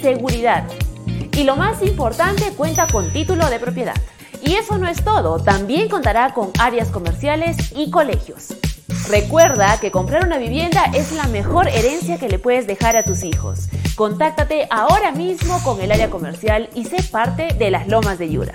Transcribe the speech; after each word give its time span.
seguridad. 0.00 0.68
Y 1.32 1.44
lo 1.44 1.56
más 1.56 1.82
importante, 1.82 2.52
cuenta 2.56 2.86
con 2.86 3.12
título 3.12 3.48
de 3.50 3.58
propiedad. 3.58 3.94
Y 4.42 4.54
eso 4.54 4.78
no 4.78 4.88
es 4.88 5.04
todo, 5.04 5.38
también 5.42 5.88
contará 5.88 6.32
con 6.32 6.50
áreas 6.58 6.88
comerciales 6.88 7.72
y 7.74 7.90
colegios. 7.90 8.56
Recuerda 9.08 9.78
que 9.80 9.90
comprar 9.90 10.24
una 10.24 10.38
vivienda 10.38 10.84
es 10.94 11.12
la 11.12 11.26
mejor 11.26 11.68
herencia 11.68 12.18
que 12.18 12.28
le 12.28 12.38
puedes 12.38 12.66
dejar 12.66 12.96
a 12.96 13.04
tus 13.04 13.22
hijos. 13.24 13.68
Contáctate 13.94 14.66
ahora 14.70 15.12
mismo 15.12 15.62
con 15.62 15.80
el 15.80 15.92
área 15.92 16.10
comercial 16.10 16.68
y 16.74 16.84
sé 16.84 17.02
parte 17.10 17.54
de 17.58 17.70
las 17.70 17.88
Lomas 17.88 18.18
de 18.18 18.30
Yura. 18.30 18.52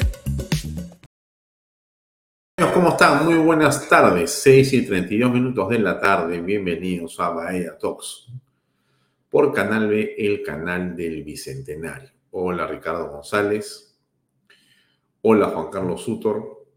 ¿Cómo 2.73 2.89
están? 2.89 3.25
Muy 3.25 3.37
buenas 3.37 3.87
tardes. 3.89 4.31
6 4.43 4.73
y 4.73 4.85
32 4.85 5.31
minutos 5.31 5.69
de 5.69 5.79
la 5.79 5.99
tarde. 5.99 6.41
Bienvenidos 6.41 7.19
a 7.19 7.29
Bahía 7.29 7.77
Talks 7.77 8.27
por 9.31 9.53
Canal 9.53 9.87
B, 9.87 10.15
el 10.17 10.43
canal 10.43 10.93
del 10.93 11.23
Bicentenario. 11.23 12.11
Hola 12.31 12.67
Ricardo 12.67 13.07
González. 13.07 13.97
Hola 15.21 15.47
Juan 15.47 15.69
Carlos 15.71 16.03
Sutor. 16.03 16.67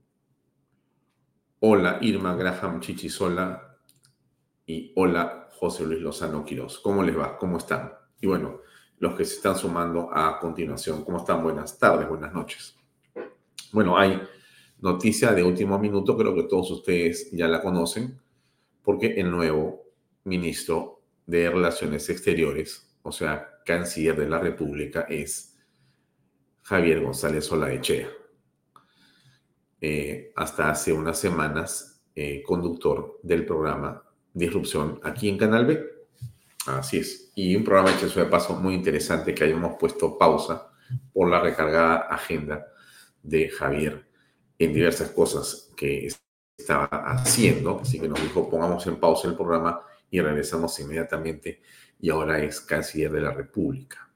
Hola 1.59 1.99
Irma 2.01 2.37
Graham 2.37 2.79
Chichisola. 2.79 3.77
Y 4.67 4.93
hola 4.95 5.49
José 5.59 5.85
Luis 5.85 6.01
Lozano 6.01 6.45
Quiroz. 6.45 6.79
¿Cómo 6.79 7.03
les 7.03 7.19
va? 7.19 7.37
¿Cómo 7.39 7.59
están? 7.59 7.93
Y 8.21 8.29
bueno, 8.29 8.61
los 8.99 9.17
que 9.17 9.25
se 9.25 9.35
están 9.35 9.57
sumando 9.57 10.09
a 10.13 10.39
continuación, 10.39 11.05
¿cómo 11.05 11.19
están? 11.19 11.43
Buenas 11.43 11.77
tardes, 11.77 12.09
buenas 12.09 12.33
noches. 12.33 12.77
Bueno, 13.73 13.99
hay 13.99 14.23
noticia 14.79 15.33
de 15.33 15.43
último 15.43 15.77
minuto, 15.81 16.17
creo 16.17 16.33
que 16.37 16.45
todos 16.45 16.71
ustedes 16.71 17.33
ya 17.33 17.49
la 17.49 17.61
conocen, 17.61 18.21
porque 18.81 19.15
el 19.15 19.29
nuevo 19.29 19.83
ministro 20.23 20.94
de 21.27 21.51
Relaciones 21.51 22.09
Exteriores, 22.11 22.97
o 23.03 23.13
sea, 23.13 23.61
canciller 23.65 24.17
de 24.17 24.29
la 24.29 24.39
República, 24.39 25.07
es 25.09 25.57
Javier 26.63 27.01
González 27.03 27.51
Olaechea. 27.51 28.09
Eh, 29.81 30.33
hasta 30.37 30.71
hace 30.71 30.93
unas 30.93 31.19
semanas, 31.19 32.03
eh, 32.15 32.43
conductor 32.43 33.19
del 33.23 33.45
programa 33.45 34.03
Disrupción 34.33 35.01
aquí 35.03 35.29
en 35.29 35.39
Canal 35.39 35.67
B. 35.67 35.85
Así 36.67 36.99
es. 36.99 37.31
Y 37.35 37.55
un 37.55 37.65
programa 37.65 37.97
que 37.99 38.07
de 38.07 38.27
paso 38.27 38.55
muy 38.55 38.75
interesante 38.75 39.35
que 39.35 39.45
hayamos 39.45 39.77
puesto 39.79 40.17
pausa 40.17 40.71
por 41.13 41.29
la 41.29 41.41
recargada 41.41 41.97
agenda 42.09 42.67
de 43.23 43.49
Javier 43.49 44.07
en 44.59 44.73
diversas 44.73 45.11
cosas 45.11 45.71
que 45.77 46.09
estaba 46.57 46.87
haciendo. 46.87 47.81
Así 47.81 48.01
que 48.01 48.09
nos 48.09 48.21
dijo, 48.23 48.49
pongamos 48.49 48.87
en 48.87 48.97
pausa 48.97 49.29
el 49.29 49.35
programa 49.35 49.81
y 50.15 50.21
regresamos 50.21 50.79
inmediatamente 50.79 51.61
y 51.99 52.09
ahora 52.09 52.39
es 52.39 52.61
canciller 52.61 53.11
de 53.11 53.21
la 53.21 53.33
República. 53.33 54.09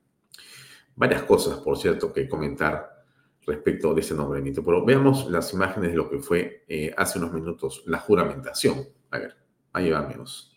Varias 0.94 1.24
cosas, 1.24 1.58
por 1.58 1.76
cierto, 1.76 2.12
que 2.12 2.28
comentar 2.28 3.04
respecto 3.44 3.92
de 3.92 4.02
ese 4.02 4.14
nombramiento, 4.14 4.64
pero 4.64 4.84
veamos 4.84 5.28
las 5.28 5.52
imágenes 5.52 5.90
de 5.90 5.96
lo 5.96 6.08
que 6.08 6.20
fue 6.20 6.64
eh, 6.68 6.94
hace 6.96 7.18
unos 7.18 7.32
minutos 7.32 7.82
la 7.86 7.98
juramentación. 7.98 8.86
A 9.10 9.18
ver, 9.18 9.36
ahí 9.72 9.90
va, 9.90 9.98
amigos. 9.98 10.56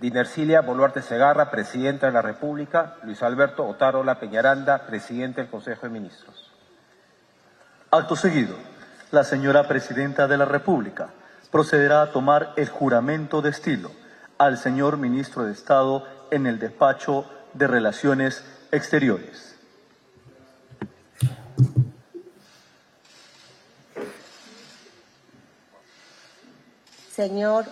Dinercilia 0.00 0.62
Boluarte 0.62 1.00
Segarra, 1.00 1.52
Presidenta 1.52 2.06
de 2.06 2.12
la 2.12 2.22
República. 2.22 2.96
Luis 3.04 3.22
Alberto 3.22 3.64
Otárola 3.68 4.18
Peñaranda, 4.18 4.78
Presidente 4.78 5.42
del 5.42 5.50
Consejo 5.50 5.82
de 5.86 5.92
Ministros. 5.92 6.50
Acto 7.92 8.16
seguido 8.16 8.71
la 9.12 9.24
señora 9.24 9.68
Presidenta 9.68 10.26
de 10.26 10.38
la 10.38 10.46
República 10.46 11.10
procederá 11.50 12.00
a 12.00 12.12
tomar 12.12 12.54
el 12.56 12.70
juramento 12.70 13.42
de 13.42 13.50
estilo 13.50 13.90
al 14.38 14.56
señor 14.56 14.96
Ministro 14.96 15.44
de 15.44 15.52
Estado 15.52 16.06
en 16.30 16.46
el 16.46 16.58
despacho 16.58 17.26
de 17.52 17.66
Relaciones 17.66 18.42
Exteriores. 18.72 19.54
Señor 27.14 27.66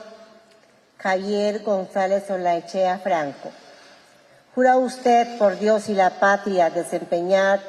Javier 0.98 1.62
González 1.62 2.30
Olaechea 2.30 2.98
Franco, 2.98 3.50
¿jura 4.54 4.76
usted 4.76 5.38
por 5.38 5.58
Dios 5.58 5.88
y 5.88 5.94
la 5.94 6.20
patria 6.20 6.68
desempeñar 6.68 7.60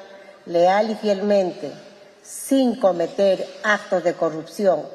leal 0.46 0.90
y 0.90 0.96
fielmente 0.96 1.72
sin 2.32 2.80
cometer 2.80 3.46
actos 3.64 4.04
de 4.04 4.14
corrupción, 4.14 4.88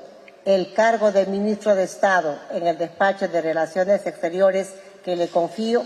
el 0.47 0.73
cargo 0.73 1.13
de 1.13 1.27
ministro 1.27 1.75
de 1.75 1.85
Estado 1.85 2.39
en 2.51 2.67
el 2.67 2.79
despacho 2.79 3.29
de 3.29 3.43
Relaciones 3.43 4.07
Exteriores 4.07 4.69
que 5.05 5.17
le 5.17 5.29
confío? 5.29 5.85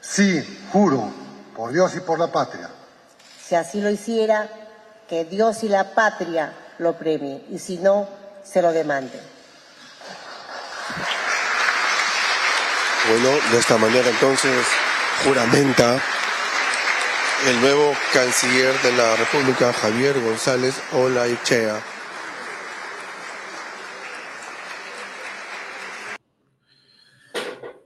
Sí, 0.00 0.42
juro, 0.72 1.12
por 1.54 1.72
Dios 1.72 1.94
y 1.96 2.00
por 2.00 2.18
la 2.18 2.28
patria. 2.28 2.70
Si 3.46 3.54
así 3.54 3.82
lo 3.82 3.90
hiciera, 3.90 4.48
que 5.06 5.24
Dios 5.24 5.64
y 5.64 5.68
la 5.68 5.92
patria 5.92 6.52
lo 6.78 6.96
premie 6.96 7.44
y 7.50 7.58
si 7.58 7.76
no, 7.76 8.08
se 8.42 8.62
lo 8.62 8.72
demande. 8.72 9.20
Bueno, 13.08 13.28
de 13.50 13.58
esta 13.58 13.76
manera 13.76 14.08
entonces 14.08 14.66
juramenta 15.24 16.00
el 17.48 17.60
nuevo 17.62 17.92
canciller 18.12 18.74
de 18.82 18.92
la 18.96 19.16
República, 19.16 19.72
Javier 19.72 20.20
González 20.20 20.74
Olaichea. 20.92 21.80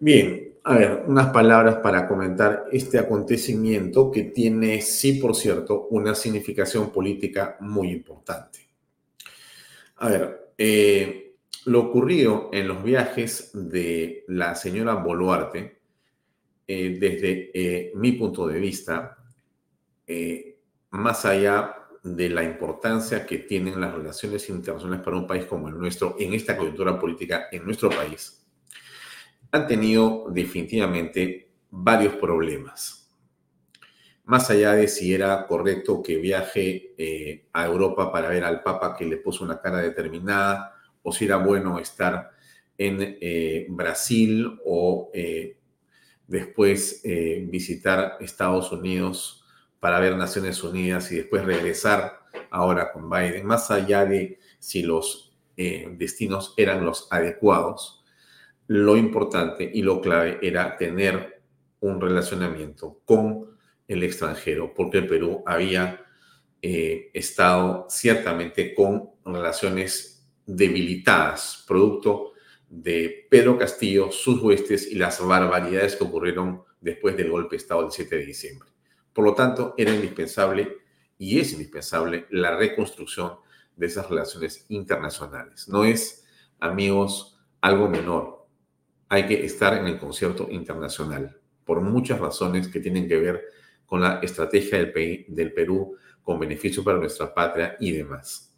Bien, 0.01 0.55
a 0.65 0.77
ver, 0.77 1.05
unas 1.07 1.29
palabras 1.29 1.77
para 1.77 2.09
comentar 2.09 2.65
este 2.73 2.99
acontecimiento 2.99 4.11
que 4.11 4.25
tiene, 4.25 4.81
sí, 4.83 5.15
por 5.15 5.37
cierto, 5.37 5.87
una 5.91 6.15
significación 6.15 6.91
política 6.91 7.57
muy 7.61 7.91
importante. 7.93 8.59
A 9.99 10.09
ver, 10.09 10.53
eh, 10.59 11.37
lo 11.67 11.81
ocurrido 11.81 12.51
en 12.53 12.67
los 12.67 12.83
viajes 12.83 13.51
de 13.55 14.25
la 14.27 14.57
señora 14.57 14.95
Boluarte, 14.95 15.79
eh, 16.67 16.97
desde 16.99 17.51
eh, 17.55 17.93
mi 17.95 18.13
punto 18.13 18.47
de 18.49 18.59
vista, 18.59 19.14
más 20.91 21.25
allá 21.25 21.85
de 22.05 22.29
la 22.29 22.45
importancia 22.45 23.25
que 23.25 23.39
tienen 23.39 23.81
las 23.81 23.95
relaciones 23.95 24.49
internacionales 24.51 25.03
para 25.03 25.17
un 25.17 25.27
país 25.27 25.47
como 25.47 25.69
el 25.69 25.79
nuestro, 25.79 26.17
en 26.19 26.35
esta 26.35 26.57
coyuntura 26.57 27.01
política 27.01 27.49
en 27.51 27.65
nuestro 27.65 27.89
país, 27.89 28.47
han 29.51 29.67
tenido 29.67 30.27
definitivamente 30.31 31.49
varios 31.71 32.15
problemas. 32.17 33.11
Más 34.25 34.51
allá 34.51 34.73
de 34.73 34.87
si 34.89 35.15
era 35.15 35.47
correcto 35.47 36.03
que 36.03 36.17
viaje 36.17 36.95
eh, 36.99 37.47
a 37.53 37.67
Europa 37.67 38.13
para 38.13 38.29
ver 38.29 38.45
al 38.45 38.63
Papa 38.63 38.95
que 38.97 39.07
le 39.07 39.17
puso 39.17 39.43
una 39.45 39.61
cara 39.61 39.79
determinada, 39.79 40.75
o 41.03 41.11
si 41.11 41.25
era 41.25 41.37
bueno 41.39 41.79
estar 41.79 42.33
en 42.77 42.99
eh, 43.01 43.67
Brasil 43.71 44.59
o 44.65 45.11
eh, 45.15 45.59
después 46.27 47.03
visitar 47.47 48.17
Estados 48.21 48.73
Unidos 48.73 49.44
para 49.85 50.01
ver 50.01 50.17
Naciones 50.17 50.65
Unidas 50.65 51.13
y 51.13 51.17
después 51.17 51.45
regresar 51.45 52.21
ahora 52.49 52.91
con 52.91 53.11
Biden, 53.11 53.45
más 53.45 53.71
allá 53.71 54.07
de 54.07 54.39
si 54.59 54.83
los 54.83 55.37
destinos 55.57 56.55
eran 56.57 56.87
los 56.87 57.07
adecuados 57.13 58.03
lo 58.67 58.97
importante 58.97 59.71
y 59.71 59.83
lo 59.83 60.01
clave 60.01 60.39
era 60.41 60.79
tener 60.79 61.43
un 61.81 62.01
relacionamiento 62.01 63.03
con 63.05 63.59
el 63.87 64.03
extranjero, 64.05 64.73
porque 64.73 64.97
el 64.97 65.07
Perú 65.07 65.43
había 65.45 66.03
eh, 66.63 67.11
estado 67.13 67.87
ciertamente 67.91 68.75
con 68.75 69.11
relaciones 69.23 70.27
debilitadas, 70.47 71.63
producto 71.69 72.33
de 72.71 73.27
Pedro 73.29 73.59
Castillo, 73.59 74.11
sus 74.11 74.41
huestes 74.41 74.91
y 74.91 74.95
las 74.95 75.21
barbaridades 75.21 75.95
que 75.97 76.05
ocurrieron 76.05 76.63
después 76.81 77.19
del 77.19 77.31
golpe 77.31 77.57
de 77.57 77.59
Estado 77.59 77.83
del 77.83 77.93
7 77.93 78.17
de 78.17 78.25
diciembre. 78.25 78.74
Por 79.15 79.25
lo 79.25 79.35
tanto, 79.35 79.75
era 79.79 79.95
indispensable 79.95 80.79
y 81.17 81.39
es 81.39 81.53
indispensable 81.53 82.27
la 82.31 82.57
reconstrucción 82.57 83.37
de 83.77 83.87
esas 83.87 84.11
relaciones 84.11 84.67
internacionales. 84.69 85.69
No 85.69 85.85
es, 85.85 86.27
amigos, 86.61 87.39
algo 87.61 87.89
menor 87.89 88.45
hay 89.09 89.27
que 89.27 89.45
estar 89.45 89.75
en 89.75 89.87
el 89.87 89.99
concierto 89.99 90.49
internacional 90.51 91.39
por 91.65 91.81
muchas 91.81 92.19
razones 92.19 92.69
que 92.69 92.81
tienen 92.81 93.07
que 93.07 93.17
ver 93.17 93.45
con 93.87 94.01
la 94.01 94.19
estrategia 94.21 94.79
del, 94.79 95.25
del 95.29 95.53
Perú, 95.53 95.97
con 96.23 96.39
beneficio 96.39 96.83
para 96.83 96.99
nuestra 96.99 97.33
patria 97.33 97.77
y 97.79 97.93
demás. 97.93 98.53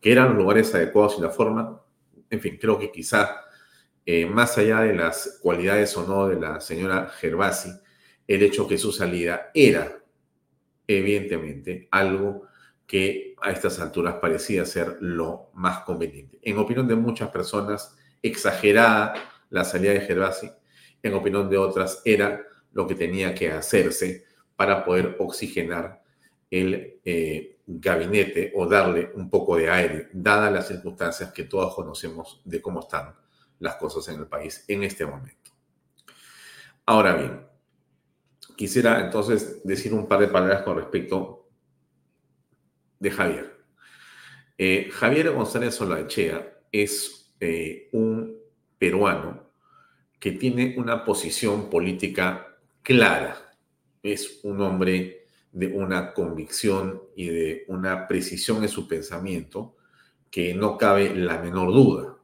¿Qué 0.00 0.12
eran 0.12 0.28
los 0.28 0.38
lugares 0.38 0.74
adecuados 0.74 1.16
y 1.18 1.22
la 1.22 1.30
forma? 1.30 1.80
En 2.28 2.40
fin, 2.40 2.58
creo 2.60 2.78
que 2.78 2.90
quizá, 2.90 3.40
eh, 4.04 4.26
más 4.26 4.58
allá 4.58 4.80
de 4.80 4.94
las 4.94 5.38
cualidades 5.40 5.96
o 5.96 6.06
no 6.06 6.28
de 6.28 6.38
la 6.38 6.60
señora 6.60 7.08
Gervasi, 7.08 7.70
el 8.26 8.42
hecho 8.42 8.68
que 8.68 8.78
su 8.78 8.92
salida 8.92 9.50
era, 9.54 10.01
evidentemente, 10.98 11.88
algo 11.90 12.46
que 12.86 13.34
a 13.40 13.50
estas 13.50 13.80
alturas 13.80 14.16
parecía 14.20 14.64
ser 14.64 14.98
lo 15.00 15.50
más 15.54 15.80
conveniente. 15.80 16.38
En 16.42 16.58
opinión 16.58 16.86
de 16.86 16.94
muchas 16.94 17.30
personas, 17.30 17.96
exagerada 18.22 19.14
la 19.50 19.64
salida 19.64 19.92
de 19.92 20.00
Gervasi, 20.00 20.50
en 21.02 21.14
opinión 21.14 21.48
de 21.48 21.58
otras, 21.58 22.02
era 22.04 22.42
lo 22.72 22.86
que 22.86 22.94
tenía 22.94 23.34
que 23.34 23.50
hacerse 23.50 24.24
para 24.56 24.84
poder 24.84 25.16
oxigenar 25.18 26.02
el 26.50 27.00
eh, 27.04 27.58
gabinete 27.66 28.52
o 28.54 28.66
darle 28.66 29.10
un 29.14 29.30
poco 29.30 29.56
de 29.56 29.70
aire, 29.70 30.08
dadas 30.12 30.52
las 30.52 30.68
circunstancias 30.68 31.32
que 31.32 31.44
todos 31.44 31.74
conocemos 31.74 32.40
de 32.44 32.60
cómo 32.60 32.80
están 32.80 33.14
las 33.58 33.76
cosas 33.76 34.08
en 34.08 34.20
el 34.20 34.26
país 34.26 34.64
en 34.68 34.82
este 34.82 35.06
momento. 35.06 35.50
Ahora 36.84 37.14
bien, 37.14 37.51
quisiera 38.56 39.00
entonces 39.00 39.62
decir 39.64 39.92
un 39.94 40.06
par 40.06 40.20
de 40.20 40.28
palabras 40.28 40.62
con 40.62 40.76
respecto 40.76 41.48
de 42.98 43.10
Javier. 43.10 43.52
Eh, 44.58 44.88
Javier 44.92 45.32
González 45.32 45.74
Solaechea 45.74 46.60
es 46.70 47.34
eh, 47.40 47.88
un 47.92 48.36
peruano 48.78 49.50
que 50.18 50.32
tiene 50.32 50.74
una 50.78 51.04
posición 51.04 51.68
política 51.68 52.58
clara. 52.82 53.56
Es 54.02 54.40
un 54.44 54.60
hombre 54.60 55.26
de 55.50 55.66
una 55.66 56.14
convicción 56.14 57.02
y 57.16 57.26
de 57.26 57.64
una 57.68 58.06
precisión 58.06 58.62
en 58.62 58.68
su 58.68 58.86
pensamiento 58.86 59.76
que 60.30 60.54
no 60.54 60.78
cabe 60.78 61.14
la 61.14 61.38
menor 61.38 61.72
duda. 61.72 62.16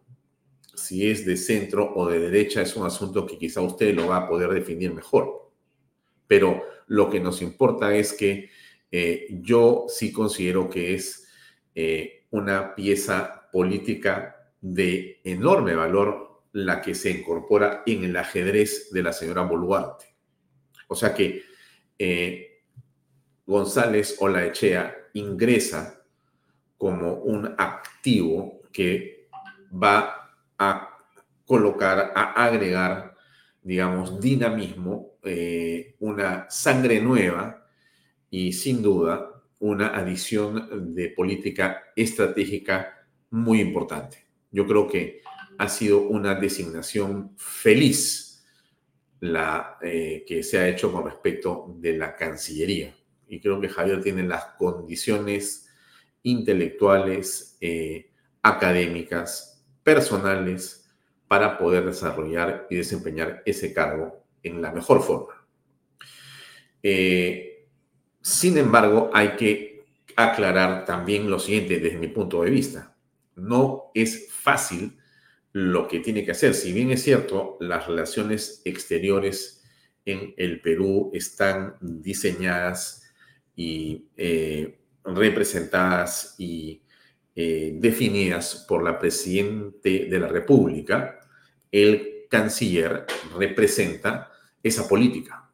Si 0.74 1.10
es 1.10 1.26
de 1.26 1.36
centro 1.36 1.92
o 1.94 2.08
de 2.08 2.20
derecha 2.20 2.62
es 2.62 2.76
un 2.76 2.86
asunto 2.86 3.26
que 3.26 3.36
quizá 3.36 3.60
usted 3.60 3.94
lo 3.94 4.06
va 4.06 4.18
a 4.18 4.28
poder 4.28 4.50
definir 4.50 4.94
mejor. 4.94 5.47
Pero 6.28 6.62
lo 6.86 7.10
que 7.10 7.18
nos 7.18 7.42
importa 7.42 7.94
es 7.96 8.12
que 8.12 8.50
eh, 8.92 9.26
yo 9.42 9.86
sí 9.88 10.12
considero 10.12 10.70
que 10.70 10.94
es 10.94 11.26
eh, 11.74 12.26
una 12.30 12.74
pieza 12.74 13.48
política 13.52 14.52
de 14.60 15.20
enorme 15.24 15.74
valor 15.74 16.42
la 16.52 16.80
que 16.80 16.94
se 16.94 17.10
incorpora 17.10 17.82
en 17.86 18.04
el 18.04 18.16
ajedrez 18.16 18.90
de 18.92 19.02
la 19.02 19.12
señora 19.12 19.42
Boluarte. 19.42 20.06
O 20.88 20.94
sea 20.94 21.14
que 21.14 21.42
eh, 21.98 22.62
González 23.46 24.16
Olaechea 24.20 24.94
ingresa 25.14 26.02
como 26.76 27.14
un 27.14 27.54
activo 27.58 28.62
que 28.72 29.28
va 29.70 30.32
a 30.58 30.98
colocar, 31.44 32.12
a 32.14 32.44
agregar, 32.44 33.14
digamos, 33.62 34.20
dinamismo, 34.20 35.14
eh, 35.28 35.96
una 36.00 36.46
sangre 36.48 37.00
nueva 37.00 37.68
y 38.30 38.52
sin 38.52 38.82
duda 38.82 39.42
una 39.60 39.88
adición 39.88 40.94
de 40.94 41.10
política 41.10 41.84
estratégica 41.94 43.06
muy 43.30 43.60
importante. 43.60 44.24
Yo 44.50 44.66
creo 44.66 44.88
que 44.88 45.20
ha 45.58 45.68
sido 45.68 46.02
una 46.02 46.34
designación 46.34 47.32
feliz 47.36 48.28
la 49.20 49.78
eh, 49.82 50.24
que 50.26 50.42
se 50.42 50.58
ha 50.58 50.68
hecho 50.68 50.92
con 50.92 51.04
respecto 51.04 51.74
de 51.78 51.96
la 51.98 52.14
Cancillería. 52.14 52.94
Y 53.26 53.40
creo 53.40 53.60
que 53.60 53.68
Javier 53.68 54.02
tiene 54.02 54.22
las 54.22 54.44
condiciones 54.56 55.68
intelectuales, 56.22 57.56
eh, 57.60 58.10
académicas, 58.42 59.64
personales, 59.82 60.88
para 61.26 61.58
poder 61.58 61.84
desarrollar 61.84 62.66
y 62.70 62.76
desempeñar 62.76 63.42
ese 63.44 63.74
cargo 63.74 64.24
en 64.42 64.62
la 64.62 64.72
mejor 64.72 65.02
forma. 65.02 65.46
Eh, 66.82 67.66
sin 68.20 68.58
embargo, 68.58 69.10
hay 69.12 69.36
que 69.36 69.84
aclarar 70.16 70.84
también 70.84 71.30
lo 71.30 71.38
siguiente 71.38 71.78
desde 71.78 71.98
mi 71.98 72.08
punto 72.08 72.42
de 72.42 72.50
vista. 72.50 72.96
No 73.36 73.90
es 73.94 74.28
fácil 74.30 74.98
lo 75.52 75.88
que 75.88 76.00
tiene 76.00 76.24
que 76.24 76.32
hacer. 76.32 76.54
Si 76.54 76.72
bien 76.72 76.90
es 76.90 77.02
cierto, 77.02 77.56
las 77.60 77.86
relaciones 77.86 78.62
exteriores 78.64 79.64
en 80.04 80.34
el 80.36 80.60
Perú 80.60 81.10
están 81.12 81.76
diseñadas 81.80 83.12
y 83.54 84.08
eh, 84.16 84.78
representadas 85.04 86.34
y 86.38 86.82
eh, 87.34 87.72
definidas 87.74 88.66
por 88.68 88.82
la 88.82 88.98
Presidente 88.98 90.06
de 90.06 90.18
la 90.18 90.28
República, 90.28 91.20
el 91.70 92.17
canciller 92.28 93.06
representa 93.36 94.30
esa 94.62 94.88
política. 94.88 95.50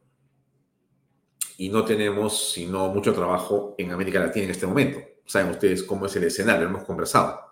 Y 1.57 1.69
no 1.69 1.85
tenemos 1.85 2.52
sino 2.52 2.88
mucho 2.88 3.12
trabajo 3.12 3.75
en 3.78 3.93
América 3.93 4.19
Latina 4.19 4.47
en 4.47 4.50
este 4.50 4.66
momento. 4.66 4.99
Saben 5.25 5.50
ustedes 5.50 5.83
cómo 5.85 6.07
es 6.07 6.16
el 6.16 6.25
escenario, 6.25 6.66
hemos 6.66 6.85
conversado 6.85 7.45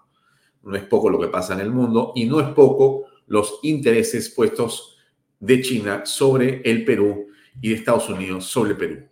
no 0.63 0.77
es 0.77 0.85
poco 0.85 1.11
lo 1.11 1.21
que 1.21 1.29
pasa 1.29 1.55
en 1.55 1.61
el 1.61 1.71
mundo 1.71 2.13
y 2.15 2.25
no 2.25 2.41
es 2.41 2.49
poco 2.49 3.07
los 3.27 3.61
intereses 3.63 4.31
puestos 4.31 4.99
de 5.41 5.61
China 5.61 6.07
sobre 6.07 6.63
el 6.65 6.85
Perú 6.85 7.29
y 7.61 7.71
de 7.71 7.75
Estados 7.77 8.09
Unidos 8.09 8.47
sobre 8.47 8.73
el 8.73 8.77
Perú. 8.77 9.09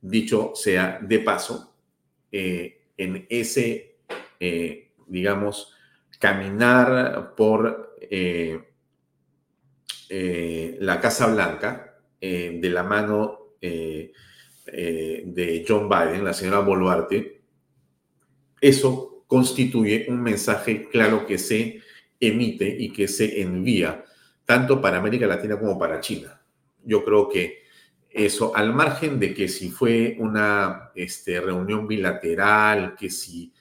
Dicho 0.00 0.52
sea 0.54 0.98
de 1.02 1.18
paso, 1.20 1.74
eh, 2.32 2.86
en 2.96 3.26
ese, 3.28 3.98
eh, 4.40 4.92
digamos, 5.06 5.72
caminar 6.18 7.34
por 7.36 7.96
la 10.08 11.00
Casa 11.00 11.26
Blanca 11.26 11.98
de 12.20 12.70
la 12.70 12.82
mano 12.82 13.56
de 13.60 15.64
John 15.66 15.88
Biden, 15.88 16.24
la 16.24 16.32
señora 16.32 16.60
Boluarte, 16.60 17.42
eso 18.60 19.24
constituye 19.26 20.06
un 20.08 20.22
mensaje 20.22 20.88
claro 20.88 21.26
que 21.26 21.38
se 21.38 21.80
emite 22.20 22.76
y 22.78 22.92
que 22.92 23.08
se 23.08 23.42
envía 23.42 24.04
tanto 24.44 24.80
para 24.80 24.98
América 24.98 25.26
Latina 25.26 25.58
como 25.58 25.78
para 25.78 26.00
China. 26.00 26.40
Yo 26.84 27.04
creo 27.04 27.28
que 27.28 27.64
eso, 28.08 28.56
al 28.56 28.72
margen 28.72 29.18
de 29.18 29.34
que 29.34 29.48
si 29.48 29.68
fue 29.68 30.16
una 30.18 30.90
este, 30.94 31.40
reunión 31.40 31.86
bilateral, 31.86 32.94
que 32.96 33.10
si 33.10 33.52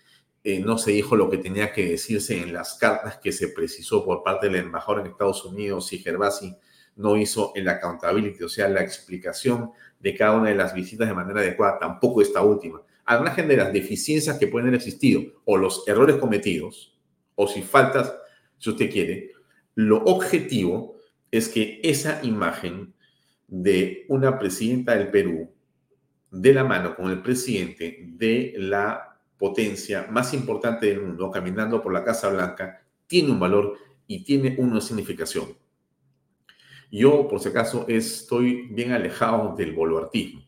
eh, 0.47 0.59
no 0.59 0.77
se 0.77 0.91
dijo 0.91 1.15
lo 1.15 1.27
que 1.27 1.39
tenía 1.39 1.73
que 1.73 1.89
decirse 1.89 2.37
en 2.37 2.53
las 2.53 2.75
cartas 2.75 3.17
que 3.17 3.31
se 3.31 3.47
precisó 3.47 4.05
por 4.05 4.21
parte 4.21 4.45
del 4.45 4.57
embajador 4.57 5.01
en 5.01 5.07
Estados 5.07 5.43
Unidos, 5.43 5.87
si 5.87 5.97
Gervasi 5.97 6.55
no 6.95 7.17
hizo 7.17 7.51
el 7.55 7.67
accountability, 7.67 8.43
o 8.43 8.47
sea, 8.47 8.69
la 8.69 8.83
explicación 8.83 9.71
de 9.99 10.13
cada 10.13 10.33
una 10.33 10.49
de 10.49 10.55
las 10.55 10.75
visitas 10.75 11.07
de 11.07 11.15
manera 11.15 11.39
adecuada, 11.39 11.79
tampoco 11.79 12.21
esta 12.21 12.43
última. 12.43 12.79
Al 13.05 13.23
margen 13.23 13.47
de 13.47 13.57
las 13.57 13.73
deficiencias 13.73 14.37
que 14.37 14.45
pueden 14.45 14.67
haber 14.67 14.77
existido 14.77 15.23
o 15.45 15.57
los 15.57 15.83
errores 15.87 16.17
cometidos, 16.17 16.95
o 17.33 17.47
si 17.47 17.63
faltas, 17.63 18.13
si 18.59 18.69
usted 18.69 18.91
quiere, 18.91 19.31
lo 19.73 20.03
objetivo 20.03 20.99
es 21.31 21.49
que 21.49 21.79
esa 21.81 22.23
imagen 22.23 22.93
de 23.47 24.05
una 24.09 24.37
presidenta 24.37 24.95
del 24.95 25.09
Perú 25.09 25.51
de 26.29 26.53
la 26.53 26.63
mano 26.63 26.95
con 26.95 27.09
el 27.09 27.23
presidente 27.23 28.05
de 28.09 28.53
la 28.57 29.14
potencia 29.37 30.07
más 30.09 30.33
importante 30.33 30.87
del 30.87 31.01
mundo 31.01 31.29
caminando 31.31 31.81
por 31.81 31.93
la 31.93 32.03
Casa 32.03 32.29
Blanca 32.29 32.81
tiene 33.07 33.31
un 33.31 33.39
valor 33.39 33.77
y 34.07 34.23
tiene 34.23 34.55
una 34.57 34.81
significación. 34.81 35.57
Yo, 36.91 37.27
por 37.27 37.39
si 37.39 37.49
acaso, 37.49 37.85
estoy 37.87 38.67
bien 38.69 38.91
alejado 38.91 39.55
del 39.55 39.73
boluartismo, 39.73 40.45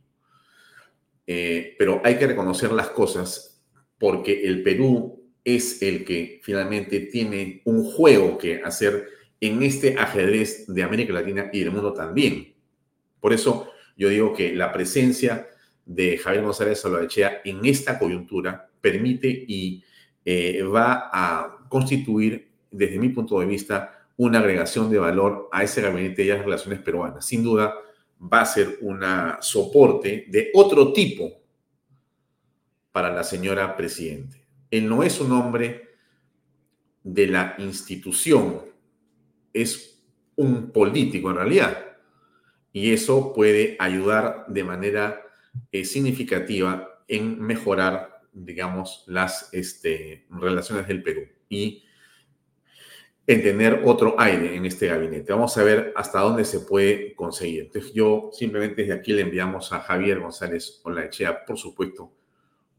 eh, 1.25 1.75
pero 1.77 2.01
hay 2.03 2.17
que 2.17 2.27
reconocer 2.27 2.72
las 2.72 2.89
cosas 2.89 3.62
porque 4.00 4.44
el 4.44 4.63
Perú 4.63 5.32
es 5.44 5.82
el 5.82 6.06
que 6.06 6.39
finalmente 6.44 7.00
tiene 7.00 7.62
un 7.65 7.84
juego 7.84 8.38
que 8.38 8.62
hacer 8.63 9.08
en 9.39 9.62
este 9.63 9.98
ajedrez 9.98 10.67
de 10.67 10.84
América 10.84 11.13
Latina 11.13 11.50
y 11.51 11.60
del 11.60 11.72
mundo 11.72 11.94
también. 11.94 12.53
Por 13.20 13.34
eso 13.34 13.70
yo 13.96 14.10
digo 14.10 14.34
que 14.34 14.53
la 14.53 14.72
presencia 14.72 15.48
de 15.88 16.17
Javier 16.17 16.44
González 16.44 16.82
Salvadechea 16.82 17.41
en 17.46 17.65
esta 17.65 17.98
coyuntura 17.98 18.70
permite 18.82 19.27
y 19.27 19.84
eh, 20.24 20.62
va 20.63 21.10
a 21.12 21.65
constituir, 21.70 22.51
desde 22.70 23.00
mi 23.00 23.10
punto 23.10 23.39
de 23.39 23.46
vista, 23.46 24.06
una 24.17 24.39
agregación 24.39 24.89
de 24.91 25.00
valor 25.00 25.48
a 25.51 25.63
ese 25.63 25.82
gabinete 25.82 26.24
de 26.24 26.29
las 26.29 26.44
relaciones 26.44 26.82
peruanas. 26.82 27.25
Sin 27.25 27.41
duda, 27.41 27.74
va 28.22 28.41
a 28.41 28.46
ser 28.46 28.79
un 28.82 29.01
soporte 29.39 30.25
de 30.27 30.51
otro 30.53 30.91
tipo 30.91 31.32
para 32.91 33.13
la 33.13 33.24
señora 33.24 33.77
presidente. 33.77 34.46
Él 34.70 34.89
no 34.89 35.03
es 35.03 35.22
un 35.22 35.32
hombre 35.32 35.88
de 37.03 37.27
la 37.27 37.56
institución, 37.60 38.62
es 39.53 40.03
un 40.36 40.72
político 40.72 41.29
en 41.29 41.38
realidad 41.38 41.88
y 42.74 42.91
eso 42.91 43.34
puede 43.34 43.77
ayudar 43.79 44.46
de 44.50 44.63
manera 44.63 45.26
eh, 45.71 45.85
significativa 45.85 47.03
en 47.07 47.41
mejorar, 47.41 48.21
digamos, 48.33 49.03
las 49.07 49.49
este, 49.53 50.25
relaciones 50.29 50.87
del 50.87 51.03
Perú 51.03 51.21
y 51.49 51.83
en 53.25 53.43
tener 53.43 53.81
otro 53.83 54.15
aire 54.17 54.55
en 54.55 54.65
este 54.65 54.87
gabinete. 54.87 55.33
Vamos 55.33 55.57
a 55.57 55.63
ver 55.63 55.91
hasta 55.97 56.21
dónde 56.21 56.45
se 56.45 56.61
puede 56.61 57.13
conseguir. 57.13 57.63
Entonces 57.65 57.93
yo 57.93 58.29
simplemente 58.31 58.83
desde 58.83 58.93
aquí 58.93 59.11
le 59.11 59.21
enviamos 59.21 59.73
a 59.73 59.81
Javier 59.81 60.21
González 60.21 60.79
Olaechea, 60.83 61.45
por 61.45 61.57
supuesto, 61.57 62.13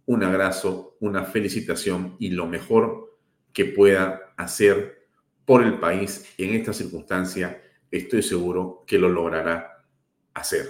un 0.07 0.25
abrazo, 0.25 0.97
una 1.01 1.25
felicitación 1.25 2.17
y 2.19 2.31
lo 2.31 2.47
mejor 2.47 3.19
que 3.53 3.67
pueda 3.67 4.33
hacer 4.39 5.07
por 5.45 5.63
el 5.63 5.79
país 5.79 6.27
en 6.39 6.55
esta 6.55 6.73
circunstancia, 6.73 7.63
estoy 7.91 8.23
seguro 8.23 8.85
que 8.87 8.99
lo 8.99 9.11
logrará 9.11 9.85
hacer. 10.33 10.67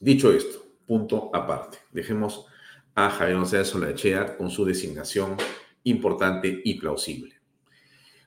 Dicho 0.00 0.32
esto, 0.32 0.64
punto 0.86 1.30
aparte. 1.34 1.78
Dejemos 1.92 2.46
a 2.94 3.10
Javier 3.10 3.36
González 3.36 3.68
Solachea 3.68 4.36
con 4.36 4.50
su 4.50 4.64
designación 4.64 5.36
importante 5.84 6.60
y 6.64 6.78
plausible. 6.78 7.34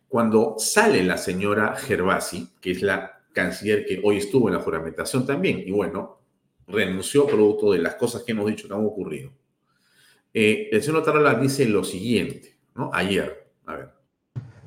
Cuando 0.08 0.56
sale 0.58 1.04
la 1.04 1.18
señora 1.18 1.76
Gervasi, 1.76 2.50
que 2.60 2.72
es 2.72 2.82
la 2.82 3.22
canciller 3.32 3.86
que 3.86 4.02
hoy 4.04 4.18
estuvo 4.18 4.50
en 4.50 4.56
la 4.56 4.62
juramentación 4.62 5.26
también, 5.26 5.64
y 5.66 5.72
bueno, 5.72 6.20
renunció 6.68 7.26
producto 7.26 7.72
de 7.72 7.80
las 7.80 7.96
cosas 7.96 8.24
que 8.24 8.34
hemos 8.34 8.48
dicho 8.48 8.68
que 8.68 8.74
han 8.74 8.86
ocurrido. 8.86 9.32
Eh, 10.34 10.70
el 10.72 10.84
señor 10.84 11.04
Tarola 11.04 11.36
dice 11.36 11.66
lo 11.66 11.84
siguiente, 11.84 12.58
¿no? 12.76 12.90
Ayer, 12.94 13.52
a 13.66 13.76
ver. 13.76 13.90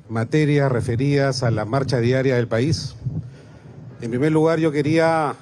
Materias 0.09 0.71
referidas 0.71 1.43
a 1.43 1.51
la 1.51 1.65
marcha 1.65 1.99
diaria 1.99 2.35
del 2.35 2.47
país, 2.47 2.95
en 4.01 4.09
primer 4.09 4.31
lugar, 4.31 4.59
yo 4.59 4.71
quería, 4.71 5.35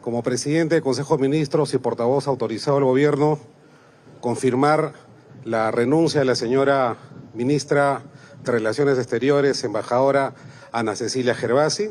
como 0.00 0.22
presidente 0.22 0.76
del 0.76 0.82
Consejo 0.82 1.16
de 1.16 1.28
Ministros 1.28 1.74
y 1.74 1.78
portavoz 1.78 2.26
autorizado 2.26 2.76
del 2.76 2.86
Gobierno, 2.86 3.38
confirmar 4.20 4.94
la 5.44 5.70
renuncia 5.70 6.20
de 6.20 6.26
la 6.26 6.34
señora 6.34 6.96
ministra 7.34 8.02
de 8.42 8.52
Relaciones 8.52 8.98
Exteriores, 8.98 9.62
embajadora 9.64 10.34
Ana 10.72 10.96
Cecilia 10.96 11.34
Gervasi. 11.34 11.90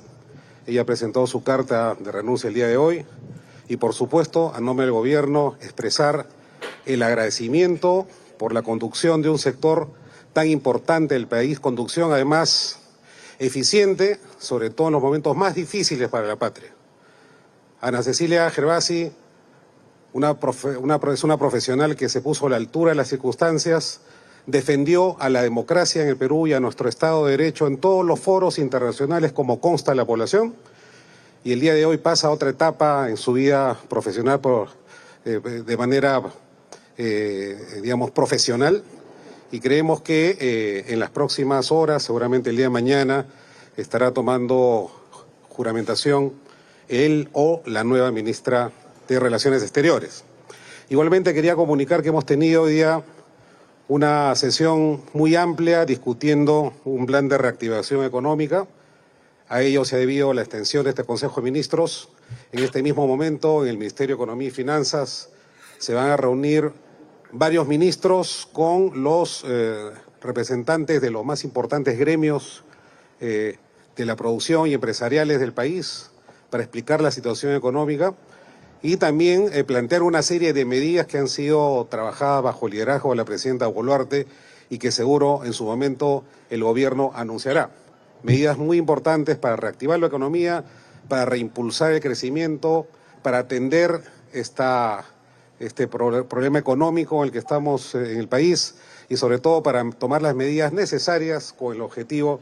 Ella 0.65 0.85
presentó 0.85 1.27
su 1.27 1.43
carta 1.43 1.95
de 1.99 2.11
renuncia 2.11 2.47
el 2.47 2.53
día 2.53 2.67
de 2.67 2.77
hoy 2.77 3.05
y, 3.67 3.77
por 3.77 3.93
supuesto, 3.93 4.53
a 4.55 4.59
nombre 4.59 4.85
del 4.85 4.93
Gobierno, 4.93 5.55
expresar 5.61 6.27
el 6.85 7.03
agradecimiento 7.03 8.07
por 8.37 8.53
la 8.53 8.63
conducción 8.63 9.21
de 9.21 9.29
un 9.29 9.37
sector 9.37 9.89
tan 10.33 10.47
importante 10.47 11.13
del 11.13 11.27
país, 11.27 11.59
conducción 11.59 12.11
además 12.11 12.79
eficiente, 13.37 14.19
sobre 14.39 14.69
todo 14.69 14.87
en 14.87 14.93
los 14.93 15.01
momentos 15.01 15.35
más 15.35 15.55
difíciles 15.55 16.09
para 16.09 16.27
la 16.27 16.35
patria. 16.35 16.78
Ana 17.81 18.03
Cecilia 18.03 18.49
Gervasi 18.49 19.11
una 20.11 20.37
es 21.13 21.23
una 21.23 21.37
profesional 21.37 21.95
que 21.95 22.09
se 22.09 22.21
puso 22.21 22.47
a 22.47 22.49
la 22.49 22.55
altura 22.57 22.91
de 22.91 22.95
las 22.95 23.07
circunstancias, 23.07 24.01
defendió 24.47 25.15
a 25.21 25.29
la 25.29 25.43
democracia 25.43 26.01
en 26.01 26.09
el 26.09 26.17
Perú 26.17 26.47
y 26.47 26.53
a 26.53 26.59
nuestro 26.59 26.89
Estado 26.89 27.25
de 27.25 27.31
Derecho 27.31 27.67
en 27.67 27.77
todos 27.77 28.03
los 28.03 28.19
foros 28.19 28.57
internacionales 28.57 29.31
como 29.31 29.61
consta 29.61 29.93
la 29.93 30.05
población, 30.05 30.55
y 31.43 31.53
el 31.53 31.59
día 31.59 31.73
de 31.73 31.85
hoy 31.85 31.97
pasa 31.97 32.31
otra 32.31 32.49
etapa 32.49 33.09
en 33.09 33.17
su 33.17 33.33
vida 33.33 33.77
profesional 33.87 34.41
por, 34.41 34.69
eh, 35.23 35.39
de 35.39 35.77
manera, 35.77 36.21
eh, 36.97 37.79
digamos, 37.81 38.11
profesional 38.11 38.83
y 39.51 39.59
creemos 39.59 40.01
que 40.01 40.37
eh, 40.39 40.85
en 40.89 40.99
las 40.99 41.11
próximas 41.11 41.71
horas, 41.71 42.03
seguramente 42.03 42.49
el 42.49 42.57
día 42.57 42.65
de 42.65 42.71
mañana, 42.71 43.25
estará 43.77 44.11
tomando 44.11 44.91
juramentación 45.47 46.33
él 46.89 47.29
o 47.33 47.61
la 47.65 47.83
nueva 47.83 48.11
ministra 48.11 48.71
de 49.07 49.19
Relaciones 49.19 49.61
Exteriores. 49.61 50.23
Igualmente 50.89 51.33
quería 51.33 51.55
comunicar 51.55 52.01
que 52.01 52.09
hemos 52.09 52.25
tenido 52.25 52.63
hoy 52.63 52.73
día 52.73 53.03
una 53.87 54.35
sesión 54.35 55.01
muy 55.13 55.35
amplia 55.35 55.85
discutiendo 55.85 56.73
un 56.85 57.05
plan 57.05 57.29
de 57.29 57.37
reactivación 57.37 58.03
económica. 58.03 58.67
A 59.47 59.61
ello 59.61 59.85
se 59.85 59.95
ha 59.95 59.99
debido 59.99 60.33
la 60.33 60.41
extensión 60.41 60.83
de 60.83 60.91
este 60.91 61.03
Consejo 61.03 61.37
de 61.37 61.45
Ministros. 61.45 62.09
En 62.51 62.63
este 62.63 62.83
mismo 62.83 63.07
momento, 63.07 63.63
en 63.63 63.69
el 63.69 63.77
Ministerio 63.77 64.15
de 64.15 64.21
Economía 64.21 64.49
y 64.49 64.51
Finanzas, 64.51 65.29
se 65.77 65.93
van 65.93 66.09
a 66.09 66.17
reunir 66.17 66.71
varios 67.31 67.67
ministros 67.67 68.47
con 68.51 69.03
los 69.03 69.43
eh, 69.47 69.91
representantes 70.21 71.01
de 71.01 71.09
los 71.09 71.25
más 71.25 71.43
importantes 71.43 71.97
gremios 71.97 72.63
eh, 73.21 73.57
de 73.95 74.05
la 74.05 74.15
producción 74.15 74.67
y 74.67 74.73
empresariales 74.73 75.39
del 75.39 75.53
país 75.53 76.08
para 76.49 76.63
explicar 76.63 77.01
la 77.01 77.11
situación 77.11 77.55
económica 77.55 78.13
y 78.81 78.97
también 78.97 79.49
eh, 79.53 79.63
plantear 79.63 80.03
una 80.03 80.21
serie 80.21 80.53
de 80.53 80.65
medidas 80.65 81.05
que 81.05 81.17
han 81.17 81.27
sido 81.27 81.87
trabajadas 81.89 82.43
bajo 82.43 82.67
el 82.67 82.73
liderazgo 82.73 83.11
de 83.11 83.17
la 83.17 83.25
presidenta 83.25 83.67
Boluarte 83.67 84.27
y 84.69 84.77
que 84.77 84.91
seguro 84.91 85.41
en 85.43 85.53
su 85.53 85.65
momento 85.65 86.23
el 86.49 86.63
gobierno 86.63 87.11
anunciará. 87.15 87.71
Medidas 88.23 88.57
muy 88.57 88.77
importantes 88.77 89.37
para 89.37 89.55
reactivar 89.55 89.99
la 89.99 90.07
economía, 90.07 90.63
para 91.07 91.25
reimpulsar 91.25 91.91
el 91.91 92.01
crecimiento, 92.01 92.87
para 93.21 93.39
atender 93.39 94.01
esta 94.31 95.05
este 95.59 95.87
problema 95.87 96.57
económico 96.57 97.17
en 97.17 97.25
el 97.25 97.31
que 97.31 97.39
estamos 97.39 97.93
eh, 97.93 98.13
en 98.13 98.19
el 98.19 98.27
país 98.27 98.75
y 99.09 99.17
sobre 99.17 99.39
todo 99.39 99.61
para 99.61 99.87
tomar 99.91 100.21
las 100.21 100.35
medidas 100.35 100.71
necesarias 100.71 101.53
con 101.53 101.75
el 101.75 101.81
objetivo 101.81 102.39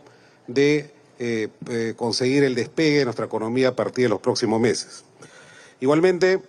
de 0.48 0.94
eh, 1.20 1.50
eh, 1.70 1.94
conseguir 1.96 2.44
el 2.44 2.56
despegue 2.56 3.00
de 3.00 3.06
nuestra 3.06 3.26
economía 3.26 3.70
a 3.70 3.76
partir 3.76 4.06
de 4.06 4.10
los 4.10 4.20
próximos 4.20 4.60
meses. 4.60 5.06
Igualmente, 5.80 6.42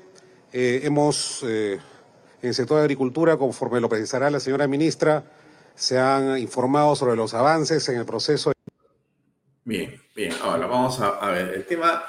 hemos 0.52 1.44
en 2.40 2.48
el 2.48 2.54
sector 2.54 2.78
de 2.78 2.84
agricultura, 2.84 3.36
conforme 3.36 3.80
lo 3.80 3.88
precisará 3.88 4.30
la 4.30 4.40
señora 4.40 4.68
ministra, 4.68 5.24
se 5.74 5.98
han 5.98 6.38
informado 6.38 6.94
sobre 6.94 7.16
los 7.16 7.34
avances 7.34 7.88
en 7.88 7.98
el 7.98 8.06
proceso. 8.06 8.52
Bien, 9.64 10.00
bien. 10.14 10.32
Ahora 10.42 10.66
vamos 10.66 11.00
a, 11.00 11.30
ver. 11.30 11.54
El 11.54 11.66
tema 11.66 12.02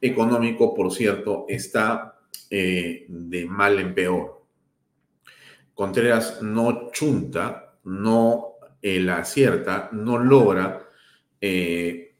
económico, 0.00 0.74
por 0.74 0.92
cierto, 0.92 1.44
está 1.48 2.18
eh, 2.50 3.04
de 3.08 3.46
mal 3.46 3.78
en 3.78 3.94
peor. 3.94 4.42
Contreras 5.74 6.40
no 6.40 6.90
chunta, 6.92 7.74
no 7.84 8.54
eh, 8.80 9.00
la 9.00 9.18
acierta, 9.18 9.88
no 9.92 10.18
logra 10.18 10.83
eh, 11.46 12.14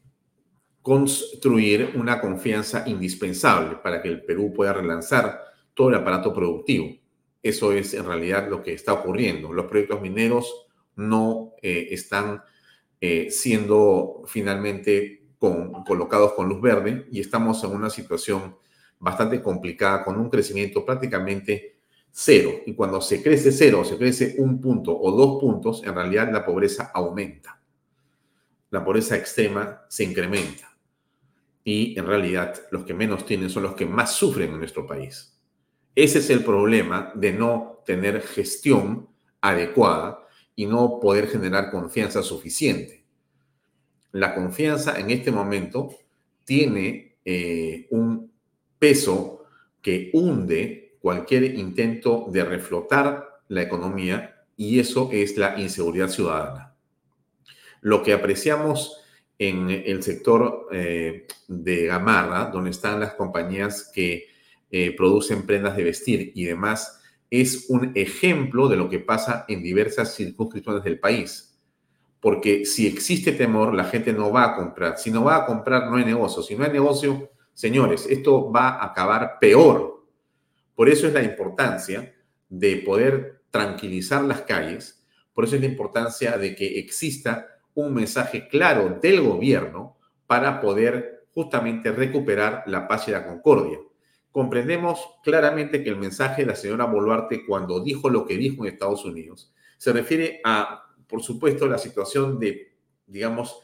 construir 0.83 1.93
una 1.95 2.21
confianza 2.21 2.83
indispensable 2.85 3.77
para 3.77 3.99
que 3.99 4.07
el 4.07 4.23
Perú 4.23 4.53
pueda 4.53 4.71
relanzar 4.71 5.41
todo 5.73 5.89
el 5.89 5.95
aparato 5.95 6.31
productivo. 6.31 6.95
Eso 7.41 7.71
es 7.71 7.95
en 7.95 8.05
realidad 8.05 8.47
lo 8.47 8.61
que 8.61 8.73
está 8.73 8.93
ocurriendo. 8.93 9.51
Los 9.51 9.65
proyectos 9.65 9.99
mineros 9.99 10.67
no 10.95 11.53
eh, 11.63 11.87
están 11.89 12.43
eh, 13.01 13.31
siendo 13.31 14.21
finalmente 14.27 15.23
colocados 15.39 16.33
con 16.33 16.47
luz 16.47 16.61
verde 16.61 17.07
y 17.11 17.19
estamos 17.19 17.63
en 17.63 17.71
una 17.71 17.89
situación 17.89 18.57
bastante 18.99 19.41
complicada 19.41 20.03
con 20.03 20.19
un 20.19 20.29
crecimiento 20.29 20.85
prácticamente 20.85 21.79
cero. 22.11 22.51
Y 22.67 22.75
cuando 22.75 23.01
se 23.01 23.23
crece 23.23 23.51
cero, 23.51 23.83
se 23.83 23.97
crece 23.97 24.35
un 24.37 24.61
punto 24.61 24.95
o 24.95 25.11
dos 25.11 25.41
puntos, 25.41 25.83
en 25.83 25.95
realidad 25.95 26.31
la 26.31 26.45
pobreza 26.45 26.91
aumenta. 26.93 27.59
La 28.75 28.83
pobreza 28.83 29.15
extrema 29.15 29.85
se 29.87 30.03
incrementa. 30.03 30.77
Y 31.63 31.97
en 31.97 32.05
realidad 32.05 32.61
los 32.71 32.83
que 32.83 32.93
menos 32.93 33.25
tienen 33.25 33.49
son 33.49 33.63
los 33.63 33.73
que 33.73 33.85
más 33.85 34.11
sufren 34.11 34.51
en 34.51 34.57
nuestro 34.57 34.85
país. 34.85 35.39
Ese 35.95 36.19
es 36.19 36.29
el 36.29 36.43
problema 36.43 37.13
de 37.15 37.31
no 37.31 37.81
tener 37.85 38.21
gestión 38.21 39.07
adecuada 39.39 40.27
y 40.57 40.65
no 40.65 40.99
poder 40.99 41.29
generar 41.29 41.71
confianza 41.71 42.21
suficiente. 42.21 43.05
La 44.11 44.35
confianza 44.35 44.99
en 44.99 45.09
este 45.09 45.31
momento 45.31 45.95
tiene 46.43 47.19
eh, 47.23 47.87
un 47.91 48.29
peso 48.77 49.45
que 49.81 50.09
hunde 50.11 50.97
cualquier 50.99 51.45
intento 51.45 52.25
de 52.29 52.43
reflotar 52.43 53.39
la 53.47 53.61
economía 53.61 54.45
y 54.57 54.79
eso 54.79 55.11
es 55.13 55.37
la 55.37 55.57
inseguridad 55.61 56.09
ciudadana. 56.09 56.74
Lo 57.85 58.01
que 58.01 58.13
apreciamos 58.13 58.99
en 59.37 59.69
el 59.69 60.01
sector 60.01 60.69
eh, 60.71 61.27
de 61.47 61.85
Gamarra, 61.85 62.45
donde 62.45 62.71
están 62.71 62.99
las 62.99 63.13
compañías 63.13 63.91
que 63.93 64.25
eh, 64.71 64.95
producen 64.97 65.45
prendas 65.45 65.77
de 65.77 65.83
vestir 65.83 66.31
y 66.33 66.45
demás, 66.45 66.99
es 67.29 67.67
un 67.69 67.91
ejemplo 67.93 68.67
de 68.69 68.77
lo 68.77 68.89
que 68.89 68.97
pasa 68.97 69.45
en 69.47 69.61
diversas 69.61 70.15
circunscripciones 70.15 70.83
del 70.83 70.99
país. 70.99 71.59
Porque 72.19 72.65
si 72.65 72.87
existe 72.87 73.33
temor, 73.33 73.75
la 73.75 73.83
gente 73.83 74.13
no 74.13 74.31
va 74.31 74.45
a 74.45 74.55
comprar. 74.55 74.97
Si 74.97 75.11
no 75.11 75.23
va 75.23 75.35
a 75.35 75.45
comprar, 75.45 75.87
no 75.87 75.97
hay 75.97 76.05
negocio. 76.05 76.41
Si 76.41 76.55
no 76.55 76.63
hay 76.63 76.71
negocio, 76.71 77.29
señores, 77.53 78.07
esto 78.09 78.51
va 78.51 78.69
a 78.69 78.85
acabar 78.85 79.37
peor. 79.39 80.07
Por 80.73 80.89
eso 80.89 81.05
es 81.05 81.13
la 81.13 81.21
importancia 81.21 82.15
de 82.49 82.77
poder 82.77 83.43
tranquilizar 83.51 84.23
las 84.23 84.41
calles. 84.41 85.05
Por 85.35 85.43
eso 85.43 85.53
es 85.53 85.61
la 85.61 85.67
importancia 85.67 86.35
de 86.39 86.55
que 86.55 86.79
exista 86.79 87.51
un 87.75 87.93
mensaje 87.93 88.47
claro 88.47 88.97
del 89.01 89.21
gobierno 89.21 89.97
para 90.27 90.59
poder 90.59 91.25
justamente 91.33 91.91
recuperar 91.91 92.63
la 92.65 92.87
paz 92.87 93.07
y 93.07 93.11
la 93.11 93.25
concordia. 93.27 93.77
Comprendemos 94.31 94.99
claramente 95.23 95.83
que 95.83 95.89
el 95.89 95.97
mensaje 95.97 96.41
de 96.41 96.47
la 96.47 96.55
señora 96.55 96.85
Boluarte 96.85 97.45
cuando 97.45 97.81
dijo 97.81 98.09
lo 98.09 98.25
que 98.25 98.37
dijo 98.37 98.65
en 98.65 98.73
Estados 98.73 99.05
Unidos 99.05 99.53
se 99.77 99.93
refiere 99.93 100.41
a, 100.43 100.83
por 101.07 101.21
supuesto, 101.21 101.67
la 101.67 101.77
situación 101.77 102.39
de, 102.39 102.73
digamos, 103.05 103.61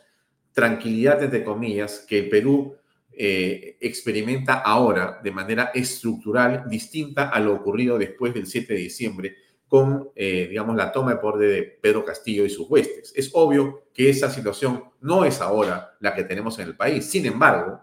tranquilidad, 0.54 1.24
entre 1.24 1.44
comillas, 1.44 2.06
que 2.08 2.20
el 2.20 2.30
Perú 2.30 2.76
eh, 3.12 3.78
experimenta 3.80 4.56
ahora 4.56 5.20
de 5.24 5.32
manera 5.32 5.72
estructural 5.74 6.66
distinta 6.70 7.30
a 7.30 7.40
lo 7.40 7.54
ocurrido 7.54 7.98
después 7.98 8.34
del 8.34 8.46
7 8.46 8.74
de 8.74 8.80
diciembre 8.80 9.36
con, 9.72 10.12
eh, 10.18 10.48
digamos, 10.50 10.76
la 10.76 10.92
toma 10.92 11.12
de 11.12 11.22
poder 11.22 11.50
de 11.50 11.64
Pedro 11.64 12.04
Castillo 12.04 12.44
y 12.44 12.50
sus 12.50 12.70
huestes. 12.70 13.14
Es 13.16 13.30
obvio 13.32 13.86
que 13.94 14.10
esa 14.10 14.30
situación 14.30 14.84
no 15.00 15.24
es 15.24 15.40
ahora 15.40 15.96
la 16.02 16.14
que 16.14 16.26
tenemos 16.26 16.60
en 16.60 16.68
el 16.68 16.76
país. 16.76 17.10
Sin 17.10 17.26
embargo, 17.26 17.80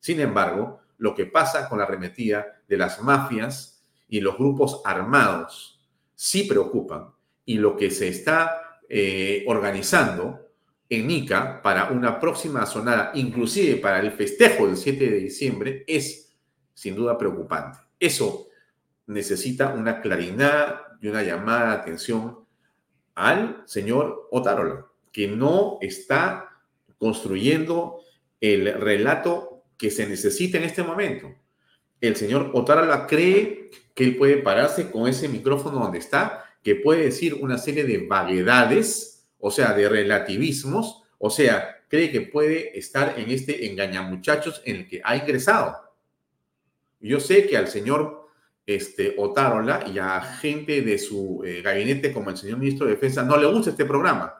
sin 0.00 0.18
embargo, 0.18 0.80
lo 0.98 1.14
que 1.14 1.26
pasa 1.26 1.68
con 1.68 1.78
la 1.78 1.84
arremetida 1.84 2.60
de 2.66 2.76
las 2.76 3.00
mafias 3.00 3.84
y 4.08 4.18
los 4.18 4.36
grupos 4.36 4.82
armados 4.84 5.80
sí 6.16 6.42
preocupan 6.42 7.14
y 7.44 7.54
lo 7.58 7.76
que 7.76 7.92
se 7.92 8.08
está 8.08 8.80
eh, 8.88 9.44
organizando 9.46 10.40
en 10.88 11.08
Ica 11.08 11.62
para 11.62 11.90
una 11.90 12.18
próxima 12.18 12.66
sonada, 12.66 13.12
inclusive 13.14 13.76
para 13.76 14.00
el 14.00 14.10
festejo 14.10 14.66
del 14.66 14.76
7 14.76 15.08
de 15.08 15.18
diciembre, 15.18 15.84
es 15.86 16.34
sin 16.74 16.96
duda 16.96 17.16
preocupante. 17.16 17.78
Eso 18.00 18.48
necesita 19.06 19.68
una 19.68 20.00
claridad 20.00 20.91
y 21.02 21.08
una 21.08 21.22
llamada 21.22 21.66
de 21.66 21.82
atención 21.82 22.38
al 23.14 23.62
señor 23.66 24.28
Otarola, 24.30 24.86
que 25.10 25.28
no 25.28 25.76
está 25.82 26.48
construyendo 26.96 27.98
el 28.40 28.72
relato 28.80 29.64
que 29.76 29.90
se 29.90 30.06
necesita 30.06 30.58
en 30.58 30.64
este 30.64 30.84
momento. 30.84 31.34
El 32.00 32.16
señor 32.16 32.52
Otárola 32.54 33.06
cree 33.06 33.70
que 33.94 34.04
él 34.04 34.16
puede 34.16 34.38
pararse 34.38 34.90
con 34.90 35.08
ese 35.08 35.28
micrófono 35.28 35.80
donde 35.80 35.98
está, 35.98 36.44
que 36.62 36.76
puede 36.76 37.02
decir 37.02 37.34
una 37.34 37.58
serie 37.58 37.84
de 37.84 38.06
vaguedades, 38.06 39.28
o 39.38 39.50
sea, 39.50 39.74
de 39.74 39.88
relativismos, 39.88 41.02
o 41.18 41.30
sea, 41.30 41.84
cree 41.88 42.12
que 42.12 42.20
puede 42.20 42.78
estar 42.78 43.18
en 43.18 43.30
este 43.30 43.66
engañamuchachos 43.66 44.62
en 44.64 44.76
el 44.76 44.88
que 44.88 45.00
ha 45.02 45.16
ingresado. 45.16 45.76
Yo 47.00 47.18
sé 47.18 47.48
que 47.48 47.56
al 47.56 47.66
señor 47.66 48.21
este, 48.66 49.14
Otárola 49.18 49.84
y 49.92 49.98
a 49.98 50.20
gente 50.20 50.82
de 50.82 50.98
su 50.98 51.42
eh, 51.44 51.62
gabinete 51.62 52.12
como 52.12 52.30
el 52.30 52.36
señor 52.36 52.58
ministro 52.58 52.86
de 52.86 52.92
Defensa 52.92 53.22
no 53.22 53.36
le 53.36 53.46
gusta 53.46 53.70
este 53.70 53.84
programa. 53.84 54.34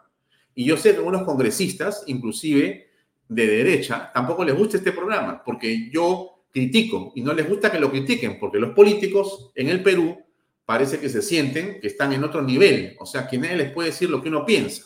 Y 0.54 0.64
yo 0.64 0.76
sé 0.76 0.90
que 0.90 0.98
algunos 0.98 1.22
congresistas, 1.22 2.04
inclusive, 2.06 2.88
de 3.28 3.46
derecha 3.46 4.10
tampoco 4.12 4.44
les 4.44 4.54
gusta 4.54 4.76
este 4.76 4.92
programa, 4.92 5.42
porque 5.44 5.90
yo 5.90 6.44
critico 6.52 7.12
y 7.14 7.22
no 7.22 7.32
les 7.32 7.48
gusta 7.48 7.72
que 7.72 7.80
lo 7.80 7.90
critiquen, 7.90 8.38
porque 8.38 8.58
los 8.58 8.70
políticos 8.72 9.50
en 9.54 9.68
el 9.68 9.82
Perú 9.82 10.18
parece 10.64 11.00
que 11.00 11.08
se 11.08 11.22
sienten 11.22 11.80
que 11.80 11.86
están 11.86 12.12
en 12.12 12.22
otro 12.24 12.42
nivel, 12.42 12.96
o 13.00 13.06
sea, 13.06 13.26
que 13.26 13.38
nadie 13.38 13.56
les 13.56 13.72
puede 13.72 13.88
decir 13.88 14.10
lo 14.10 14.22
que 14.22 14.28
uno 14.28 14.44
piensa. 14.44 14.84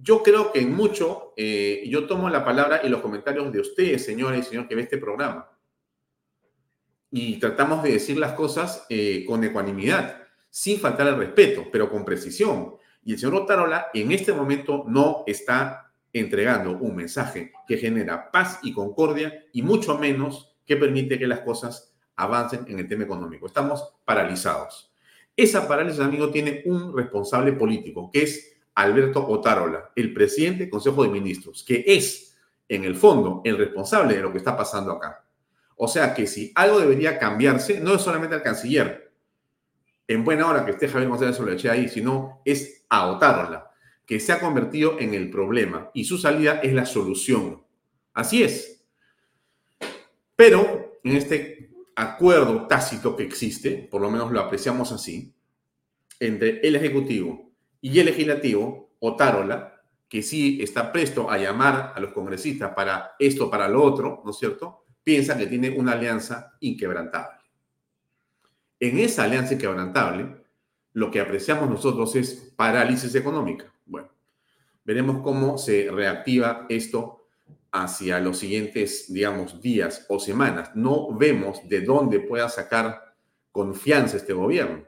Yo 0.00 0.22
creo 0.22 0.52
que 0.52 0.60
en 0.60 0.72
mucho, 0.74 1.32
eh, 1.36 1.84
yo 1.88 2.06
tomo 2.06 2.30
la 2.30 2.44
palabra 2.44 2.82
y 2.84 2.88
los 2.88 3.00
comentarios 3.00 3.52
de 3.52 3.60
ustedes, 3.60 4.04
señores 4.04 4.46
y 4.46 4.50
señor 4.50 4.68
que 4.68 4.74
ve 4.74 4.82
este 4.82 4.98
programa, 4.98 5.48
y 7.16 7.38
tratamos 7.38 7.84
de 7.84 7.92
decir 7.92 8.18
las 8.18 8.32
cosas 8.32 8.86
eh, 8.88 9.24
con 9.24 9.44
ecuanimidad, 9.44 10.20
sin 10.50 10.80
faltar 10.80 11.06
el 11.06 11.16
respeto, 11.16 11.66
pero 11.70 11.88
con 11.88 12.04
precisión. 12.04 12.74
Y 13.04 13.12
el 13.12 13.20
señor 13.20 13.36
Otarola 13.36 13.86
en 13.94 14.10
este 14.10 14.32
momento 14.32 14.82
no 14.88 15.22
está 15.24 15.92
entregando 16.12 16.72
un 16.72 16.96
mensaje 16.96 17.52
que 17.68 17.76
genera 17.76 18.32
paz 18.32 18.58
y 18.64 18.72
concordia 18.72 19.44
y 19.52 19.62
mucho 19.62 19.96
menos 19.96 20.56
que 20.66 20.76
permite 20.76 21.16
que 21.16 21.28
las 21.28 21.42
cosas 21.42 21.94
avancen 22.16 22.64
en 22.66 22.80
el 22.80 22.88
tema 22.88 23.04
económico. 23.04 23.46
Estamos 23.46 23.94
paralizados. 24.04 24.92
Esa 25.36 25.68
parálisis, 25.68 26.00
amigo, 26.00 26.30
tiene 26.30 26.62
un 26.64 26.96
responsable 26.96 27.52
político, 27.52 28.10
que 28.12 28.24
es 28.24 28.56
Alberto 28.74 29.24
Otárola, 29.24 29.92
el 29.94 30.12
presidente 30.12 30.64
del 30.64 30.70
Consejo 30.70 31.04
de 31.04 31.10
Ministros, 31.10 31.62
que 31.62 31.84
es, 31.86 32.36
en 32.68 32.82
el 32.82 32.96
fondo, 32.96 33.40
el 33.44 33.56
responsable 33.56 34.16
de 34.16 34.22
lo 34.22 34.32
que 34.32 34.38
está 34.38 34.56
pasando 34.56 34.90
acá. 34.90 35.23
O 35.76 35.88
sea 35.88 36.14
que 36.14 36.26
si 36.26 36.52
algo 36.54 36.78
debería 36.78 37.18
cambiarse, 37.18 37.80
no 37.80 37.94
es 37.94 38.02
solamente 38.02 38.36
al 38.36 38.42
canciller, 38.42 39.12
en 40.06 40.24
buena 40.24 40.48
hora 40.48 40.64
que 40.64 40.72
esté 40.72 40.88
Javier 40.88 41.08
González 41.08 41.36
Solechea 41.36 41.72
ahí, 41.72 41.88
sino 41.88 42.42
es 42.44 42.84
a 42.88 43.06
Otárola 43.06 43.70
que 44.06 44.20
se 44.20 44.32
ha 44.32 44.40
convertido 44.40 44.98
en 44.98 45.14
el 45.14 45.30
problema 45.30 45.90
y 45.94 46.04
su 46.04 46.18
salida 46.18 46.60
es 46.62 46.74
la 46.74 46.86
solución. 46.86 47.64
Así 48.12 48.42
es. 48.42 48.84
Pero 50.36 50.98
en 51.02 51.16
este 51.16 51.70
acuerdo 51.96 52.66
tácito 52.66 53.16
que 53.16 53.22
existe, 53.22 53.88
por 53.90 54.02
lo 54.02 54.10
menos 54.10 54.30
lo 54.30 54.40
apreciamos 54.40 54.92
así, 54.92 55.34
entre 56.20 56.60
el 56.60 56.76
Ejecutivo 56.76 57.50
y 57.80 57.98
el 57.98 58.06
Legislativo, 58.06 58.90
Otárola, 58.98 59.82
que 60.08 60.22
sí 60.22 60.58
está 60.62 60.92
presto 60.92 61.30
a 61.30 61.38
llamar 61.38 61.92
a 61.94 62.00
los 62.00 62.12
congresistas 62.12 62.74
para 62.74 63.14
esto, 63.18 63.50
para 63.50 63.68
lo 63.68 63.82
otro, 63.82 64.22
¿no 64.24 64.30
es 64.30 64.38
cierto? 64.38 64.83
Piensa 65.04 65.38
que 65.38 65.46
tiene 65.46 65.70
una 65.70 65.92
alianza 65.92 66.56
inquebrantable. 66.60 67.38
En 68.80 68.98
esa 68.98 69.24
alianza 69.24 69.54
inquebrantable, 69.54 70.44
lo 70.94 71.10
que 71.10 71.20
apreciamos 71.20 71.70
nosotros 71.70 72.16
es 72.16 72.52
parálisis 72.56 73.14
económica. 73.14 73.72
Bueno, 73.86 74.08
veremos 74.84 75.22
cómo 75.22 75.58
se 75.58 75.90
reactiva 75.90 76.66
esto 76.68 77.26
hacia 77.72 78.20
los 78.20 78.38
siguientes, 78.38 79.12
digamos, 79.12 79.60
días 79.60 80.06
o 80.08 80.20
semanas. 80.20 80.70
No 80.74 81.12
vemos 81.16 81.68
de 81.68 81.80
dónde 81.80 82.20
pueda 82.20 82.48
sacar 82.48 83.14
confianza 83.50 84.16
este 84.16 84.32
gobierno. 84.32 84.84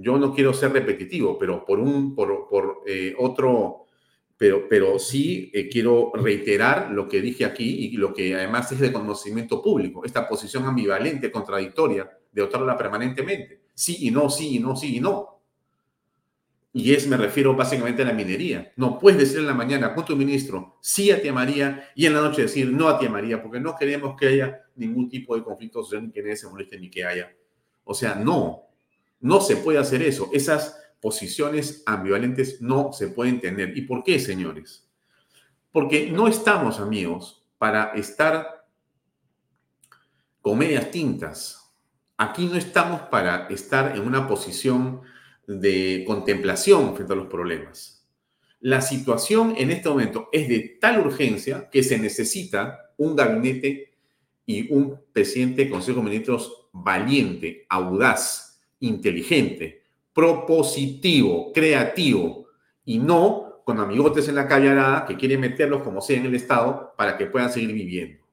yo 0.00 0.16
no 0.16 0.32
quiero 0.32 0.54
ser 0.54 0.72
repetitivo, 0.72 1.36
pero 1.38 1.64
por 1.64 1.80
un, 1.80 2.14
por, 2.14 2.82
eh, 2.86 3.14
otro, 3.18 3.86
pero, 4.38 4.68
pero 4.68 5.00
sí 5.00 5.50
eh, 5.52 5.68
quiero 5.68 6.12
reiterar 6.14 6.92
lo 6.92 7.08
que 7.08 7.20
dije 7.20 7.44
aquí 7.44 7.86
y 7.86 7.96
lo 7.96 8.14
que 8.14 8.36
además 8.36 8.70
es 8.70 8.78
de 8.78 8.92
conocimiento 8.92 9.60
público, 9.60 10.04
esta 10.04 10.28
posición 10.28 10.64
ambivalente, 10.64 11.32
contradictoria 11.32 12.08
de 12.30 12.42
otorgarla 12.42 12.78
permanentemente. 12.78 13.62
Sí 13.74 13.96
y 14.00 14.12
no, 14.12 14.30
sí 14.30 14.56
y 14.56 14.60
no, 14.60 14.76
sí 14.76 14.96
y 14.96 15.00
no. 15.00 15.40
Y 16.72 16.94
es, 16.94 17.08
me 17.08 17.16
refiero 17.16 17.56
básicamente 17.56 18.02
a 18.02 18.04
la 18.04 18.12
minería. 18.12 18.72
No 18.76 19.00
puedes 19.00 19.18
decir 19.18 19.40
en 19.40 19.46
la 19.46 19.54
mañana 19.54 19.92
con 19.92 20.04
tu 20.04 20.14
ministro 20.14 20.78
sí 20.80 21.10
a 21.10 21.20
tía 21.20 21.32
María 21.32 21.90
y 21.96 22.06
en 22.06 22.14
la 22.14 22.20
noche 22.20 22.42
decir 22.42 22.70
no 22.70 22.88
a 22.88 22.98
tía 23.00 23.10
María, 23.10 23.42
porque 23.42 23.58
no 23.58 23.74
queremos 23.74 24.16
que 24.16 24.28
haya 24.28 24.62
ningún 24.76 25.08
tipo 25.08 25.34
de 25.34 25.42
conflicto 25.42 25.82
social, 25.82 26.06
ni 26.06 26.12
que 26.12 26.22
nadie 26.22 26.36
se 26.36 26.48
moleste 26.48 26.78
ni 26.78 26.88
que 26.88 27.04
haya. 27.04 27.34
O 27.82 27.92
sea, 27.92 28.14
no, 28.14 28.68
no 29.18 29.40
se 29.40 29.56
puede 29.56 29.78
hacer 29.78 30.02
eso. 30.02 30.30
Esas 30.32 30.78
posiciones 31.00 31.82
ambivalentes 31.86 32.60
no 32.60 32.92
se 32.92 33.08
pueden 33.08 33.40
tener. 33.40 33.76
¿Y 33.76 33.82
por 33.82 34.02
qué, 34.02 34.18
señores? 34.18 34.88
Porque 35.72 36.10
no 36.10 36.28
estamos, 36.28 36.80
amigos, 36.80 37.46
para 37.58 37.92
estar 37.92 38.66
con 40.40 40.58
medias 40.58 40.90
tintas. 40.90 41.74
Aquí 42.16 42.46
no 42.46 42.56
estamos 42.56 43.02
para 43.02 43.46
estar 43.48 43.96
en 43.96 44.02
una 44.02 44.26
posición 44.26 45.02
de 45.46 46.04
contemplación 46.06 46.94
frente 46.94 47.12
a 47.12 47.16
los 47.16 47.28
problemas. 47.28 48.06
La 48.60 48.80
situación 48.80 49.54
en 49.56 49.70
este 49.70 49.88
momento 49.88 50.28
es 50.32 50.48
de 50.48 50.78
tal 50.80 51.06
urgencia 51.06 51.68
que 51.70 51.82
se 51.82 51.98
necesita 51.98 52.92
un 52.96 53.14
gabinete 53.14 53.94
y 54.44 54.72
un 54.72 55.00
presidente 55.12 55.64
de 55.64 55.70
Consejo 55.70 55.98
de 56.00 56.06
Ministros 56.06 56.68
valiente, 56.72 57.66
audaz, 57.68 58.60
inteligente, 58.80 59.77
propositivo, 60.18 61.52
creativo 61.52 62.48
y 62.84 62.98
no 62.98 63.62
con 63.64 63.78
amigotes 63.78 64.26
en 64.26 64.34
la 64.34 64.48
callarada 64.48 65.06
que 65.06 65.16
quieren 65.16 65.38
meterlos 65.38 65.84
como 65.84 66.00
sea 66.00 66.16
en 66.16 66.26
el 66.26 66.34
Estado 66.34 66.92
para 66.96 67.16
que 67.16 67.26
puedan 67.26 67.52
seguir 67.52 67.72
viviendo. 67.72 68.26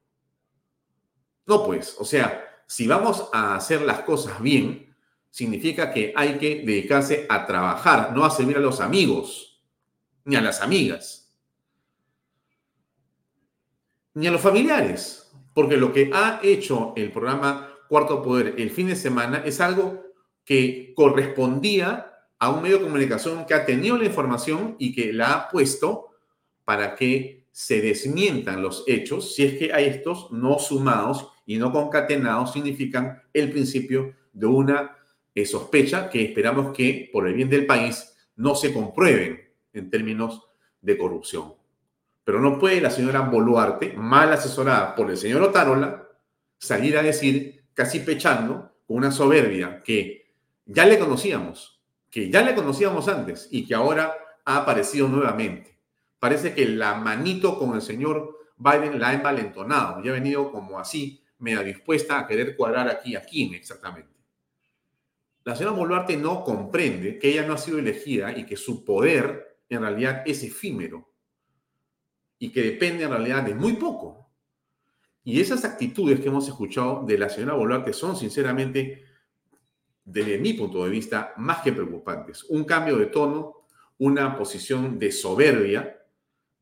No, 1.46 1.64
pues, 1.64 1.96
o 2.00 2.04
sea, 2.04 2.64
si 2.66 2.88
vamos 2.88 3.30
a 3.32 3.54
hacer 3.54 3.84
las 3.84 4.00
cosas 4.00 4.42
bien, 4.42 4.96
significa 5.30 5.94
que 5.94 6.12
hay 6.16 6.40
que 6.40 6.64
dedicarse 6.66 7.28
a 7.30 7.46
trabajar, 7.46 8.14
no 8.16 8.26
a 8.26 8.32
servir 8.32 8.58
a 8.58 8.62
los 8.62 8.82
amigos, 8.82 9.64
ni 10.24 10.36
a 10.36 10.42
las 10.42 10.62
amigas, 10.62 11.38
ni 14.16 14.26
a 14.26 14.32
los 14.32 14.42
familiares, 14.42 15.32
porque 15.54 15.78
lo 15.78 15.94
que 15.94 16.10
ha 16.12 16.40
hecho 16.42 16.94
el 16.96 17.12
programa 17.12 17.70
Cuarto 17.88 18.24
Poder 18.24 18.56
el 18.58 18.72
fin 18.72 18.88
de 18.88 18.96
semana 18.96 19.44
es 19.46 19.62
algo 19.62 20.15
que 20.46 20.94
correspondía 20.96 22.14
a 22.40 22.50
un 22.50 22.62
medio 22.62 22.78
de 22.78 22.84
comunicación 22.84 23.46
que 23.46 23.54
ha 23.54 23.66
tenido 23.66 23.98
la 23.98 24.06
información 24.06 24.76
y 24.80 24.94
que 24.94 25.12
la 25.12 25.34
ha 25.34 25.50
puesto 25.50 26.12
para 26.64 26.96
que 26.96 27.46
se 27.52 27.82
desmientan 27.82 28.62
los 28.62 28.84
hechos, 28.86 29.34
si 29.34 29.44
es 29.44 29.58
que 29.58 29.74
a 29.74 29.80
estos 29.80 30.32
no 30.32 30.60
sumados 30.60 31.30
y 31.46 31.58
no 31.58 31.72
concatenados 31.72 32.54
significan 32.54 33.22
el 33.34 33.52
principio 33.52 34.14
de 34.34 34.46
una 34.46 34.98
sospecha 35.46 36.10
que 36.10 36.24
esperamos 36.24 36.76
que, 36.76 37.10
por 37.12 37.28
el 37.28 37.34
bien 37.34 37.50
del 37.50 37.66
país, 37.66 38.16
no 38.36 38.56
se 38.56 38.74
comprueben 38.74 39.42
en 39.74 39.90
términos 39.90 40.44
de 40.82 40.98
corrupción. 40.98 41.54
Pero 42.24 42.40
no 42.40 42.60
puede 42.60 42.82
la 42.82 42.92
señora 42.92 43.22
Boluarte, 43.22 43.94
mal 43.94 44.32
asesorada 44.32 44.96
por 44.96 45.10
el 45.10 45.18
señor 45.18 45.42
Otárola, 45.42 46.10
salir 46.58 46.98
a 46.98 47.04
decir, 47.04 47.64
casi 47.74 48.00
pechando, 48.00 48.72
con 48.88 48.98
una 48.98 49.12
soberbia 49.12 49.82
que 49.84 50.25
ya 50.66 50.86
le 50.86 51.00
conocíamos, 51.00 51.82
que 52.10 52.30
ya 52.30 52.42
le 52.42 52.56
conocíamos 52.56 53.08
antes 53.08 53.48
y 53.52 53.66
que 53.66 53.76
ahora 53.76 54.16
ha 54.46 54.58
aparecido 54.58 55.08
nuevamente. 55.08 55.78
Parece 56.20 56.54
que 56.54 56.68
la 56.68 56.96
manito 56.96 57.58
con 57.60 57.76
el 57.76 57.82
señor 57.82 58.40
Biden 58.58 59.00
la 59.00 59.10
ha 59.10 59.14
envalentonado 59.14 60.04
y 60.04 60.10
ha 60.10 60.14
venido 60.14 60.52
como 60.52 60.80
así, 60.80 61.22
media 61.40 61.64
dispuesta 61.64 62.20
a 62.20 62.28
querer 62.28 62.56
cuadrar 62.56 62.88
aquí 62.90 63.16
a 63.16 63.22
quién 63.22 63.54
exactamente 63.54 64.16
la 65.46 65.56
señora 65.56 65.76
Boluarte 65.76 66.18
no 66.18 66.44
comprende 66.44 67.20
que 67.20 67.30
ella 67.30 67.46
no 67.46 67.54
ha 67.54 67.60
sido 67.60 67.78
elegida 67.78 68.36
y 68.36 68.48
que 68.48 68.58
su 68.58 68.84
poder 68.84 69.60
en 69.70 69.82
realidad 69.82 70.24
es 70.26 70.44
efímero 70.44 71.12
y 72.40 72.52
que 72.52 72.64
depende 72.64 73.04
en 73.04 73.12
realidad 73.12 73.44
de 73.44 73.54
muy 73.54 73.74
poco. 73.74 74.28
Y 75.24 75.40
esas 75.40 75.64
actitudes 75.64 76.20
que 76.20 76.30
hemos 76.30 76.48
escuchado 76.48 77.06
de 77.06 77.20
la 77.20 77.30
señora 77.30 77.54
Boluarte 77.54 77.94
son 77.94 78.16
sinceramente, 78.16 79.06
desde 80.06 80.38
mi 80.38 80.54
punto 80.54 80.84
de 80.84 80.90
vista, 80.92 81.34
más 81.38 81.62
que 81.62 81.74
preocupantes. 81.74 82.44
Un 82.46 82.64
cambio 82.64 82.98
de 82.98 83.08
tono, 83.08 83.66
una 83.98 84.38
posición 84.38 85.00
de 85.00 85.12
soberbia 85.12 86.00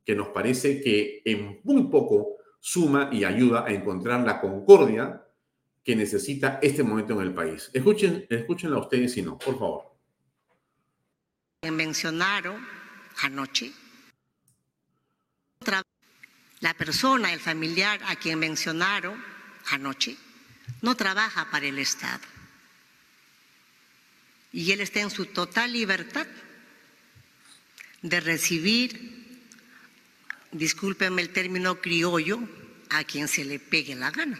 que 0.05 0.15
nos 0.15 0.29
parece 0.29 0.81
que 0.81 1.21
en 1.25 1.59
muy 1.63 1.83
poco 1.83 2.37
suma 2.59 3.09
y 3.11 3.25
ayuda 3.25 3.65
a 3.65 3.71
encontrar 3.71 4.25
la 4.25 4.39
concordia 4.39 5.21
que 5.83 5.95
necesita 5.95 6.59
este 6.61 6.83
momento 6.83 7.13
en 7.13 7.27
el 7.27 7.33
país. 7.33 7.69
Escuchen, 7.73 8.25
escúchenla 8.29 8.79
ustedes 8.79 9.11
si 9.11 9.21
no, 9.21 9.37
por 9.37 9.59
favor. 9.59 9.93
Mencionaron 11.69 12.65
anoche 13.21 13.71
la 16.59 16.73
persona, 16.73 17.33
el 17.33 17.41
familiar 17.41 17.99
a 18.07 18.15
quien 18.15 18.39
mencionaron 18.39 19.21
anoche, 19.71 20.17
no 20.81 20.95
trabaja 20.95 21.49
para 21.51 21.65
el 21.65 21.77
Estado. 21.77 22.32
Y 24.53 24.71
él 24.71 24.81
está 24.81 25.01
en 25.01 25.09
su 25.09 25.25
total 25.25 25.73
libertad 25.73 26.27
de 28.03 28.19
recibir, 28.19 29.41
discúlpenme 30.51 31.23
el 31.23 31.33
término 31.33 31.81
criollo, 31.81 32.39
a 32.91 33.03
quien 33.03 33.27
se 33.27 33.43
le 33.43 33.59
pegue 33.59 33.95
la 33.95 34.11
gana. 34.11 34.39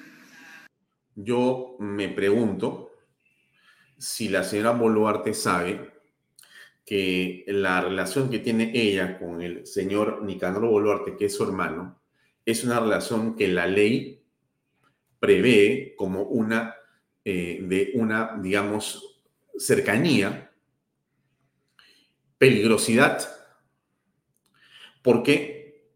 Yo 1.15 1.75
me 1.79 2.09
pregunto 2.09 2.91
si 3.97 4.29
la 4.29 4.43
señora 4.43 4.71
Boluarte 4.71 5.33
sabe 5.33 5.91
que 6.85 7.43
la 7.47 7.81
relación 7.81 8.29
que 8.29 8.39
tiene 8.39 8.71
ella 8.75 9.17
con 9.17 9.41
el 9.41 9.65
señor 9.65 10.23
Nicanor 10.23 10.67
Boluarte, 10.67 11.15
que 11.17 11.25
es 11.25 11.35
su 11.35 11.43
hermano, 11.43 11.99
es 12.45 12.63
una 12.63 12.79
relación 12.79 13.35
que 13.35 13.47
la 13.47 13.65
ley 13.65 14.21
prevé 15.19 15.95
como 15.97 16.23
una 16.23 16.75
eh, 17.25 17.59
de 17.63 17.93
una, 17.95 18.37
digamos, 18.39 19.12
cercanía, 19.57 20.51
peligrosidad, 22.37 23.29
porque 25.01 25.89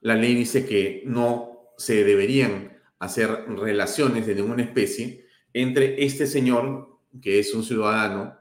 la 0.00 0.14
ley 0.14 0.34
dice 0.34 0.66
que 0.66 1.02
no 1.06 1.72
se 1.76 2.04
deberían 2.04 2.78
hacer 2.98 3.46
relaciones 3.48 4.26
de 4.26 4.34
ninguna 4.34 4.62
especie 4.62 5.26
entre 5.52 6.04
este 6.04 6.26
señor, 6.26 7.00
que 7.20 7.38
es 7.38 7.54
un 7.54 7.64
ciudadano, 7.64 8.38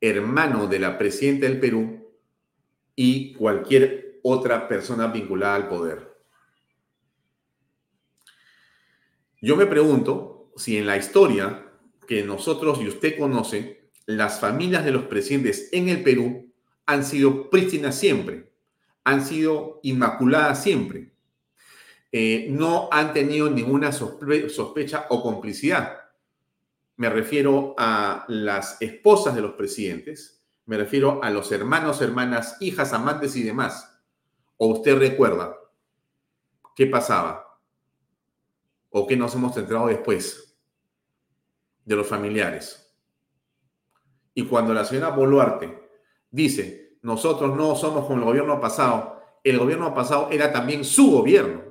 hermano 0.00 0.66
de 0.66 0.78
la 0.78 0.98
presidenta 0.98 1.46
del 1.46 1.60
Perú, 1.60 1.98
y 2.94 3.32
cualquier 3.34 4.20
otra 4.22 4.66
persona 4.66 5.06
vinculada 5.06 5.54
al 5.54 5.68
poder. 5.68 6.18
Yo 9.40 9.56
me 9.56 9.66
pregunto 9.66 10.52
si 10.56 10.76
en 10.78 10.86
la 10.86 10.96
historia 10.96 11.67
que 12.08 12.24
nosotros 12.24 12.80
y 12.80 12.88
usted 12.88 13.18
conoce, 13.18 13.90
las 14.06 14.40
familias 14.40 14.82
de 14.82 14.92
los 14.92 15.04
presidentes 15.04 15.68
en 15.72 15.90
el 15.90 16.02
Perú 16.02 16.50
han 16.86 17.04
sido 17.04 17.50
prístinas 17.50 17.96
siempre, 17.96 18.50
han 19.04 19.24
sido 19.24 19.78
inmaculadas 19.82 20.62
siempre. 20.62 21.12
Eh, 22.10 22.46
no 22.50 22.88
han 22.90 23.12
tenido 23.12 23.50
ninguna 23.50 23.92
sospecha 23.92 25.04
o 25.10 25.22
complicidad. 25.22 25.98
Me 26.96 27.10
refiero 27.10 27.74
a 27.76 28.24
las 28.28 28.80
esposas 28.80 29.34
de 29.34 29.42
los 29.42 29.52
presidentes, 29.52 30.42
me 30.64 30.78
refiero 30.78 31.22
a 31.22 31.28
los 31.28 31.52
hermanos, 31.52 32.00
hermanas, 32.00 32.56
hijas, 32.60 32.94
amantes 32.94 33.36
y 33.36 33.42
demás. 33.42 34.00
¿O 34.56 34.68
usted 34.68 34.98
recuerda 34.98 35.54
qué 36.74 36.86
pasaba? 36.86 37.60
¿O 38.88 39.06
qué 39.06 39.14
nos 39.14 39.34
hemos 39.34 39.54
enterado 39.58 39.88
después 39.88 40.47
de 41.88 41.96
los 41.96 42.06
familiares? 42.06 42.94
Y 44.34 44.44
cuando 44.44 44.74
la 44.74 44.84
señora 44.84 45.08
Boluarte 45.08 45.88
dice, 46.30 46.98
nosotros 47.02 47.56
no 47.56 47.74
somos 47.74 48.04
como 48.04 48.18
el 48.18 48.24
gobierno 48.24 48.60
pasado, 48.60 49.22
el 49.42 49.58
gobierno 49.58 49.94
pasado 49.94 50.28
era 50.30 50.52
también 50.52 50.84
su 50.84 51.10
gobierno 51.10 51.68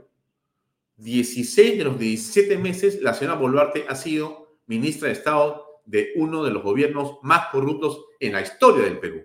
16 0.97 1.77
de 1.77 1.83
los 1.83 1.99
17 1.99 2.57
meses, 2.57 3.01
la 3.01 3.13
señora 3.13 3.37
Boluarte 3.37 3.85
ha 3.87 3.95
sido 3.95 4.57
ministra 4.65 5.07
de 5.07 5.13
Estado 5.13 5.81
de 5.85 6.13
uno 6.15 6.43
de 6.43 6.51
los 6.51 6.63
gobiernos 6.63 7.19
más 7.21 7.49
corruptos 7.51 8.03
en 8.19 8.33
la 8.33 8.41
historia 8.41 8.85
del 8.85 8.99
Perú. 8.99 9.23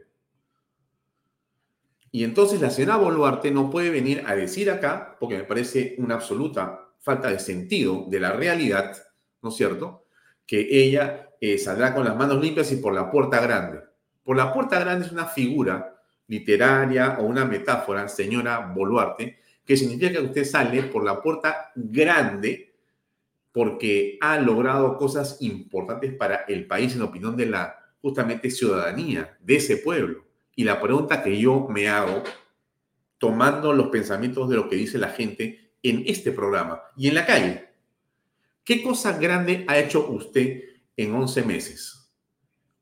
Y 2.11 2.24
entonces 2.24 2.61
la 2.61 2.68
señora 2.68 2.98
Boluarte 2.98 3.50
no 3.50 3.70
puede 3.70 3.88
venir 3.88 4.22
a 4.26 4.37
decir 4.37 4.70
acá, 4.70 5.16
porque 5.18 5.38
me 5.38 5.44
parece 5.44 5.94
una 5.96 6.16
absoluta 6.16 6.92
falta 6.98 7.31
de 7.31 7.38
sentido 7.38 8.05
de 8.09 8.20
la 8.20 8.33
realidad, 8.33 8.94
¿no 9.40 9.48
es 9.48 9.57
cierto?, 9.57 10.02
que 10.46 10.66
ella 10.70 11.31
eh, 11.40 11.59
saldrá 11.59 11.94
con 11.94 12.05
las 12.05 12.16
manos 12.16 12.40
limpias 12.40 12.70
y 12.72 12.76
por 12.76 12.94
la 12.94 13.11
puerta 13.11 13.40
grande. 13.40 13.81
Por 14.22 14.37
la 14.37 14.52
puerta 14.52 14.78
grande 14.78 15.07
es 15.07 15.12
una 15.12 15.26
figura 15.26 15.96
literaria 16.28 17.18
o 17.18 17.24
una 17.24 17.44
metáfora, 17.44 18.09
señora 18.09 18.72
Boluarte, 18.74 19.38
que 19.64 19.76
significa 19.76 20.12
que 20.12 20.20
usted 20.20 20.44
sale 20.44 20.83
por 20.85 21.05
la 21.05 21.20
puerta 21.20 21.72
grande 21.74 22.74
porque 23.52 24.18
ha 24.20 24.38
logrado 24.38 24.96
cosas 24.96 25.37
importantes 25.40 26.14
para 26.14 26.44
el 26.48 26.66
país 26.66 26.94
en 26.94 27.02
opinión 27.02 27.37
de 27.37 27.46
la 27.46 27.78
justamente 28.00 28.50
ciudadanía 28.50 29.37
de 29.40 29.57
ese 29.57 29.76
pueblo. 29.76 30.24
Y 30.57 30.64
la 30.64 30.81
pregunta 30.81 31.22
que 31.22 31.38
yo 31.38 31.68
me 31.68 31.88
hago, 31.88 32.22
tomando 33.18 33.72
los 33.72 33.88
pensamientos 33.88 34.48
de 34.48 34.57
lo 34.57 34.68
que 34.68 34.76
dice 34.76 34.98
la 34.98 35.11
gente 35.11 35.72
en 35.83 36.02
este 36.07 36.33
programa 36.33 36.83
y 36.96 37.09
en 37.09 37.14
la 37.14 37.26
calle, 37.26 37.72
¿qué 38.64 38.83
cosa 38.83 39.18
grande 39.18 39.64
ha 39.68 39.79
hecho 39.79 40.09
usted 40.09 40.62
en 40.96 41.14
11 41.14 41.42
meses? 41.42 42.12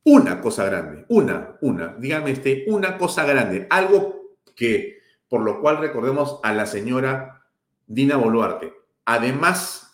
Una 0.05 0.41
cosa 0.41 0.65
grande, 0.65 1.05
una, 1.09 1.59
una, 1.61 1.95
dígame 1.99 2.31
este, 2.31 2.65
una 2.69 2.97
cosa 2.97 3.25
grande, 3.25 3.67
algo 3.71 4.39
que, 4.57 4.99
por 5.29 5.43
lo 5.43 5.61
cual 5.61 5.79
recordemos 5.79 6.41
a 6.43 6.53
la 6.53 6.67
señora 6.67 7.45
Dina 7.87 8.17
Boluarte, 8.17 8.73
además 9.05 9.91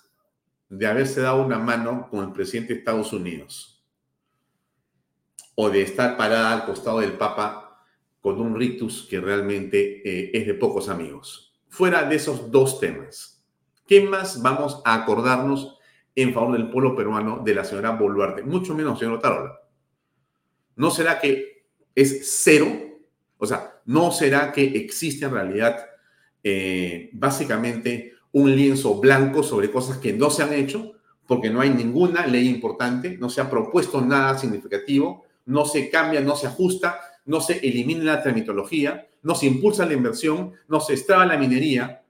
de 0.68 0.86
haberse 0.86 1.20
dado 1.20 1.44
una 1.44 1.58
mano 1.58 2.08
con 2.10 2.24
el 2.24 2.32
presidente 2.32 2.72
de 2.72 2.78
Estados 2.80 3.12
Unidos 3.12 3.84
o 5.54 5.70
de 5.70 5.82
estar 5.82 6.16
parada 6.16 6.52
al 6.52 6.64
costado 6.66 7.00
del 7.00 7.12
Papa 7.12 7.66
con 8.20 8.40
un 8.40 8.56
rictus 8.56 9.06
que 9.08 9.20
realmente 9.20 10.02
eh, 10.04 10.30
es 10.34 10.46
de 10.46 10.54
pocos 10.54 10.88
amigos. 10.88 11.54
Fuera 11.68 12.04
de 12.04 12.16
esos 12.16 12.50
dos 12.50 12.80
temas, 12.80 13.44
¿qué 13.86 14.02
más 14.02 14.42
vamos 14.42 14.82
a 14.84 14.94
acordarnos 14.94 15.75
en 16.16 16.32
favor 16.32 16.56
del 16.56 16.70
pueblo 16.70 16.96
peruano 16.96 17.42
de 17.44 17.54
la 17.54 17.64
señora 17.64 17.90
Boluarte? 17.90 18.42
Mucho 18.42 18.74
menos, 18.74 18.98
señor 18.98 19.20
Tarola. 19.20 19.60
¿No 20.74 20.90
será 20.90 21.20
que 21.20 21.66
es 21.94 22.42
cero? 22.42 22.66
O 23.36 23.46
sea, 23.46 23.80
¿no 23.84 24.10
será 24.10 24.50
que 24.50 24.64
existe 24.64 25.26
en 25.26 25.32
realidad 25.32 25.86
eh, 26.42 27.10
básicamente 27.12 28.14
un 28.32 28.54
lienzo 28.56 28.98
blanco 28.98 29.42
sobre 29.42 29.70
cosas 29.70 29.98
que 29.98 30.14
no 30.14 30.30
se 30.30 30.42
han 30.42 30.54
hecho? 30.54 30.94
Porque 31.26 31.50
no 31.50 31.60
hay 31.60 31.70
ninguna 31.70 32.26
ley 32.26 32.48
importante, 32.48 33.18
no 33.18 33.28
se 33.28 33.40
ha 33.40 33.50
propuesto 33.50 34.00
nada 34.00 34.38
significativo, 34.38 35.24
no 35.44 35.64
se 35.64 35.90
cambia, 35.90 36.20
no 36.20 36.34
se 36.34 36.46
ajusta, 36.46 36.98
no 37.26 37.40
se 37.40 37.58
elimina 37.58 38.04
la 38.04 38.22
tramitología, 38.22 39.06
no 39.22 39.34
se 39.34 39.46
impulsa 39.46 39.84
la 39.84 39.94
inversión, 39.94 40.52
no 40.68 40.80
se 40.80 40.94
extraba 40.94 41.26
la 41.26 41.36
minería, 41.36 42.02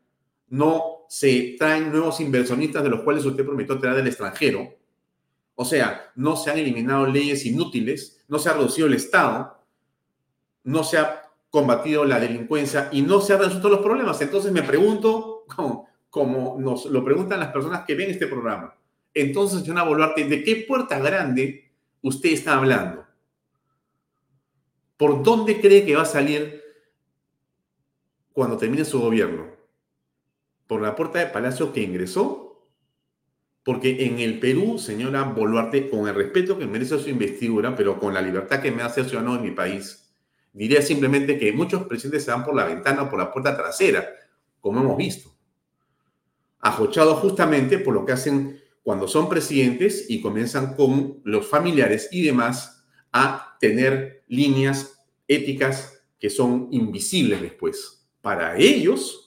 no 0.48 0.95
se 1.08 1.56
traen 1.58 1.90
nuevos 1.90 2.20
inversionistas 2.20 2.82
de 2.82 2.90
los 2.90 3.02
cuales 3.02 3.24
usted 3.24 3.44
prometió 3.44 3.78
traer 3.78 3.96
del 3.96 4.08
extranjero. 4.08 4.74
O 5.54 5.64
sea, 5.64 6.10
no 6.16 6.36
se 6.36 6.50
han 6.50 6.58
eliminado 6.58 7.06
leyes 7.06 7.46
inútiles, 7.46 8.24
no 8.28 8.38
se 8.38 8.48
ha 8.48 8.52
reducido 8.52 8.86
el 8.86 8.94
Estado, 8.94 9.64
no 10.64 10.84
se 10.84 10.98
ha 10.98 11.22
combatido 11.50 12.04
la 12.04 12.20
delincuencia 12.20 12.88
y 12.92 13.02
no 13.02 13.20
se 13.20 13.32
han 13.32 13.40
resuelto 13.40 13.68
los 13.68 13.80
problemas. 13.80 14.20
Entonces 14.20 14.52
me 14.52 14.62
pregunto, 14.62 15.44
como, 15.56 15.88
como 16.10 16.56
nos 16.60 16.86
lo 16.86 17.04
preguntan 17.04 17.40
las 17.40 17.52
personas 17.52 17.84
que 17.86 17.94
ven 17.94 18.10
este 18.10 18.26
programa, 18.26 18.74
entonces, 19.16 19.60
señora 19.60 19.82
Boluarte, 19.82 20.24
¿de 20.24 20.44
qué 20.44 20.66
puerta 20.68 20.98
grande 20.98 21.72
usted 22.02 22.28
está 22.32 22.58
hablando? 22.58 23.06
¿Por 24.98 25.22
dónde 25.22 25.58
cree 25.58 25.86
que 25.86 25.96
va 25.96 26.02
a 26.02 26.04
salir 26.04 26.62
cuando 28.34 28.58
termine 28.58 28.84
su 28.84 29.00
gobierno? 29.00 29.55
¿Por 30.66 30.82
la 30.82 30.96
puerta 30.96 31.18
de 31.18 31.26
Palacio 31.26 31.72
que 31.72 31.82
ingresó? 31.82 32.66
Porque 33.64 34.06
en 34.06 34.20
el 34.20 34.38
Perú, 34.38 34.78
señora 34.78 35.24
Boluarte, 35.24 35.90
con 35.90 36.08
el 36.08 36.14
respeto 36.14 36.58
que 36.58 36.66
merece 36.66 36.98
su 36.98 37.08
investidura, 37.08 37.74
pero 37.74 37.98
con 37.98 38.14
la 38.14 38.22
libertad 38.22 38.60
que 38.60 38.70
me 38.70 38.82
hace 38.82 39.04
ciudadano 39.04 39.36
de 39.36 39.42
mi 39.42 39.50
país, 39.50 40.12
diría 40.52 40.82
simplemente 40.82 41.38
que 41.38 41.52
muchos 41.52 41.84
presidentes 41.84 42.24
se 42.24 42.30
van 42.30 42.44
por 42.44 42.54
la 42.54 42.64
ventana 42.64 43.02
o 43.02 43.10
por 43.10 43.18
la 43.18 43.32
puerta 43.32 43.56
trasera, 43.56 44.08
como 44.60 44.80
hemos 44.80 44.96
visto. 44.96 45.30
Ajochados 46.60 47.18
justamente 47.20 47.78
por 47.78 47.94
lo 47.94 48.04
que 48.04 48.12
hacen 48.12 48.60
cuando 48.82 49.08
son 49.08 49.28
presidentes 49.28 50.06
y 50.08 50.20
comienzan 50.20 50.74
con 50.74 51.20
los 51.24 51.48
familiares 51.48 52.08
y 52.12 52.22
demás 52.22 52.84
a 53.12 53.56
tener 53.58 54.24
líneas 54.28 55.04
éticas 55.26 56.04
que 56.18 56.30
son 56.30 56.68
invisibles 56.70 57.42
después. 57.42 58.06
Para 58.20 58.56
ellos, 58.56 59.25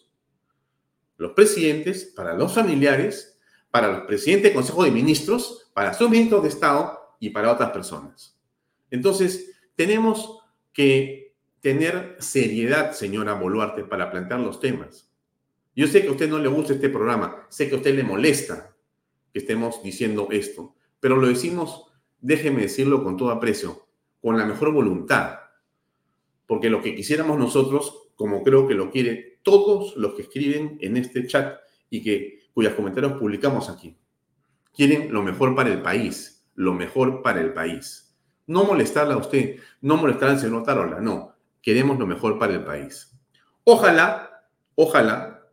los 1.19 1.33
presidentes, 1.33 2.05
para 2.05 2.33
los 2.33 2.55
familiares, 2.55 3.39
para 3.69 3.89
los 3.89 4.01
presidentes 4.07 4.45
del 4.45 4.53
Consejo 4.53 4.83
de 4.83 4.91
Ministros, 4.91 5.69
para 5.73 5.93
sus 5.93 6.09
ministros 6.09 6.41
de 6.41 6.49
Estado 6.49 6.97
y 7.19 7.29
para 7.29 7.51
otras 7.51 7.69
personas. 7.69 8.35
Entonces, 8.89 9.51
tenemos 9.75 10.39
que 10.73 11.35
tener 11.61 12.15
seriedad, 12.19 12.93
señora 12.93 13.35
Boluarte, 13.35 13.83
para 13.83 14.09
plantear 14.09 14.39
los 14.39 14.59
temas. 14.59 15.11
Yo 15.75 15.85
sé 15.85 16.01
que 16.01 16.07
a 16.07 16.11
usted 16.11 16.29
no 16.29 16.39
le 16.39 16.49
gusta 16.49 16.73
este 16.73 16.89
programa, 16.89 17.45
sé 17.49 17.69
que 17.69 17.75
a 17.75 17.77
usted 17.77 17.93
le 17.93 18.03
molesta 18.03 18.75
que 19.31 19.39
estemos 19.39 19.83
diciendo 19.83 20.29
esto, 20.31 20.73
pero 20.99 21.15
lo 21.17 21.27
decimos 21.27 21.89
déjeme 22.21 22.61
decirlo 22.61 23.03
con 23.03 23.17
todo 23.17 23.31
aprecio, 23.31 23.87
con 24.21 24.37
la 24.37 24.45
mejor 24.45 24.73
voluntad. 24.73 25.39
Porque 26.45 26.69
lo 26.69 26.81
que 26.81 26.95
quisiéramos 26.95 27.37
nosotros, 27.37 28.09
como 28.15 28.43
creo 28.43 28.67
que 28.67 28.73
lo 28.73 28.91
quieren 28.91 29.38
todos 29.49 29.95
los 29.97 30.13
que 30.13 30.23
escriben 30.23 30.77
en 30.81 30.97
este 30.97 31.25
chat 31.27 31.59
y 31.89 32.01
que 32.01 32.39
cuyos 32.53 32.73
comentarios 32.73 33.13
publicamos 33.13 33.69
aquí, 33.69 33.97
quieren 34.73 35.11
lo 35.11 35.23
mejor 35.23 35.55
para 35.55 35.69
el 35.69 35.81
país, 35.81 36.45
lo 36.55 36.73
mejor 36.73 37.21
para 37.21 37.41
el 37.41 37.53
país. 37.53 38.15
No 38.47 38.63
molestarla 38.63 39.13
a 39.13 39.17
usted, 39.17 39.57
no 39.81 39.97
molestar 39.97 40.29
al 40.29 40.39
señor 40.39 40.63
Tarola, 40.63 40.99
no. 40.99 41.35
Queremos 41.61 41.99
lo 41.99 42.07
mejor 42.07 42.39
para 42.39 42.53
el 42.53 42.63
país. 42.63 43.17
Ojalá, 43.63 44.47
ojalá, 44.75 45.47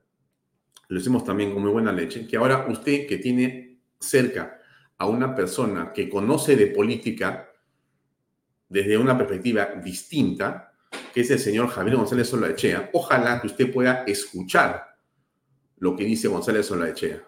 lo 0.88 0.98
decimos 0.98 1.24
también 1.24 1.52
con 1.52 1.62
muy 1.62 1.70
buena 1.70 1.92
leche, 1.92 2.26
que 2.26 2.36
ahora 2.36 2.66
usted 2.68 3.06
que 3.06 3.18
tiene 3.18 3.80
cerca 3.98 4.60
a 4.98 5.06
una 5.06 5.34
persona 5.34 5.92
que 5.92 6.08
conoce 6.08 6.56
de 6.56 6.68
política 6.68 7.50
desde 8.68 8.96
una 8.96 9.16
perspectiva 9.16 9.66
distinta, 9.82 10.72
que 11.16 11.22
es 11.22 11.30
el 11.30 11.38
señor 11.38 11.68
Javier 11.68 11.96
González 11.96 12.28
Solaechea, 12.28 12.90
ojalá 12.92 13.40
que 13.40 13.46
usted 13.46 13.72
pueda 13.72 14.04
escuchar 14.06 14.98
lo 15.78 15.96
que 15.96 16.04
dice 16.04 16.28
González 16.28 16.66
Solaechea. 16.66 17.26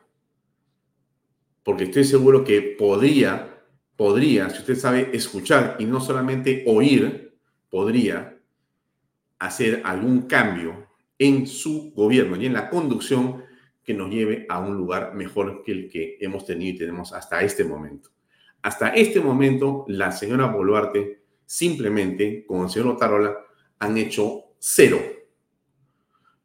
Porque 1.63 1.85
estoy 1.85 2.05
seguro 2.05 2.45
que 2.45 2.77
podría, 2.79 3.65
podría, 3.97 4.51
si 4.51 4.59
usted 4.59 4.77
sabe 4.77 5.09
escuchar 5.15 5.77
y 5.79 5.87
no 5.87 6.03
solamente 6.03 6.65
oír, 6.67 7.35
podría 7.71 8.39
hacer 9.39 9.81
algún 9.85 10.27
cambio 10.27 10.89
en 11.19 11.47
su 11.47 11.91
gobierno 11.95 12.37
y 12.37 12.45
en 12.45 12.53
la 12.53 12.69
conducción 12.69 13.43
que 13.83 13.95
nos 13.95 14.11
lleve 14.11 14.45
a 14.51 14.59
un 14.59 14.77
lugar 14.77 15.15
mejor 15.15 15.63
que 15.65 15.73
el 15.73 15.89
que 15.89 16.19
hemos 16.21 16.45
tenido 16.45 16.75
y 16.75 16.79
tenemos 16.79 17.15
hasta 17.15 17.41
este 17.41 17.65
momento. 17.65 18.11
Hasta 18.61 18.91
este 18.91 19.19
momento, 19.19 19.87
la 19.89 20.13
señora 20.13 20.45
Boluarte 20.45 21.23
simplemente, 21.47 22.45
con 22.47 22.65
el 22.65 22.69
señor 22.69 22.89
Otarola, 22.89 23.48
han 23.79 23.97
hecho 23.97 24.45
cero. 24.59 25.01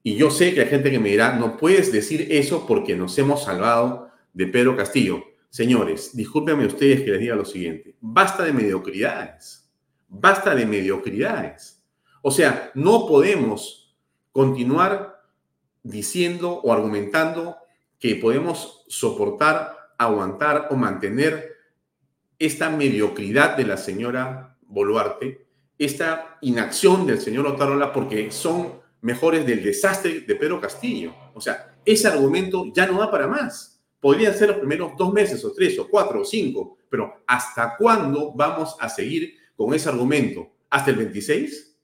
Y 0.03 0.15
yo 0.15 0.29
sé 0.29 0.53
que 0.53 0.61
hay 0.61 0.67
gente 0.67 0.91
que 0.91 0.99
me 0.99 1.09
dirá, 1.09 1.37
no 1.37 1.57
puedes 1.57 1.91
decir 1.91 2.27
eso 2.29 2.67
porque 2.67 2.95
nos 2.95 3.17
hemos 3.17 3.43
salvado 3.43 4.09
de 4.33 4.47
Pedro 4.47 4.75
Castillo. 4.75 5.23
Señores, 5.49 6.15
discúlpenme 6.15 6.65
ustedes 6.65 7.01
que 7.01 7.11
les 7.11 7.19
diga 7.19 7.35
lo 7.35 7.45
siguiente. 7.45 7.95
Basta 8.01 8.43
de 8.43 8.51
mediocridades. 8.51 9.71
Basta 10.07 10.53
de 10.55 10.65
mediocridades. 10.65 11.83
O 12.21 12.31
sea, 12.31 12.71
no 12.73 13.07
podemos 13.07 13.95
continuar 14.31 15.21
diciendo 15.83 16.59
o 16.63 16.73
argumentando 16.73 17.57
que 17.99 18.15
podemos 18.15 18.83
soportar, 18.87 19.77
aguantar 19.97 20.67
o 20.71 20.75
mantener 20.75 21.53
esta 22.39 22.69
mediocridad 22.69 23.55
de 23.55 23.65
la 23.65 23.77
señora 23.77 24.57
Boluarte, 24.61 25.45
esta 25.85 26.37
inacción 26.41 27.05
del 27.05 27.19
señor 27.19 27.47
Otarola, 27.47 27.91
porque 27.91 28.31
son 28.31 28.81
mejores 29.01 29.45
del 29.45 29.63
desastre 29.63 30.21
de 30.21 30.35
Pedro 30.35 30.59
Castillo. 30.59 31.13
O 31.33 31.41
sea, 31.41 31.75
ese 31.85 32.07
argumento 32.07 32.65
ya 32.73 32.85
no 32.85 32.99
va 32.99 33.11
para 33.11 33.27
más. 33.27 33.81
Podrían 33.99 34.33
ser 34.33 34.49
los 34.49 34.57
primeros 34.57 34.93
dos 34.97 35.13
meses 35.13 35.43
o 35.45 35.53
tres 35.53 35.77
o 35.79 35.87
cuatro 35.87 36.21
o 36.21 36.25
cinco, 36.25 36.77
pero 36.89 37.23
¿hasta 37.27 37.75
cuándo 37.77 38.33
vamos 38.33 38.75
a 38.79 38.89
seguir 38.89 39.35
con 39.55 39.73
ese 39.73 39.89
argumento? 39.89 40.47
¿Hasta 40.69 40.91
el 40.91 40.97
26? 40.97 41.77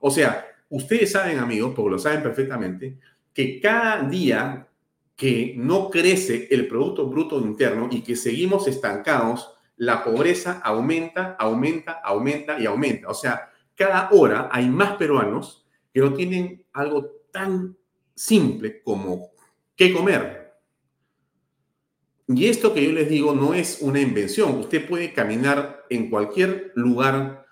O 0.00 0.10
sea, 0.10 0.46
ustedes 0.68 1.12
saben, 1.12 1.38
amigos, 1.38 1.72
porque 1.74 1.90
lo 1.90 1.98
saben 1.98 2.22
perfectamente, 2.22 2.98
que 3.32 3.60
cada 3.60 4.02
día 4.02 4.68
que 5.16 5.54
no 5.56 5.90
crece 5.90 6.48
el 6.50 6.66
Producto 6.66 7.08
Bruto 7.08 7.38
Interno 7.40 7.88
y 7.90 8.02
que 8.02 8.16
seguimos 8.16 8.66
estancados, 8.66 9.53
la 9.76 10.04
pobreza 10.04 10.60
aumenta, 10.62 11.36
aumenta, 11.38 12.00
aumenta 12.04 12.58
y 12.58 12.66
aumenta. 12.66 13.08
O 13.08 13.14
sea, 13.14 13.50
cada 13.74 14.08
hora 14.12 14.48
hay 14.52 14.68
más 14.68 14.96
peruanos 14.96 15.66
que 15.92 16.00
no 16.00 16.12
tienen 16.14 16.64
algo 16.72 17.10
tan 17.32 17.76
simple 18.14 18.82
como 18.82 19.30
qué 19.76 19.92
comer. 19.92 20.44
Y 22.26 22.46
esto 22.46 22.72
que 22.72 22.84
yo 22.84 22.92
les 22.92 23.08
digo 23.08 23.34
no 23.34 23.52
es 23.52 23.78
una 23.80 24.00
invención. 24.00 24.58
Usted 24.58 24.88
puede 24.88 25.12
caminar 25.12 25.84
en 25.90 26.08
cualquier 26.08 26.72
lugar 26.74 27.46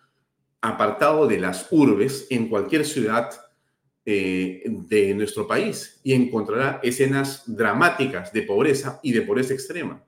apartado 0.60 1.26
de 1.26 1.38
las 1.38 1.66
urbes, 1.70 2.26
en 2.30 2.48
cualquier 2.48 2.86
ciudad 2.86 3.30
eh, 4.06 4.62
de 4.66 5.14
nuestro 5.14 5.46
país, 5.46 6.00
y 6.02 6.14
encontrará 6.14 6.80
escenas 6.82 7.42
dramáticas 7.46 8.32
de 8.32 8.42
pobreza 8.42 8.98
y 9.02 9.12
de 9.12 9.22
pobreza 9.22 9.52
extrema. 9.52 10.02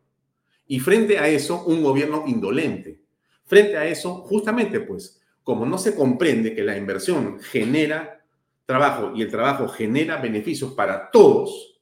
Y 0.66 0.81
frente 0.81 1.18
a 1.18 1.29
eso, 1.29 1.64
un 1.64 1.83
gobierno 1.83 2.24
indolente. 2.27 3.00
Frente 3.44 3.77
a 3.77 3.87
eso, 3.87 4.22
justamente, 4.22 4.81
pues, 4.81 5.20
como 5.42 5.66
no 5.66 5.77
se 5.77 5.94
comprende 5.94 6.55
que 6.55 6.62
la 6.62 6.77
inversión 6.77 7.38
genera 7.40 8.24
trabajo 8.64 9.12
y 9.14 9.22
el 9.22 9.31
trabajo 9.31 9.68
genera 9.68 10.16
beneficios 10.16 10.72
para 10.72 11.11
todos, 11.11 11.74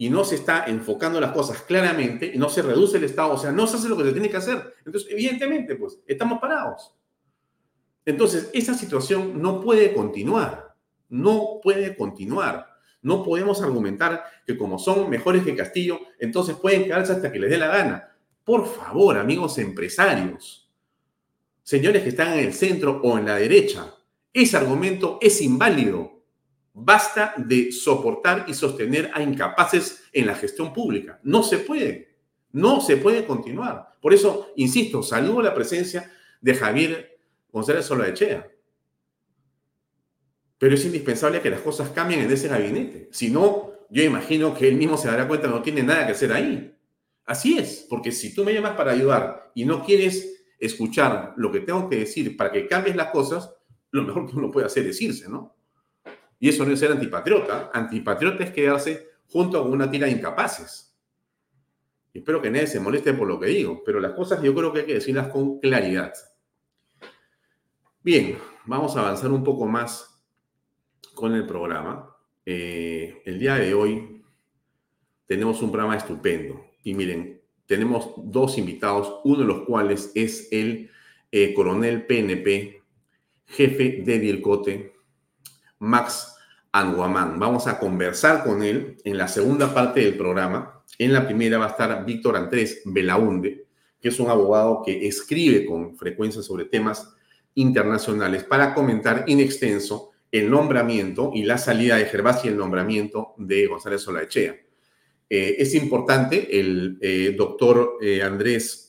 y 0.00 0.08
no 0.08 0.24
se 0.24 0.36
está 0.36 0.66
enfocando 0.66 1.20
las 1.20 1.32
cosas 1.32 1.62
claramente 1.62 2.30
y 2.32 2.38
no 2.38 2.48
se 2.48 2.62
reduce 2.62 2.98
el 2.98 3.04
Estado, 3.04 3.32
o 3.32 3.36
sea, 3.36 3.50
no 3.50 3.66
se 3.66 3.76
hace 3.76 3.88
lo 3.88 3.96
que 3.96 4.04
se 4.04 4.12
tiene 4.12 4.30
que 4.30 4.36
hacer. 4.36 4.74
Entonces, 4.86 5.10
evidentemente, 5.10 5.74
pues, 5.74 5.98
estamos 6.06 6.38
parados. 6.38 6.94
Entonces, 8.06 8.48
esa 8.54 8.74
situación 8.74 9.42
no 9.42 9.60
puede 9.60 9.92
continuar, 9.92 10.72
no 11.08 11.58
puede 11.60 11.96
continuar. 11.96 12.67
No 13.02 13.22
podemos 13.22 13.62
argumentar 13.62 14.24
que 14.46 14.56
como 14.56 14.78
son 14.78 15.08
mejores 15.08 15.44
que 15.44 15.54
Castillo, 15.54 16.00
entonces 16.18 16.56
pueden 16.56 16.84
quedarse 16.84 17.12
hasta 17.12 17.30
que 17.30 17.38
les 17.38 17.50
dé 17.50 17.58
la 17.58 17.68
gana. 17.68 18.16
Por 18.44 18.66
favor, 18.66 19.18
amigos 19.18 19.58
empresarios, 19.58 20.70
señores 21.62 22.02
que 22.02 22.08
están 22.08 22.32
en 22.32 22.46
el 22.46 22.54
centro 22.54 23.00
o 23.02 23.18
en 23.18 23.26
la 23.26 23.36
derecha, 23.36 23.94
ese 24.32 24.56
argumento 24.56 25.18
es 25.20 25.40
inválido. 25.40 26.22
Basta 26.72 27.34
de 27.36 27.72
soportar 27.72 28.44
y 28.48 28.54
sostener 28.54 29.10
a 29.12 29.22
incapaces 29.22 30.04
en 30.12 30.26
la 30.26 30.34
gestión 30.34 30.72
pública. 30.72 31.18
No 31.22 31.42
se 31.42 31.58
puede. 31.58 32.16
No 32.52 32.80
se 32.80 32.96
puede 32.96 33.26
continuar. 33.26 33.96
Por 34.00 34.14
eso, 34.14 34.52
insisto, 34.56 35.02
saludo 35.02 35.42
la 35.42 35.54
presencia 35.54 36.10
de 36.40 36.54
Javier 36.54 37.18
González 37.52 37.84
Solaechea. 37.84 38.48
Pero 40.58 40.74
es 40.74 40.84
indispensable 40.84 41.40
que 41.40 41.50
las 41.50 41.60
cosas 41.60 41.90
cambien 41.90 42.20
en 42.20 42.30
ese 42.30 42.48
gabinete. 42.48 43.08
Si 43.12 43.30
no, 43.30 43.72
yo 43.90 44.02
imagino 44.02 44.54
que 44.54 44.68
él 44.68 44.76
mismo 44.76 44.96
se 44.96 45.08
dará 45.08 45.26
cuenta, 45.26 45.48
no 45.48 45.62
tiene 45.62 45.82
nada 45.82 46.06
que 46.06 46.12
hacer 46.12 46.32
ahí. 46.32 46.74
Así 47.24 47.58
es, 47.58 47.86
porque 47.88 48.10
si 48.10 48.34
tú 48.34 48.44
me 48.44 48.52
llamas 48.52 48.76
para 48.76 48.92
ayudar 48.92 49.52
y 49.54 49.64
no 49.64 49.84
quieres 49.84 50.44
escuchar 50.58 51.34
lo 51.36 51.52
que 51.52 51.60
tengo 51.60 51.88
que 51.88 51.96
decir 51.96 52.36
para 52.36 52.50
que 52.50 52.66
cambies 52.66 52.96
las 52.96 53.10
cosas, 53.10 53.54
lo 53.90 54.02
mejor 54.02 54.28
que 54.28 54.36
uno 54.36 54.50
puede 54.50 54.66
hacer 54.66 54.86
es 54.86 55.00
irse, 55.00 55.28
¿no? 55.28 55.54
Y 56.40 56.48
eso 56.48 56.64
no 56.64 56.72
es 56.72 56.80
ser 56.80 56.92
antipatriota. 56.92 57.70
Antipatriota 57.72 58.44
es 58.44 58.50
quedarse 58.50 59.08
junto 59.28 59.62
con 59.62 59.72
una 59.72 59.90
tira 59.90 60.06
de 60.06 60.12
incapaces. 60.12 60.96
espero 62.12 62.40
que 62.40 62.50
nadie 62.50 62.66
se 62.66 62.80
moleste 62.80 63.12
por 63.12 63.28
lo 63.28 63.38
que 63.38 63.46
digo, 63.46 63.82
pero 63.84 64.00
las 64.00 64.12
cosas 64.12 64.42
yo 64.42 64.54
creo 64.54 64.72
que 64.72 64.80
hay 64.80 64.86
que 64.86 64.94
decirlas 64.94 65.28
con 65.28 65.60
claridad. 65.60 66.12
Bien, 68.02 68.38
vamos 68.64 68.96
a 68.96 69.00
avanzar 69.00 69.30
un 69.30 69.44
poco 69.44 69.66
más 69.66 70.07
con 71.18 71.34
el 71.34 71.46
programa. 71.46 72.14
Eh, 72.46 73.22
el 73.24 73.38
día 73.38 73.56
de 73.56 73.74
hoy 73.74 74.22
tenemos 75.26 75.60
un 75.62 75.72
programa 75.72 75.96
estupendo. 75.96 76.64
Y 76.84 76.94
miren, 76.94 77.42
tenemos 77.66 78.12
dos 78.16 78.56
invitados, 78.56 79.20
uno 79.24 79.40
de 79.40 79.44
los 79.44 79.62
cuales 79.64 80.12
es 80.14 80.48
el 80.52 80.90
eh, 81.32 81.52
coronel 81.54 82.06
PNP, 82.06 82.82
jefe 83.46 84.02
de 84.04 84.18
DIRCOTE, 84.18 84.94
Max 85.80 86.36
Anguamán. 86.72 87.38
Vamos 87.38 87.66
a 87.66 87.78
conversar 87.78 88.44
con 88.44 88.62
él 88.62 88.96
en 89.04 89.18
la 89.18 89.28
segunda 89.28 89.74
parte 89.74 90.00
del 90.00 90.16
programa. 90.16 90.82
En 90.98 91.12
la 91.12 91.26
primera 91.26 91.58
va 91.58 91.66
a 91.66 91.70
estar 91.70 92.04
Víctor 92.06 92.36
Andrés 92.36 92.82
Belaunde, 92.84 93.66
que 94.00 94.08
es 94.08 94.20
un 94.20 94.30
abogado 94.30 94.82
que 94.84 95.06
escribe 95.06 95.66
con 95.66 95.96
frecuencia 95.96 96.42
sobre 96.42 96.66
temas 96.66 97.12
internacionales 97.54 98.44
para 98.44 98.72
comentar 98.72 99.24
in 99.26 99.40
extenso 99.40 100.12
el 100.30 100.50
nombramiento 100.50 101.30
y 101.34 101.44
la 101.44 101.58
salida 101.58 101.96
de 101.96 102.06
Gervás 102.06 102.44
y 102.44 102.48
el 102.48 102.56
nombramiento 102.56 103.34
de 103.38 103.66
González 103.66 104.02
Solaechea. 104.02 104.56
Eh, 105.30 105.56
es 105.58 105.74
importante, 105.74 106.58
el 106.58 106.98
eh, 107.00 107.34
doctor 107.36 107.98
eh, 108.00 108.22
Andrés 108.22 108.84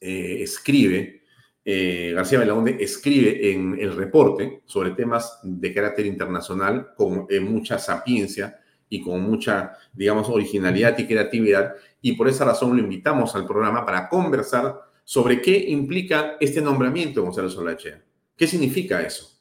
escribe 0.00 1.22
García 1.64 2.40
Belaunde 2.40 2.76
escribe 2.78 3.50
en 3.50 3.74
el 3.80 3.96
reporte 3.96 4.60
sobre 4.66 4.90
temas 4.90 5.40
de 5.42 5.72
carácter 5.72 6.04
internacional 6.04 6.88
con 6.94 7.26
mucha 7.40 7.78
sapiencia 7.78 8.60
y 8.90 9.00
con 9.00 9.22
mucha, 9.22 9.72
digamos, 9.94 10.28
originalidad 10.28 10.98
y 10.98 11.06
creatividad, 11.06 11.74
y 12.02 12.12
por 12.12 12.28
esa 12.28 12.44
razón 12.44 12.76
lo 12.76 12.82
invitamos 12.82 13.34
al 13.34 13.46
programa 13.46 13.86
para 13.86 14.10
conversar 14.10 14.78
sobre 15.04 15.40
qué 15.40 15.56
implica 15.56 16.36
este 16.38 16.60
nombramiento 16.60 17.20
de 17.20 17.24
Gonzalo 17.24 17.48
Solachea. 17.48 18.04
¿Qué 18.36 18.46
significa 18.46 19.00
eso? 19.00 19.33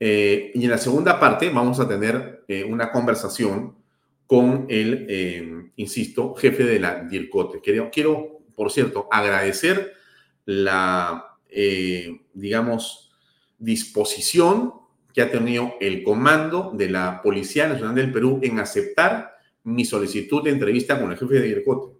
Eh, 0.00 0.52
y 0.54 0.64
en 0.64 0.70
la 0.70 0.78
segunda 0.78 1.18
parte 1.18 1.50
vamos 1.50 1.80
a 1.80 1.88
tener 1.88 2.44
una 2.68 2.90
conversación 2.92 3.76
con 4.26 4.66
el, 4.68 5.72
insisto, 5.76 6.34
jefe 6.34 6.64
de 6.64 6.80
la 6.80 7.02
DIRCOTE. 7.04 7.60
Quiero, 7.60 7.90
quiero, 7.90 8.40
por 8.54 8.70
cierto, 8.70 9.08
agradecer 9.10 9.92
la 10.44 11.28
eh, 11.50 12.20
digamos, 12.34 13.10
disposición 13.58 14.74
que 15.14 15.22
ha 15.22 15.30
tenido 15.30 15.74
el 15.80 16.02
comando 16.02 16.72
de 16.74 16.90
la 16.90 17.22
Policía 17.22 17.66
Nacional 17.66 17.94
del 17.94 18.12
Perú 18.12 18.38
en 18.42 18.58
aceptar 18.60 19.34
mi 19.64 19.84
solicitud 19.84 20.44
de 20.44 20.50
entrevista 20.50 21.00
con 21.00 21.10
el 21.10 21.18
jefe 21.18 21.40
de 21.40 21.48
IRCOTE. 21.48 21.96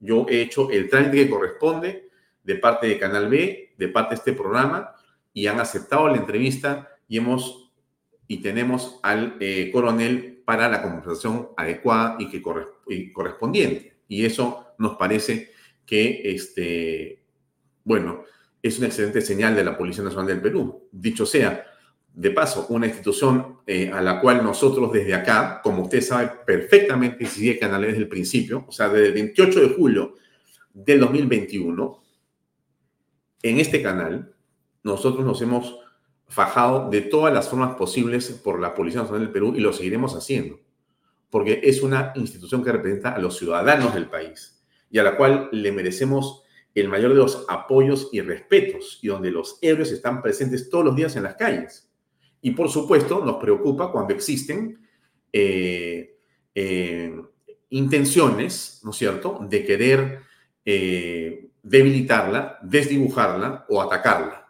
Yo 0.00 0.26
he 0.28 0.40
hecho 0.40 0.70
el 0.70 0.88
trámite 0.88 1.24
que 1.24 1.30
corresponde 1.30 2.08
de 2.42 2.54
parte 2.56 2.86
de 2.86 2.98
Canal 2.98 3.28
B, 3.28 3.74
de 3.76 3.88
parte 3.88 4.14
de 4.14 4.18
este 4.18 4.32
programa, 4.32 4.94
y 5.32 5.46
han 5.46 5.60
aceptado 5.60 6.08
la 6.08 6.16
entrevista 6.16 6.88
y 7.08 7.18
hemos 7.18 7.64
y 8.26 8.38
tenemos 8.38 9.00
al 9.02 9.36
eh, 9.40 9.70
coronel 9.72 10.42
para 10.44 10.68
la 10.68 10.82
conversación 10.82 11.50
adecuada 11.56 12.16
y 12.18 12.28
que 12.30 12.42
correspondiente. 12.42 13.98
Y 14.08 14.24
eso 14.24 14.74
nos 14.78 14.96
parece 14.96 15.50
que, 15.86 16.22
este, 16.24 17.22
bueno, 17.84 18.24
es 18.62 18.78
una 18.78 18.86
excelente 18.86 19.20
señal 19.20 19.54
de 19.54 19.64
la 19.64 19.76
Policía 19.76 20.04
Nacional 20.04 20.26
del 20.26 20.40
Perú. 20.40 20.88
Dicho 20.90 21.26
sea, 21.26 21.64
de 22.14 22.30
paso, 22.30 22.66
una 22.70 22.86
institución 22.86 23.58
eh, 23.66 23.90
a 23.92 24.00
la 24.00 24.20
cual 24.20 24.42
nosotros 24.42 24.92
desde 24.92 25.14
acá, 25.14 25.60
como 25.62 25.82
usted 25.82 26.00
sabe 26.00 26.30
perfectamente, 26.46 27.26
si 27.26 27.40
sigue 27.40 27.58
Canal 27.58 27.82
desde 27.82 27.98
el 27.98 28.08
principio, 28.08 28.64
o 28.68 28.72
sea, 28.72 28.88
desde 28.88 29.08
el 29.08 29.14
28 29.14 29.60
de 29.60 29.68
julio 29.74 30.14
del 30.72 31.00
2021, 31.00 32.02
en 33.42 33.60
este 33.60 33.82
canal, 33.82 34.34
nosotros 34.82 35.24
nos 35.24 35.42
hemos 35.42 35.83
fajado 36.34 36.90
de 36.90 37.00
todas 37.00 37.32
las 37.32 37.48
formas 37.48 37.76
posibles 37.76 38.28
por 38.42 38.58
la 38.60 38.74
Policía 38.74 39.02
Nacional 39.02 39.22
del 39.22 39.32
Perú 39.32 39.54
y 39.56 39.60
lo 39.60 39.72
seguiremos 39.72 40.16
haciendo, 40.16 40.58
porque 41.30 41.60
es 41.62 41.80
una 41.80 42.12
institución 42.16 42.64
que 42.64 42.72
representa 42.72 43.14
a 43.14 43.20
los 43.20 43.38
ciudadanos 43.38 43.94
del 43.94 44.10
país 44.10 44.60
y 44.90 44.98
a 44.98 45.04
la 45.04 45.16
cual 45.16 45.48
le 45.52 45.70
merecemos 45.70 46.42
el 46.74 46.88
mayor 46.88 47.10
de 47.10 47.18
los 47.18 47.46
apoyos 47.48 48.08
y 48.10 48.20
respetos, 48.20 48.98
y 49.00 49.06
donde 49.06 49.30
los 49.30 49.58
héroes 49.62 49.92
están 49.92 50.20
presentes 50.20 50.68
todos 50.68 50.84
los 50.84 50.96
días 50.96 51.14
en 51.14 51.22
las 51.22 51.36
calles. 51.36 51.88
Y 52.40 52.50
por 52.50 52.68
supuesto, 52.68 53.24
nos 53.24 53.36
preocupa 53.36 53.92
cuando 53.92 54.12
existen 54.12 54.84
eh, 55.32 56.16
eh, 56.52 57.14
intenciones, 57.70 58.80
¿no 58.82 58.90
es 58.90 58.96
cierto?, 58.96 59.38
de 59.48 59.64
querer 59.64 60.18
eh, 60.64 61.48
debilitarla, 61.62 62.58
desdibujarla 62.60 63.66
o 63.68 63.80
atacarla. 63.80 64.43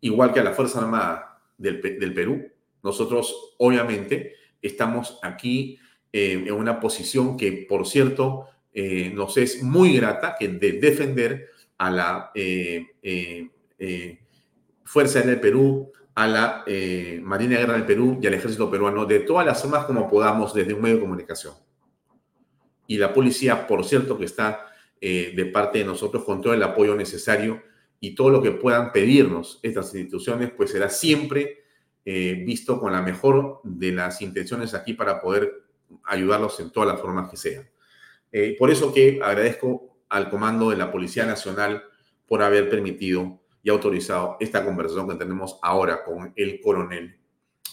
Igual 0.00 0.32
que 0.32 0.40
a 0.40 0.44
la 0.44 0.52
Fuerza 0.52 0.80
Armada 0.80 1.40
del, 1.56 1.80
del 1.80 2.14
Perú, 2.14 2.46
nosotros 2.82 3.54
obviamente 3.58 4.34
estamos 4.62 5.18
aquí 5.22 5.78
en 6.12 6.52
una 6.52 6.80
posición 6.80 7.36
que, 7.36 7.66
por 7.68 7.86
cierto, 7.86 8.46
eh, 8.78 9.10
nos 9.14 9.38
es 9.38 9.62
muy 9.62 9.96
grata 9.96 10.36
que 10.38 10.48
de 10.48 10.72
defender 10.72 11.48
a 11.78 11.90
la 11.90 12.30
eh, 12.34 12.86
eh, 13.02 14.20
Fuerza 14.84 15.18
Aérea 15.18 15.32
del 15.32 15.40
Perú, 15.40 15.92
a 16.14 16.26
la 16.26 16.64
Marina 17.22 17.54
de 17.54 17.60
Guerra 17.62 17.72
del 17.72 17.86
Perú 17.86 18.18
y 18.22 18.26
al 18.26 18.34
Ejército 18.34 18.70
Peruano 18.70 19.04
de 19.04 19.20
todas 19.20 19.46
las 19.46 19.60
formas 19.60 19.86
como 19.86 20.08
podamos 20.08 20.54
desde 20.54 20.74
un 20.74 20.82
medio 20.82 20.96
de 20.96 21.02
comunicación. 21.02 21.54
Y 22.86 22.98
la 22.98 23.12
policía, 23.12 23.66
por 23.66 23.84
cierto, 23.84 24.18
que 24.18 24.24
está 24.26 24.66
de 25.00 25.50
parte 25.52 25.78
de 25.78 25.84
nosotros 25.84 26.24
con 26.24 26.40
todo 26.40 26.54
el 26.54 26.62
apoyo 26.62 26.94
necesario 26.94 27.62
y 28.00 28.14
todo 28.14 28.30
lo 28.30 28.42
que 28.42 28.52
puedan 28.52 28.92
pedirnos 28.92 29.58
estas 29.62 29.86
instituciones, 29.86 30.50
pues 30.56 30.70
será 30.70 30.88
siempre 30.88 31.64
visto 32.04 32.78
con 32.78 32.92
la 32.92 33.02
mejor 33.02 33.60
de 33.64 33.90
las 33.90 34.22
intenciones 34.22 34.74
aquí 34.74 34.92
para 34.92 35.20
poder 35.20 35.64
ayudarlos 36.04 36.60
en 36.60 36.70
todas 36.70 36.88
las 36.88 37.00
formas 37.00 37.28
que 37.28 37.36
sean. 37.36 37.68
Eh, 38.30 38.54
por 38.58 38.70
eso 38.70 38.92
que 38.92 39.20
agradezco 39.22 39.98
al 40.08 40.30
Comando 40.30 40.70
de 40.70 40.76
la 40.76 40.92
Policía 40.92 41.26
Nacional 41.26 41.82
por 42.26 42.42
haber 42.42 42.70
permitido 42.70 43.40
y 43.62 43.70
autorizado 43.70 44.36
esta 44.38 44.64
conversación 44.64 45.08
que 45.08 45.16
tenemos 45.16 45.58
ahora 45.62 46.04
con 46.04 46.32
el 46.36 46.60
coronel 46.60 47.18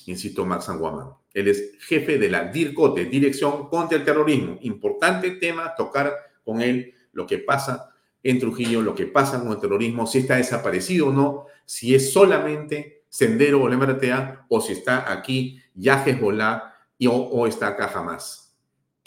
insisto, 0.06 0.46
Max 0.46 0.70
Anguamán. 0.70 1.10
Él 1.34 1.48
es 1.48 1.78
jefe 1.80 2.18
de 2.18 2.30
la 2.30 2.46
DIRCOTE, 2.46 3.06
Dirección 3.06 3.70
contra 3.70 3.98
el 3.98 4.04
Terrorismo. 4.04 4.58
Importante 4.62 5.32
tema 5.32 5.74
tocar 5.76 6.14
con 6.44 6.62
él 6.62 6.94
lo 7.14 7.26
que 7.26 7.40
pasa 7.40 7.93
en 8.24 8.40
Trujillo, 8.40 8.82
lo 8.82 8.96
que 8.96 9.06
pasa 9.06 9.40
con 9.42 9.52
el 9.52 9.60
terrorismo, 9.60 10.08
si 10.08 10.20
está 10.20 10.38
desaparecido 10.38 11.08
o 11.08 11.12
no, 11.12 11.46
si 11.66 11.94
es 11.94 12.12
solamente 12.12 13.04
Sendero 13.10 13.62
o 13.62 13.70
la 13.70 14.46
o 14.50 14.60
si 14.60 14.74
está 14.74 15.12
aquí 15.12 15.62
ya 15.76 16.04
Hezbollah 16.04 16.74
y, 16.98 17.06
o, 17.08 17.46
está 17.46 17.68
acá 17.68 17.88
jamás. 17.90 18.56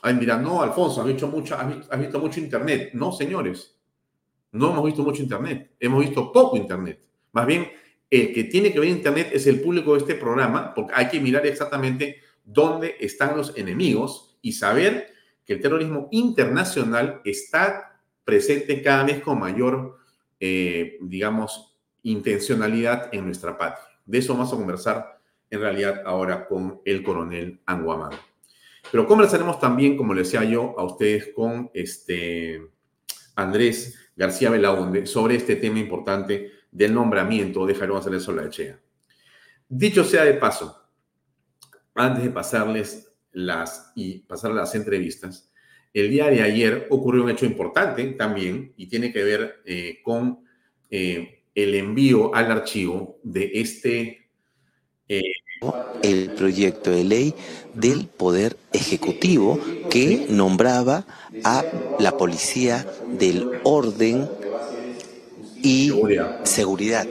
Ay, 0.02 0.14
mira, 0.14 0.36
no, 0.36 0.62
Alfonso, 0.62 1.00
has 1.00 1.06
visto, 1.08 1.26
mucho, 1.26 1.56
has 1.56 1.98
visto 1.98 2.20
mucho 2.20 2.38
Internet. 2.38 2.90
No, 2.92 3.10
señores, 3.10 3.76
no 4.52 4.70
hemos 4.70 4.84
visto 4.84 5.02
mucho 5.02 5.22
Internet, 5.22 5.72
hemos 5.80 6.04
visto 6.04 6.30
poco 6.30 6.56
Internet. 6.56 7.00
Más 7.32 7.46
bien, 7.46 7.68
el 8.08 8.32
que 8.32 8.44
tiene 8.44 8.72
que 8.72 8.78
ver 8.78 8.90
Internet 8.90 9.30
es 9.32 9.46
el 9.46 9.60
público 9.60 9.94
de 9.94 9.98
este 9.98 10.14
programa, 10.14 10.72
porque 10.72 10.92
hay 10.94 11.08
que 11.08 11.18
mirar 11.18 11.44
exactamente 11.46 12.20
dónde 12.44 12.96
están 13.00 13.36
los 13.36 13.56
enemigos 13.56 14.38
y 14.40 14.52
saber 14.52 15.08
que 15.44 15.54
el 15.54 15.60
terrorismo 15.60 16.08
internacional 16.12 17.20
está 17.24 17.95
presente 18.26 18.82
cada 18.82 19.04
vez 19.04 19.22
con 19.22 19.38
mayor, 19.38 19.98
eh, 20.40 20.98
digamos, 21.00 21.78
intencionalidad 22.02 23.08
en 23.12 23.24
nuestra 23.24 23.56
patria. 23.56 23.86
De 24.04 24.18
eso 24.18 24.34
vamos 24.34 24.52
a 24.52 24.56
conversar 24.56 25.20
en 25.48 25.60
realidad 25.60 26.02
ahora 26.04 26.46
con 26.46 26.82
el 26.84 27.04
coronel 27.04 27.60
Anguamán. 27.64 28.10
Pero 28.90 29.06
conversaremos 29.06 29.60
también, 29.60 29.96
como 29.96 30.12
le 30.12 30.22
decía 30.22 30.42
yo 30.44 30.74
a 30.78 30.84
ustedes, 30.84 31.32
con 31.34 31.70
este 31.72 32.60
Andrés 33.36 33.96
García 34.16 34.50
Belaunde 34.50 35.06
sobre 35.06 35.36
este 35.36 35.56
tema 35.56 35.78
importante 35.78 36.50
del 36.70 36.92
nombramiento 36.92 37.64
de 37.64 37.74
Jairo 37.74 37.94
González 37.94 38.24
Solachea. 38.24 38.80
Dicho 39.68 40.02
sea 40.02 40.24
de 40.24 40.34
paso, 40.34 40.84
antes 41.94 42.24
de 42.24 42.30
pasarles 42.30 43.12
las 43.30 43.92
y 43.94 44.18
pasar 44.20 44.50
las 44.50 44.74
entrevistas, 44.74 45.52
el 45.96 46.10
día 46.10 46.28
de 46.28 46.42
ayer 46.42 46.86
ocurrió 46.90 47.24
un 47.24 47.30
hecho 47.30 47.46
importante 47.46 48.04
también 48.08 48.74
y 48.76 48.86
tiene 48.86 49.10
que 49.14 49.24
ver 49.24 49.62
eh, 49.64 50.00
con 50.02 50.40
eh, 50.90 51.40
el 51.54 51.74
envío 51.74 52.34
al 52.34 52.52
archivo 52.52 53.18
de 53.22 53.50
este... 53.54 54.28
Eh, 55.08 55.22
el 56.02 56.32
proyecto 56.32 56.90
de 56.90 57.02
ley 57.02 57.34
del 57.72 58.08
Poder 58.08 58.58
Ejecutivo 58.74 59.58
que 59.88 60.26
nombraba 60.28 61.06
a 61.44 61.64
la 61.98 62.14
Policía 62.18 62.86
del 63.18 63.48
Orden 63.64 64.28
y 65.62 65.90
seguridad. 66.42 67.06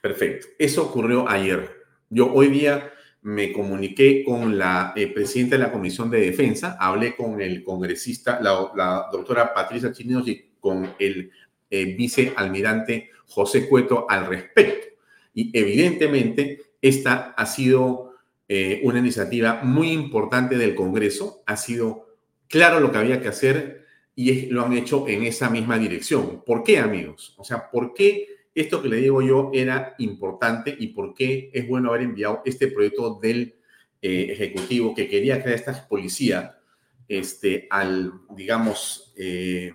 Perfecto. 0.00 0.46
Eso 0.58 0.84
ocurrió 0.84 1.28
ayer. 1.28 1.68
Yo 2.08 2.32
hoy 2.32 2.48
día 2.48 2.90
me 3.22 3.52
comuniqué 3.52 4.24
con 4.24 4.56
la 4.56 4.92
eh, 4.96 5.08
presidenta 5.08 5.56
de 5.56 5.62
la 5.62 5.72
Comisión 5.72 6.10
de 6.10 6.20
Defensa, 6.20 6.76
hablé 6.80 7.14
con 7.14 7.40
el 7.40 7.62
congresista, 7.62 8.40
la, 8.40 9.08
doctora 9.12 9.52
Patricia 9.52 9.92
Chineos 9.92 10.26
y 10.26 10.52
con 10.58 10.94
el 10.98 11.30
eh, 11.68 11.84
vicealmirante 11.96 13.10
José 13.26 13.68
Cueto 13.68 14.06
al 14.08 14.26
respecto. 14.26 14.88
Y 15.34 15.56
evidentemente 15.58 16.60
esta 16.80 17.34
ha 17.36 17.46
sido 17.46 18.14
eh, 18.48 18.80
una 18.84 18.98
iniciativa 18.98 19.60
muy 19.62 19.92
importante 19.92 20.56
del 20.56 20.74
Congreso, 20.74 21.42
ha 21.46 21.56
sido 21.56 22.16
claro 22.48 22.80
lo 22.80 22.90
que 22.90 22.98
había 22.98 23.20
que 23.20 23.28
hacer 23.28 23.86
y 24.16 24.46
lo 24.46 24.64
han 24.64 24.72
hecho 24.72 25.06
en 25.08 25.24
esa 25.24 25.50
misma 25.50 25.78
dirección. 25.78 26.42
¿Por 26.44 26.64
qué, 26.64 26.78
amigos? 26.78 27.34
O 27.36 27.44
sea, 27.44 27.70
¿por 27.70 27.94
qué 27.94 28.26
esto 28.54 28.82
que 28.82 28.88
le 28.88 28.96
digo 28.96 29.22
yo 29.22 29.50
era 29.54 29.94
importante 29.98 30.74
y 30.78 30.88
por 30.88 31.14
qué 31.14 31.50
es 31.52 31.68
bueno 31.68 31.90
haber 31.90 32.02
enviado 32.02 32.42
este 32.44 32.68
proyecto 32.68 33.18
del 33.20 33.54
eh, 34.02 34.28
Ejecutivo 34.30 34.94
que 34.94 35.08
quería 35.08 35.42
crear 35.42 35.58
esta 35.58 35.86
policía 35.86 36.58
este, 37.06 37.66
al, 37.70 38.12
digamos, 38.36 39.12
eh, 39.16 39.74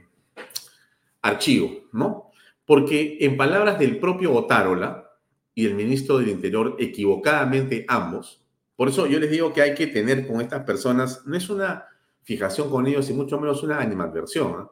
archivo, 1.21 1.89
¿no? 1.91 2.31
Porque 2.65 3.17
en 3.21 3.37
palabras 3.37 3.77
del 3.77 3.99
propio 3.99 4.33
Otárola 4.33 5.11
y 5.53 5.65
el 5.65 5.75
ministro 5.75 6.17
del 6.17 6.29
Interior, 6.29 6.75
equivocadamente 6.79 7.85
ambos, 7.87 8.45
por 8.75 8.89
eso 8.89 9.07
yo 9.07 9.19
les 9.19 9.31
digo 9.31 9.53
que 9.53 9.61
hay 9.61 9.75
que 9.75 9.87
tener 9.87 10.27
con 10.27 10.41
estas 10.41 10.63
personas, 10.63 11.25
no 11.25 11.37
es 11.37 11.49
una 11.49 11.85
fijación 12.23 12.69
con 12.69 12.87
ellos 12.87 13.09
y 13.09 13.13
mucho 13.13 13.39
menos 13.39 13.63
una 13.63 13.79
animadversión. 13.79 14.63
¿eh? 14.63 14.67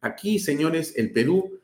Aquí, 0.00 0.38
señores, 0.38 0.94
el 0.96 1.12
Perú 1.12 1.60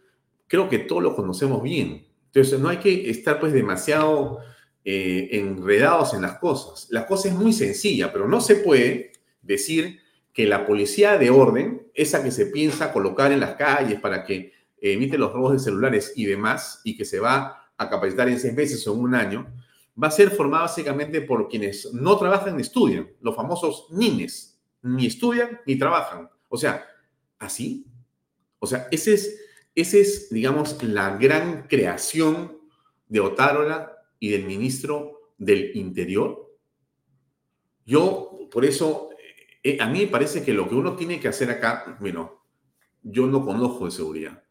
creo 0.52 0.68
que 0.68 0.80
todos 0.80 1.02
lo 1.02 1.16
conocemos 1.16 1.62
bien. 1.62 2.06
Entonces, 2.26 2.60
no 2.60 2.68
hay 2.68 2.76
que 2.76 3.08
estar 3.08 3.40
pues 3.40 3.54
demasiado 3.54 4.40
eh, 4.84 5.30
enredados 5.32 6.12
en 6.12 6.20
las 6.20 6.38
cosas. 6.40 6.88
La 6.90 7.06
cosa 7.06 7.28
es 7.28 7.34
muy 7.34 7.54
sencilla, 7.54 8.12
pero 8.12 8.28
no 8.28 8.38
se 8.38 8.56
puede 8.56 9.12
decir 9.40 10.00
que 10.30 10.46
la 10.46 10.66
policía 10.66 11.16
de 11.16 11.30
orden, 11.30 11.86
esa 11.94 12.22
que 12.22 12.30
se 12.30 12.44
piensa 12.44 12.92
colocar 12.92 13.32
en 13.32 13.40
las 13.40 13.54
calles 13.54 13.98
para 13.98 14.24
que 14.24 14.52
emite 14.76 15.16
los 15.16 15.32
robos 15.32 15.54
de 15.54 15.58
celulares 15.58 16.12
y 16.16 16.26
demás, 16.26 16.82
y 16.84 16.98
que 16.98 17.06
se 17.06 17.18
va 17.18 17.70
a 17.78 17.88
capacitar 17.88 18.28
en 18.28 18.38
seis 18.38 18.52
meses 18.52 18.86
o 18.86 18.92
en 18.92 19.00
un 19.00 19.14
año, 19.14 19.50
va 20.00 20.08
a 20.08 20.10
ser 20.10 20.32
formada 20.32 20.64
básicamente 20.64 21.22
por 21.22 21.48
quienes 21.48 21.94
no 21.94 22.18
trabajan 22.18 22.56
ni 22.56 22.60
estudian, 22.60 23.08
los 23.22 23.34
famosos 23.34 23.86
NINES, 23.90 24.60
ni 24.82 25.06
estudian 25.06 25.60
ni 25.66 25.78
trabajan. 25.78 26.28
O 26.50 26.58
sea, 26.58 26.84
así. 27.38 27.86
O 28.58 28.66
sea, 28.66 28.86
ese 28.90 29.14
es, 29.14 29.41
ese 29.74 30.00
es, 30.00 30.30
digamos, 30.30 30.82
la 30.82 31.16
gran 31.16 31.66
creación 31.66 32.58
de 33.08 33.20
Otárola 33.20 33.92
y 34.18 34.30
del 34.30 34.44
ministro 34.44 35.32
del 35.38 35.76
Interior. 35.76 36.50
Yo, 37.84 38.48
por 38.50 38.64
eso, 38.64 39.10
eh, 39.62 39.78
a 39.80 39.88
mí 39.88 40.00
me 40.00 40.06
parece 40.06 40.44
que 40.44 40.52
lo 40.52 40.68
que 40.68 40.74
uno 40.74 40.94
tiene 40.94 41.18
que 41.18 41.28
hacer 41.28 41.50
acá, 41.50 41.96
bueno, 42.00 42.44
yo 43.02 43.26
no 43.26 43.44
conozco 43.44 43.86
de 43.86 43.90
seguridad. 43.90 44.42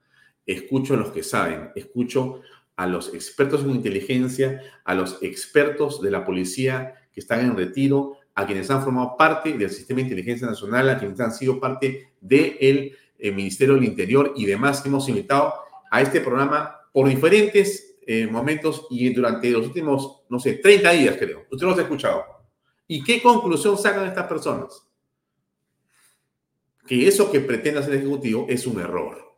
Escucho 0.46 0.96
a 0.96 0.98
los 0.98 1.12
que 1.12 1.24
saben, 1.24 1.70
escucho 1.76 2.42
a 2.76 2.88
los 2.88 3.14
expertos 3.14 3.64
en 3.64 3.72
inteligencia, 3.72 4.62
a 4.84 4.96
los 4.96 5.22
expertos 5.22 6.02
de 6.02 6.12
la 6.12 6.26
policía 6.26 6.96
que 7.14 7.20
están 7.20 7.42
en 7.42 7.56
retiro, 7.56 8.18
a 8.34 8.46
quienes 8.46 8.72
han 8.72 8.84
formado 8.84 9.16
parte 9.18 9.54
del 9.54 9.70
Sistema 9.70 9.98
de 9.98 10.04
Inteligencia 10.04 10.48
Nacional, 10.48 10.90
a 10.90 10.98
quienes 10.98 11.20
han 11.20 11.34
sido 11.34 11.60
parte 11.60 12.14
del 12.22 12.98
eh, 13.22 13.32
Ministerio 13.32 13.76
del 13.76 13.84
Interior 13.84 14.34
y 14.36 14.46
demás 14.46 14.82
que 14.82 14.90
hemos 14.90 15.08
invitado 15.08 15.54
a 15.92 16.02
este 16.02 16.22
programa 16.22 16.76
por 16.92 17.08
diferentes 17.08 17.98
eh, 18.06 18.26
momentos 18.26 18.88
y 18.90 19.14
durante 19.14 19.52
los 19.52 19.68
últimos, 19.68 20.24
no 20.28 20.40
sé, 20.40 20.54
30 20.54 20.92
días 20.92 21.18
creo. 21.18 21.46
Usted 21.52 21.68
los 21.68 21.78
ha 21.78 21.84
escuchado. 21.84 22.26
¿Y 22.88 23.04
qué 23.04 23.22
conclusión 23.22 23.78
sacan 23.78 24.08
estas 24.08 24.28
personas? 24.28 24.86
Que 26.86 27.08
eso 27.08 27.32
que 27.32 27.40
pretende 27.40 27.80
hacer 27.80 27.94
el 27.94 28.00
Ejecutivo 28.00 28.48
es 28.50 28.66
un 28.66 28.82
error. 28.82 29.36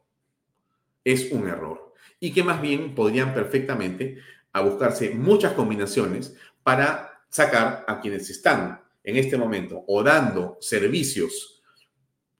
Es 1.03 1.31
un 1.31 1.47
error. 1.47 1.93
Y 2.21 2.31
que 2.31 2.43
más 2.43 2.61
bien 2.61 2.95
podrían 2.95 3.33
perfectamente 3.33 4.17
a 4.53 4.61
buscarse 4.61 5.09
muchas 5.09 5.53
combinaciones 5.53 6.35
para 6.63 7.21
sacar 7.29 7.83
a 7.87 7.99
quienes 7.99 8.29
están 8.29 8.81
en 9.03 9.17
este 9.17 9.37
momento 9.37 9.83
o 9.87 10.01
dando 10.01 10.57
servicios, 10.61 11.61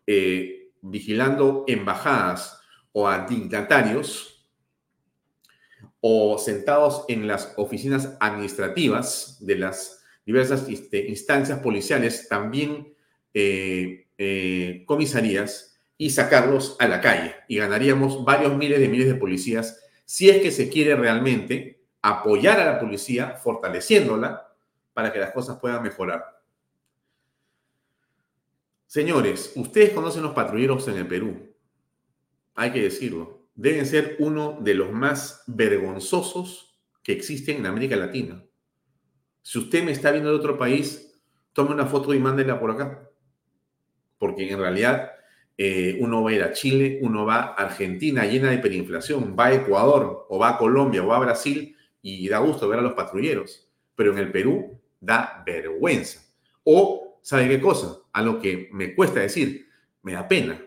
eh, 0.07 0.62
vigilando 0.83 1.63
embajadas 1.67 2.59
o 2.91 3.07
a 3.07 3.25
dignatarios, 3.25 4.29
o 6.01 6.37
sentados 6.37 7.05
en 7.07 7.27
las 7.27 7.53
oficinas 7.57 8.17
administrativas 8.19 9.37
de 9.39 9.55
las 9.55 10.03
diversas 10.25 10.67
este, 10.69 11.07
instancias 11.07 11.59
policiales, 11.59 12.27
también 12.27 12.93
eh, 13.33 14.07
eh, 14.17 14.83
comisarías, 14.85 15.73
y 15.97 16.09
sacarlos 16.09 16.75
a 16.79 16.87
la 16.87 16.99
calle. 16.99 17.35
Y 17.47 17.57
ganaríamos 17.57 18.25
varios 18.25 18.57
miles 18.57 18.79
de 18.79 18.89
miles 18.89 19.07
de 19.07 19.15
policías 19.15 19.79
si 20.05 20.29
es 20.29 20.41
que 20.41 20.51
se 20.51 20.69
quiere 20.69 20.95
realmente 20.95 21.81
apoyar 22.01 22.59
a 22.59 22.65
la 22.65 22.79
policía, 22.79 23.37
fortaleciéndola 23.41 24.53
para 24.93 25.13
que 25.13 25.19
las 25.19 25.31
cosas 25.31 25.57
puedan 25.59 25.81
mejorar. 25.81 26.32
Señores, 28.93 29.53
ustedes 29.55 29.89
conocen 29.89 30.21
los 30.21 30.33
patrulleros 30.33 30.87
en 30.87 30.97
el 30.97 31.07
Perú. 31.07 31.51
Hay 32.53 32.71
que 32.71 32.83
decirlo. 32.83 33.47
Deben 33.55 33.87
ser 33.87 34.17
uno 34.19 34.59
de 34.61 34.75
los 34.75 34.91
más 34.91 35.43
vergonzosos 35.47 36.79
que 37.01 37.11
existen 37.11 37.57
en 37.57 37.65
América 37.65 37.95
Latina. 37.95 38.45
Si 39.41 39.57
usted 39.57 39.83
me 39.83 39.93
está 39.93 40.11
viendo 40.11 40.29
de 40.29 40.35
otro 40.35 40.59
país, 40.59 41.19
tome 41.53 41.71
una 41.71 41.87
foto 41.87 42.13
y 42.13 42.19
mándela 42.19 42.59
por 42.59 42.69
acá. 42.69 43.09
Porque 44.19 44.51
en 44.51 44.59
realidad 44.59 45.13
eh, 45.57 45.97
uno 45.99 46.21
va 46.21 46.29
a 46.29 46.33
ir 46.33 46.43
a 46.43 46.53
Chile, 46.53 46.99
uno 47.01 47.25
va 47.25 47.37
a 47.37 47.53
Argentina 47.53 48.27
llena 48.27 48.51
de 48.51 48.57
hiperinflación, 48.57 49.35
va 49.35 49.47
a 49.47 49.53
Ecuador 49.55 50.27
o 50.29 50.37
va 50.37 50.49
a 50.49 50.57
Colombia 50.59 51.03
o 51.03 51.07
va 51.07 51.15
a 51.15 51.21
Brasil 51.21 51.75
y 52.03 52.27
da 52.27 52.37
gusto 52.37 52.69
ver 52.69 52.77
a 52.77 52.83
los 52.83 52.93
patrulleros. 52.93 53.67
Pero 53.95 54.11
en 54.11 54.19
el 54.19 54.31
Perú 54.31 54.79
da 55.01 55.41
vergüenza. 55.43 56.21
O 56.63 57.17
¿sabe 57.23 57.49
qué 57.49 57.59
cosa? 57.59 58.02
A 58.13 58.21
lo 58.21 58.39
que 58.39 58.69
me 58.71 58.95
cuesta 58.95 59.19
decir, 59.19 59.67
me 60.01 60.13
da 60.13 60.27
pena. 60.27 60.61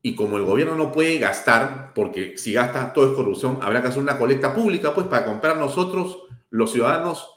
Y 0.00 0.14
como 0.14 0.36
el 0.36 0.44
gobierno 0.44 0.76
no 0.76 0.92
puede 0.92 1.18
gastar, 1.18 1.92
porque 1.94 2.38
si 2.38 2.52
gasta 2.52 2.92
todo 2.92 3.10
es 3.10 3.16
corrupción, 3.16 3.58
habrá 3.60 3.82
que 3.82 3.88
hacer 3.88 4.02
una 4.02 4.18
colecta 4.18 4.54
pública, 4.54 4.94
pues, 4.94 5.06
para 5.08 5.26
comprar 5.26 5.56
nosotros, 5.56 6.22
los 6.50 6.72
ciudadanos, 6.72 7.28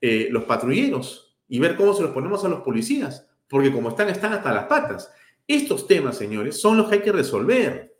eh, 0.00 0.28
los 0.30 0.44
patrulleros 0.44 1.36
y 1.48 1.58
ver 1.58 1.76
cómo 1.76 1.94
se 1.94 2.02
los 2.02 2.12
ponemos 2.12 2.44
a 2.44 2.48
los 2.48 2.60
policías, 2.60 3.28
porque 3.48 3.72
como 3.72 3.90
están, 3.90 4.08
están 4.08 4.32
hasta 4.32 4.52
las 4.52 4.64
patas. 4.64 5.10
Estos 5.46 5.86
temas, 5.86 6.16
señores, 6.16 6.60
son 6.60 6.76
los 6.76 6.88
que 6.88 6.96
hay 6.96 7.00
que 7.02 7.12
resolver. 7.12 7.94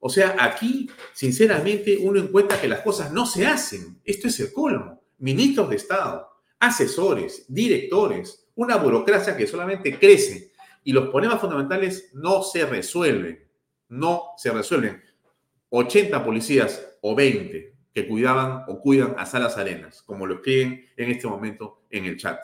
O 0.00 0.08
sea, 0.08 0.36
aquí, 0.40 0.90
sinceramente, 1.12 1.98
uno 2.00 2.18
encuentra 2.18 2.60
que 2.60 2.68
las 2.68 2.80
cosas 2.80 3.12
no 3.12 3.26
se 3.26 3.46
hacen. 3.46 4.00
Esto 4.04 4.28
es 4.28 4.40
el 4.40 4.52
colmo. 4.52 5.02
Ministros 5.18 5.70
de 5.70 5.76
Estado, 5.76 6.28
asesores, 6.58 7.46
directores, 7.48 8.43
una 8.56 8.76
burocracia 8.76 9.36
que 9.36 9.46
solamente 9.46 9.98
crece 9.98 10.52
y 10.84 10.92
los 10.92 11.08
problemas 11.08 11.40
fundamentales 11.40 12.10
no 12.12 12.42
se 12.42 12.66
resuelven. 12.66 13.42
No 13.88 14.32
se 14.36 14.50
resuelven. 14.50 15.02
80 15.70 16.24
policías 16.24 16.98
o 17.00 17.14
20 17.14 17.74
que 17.92 18.08
cuidaban 18.08 18.64
o 18.68 18.80
cuidan 18.80 19.14
a 19.18 19.24
Salas 19.24 19.56
Arenas, 19.56 20.02
como 20.02 20.26
lo 20.26 20.36
escriben 20.36 20.86
en 20.96 21.10
este 21.10 21.26
momento 21.26 21.82
en 21.90 22.04
el 22.04 22.16
chat. 22.16 22.40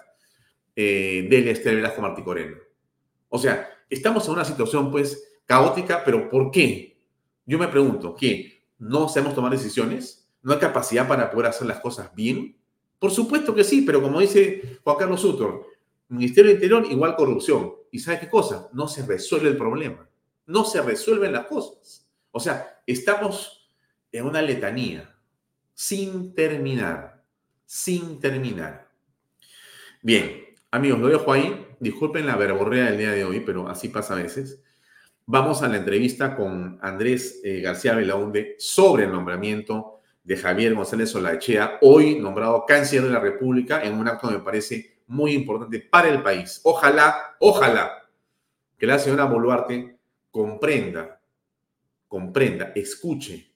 Eh, 0.74 1.26
Delia 1.28 1.52
Esther 1.52 1.76
Velasco 1.76 2.00
Marticoreno. 2.00 2.56
O 3.28 3.38
sea, 3.38 3.68
estamos 3.88 4.26
en 4.26 4.34
una 4.34 4.44
situación 4.44 4.90
pues 4.90 5.40
caótica, 5.44 6.02
pero 6.04 6.28
¿por 6.30 6.50
qué? 6.50 7.02
Yo 7.44 7.58
me 7.58 7.68
pregunto, 7.68 8.14
¿qué? 8.14 8.64
¿No 8.78 9.08
sabemos 9.08 9.34
tomar 9.34 9.50
decisiones? 9.50 10.28
¿No 10.42 10.52
hay 10.52 10.58
capacidad 10.58 11.06
para 11.06 11.30
poder 11.30 11.48
hacer 11.48 11.66
las 11.66 11.80
cosas 11.80 12.14
bien? 12.14 12.56
Por 12.98 13.10
supuesto 13.10 13.54
que 13.54 13.64
sí, 13.64 13.82
pero 13.82 14.00
como 14.00 14.20
dice 14.20 14.78
Juan 14.84 14.96
Carlos 14.96 15.20
Sutor, 15.20 15.66
Ministerio 16.10 16.48
del 16.50 16.56
Interior 16.56 16.86
igual 16.90 17.16
corrupción. 17.16 17.72
¿Y 17.90 17.98
sabe 17.98 18.20
qué 18.20 18.28
cosa? 18.28 18.68
No 18.72 18.88
se 18.88 19.06
resuelve 19.06 19.48
el 19.48 19.56
problema. 19.56 20.08
No 20.46 20.64
se 20.64 20.82
resuelven 20.82 21.32
las 21.32 21.46
cosas. 21.46 22.08
O 22.32 22.40
sea, 22.40 22.82
estamos 22.86 23.70
en 24.12 24.26
una 24.26 24.42
letanía 24.42 25.16
sin 25.74 26.34
terminar, 26.34 27.24
sin 27.64 28.20
terminar. 28.20 28.90
Bien, 30.02 30.44
amigos, 30.70 31.00
lo 31.00 31.08
dejo 31.08 31.32
ahí. 31.32 31.66
Disculpen 31.78 32.26
la 32.26 32.36
verborrea 32.36 32.86
del 32.86 32.98
día 32.98 33.12
de 33.12 33.24
hoy, 33.24 33.40
pero 33.40 33.68
así 33.68 33.88
pasa 33.88 34.14
a 34.14 34.22
veces. 34.22 34.62
Vamos 35.26 35.62
a 35.62 35.68
la 35.68 35.76
entrevista 35.76 36.34
con 36.34 36.78
Andrés 36.82 37.40
eh, 37.44 37.60
García 37.60 37.94
Belaunde 37.94 38.56
sobre 38.58 39.04
el 39.04 39.12
nombramiento 39.12 40.00
de 40.24 40.36
Javier 40.36 40.74
González 40.74 41.14
Olaechea, 41.14 41.78
hoy 41.82 42.18
nombrado 42.18 42.64
canciller 42.66 43.04
de 43.04 43.10
la 43.10 43.20
República, 43.20 43.82
en 43.82 43.94
un 43.94 44.08
acto 44.08 44.30
me 44.30 44.40
parece 44.40 44.99
muy 45.10 45.32
importante 45.32 45.80
para 45.80 46.08
el 46.08 46.22
país. 46.22 46.60
Ojalá, 46.62 47.36
ojalá 47.40 48.08
que 48.78 48.86
la 48.86 48.98
señora 48.98 49.24
Boluarte 49.24 49.98
comprenda, 50.30 51.20
comprenda, 52.06 52.72
escuche 52.74 53.52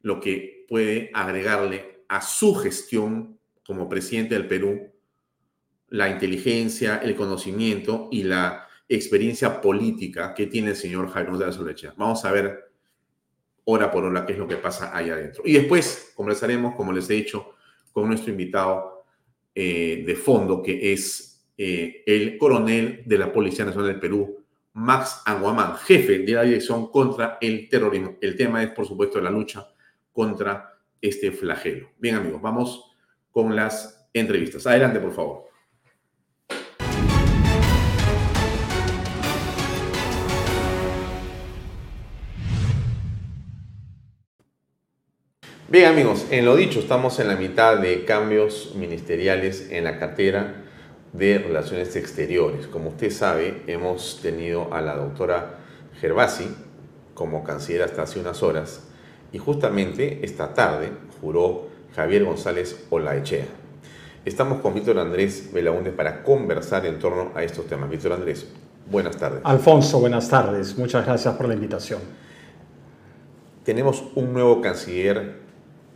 lo 0.00 0.18
que 0.18 0.64
puede 0.66 1.10
agregarle 1.12 2.04
a 2.08 2.22
su 2.22 2.54
gestión 2.54 3.38
como 3.66 3.88
presidente 3.88 4.34
del 4.34 4.48
Perú 4.48 4.90
la 5.90 6.08
inteligencia, 6.08 6.96
el 6.98 7.14
conocimiento 7.14 8.08
y 8.10 8.22
la 8.22 8.66
experiencia 8.88 9.60
política 9.60 10.32
que 10.32 10.46
tiene 10.46 10.70
el 10.70 10.76
señor 10.76 11.08
Javier 11.10 11.30
González 11.30 11.58
Olaechea. 11.58 11.94
Vamos 11.96 12.24
a 12.24 12.32
ver 12.32 12.72
hora 13.64 13.90
por 13.90 14.04
hora 14.04 14.24
qué 14.24 14.32
es 14.32 14.38
lo 14.38 14.48
que 14.48 14.56
pasa 14.56 14.96
ahí 14.96 15.10
adentro. 15.10 15.42
Y 15.44 15.52
después 15.52 16.12
conversaremos, 16.14 16.74
como 16.74 16.92
les 16.92 17.08
he 17.10 17.14
dicho, 17.14 17.54
con 17.92 18.08
nuestro 18.08 18.30
invitado 18.30 18.97
eh, 19.60 20.04
de 20.06 20.14
fondo, 20.14 20.62
que 20.62 20.92
es 20.92 21.44
eh, 21.56 22.04
el 22.06 22.38
coronel 22.38 23.02
de 23.04 23.18
la 23.18 23.32
Policía 23.32 23.64
Nacional 23.64 23.90
del 23.90 23.98
Perú, 23.98 24.44
Max 24.74 25.22
Anguamán, 25.26 25.74
jefe 25.78 26.20
de 26.20 26.32
la 26.32 26.44
Dirección 26.44 26.92
contra 26.92 27.38
el 27.40 27.68
Terrorismo. 27.68 28.18
El 28.20 28.36
tema 28.36 28.62
es, 28.62 28.70
por 28.70 28.86
supuesto, 28.86 29.20
la 29.20 29.32
lucha 29.32 29.66
contra 30.12 30.78
este 31.02 31.32
flagelo. 31.32 31.90
Bien, 31.98 32.14
amigos, 32.14 32.40
vamos 32.40 32.92
con 33.32 33.56
las 33.56 34.08
entrevistas. 34.12 34.64
Adelante, 34.68 35.00
por 35.00 35.12
favor. 35.12 35.47
Bien 45.70 45.84
amigos, 45.84 46.24
en 46.30 46.46
lo 46.46 46.56
dicho, 46.56 46.78
estamos 46.78 47.20
en 47.20 47.28
la 47.28 47.36
mitad 47.36 47.76
de 47.76 48.06
cambios 48.06 48.72
ministeriales 48.74 49.68
en 49.70 49.84
la 49.84 49.98
cartera 49.98 50.64
de 51.12 51.36
Relaciones 51.40 51.94
Exteriores. 51.94 52.66
Como 52.66 52.88
usted 52.88 53.10
sabe, 53.10 53.64
hemos 53.66 54.18
tenido 54.22 54.72
a 54.72 54.80
la 54.80 54.96
doctora 54.96 55.58
Gervasi 56.00 56.48
como 57.12 57.44
canciller 57.44 57.82
hasta 57.82 58.00
hace 58.00 58.18
unas 58.18 58.42
horas 58.42 58.88
y 59.30 59.36
justamente 59.36 60.20
esta 60.22 60.54
tarde 60.54 60.88
juró 61.20 61.68
Javier 61.94 62.24
González 62.24 62.86
Olaechea. 62.88 63.44
Estamos 64.24 64.62
con 64.62 64.72
Víctor 64.72 64.98
Andrés 64.98 65.50
Belaúnde 65.52 65.90
para 65.90 66.22
conversar 66.22 66.86
en 66.86 66.98
torno 66.98 67.32
a 67.34 67.42
estos 67.42 67.66
temas. 67.66 67.90
Víctor 67.90 68.14
Andrés, 68.14 68.46
buenas 68.90 69.18
tardes. 69.18 69.42
Alfonso, 69.44 70.00
buenas 70.00 70.30
tardes. 70.30 70.78
Muchas 70.78 71.04
gracias 71.04 71.34
por 71.34 71.46
la 71.46 71.52
invitación. 71.52 72.00
Tenemos 73.64 74.02
un 74.14 74.32
nuevo 74.32 74.62
canciller 74.62 75.46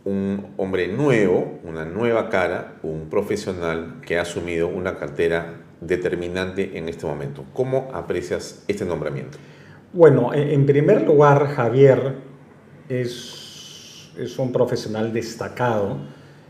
un 0.05 0.53
hombre 0.57 0.87
nuevo, 0.87 1.59
una 1.63 1.85
nueva 1.85 2.29
cara, 2.29 2.75
un 2.83 3.09
profesional 3.09 4.01
que 4.05 4.17
ha 4.17 4.23
asumido 4.23 4.67
una 4.67 4.97
cartera 4.97 5.61
determinante 5.79 6.77
en 6.77 6.89
este 6.89 7.05
momento. 7.05 7.45
¿Cómo 7.53 7.89
aprecias 7.93 8.63
este 8.67 8.85
nombramiento? 8.85 9.37
Bueno, 9.93 10.33
en 10.33 10.65
primer 10.65 11.03
lugar, 11.03 11.47
Javier 11.47 12.15
es, 12.89 14.11
es 14.17 14.39
un 14.39 14.51
profesional 14.51 15.13
destacado, 15.13 15.97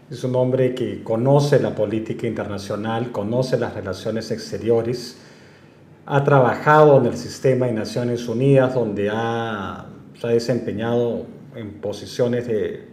es 0.10 0.24
un 0.24 0.36
hombre 0.36 0.74
que 0.74 1.04
conoce 1.04 1.60
la 1.60 1.76
política 1.76 2.26
internacional, 2.26 3.12
conoce 3.12 3.58
las 3.58 3.74
relaciones 3.74 4.32
exteriores, 4.32 5.18
ha 6.06 6.24
trabajado 6.24 7.00
en 7.00 7.06
el 7.06 7.18
sistema 7.18 7.68
de 7.68 7.74
Naciones 7.74 8.28
Unidas, 8.28 8.74
donde 8.74 9.10
ha, 9.12 9.88
se 10.20 10.28
ha 10.28 10.30
desempeñado 10.32 11.26
en 11.56 11.74
posiciones 11.82 12.48
de 12.48 12.93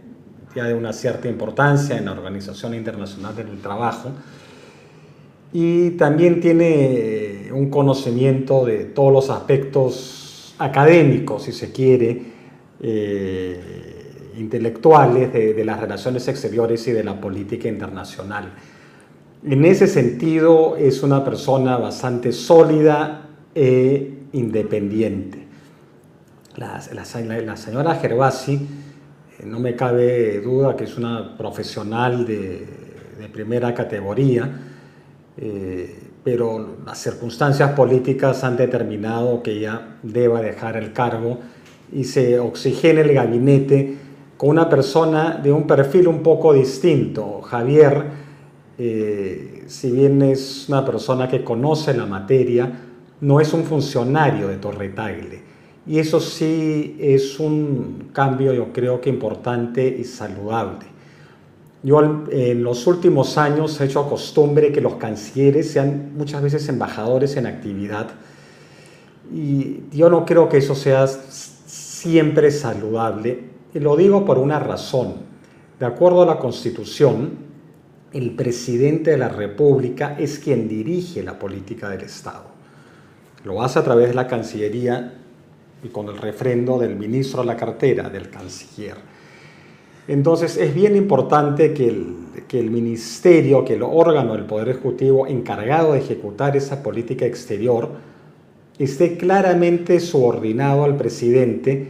ya 0.55 0.65
de 0.65 0.73
una 0.73 0.93
cierta 0.93 1.27
importancia 1.27 1.97
en 1.97 2.05
la 2.05 2.11
Organización 2.11 2.73
Internacional 2.73 3.35
del 3.35 3.59
Trabajo 3.59 4.11
y 5.53 5.91
también 5.91 6.39
tiene 6.39 7.49
un 7.51 7.69
conocimiento 7.69 8.65
de 8.65 8.85
todos 8.85 9.11
los 9.11 9.29
aspectos 9.29 10.55
académicos, 10.57 11.43
si 11.43 11.51
se 11.51 11.71
quiere, 11.71 12.21
eh, 12.81 13.59
intelectuales 14.37 15.33
de, 15.33 15.53
de, 15.53 15.65
las 15.65 15.79
relaciones 15.79 16.27
exteriores 16.27 16.87
y 16.87 16.91
de 16.91 17.03
la 17.03 17.19
política 17.19 17.67
internacional. 17.67 18.53
En 19.43 19.65
ese 19.65 19.87
sentido 19.87 20.77
es 20.77 21.03
una 21.03 21.23
persona 21.25 21.77
bastante 21.77 22.31
sólida 22.31 23.27
e 23.53 24.19
independiente. 24.33 25.47
La, 26.55 26.81
la, 26.93 27.41
la 27.41 27.57
señora 27.57 27.95
Gervasi 27.95 28.67
no 29.45 29.59
me 29.59 29.75
cabe 29.75 30.39
duda 30.41 30.75
que 30.75 30.83
es 30.85 30.97
una 30.97 31.37
profesional 31.37 32.25
de, 32.25 32.81
primera 33.31 33.73
categoría, 33.73 34.49
eh, 35.37 35.95
pero 36.23 36.77
las 36.85 36.97
circunstancias 36.97 37.71
políticas 37.73 38.43
han 38.43 38.57
determinado 38.57 39.43
que 39.43 39.51
ella 39.51 39.97
deba 40.01 40.41
dejar 40.41 40.75
el 40.75 40.91
cargo 40.91 41.37
y 41.93 42.03
se 42.03 42.39
oxigene 42.39 43.01
el 43.01 43.13
gabinete 43.13 43.95
con 44.37 44.49
una 44.49 44.67
persona 44.67 45.39
de 45.41 45.51
un 45.51 45.67
perfil 45.67 46.07
un 46.07 46.23
poco 46.23 46.51
distinto. 46.51 47.41
Javier, 47.41 48.05
eh, 48.79 49.63
si 49.67 49.91
bien 49.91 50.23
es 50.23 50.65
una 50.67 50.83
persona 50.83 51.27
que 51.27 51.43
conoce 51.43 51.93
la 51.93 52.07
materia, 52.07 52.71
no 53.21 53.39
es 53.39 53.53
un 53.53 53.63
funcionario 53.63 54.47
de 54.47 54.57
Torretagle 54.57 55.50
y 55.87 55.99
eso 55.99 56.19
sí 56.19 56.95
es 56.99 57.39
un 57.39 58.09
cambio, 58.13 58.53
yo 58.53 58.71
creo 58.71 59.01
que 59.01 59.09
importante 59.09 59.87
y 59.87 60.03
saludable. 60.03 60.85
Yo 61.83 62.27
en 62.29 62.63
los 62.63 62.85
últimos 62.85 63.39
años 63.39 63.81
he 63.81 63.85
hecho 63.85 64.07
costumbre 64.07 64.71
que 64.71 64.81
los 64.81 64.95
cancilleres 64.95 65.71
sean 65.71 66.11
muchas 66.15 66.43
veces 66.43 66.69
embajadores 66.69 67.35
en 67.37 67.47
actividad. 67.47 68.11
Y 69.33 69.79
yo 69.91 70.09
no 70.11 70.23
creo 70.25 70.47
que 70.47 70.57
eso 70.57 70.75
sea 70.75 71.07
siempre 71.07 72.51
saludable. 72.51 73.45
Y 73.73 73.79
lo 73.79 73.95
digo 73.95 74.25
por 74.25 74.37
una 74.37 74.59
razón. 74.59 75.15
De 75.79 75.87
acuerdo 75.87 76.21
a 76.21 76.27
la 76.27 76.37
Constitución, 76.37 77.31
el 78.13 78.35
presidente 78.35 79.09
de 79.11 79.17
la 79.17 79.29
República 79.29 80.15
es 80.19 80.37
quien 80.37 80.67
dirige 80.67 81.23
la 81.23 81.39
política 81.39 81.89
del 81.89 82.01
Estado. 82.01 82.43
Lo 83.43 83.63
hace 83.63 83.79
a 83.79 83.83
través 83.83 84.09
de 84.09 84.13
la 84.13 84.27
Cancillería 84.27 85.15
y 85.83 85.87
con 85.89 86.07
el 86.09 86.17
refrendo 86.17 86.77
del 86.77 86.95
ministro 86.95 87.41
a 87.41 87.45
la 87.45 87.57
cartera, 87.57 88.09
del 88.09 88.29
canciller. 88.29 88.97
Entonces 90.07 90.57
es 90.57 90.73
bien 90.73 90.95
importante 90.95 91.73
que 91.73 91.87
el, 91.87 92.15
que 92.47 92.59
el 92.59 92.71
ministerio, 92.71 93.63
que 93.63 93.75
el 93.75 93.83
órgano 93.83 94.33
del 94.33 94.45
Poder 94.45 94.69
Ejecutivo 94.69 95.27
encargado 95.27 95.93
de 95.93 95.99
ejecutar 95.99 96.57
esa 96.57 96.81
política 96.83 97.25
exterior 97.25 97.89
esté 98.79 99.17
claramente 99.17 99.99
subordinado 99.99 100.83
al 100.83 100.97
presidente 100.97 101.87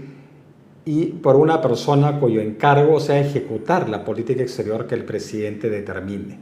y 0.84 1.06
por 1.06 1.36
una 1.36 1.62
persona 1.62 2.20
cuyo 2.20 2.42
encargo 2.42 3.00
sea 3.00 3.20
ejecutar 3.20 3.88
la 3.88 4.04
política 4.04 4.42
exterior 4.42 4.88
que 4.88 4.96
el 4.96 5.06
presidente 5.06 5.70
determine. 5.70 6.40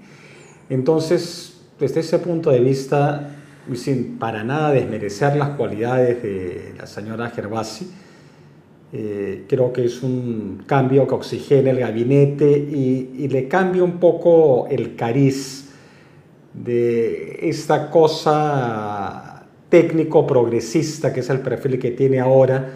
Entonces, 0.70 1.62
desde 1.80 2.00
ese 2.00 2.20
punto 2.20 2.50
de 2.50 2.60
vista, 2.60 3.39
y 3.72 3.76
sin 3.76 4.18
para 4.18 4.44
nada 4.44 4.72
desmerecer 4.72 5.36
las 5.36 5.50
cualidades 5.52 6.22
de 6.24 6.74
la 6.78 6.88
señora 6.88 7.30
Gervasi, 7.30 7.90
eh, 8.92 9.46
creo 9.48 9.72
que 9.72 9.86
es 9.86 10.02
un 10.02 10.64
cambio 10.66 11.08
que 11.08 11.14
oxigena 11.14 11.70
el 11.70 11.80
gabinete 11.80 12.50
y, 12.50 13.12
y 13.20 13.28
le 13.28 13.48
cambia 13.48 13.84
un 13.84 14.00
poco 14.00 14.68
el 14.70 14.96
cariz 14.96 15.70
de 16.54 17.40
esta 17.50 17.92
cosa 17.92 19.46
técnico 19.70 20.26
progresista 20.26 21.14
que 21.14 21.20
es 21.20 21.30
el 21.30 21.40
perfil 21.40 21.80
que 21.80 21.92
tiene 21.92 22.20
ahora. 22.20 22.74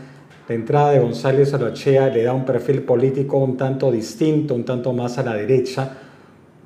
La 0.47 0.55
entrada 0.55 0.91
de 0.91 0.99
González 0.99 1.53
Arochea 1.53 2.09
le 2.09 2.23
da 2.23 2.33
un 2.33 2.45
perfil 2.45 2.83
político 2.83 3.37
un 3.37 3.57
tanto 3.57 3.91
distinto, 3.91 4.53
un 4.53 4.65
tanto 4.65 4.93
más 4.93 5.17
a 5.17 5.23
la 5.23 5.33
derecha, 5.33 5.97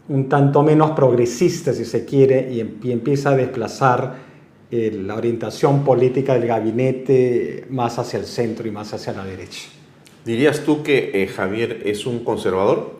un 0.09 0.29
tanto 0.29 0.63
menos 0.63 0.91
progresista 0.91 1.73
si 1.73 1.85
se 1.85 2.05
quiere, 2.05 2.51
y, 2.51 2.59
em, 2.59 2.77
empieza 2.83 3.31
a 3.31 3.35
desplazar 3.35 4.27
eh, 4.69 4.91
la 5.05 5.15
orientación 5.15 5.83
política 5.85 6.33
del 6.33 6.45
gabinete 6.45 7.65
más 7.69 7.99
hacia 7.99 8.19
el 8.19 8.25
centro 8.25 8.67
y 8.67 8.71
más 8.71 8.93
hacia 8.93 9.13
la 9.13 9.23
derecha. 9.23 9.69
¿Dirías 10.25 10.59
tú 10.65 10.83
que 10.83 11.23
eh, 11.23 11.27
Javier 11.27 11.83
es 11.85 12.05
un 12.05 12.19
conservador? 12.25 12.97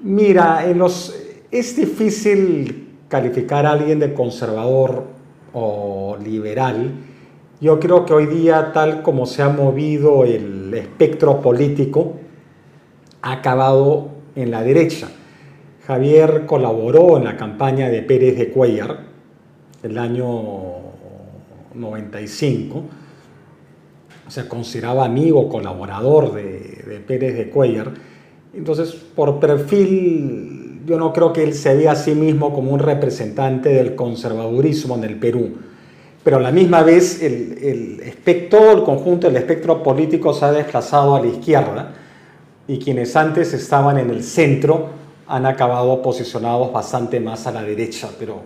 Mira, 0.00 0.66
en 0.66 0.78
los, 0.78 1.14
es 1.50 1.76
difícil 1.76 2.88
calificar 3.08 3.66
a 3.66 3.72
alguien 3.72 3.98
de 3.98 4.14
conservador 4.14 5.04
o 5.52 6.16
liberal. 6.24 6.92
Yo 7.60 7.78
creo 7.78 8.06
que 8.06 8.14
hoy 8.14 8.26
día, 8.26 8.72
tal 8.72 9.02
como 9.02 9.26
se 9.26 9.42
ha 9.42 9.50
movido 9.50 10.24
el 10.24 10.72
espectro 10.72 11.42
político, 11.42 12.14
ha 13.20 13.32
acabado 13.32 14.08
en 14.34 14.50
la 14.50 14.62
derecha. 14.62 15.08
Javier 15.92 16.46
colaboró 16.46 17.18
en 17.18 17.24
la 17.24 17.36
campaña 17.36 17.90
de 17.90 18.00
Pérez 18.00 18.38
de 18.38 18.48
Cuellar, 18.48 19.00
el 19.82 19.98
año 19.98 20.30
95. 21.74 22.82
Se 24.26 24.48
consideraba 24.48 25.04
amigo, 25.04 25.50
colaborador 25.50 26.32
de, 26.32 27.02
Pérez 27.06 27.36
de 27.36 27.50
Cuellar. 27.50 27.92
Entonces, 28.54 28.94
por 28.94 29.38
perfil, 29.38 30.80
yo 30.86 30.98
no 30.98 31.12
creo 31.12 31.30
que 31.30 31.42
él 31.42 31.52
se 31.52 31.76
vea 31.76 31.92
a 31.92 31.96
sí 31.96 32.14
mismo 32.14 32.54
como 32.54 32.72
un 32.72 32.78
representante 32.78 33.68
del 33.68 33.94
conservadurismo 33.94 34.96
en 34.96 35.04
el 35.04 35.16
Perú. 35.16 35.58
Pero 36.24 36.38
a 36.38 36.40
la 36.40 36.52
misma 36.52 36.82
vez, 36.82 37.22
el, 37.22 37.58
el 37.62 38.00
espectro, 38.00 38.72
el 38.72 38.82
conjunto 38.84 39.26
del 39.26 39.36
espectro 39.36 39.82
político 39.82 40.32
se 40.32 40.46
ha 40.46 40.52
desplazado 40.52 41.16
a 41.16 41.20
la 41.20 41.26
izquierda 41.26 41.92
y 42.66 42.78
quienes 42.78 43.14
antes 43.14 43.52
estaban 43.52 43.98
en 43.98 44.08
el 44.08 44.24
centro 44.24 45.01
han 45.32 45.46
acabado 45.46 46.02
posicionados 46.02 46.70
bastante 46.70 47.18
más 47.18 47.46
a 47.46 47.52
la 47.52 47.62
derecha. 47.62 48.10
Pero 48.18 48.42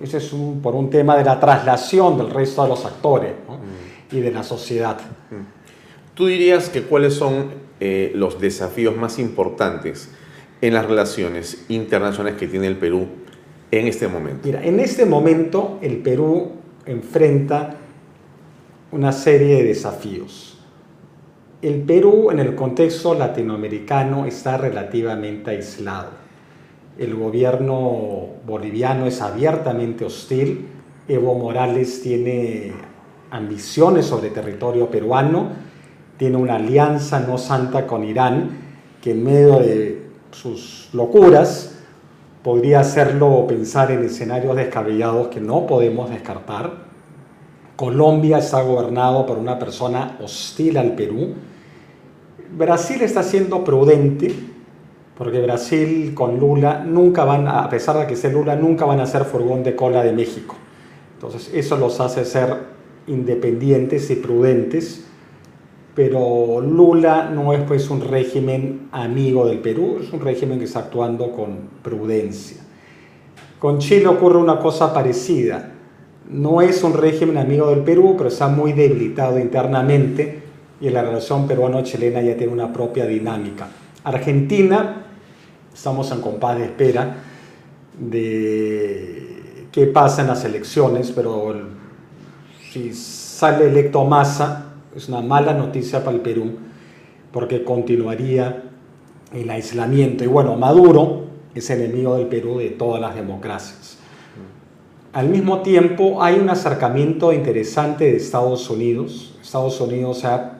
ese 0.00 0.18
es 0.18 0.32
un, 0.32 0.62
por 0.62 0.76
un 0.76 0.88
tema 0.88 1.16
de 1.16 1.24
la 1.24 1.40
traslación 1.40 2.16
del 2.16 2.30
resto 2.30 2.62
de 2.62 2.68
los 2.68 2.84
actores 2.84 3.32
y 4.12 4.20
de 4.20 4.30
la 4.30 4.44
sociedad. 4.44 4.96
¿Tú 6.14 6.26
dirías 6.26 6.68
que 6.68 6.82
cuáles 6.82 7.14
son 7.14 7.46
eh, 7.80 8.12
los 8.14 8.40
desafíos 8.40 8.96
más 8.96 9.18
importantes 9.18 10.08
en 10.60 10.74
las 10.74 10.86
relaciones 10.86 11.64
internacionales 11.68 12.38
que 12.38 12.46
tiene 12.46 12.68
el 12.68 12.76
Perú 12.76 13.08
en 13.72 13.88
este 13.88 14.06
momento? 14.06 14.42
Mira, 14.44 14.64
en 14.64 14.78
este 14.78 15.06
momento 15.06 15.80
el 15.82 15.96
Perú 15.96 16.52
enfrenta 16.86 17.74
una 18.92 19.10
serie 19.10 19.56
de 19.56 19.64
desafíos. 19.64 20.53
El 21.64 21.80
Perú 21.82 22.30
en 22.30 22.38
el 22.38 22.54
contexto 22.54 23.14
latinoamericano 23.14 24.26
está 24.26 24.56
relativamente 24.56 25.50
aislado 25.50 26.24
el 26.98 27.14
gobierno 27.14 28.28
boliviano 28.46 29.06
es 29.06 29.20
abiertamente 29.20 30.04
hostil, 30.04 30.68
Evo 31.08 31.34
Morales 31.34 32.02
tiene 32.02 32.72
ambiciones 33.30 34.06
sobre 34.06 34.30
territorio 34.30 34.88
peruano, 34.90 35.48
tiene 36.16 36.36
una 36.36 36.54
alianza 36.54 37.20
no 37.20 37.36
santa 37.36 37.86
con 37.86 38.04
Irán, 38.04 38.50
que 39.02 39.10
en 39.10 39.24
medio 39.24 39.58
de 39.58 40.06
sus 40.30 40.88
locuras 40.92 41.76
podría 42.42 42.80
hacerlo 42.80 43.46
pensar 43.48 43.90
en 43.90 44.04
escenarios 44.04 44.54
descabellados 44.54 45.28
que 45.28 45.40
no 45.40 45.66
podemos 45.66 46.10
descartar. 46.10 46.84
Colombia 47.74 48.38
está 48.38 48.62
gobernado 48.62 49.26
por 49.26 49.36
una 49.36 49.58
persona 49.58 50.16
hostil 50.22 50.76
al 50.76 50.92
Perú. 50.94 51.34
Brasil 52.56 53.02
está 53.02 53.22
siendo 53.22 53.64
prudente, 53.64 54.32
porque 55.16 55.40
Brasil 55.40 56.12
con 56.14 56.38
Lula 56.38 56.84
nunca 56.84 57.24
van, 57.24 57.48
a 57.48 57.68
pesar 57.68 57.98
de 57.98 58.06
que 58.06 58.16
sea 58.16 58.30
Lula, 58.30 58.56
nunca 58.56 58.84
van 58.84 59.00
a 59.00 59.06
ser 59.06 59.24
furgón 59.24 59.62
de 59.62 59.74
cola 59.74 60.02
de 60.04 60.12
México. 60.12 60.54
Entonces 61.14 61.50
eso 61.52 61.76
los 61.76 62.00
hace 62.00 62.24
ser 62.24 62.54
independientes 63.06 64.10
y 64.10 64.16
prudentes, 64.16 65.04
pero 65.94 66.60
Lula 66.60 67.30
no 67.32 67.52
es 67.52 67.62
pues 67.62 67.90
un 67.90 68.00
régimen 68.00 68.88
amigo 68.92 69.46
del 69.46 69.58
Perú, 69.58 69.98
es 70.00 70.12
un 70.12 70.20
régimen 70.20 70.58
que 70.58 70.64
está 70.64 70.80
actuando 70.80 71.32
con 71.32 71.58
prudencia. 71.82 72.58
Con 73.58 73.78
Chile 73.78 74.06
ocurre 74.08 74.38
una 74.38 74.58
cosa 74.58 74.92
parecida. 74.92 75.70
No 76.28 76.62
es 76.62 76.82
un 76.82 76.94
régimen 76.94 77.36
amigo 77.36 77.70
del 77.70 77.80
Perú, 77.80 78.14
pero 78.16 78.28
está 78.28 78.48
muy 78.48 78.72
debilitado 78.72 79.38
internamente 79.38 80.43
y 80.80 80.90
la 80.90 81.02
relación 81.02 81.46
peruano-chilena 81.46 82.20
ya 82.22 82.36
tiene 82.36 82.52
una 82.52 82.72
propia 82.72 83.06
dinámica. 83.06 83.68
Argentina 84.02 85.04
estamos 85.72 86.10
en 86.12 86.20
compás 86.20 86.58
de 86.58 86.64
espera 86.64 87.16
de 87.98 89.66
qué 89.72 89.86
pasa 89.86 90.22
en 90.22 90.28
las 90.28 90.44
elecciones, 90.44 91.10
pero 91.10 91.54
si 92.70 92.92
sale 92.92 93.66
electo 93.68 94.04
Massa, 94.04 94.72
es 94.94 95.08
una 95.08 95.20
mala 95.20 95.54
noticia 95.54 96.04
para 96.04 96.16
el 96.16 96.22
Perú, 96.22 96.52
porque 97.32 97.64
continuaría 97.64 98.62
el 99.32 99.50
aislamiento. 99.50 100.22
Y 100.22 100.28
bueno, 100.28 100.56
Maduro 100.56 101.24
es 101.54 101.68
enemigo 101.70 102.16
del 102.16 102.26
Perú 102.28 102.58
de 102.58 102.70
todas 102.70 103.00
las 103.00 103.14
democracias. 103.14 103.98
Al 105.12 105.28
mismo 105.28 105.62
tiempo, 105.62 106.22
hay 106.22 106.38
un 106.38 106.50
acercamiento 106.50 107.32
interesante 107.32 108.04
de 108.04 108.16
Estados 108.16 108.68
Unidos. 108.68 109.36
Estados 109.40 109.80
Unidos 109.80 110.24
ha 110.24 110.53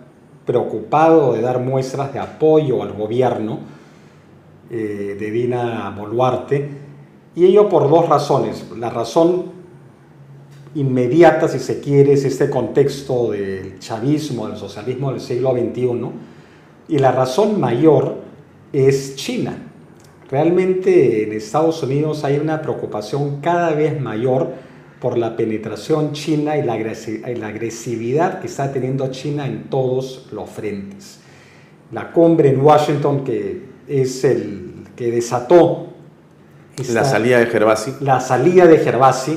preocupado 0.44 1.32
de 1.32 1.40
dar 1.40 1.60
muestras 1.60 2.12
de 2.12 2.18
apoyo 2.18 2.82
al 2.82 2.92
gobierno 2.92 3.60
eh, 4.70 5.16
de 5.18 5.30
Dina 5.30 5.94
Boluarte, 5.96 6.68
y 7.36 7.46
ello 7.46 7.68
por 7.68 7.88
dos 7.88 8.08
razones. 8.08 8.64
La 8.76 8.90
razón 8.90 9.52
inmediata, 10.74 11.48
si 11.48 11.58
se 11.58 11.80
quiere, 11.80 12.12
es 12.12 12.24
este 12.24 12.50
contexto 12.50 13.32
del 13.32 13.78
chavismo, 13.78 14.48
del 14.48 14.56
socialismo 14.56 15.10
del 15.10 15.20
siglo 15.20 15.52
XXI, 15.52 16.10
y 16.88 16.98
la 16.98 17.12
razón 17.12 17.60
mayor 17.60 18.16
es 18.72 19.16
China. 19.16 19.56
Realmente 20.30 21.24
en 21.24 21.32
Estados 21.32 21.82
Unidos 21.82 22.24
hay 22.24 22.38
una 22.38 22.60
preocupación 22.60 23.40
cada 23.40 23.72
vez 23.72 24.00
mayor 24.00 24.52
por 25.04 25.18
la 25.18 25.36
penetración 25.36 26.12
china 26.12 26.56
y 26.56 26.62
la, 26.62 26.72
agresividad 26.72 28.40
que 28.40 28.46
está 28.46 28.72
teniendo 28.72 29.08
China 29.08 29.46
en 29.46 29.64
todos 29.64 30.28
los 30.32 30.48
frentes. 30.48 31.20
La 31.92 32.10
cumbre 32.10 32.48
en 32.48 32.58
Washington 32.58 33.22
que 33.22 33.64
es 33.86 34.24
el 34.24 34.72
que 34.96 35.10
desató 35.10 35.88
la 36.90 37.04
salida 37.04 37.38
de 37.38 37.46
Gervasi. 37.48 37.96
La 38.00 38.18
salida 38.18 38.66
de 38.66 38.78
Gervasi 38.78 39.36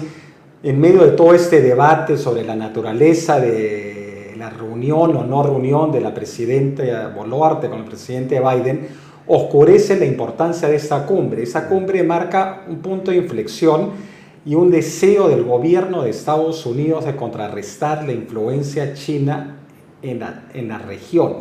en 0.64 0.80
medio 0.80 1.04
de 1.04 1.12
todo 1.12 1.34
este 1.34 1.62
debate 1.62 2.18
sobre 2.18 2.46
la 2.46 2.56
naturaleza 2.56 3.38
de 3.38 4.36
la 4.38 4.50
reunión 4.50 5.18
o 5.18 5.26
no 5.26 5.44
reunión 5.44 5.92
de 5.92 6.00
la 6.00 6.14
presidenta 6.14 7.10
Boluarte 7.10 7.68
con 7.68 7.80
el 7.80 7.86
presidente 7.86 8.40
Biden, 8.40 8.88
oscurece 9.28 10.00
la 10.00 10.06
importancia 10.06 10.70
de 10.70 10.78
esta 10.78 11.06
cumbre. 11.06 11.44
Esa 11.44 11.68
cumbre 11.68 12.04
marca 12.04 12.64
un 12.70 12.78
punto 12.78 13.12
de 13.12 13.18
inflexión 13.18 14.17
y 14.48 14.56
un 14.56 14.72
deseo 14.72 15.28
del 15.28 15.44
gobierno 15.44 16.04
de 16.04 16.10
Estados 16.10 16.66
Unidos 16.66 17.04
de 17.04 17.18
contrarrestar 17.18 18.06
la 18.06 18.14
influencia 18.14 18.94
china 18.94 19.58
en 20.02 20.20
la, 20.20 20.46
en 20.54 20.70
la 20.70 20.78
región. 20.78 21.40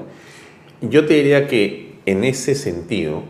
Yo 0.81 1.07
te 1.07 1.15
diría 1.15 1.47
que 1.47 2.01
en 2.05 2.25
ese 2.25 2.57
sentido, 2.57 3.23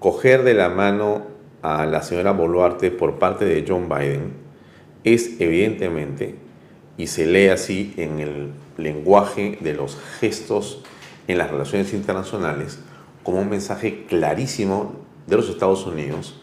coger 0.00 0.42
de 0.42 0.54
la 0.54 0.70
mano 0.70 1.22
a 1.62 1.86
la 1.86 2.02
señora 2.02 2.32
Boluarte 2.32 2.90
por 2.90 3.20
parte 3.20 3.44
de 3.44 3.64
John 3.66 3.88
Biden 3.88 4.32
es 5.04 5.40
evidentemente, 5.40 6.34
y 6.96 7.06
se 7.06 7.26
lee 7.26 7.46
así 7.46 7.94
en 7.96 8.18
el 8.18 8.50
lenguaje 8.76 9.56
de 9.60 9.74
los 9.74 9.96
gestos 10.18 10.82
en 11.28 11.38
las 11.38 11.48
relaciones 11.48 11.94
internacionales, 11.94 12.80
como 13.22 13.40
un 13.40 13.50
mensaje 13.50 14.04
clarísimo 14.08 14.96
de 15.28 15.36
los 15.36 15.48
Estados 15.48 15.86
Unidos 15.86 16.39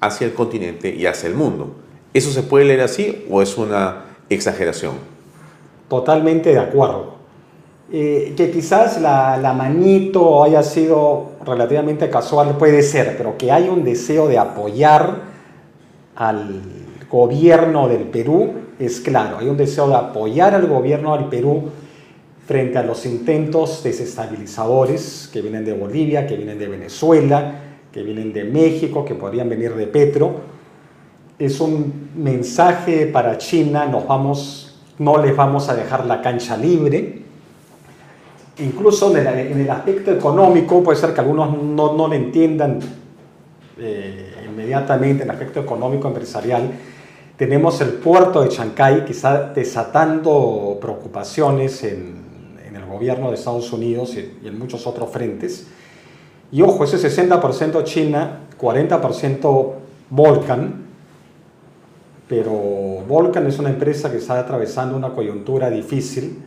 hacia 0.00 0.26
el 0.26 0.34
continente 0.34 0.94
y 0.94 1.06
hacia 1.06 1.28
el 1.28 1.34
mundo. 1.34 1.74
¿Eso 2.12 2.30
se 2.30 2.42
puede 2.42 2.64
leer 2.64 2.80
así 2.80 3.26
o 3.30 3.42
es 3.42 3.56
una 3.56 4.04
exageración? 4.28 4.94
Totalmente 5.88 6.50
de 6.50 6.58
acuerdo. 6.58 7.20
Eh, 7.92 8.34
que 8.36 8.50
quizás 8.50 9.00
la, 9.00 9.36
la, 9.36 9.52
manito 9.52 10.44
haya 10.44 10.62
sido 10.62 11.32
relativamente 11.44 12.08
casual 12.08 12.56
puede 12.56 12.82
ser, 12.82 13.16
pero 13.16 13.36
que 13.36 13.50
hay 13.50 13.68
un 13.68 13.82
deseo 13.82 14.28
de 14.28 14.38
apoyar 14.38 15.22
al 16.14 16.60
gobierno 17.10 17.88
del 17.88 18.04
Perú 18.04 18.52
es 18.78 19.00
claro. 19.00 19.38
Hay 19.38 19.48
un 19.48 19.56
deseo 19.56 19.88
de 19.88 19.96
apoyar 19.96 20.54
al 20.54 20.66
gobierno 20.66 21.16
del 21.16 21.26
Perú 21.26 21.70
frente 22.46 22.78
a 22.78 22.82
los 22.82 23.06
intentos 23.06 23.82
desestabilizadores 23.82 25.28
que 25.32 25.42
vienen 25.42 25.64
de 25.64 25.72
Bolivia, 25.72 26.26
que 26.26 26.36
vienen 26.36 26.58
de 26.58 26.68
Venezuela, 26.68 27.54
que 27.92 28.02
vienen 28.02 28.32
de 28.32 28.44
México, 28.44 29.04
que 29.04 29.14
podrían 29.14 29.48
venir 29.48 29.74
de 29.74 29.86
Petro. 29.86 30.40
Es 31.38 31.60
un 31.60 32.10
mensaje 32.16 33.06
para 33.06 33.38
China, 33.38 33.86
nos 33.86 34.06
vamos, 34.06 34.80
no 34.98 35.22
les 35.22 35.34
vamos 35.34 35.68
a 35.68 35.74
dejar 35.74 36.06
la 36.06 36.20
cancha 36.20 36.56
libre. 36.56 37.22
Incluso 38.58 39.16
en 39.16 39.26
el, 39.60 39.70
aspecto 39.70 40.12
económico, 40.12 40.82
puede 40.82 40.98
ser 40.98 41.14
que 41.14 41.20
algunos 41.20 41.50
no, 41.62 41.94
no 41.94 42.08
lo 42.08 42.14
entiendan 42.14 42.80
eh, 43.78 44.30
inmediatamente 44.46 45.22
en 45.22 45.30
el 45.30 45.34
aspecto 45.34 45.60
económico 45.60 46.06
empresarial, 46.06 46.70
tenemos 47.38 47.80
el 47.80 47.94
puerto 47.94 48.42
de 48.42 48.50
Chancay 48.50 49.06
quizá 49.06 49.54
desatando 49.54 50.76
preocupaciones 50.78 51.82
en, 51.84 52.20
el 52.74 52.84
gobierno 52.84 53.30
de 53.30 53.36
Estados 53.36 53.72
Unidos 53.72 54.14
y, 54.16 54.46
en 54.46 54.58
muchos 54.58 54.86
otros 54.86 55.10
frentes. 55.10 55.66
Y 56.52 56.62
ojo, 56.62 56.84
ese 56.84 56.98
60% 56.98 57.84
China, 57.84 58.40
40% 58.60 59.72
Volcan, 60.10 60.86
pero 62.28 62.52
Volcan 62.52 63.46
es 63.46 63.58
una 63.58 63.70
empresa 63.70 64.10
que 64.10 64.18
está 64.18 64.38
atravesando 64.38 64.96
una 64.96 65.10
coyuntura 65.10 65.70
difícil. 65.70 66.42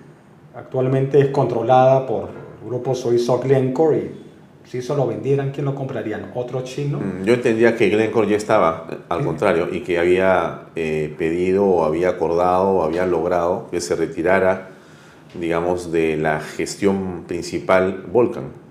Actualmente 0.55 1.19
es 1.19 1.29
controlada 1.29 2.05
por 2.05 2.29
el 2.61 2.67
grupo 2.69 2.95
suizo 2.95 3.39
Glencore 3.39 3.97
y 3.97 4.23
si 4.69 4.77
eso 4.77 4.95
lo 4.95 5.05
vendieran, 5.05 5.51
¿quién 5.51 5.65
lo 5.65 5.75
comprarían? 5.75 6.31
¿Otro 6.35 6.63
chino? 6.63 6.99
Mm, 6.99 7.25
yo 7.25 7.33
entendía 7.33 7.75
que 7.75 7.89
Glencore 7.89 8.29
ya 8.29 8.37
estaba, 8.37 8.87
al 9.09 9.23
contrario, 9.23 9.67
y 9.71 9.81
que 9.81 9.99
había 9.99 10.67
eh, 10.75 11.13
pedido 11.17 11.65
o 11.65 11.83
había 11.83 12.09
acordado 12.09 12.69
o 12.69 12.83
había 12.83 13.05
logrado 13.05 13.67
que 13.69 13.81
se 13.81 13.95
retirara, 13.95 14.69
digamos, 15.33 15.91
de 15.91 16.15
la 16.15 16.39
gestión 16.39 17.25
principal 17.27 18.05
Volcan. 18.11 18.62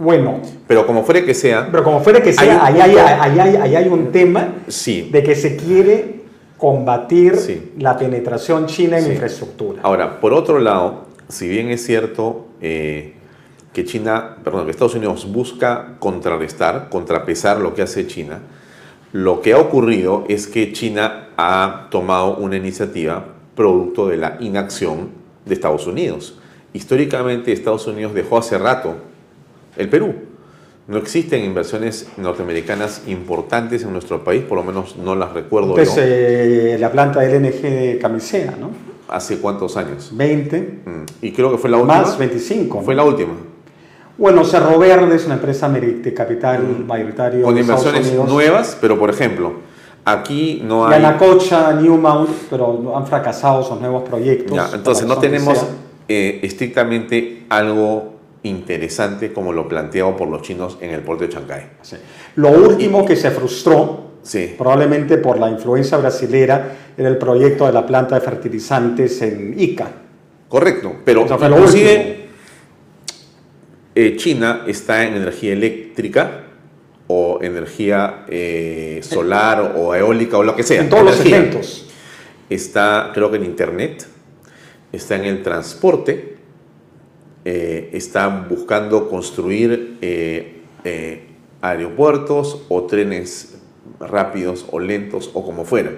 Bueno. 0.00 0.40
Pero 0.66 0.86
como 0.86 1.04
fuere 1.04 1.24
que 1.24 1.34
sea... 1.34 1.68
Pero 1.70 1.84
como 1.84 2.00
fuere 2.00 2.22
que 2.22 2.32
sea, 2.32 2.64
ahí, 2.64 2.80
hay, 2.80 3.74
hay, 3.74 3.86
un 3.86 4.10
tema 4.10 4.54
sí. 4.66 5.10
de 5.12 5.22
que 5.22 5.36
se 5.36 5.56
quiere 5.56 6.22
combatir 6.56 7.36
la 7.78 7.98
penetración 7.98 8.66
china 8.66 8.98
en 8.98 9.12
infraestructura. 9.12 9.82
Ahora, 9.82 10.18
por 10.18 10.32
otro 10.32 10.58
lado, 10.58 11.04
si 11.28 11.46
bien 11.46 11.70
es 11.70 11.84
cierto... 11.84 12.46
Eh, 12.60 13.14
que 13.72 13.84
China, 13.84 14.38
perdón, 14.42 14.64
que 14.64 14.72
Estados 14.72 14.96
Unidos 14.96 15.30
busca 15.30 15.94
contrarrestar, 16.00 16.88
contrapesar 16.88 17.60
lo 17.60 17.72
que 17.72 17.82
hace 17.82 18.06
China, 18.08 18.40
lo 19.12 19.40
que 19.40 19.52
ha 19.52 19.58
ocurrido 19.58 20.24
es 20.28 20.48
que 20.48 20.72
China 20.72 21.28
ha 21.36 21.86
tomado 21.90 22.36
una 22.36 22.56
iniciativa 22.56 23.24
producto 23.54 24.08
de 24.08 24.16
la 24.16 24.38
inacción 24.40 25.10
de 25.46 25.54
Estados 25.54 25.86
Unidos. 25.86 26.36
Históricamente 26.72 27.52
Estados 27.52 27.86
Unidos 27.86 28.12
dejó 28.12 28.38
hace 28.38 28.58
rato 28.58 28.96
el 29.80 29.88
Perú. 29.88 30.14
No 30.86 30.98
existen 30.98 31.44
inversiones 31.44 32.08
norteamericanas 32.16 33.02
importantes 33.06 33.82
en 33.82 33.92
nuestro 33.92 34.24
país, 34.24 34.42
por 34.42 34.58
lo 34.58 34.64
menos 34.64 34.96
no 34.96 35.14
las 35.14 35.32
recuerdo 35.32 35.70
Entonces, 35.70 35.96
yo. 35.96 36.02
Eh, 36.02 36.76
la 36.78 36.90
planta 36.90 37.22
LNG 37.22 37.62
de 37.62 37.98
Camisea, 38.00 38.56
¿no? 38.58 38.70
¿Hace 39.08 39.38
cuántos 39.38 39.76
años? 39.76 40.10
20. 40.12 40.80
Mm, 40.84 40.90
y 41.22 41.32
creo 41.32 41.50
que 41.50 41.58
fue 41.58 41.70
la 41.70 41.78
última. 41.78 42.02
Más 42.02 42.18
25. 42.18 42.82
Fue 42.82 42.94
la 42.94 43.04
última. 43.04 43.34
Bueno, 44.18 44.44
Cerro 44.44 44.78
Verde 44.78 45.16
es 45.16 45.24
una 45.24 45.34
empresa 45.34 45.68
de 45.68 46.12
capital 46.12 46.62
mm. 46.62 46.86
mayoritario. 46.86 47.42
Con 47.44 47.56
inversiones 47.56 48.12
nuevas, 48.12 48.76
pero 48.80 48.98
por 48.98 49.10
ejemplo, 49.10 49.54
aquí 50.04 50.60
no 50.64 50.86
hay. 50.86 51.00
Yanacocha, 51.00 51.72
Newmount, 51.72 52.30
pero 52.50 52.96
han 52.96 53.06
fracasado 53.06 53.62
esos 53.62 53.80
nuevos 53.80 54.08
proyectos. 54.08 54.74
entonces 54.74 55.06
no 55.06 55.18
tenemos 55.18 55.64
eh, 56.08 56.40
estrictamente 56.42 57.44
algo 57.48 58.19
interesante 58.42 59.32
como 59.32 59.52
lo 59.52 59.68
planteado 59.68 60.16
por 60.16 60.28
los 60.28 60.42
chinos 60.42 60.78
en 60.80 60.90
el 60.90 61.00
puerto 61.00 61.24
de 61.24 61.30
Chancay. 61.30 61.62
Lo 62.36 62.50
último 62.50 63.04
que 63.04 63.16
se 63.16 63.30
frustró, 63.30 64.12
sí. 64.22 64.54
probablemente 64.56 65.18
por 65.18 65.38
la 65.38 65.50
influencia 65.50 65.98
brasilera, 65.98 66.72
era 66.96 67.08
el 67.08 67.18
proyecto 67.18 67.66
de 67.66 67.72
la 67.72 67.86
planta 67.86 68.14
de 68.14 68.20
fertilizantes 68.22 69.20
en 69.22 69.54
Ica. 69.58 69.90
Correcto, 70.48 70.96
pero 71.04 71.26
inclusive 71.30 72.26
eh, 73.94 74.16
China 74.16 74.64
está 74.66 75.04
en 75.04 75.14
energía 75.14 75.52
eléctrica 75.52 76.44
o 77.06 77.38
energía 77.42 78.24
eh, 78.28 79.00
solar 79.02 79.74
o 79.76 79.94
eólica 79.94 80.38
o 80.38 80.42
lo 80.42 80.56
que 80.56 80.62
sea. 80.62 80.80
En 80.80 80.88
todos 80.88 81.04
los 81.04 81.16
segmentos. 81.16 81.86
Está, 82.48 83.10
creo 83.14 83.30
que 83.30 83.36
en 83.36 83.44
Internet, 83.44 84.06
está 84.92 85.16
en 85.16 85.24
el 85.24 85.42
transporte, 85.42 86.36
eh, 87.44 87.90
está 87.92 88.28
buscando 88.48 89.08
construir 89.08 89.98
aeropuertos 91.60 92.62
o 92.68 92.82
trenes 92.84 93.58
rápidos 93.98 94.66
o 94.70 94.78
lentos 94.78 95.30
o 95.34 95.44
como 95.44 95.64
fuera. 95.64 95.90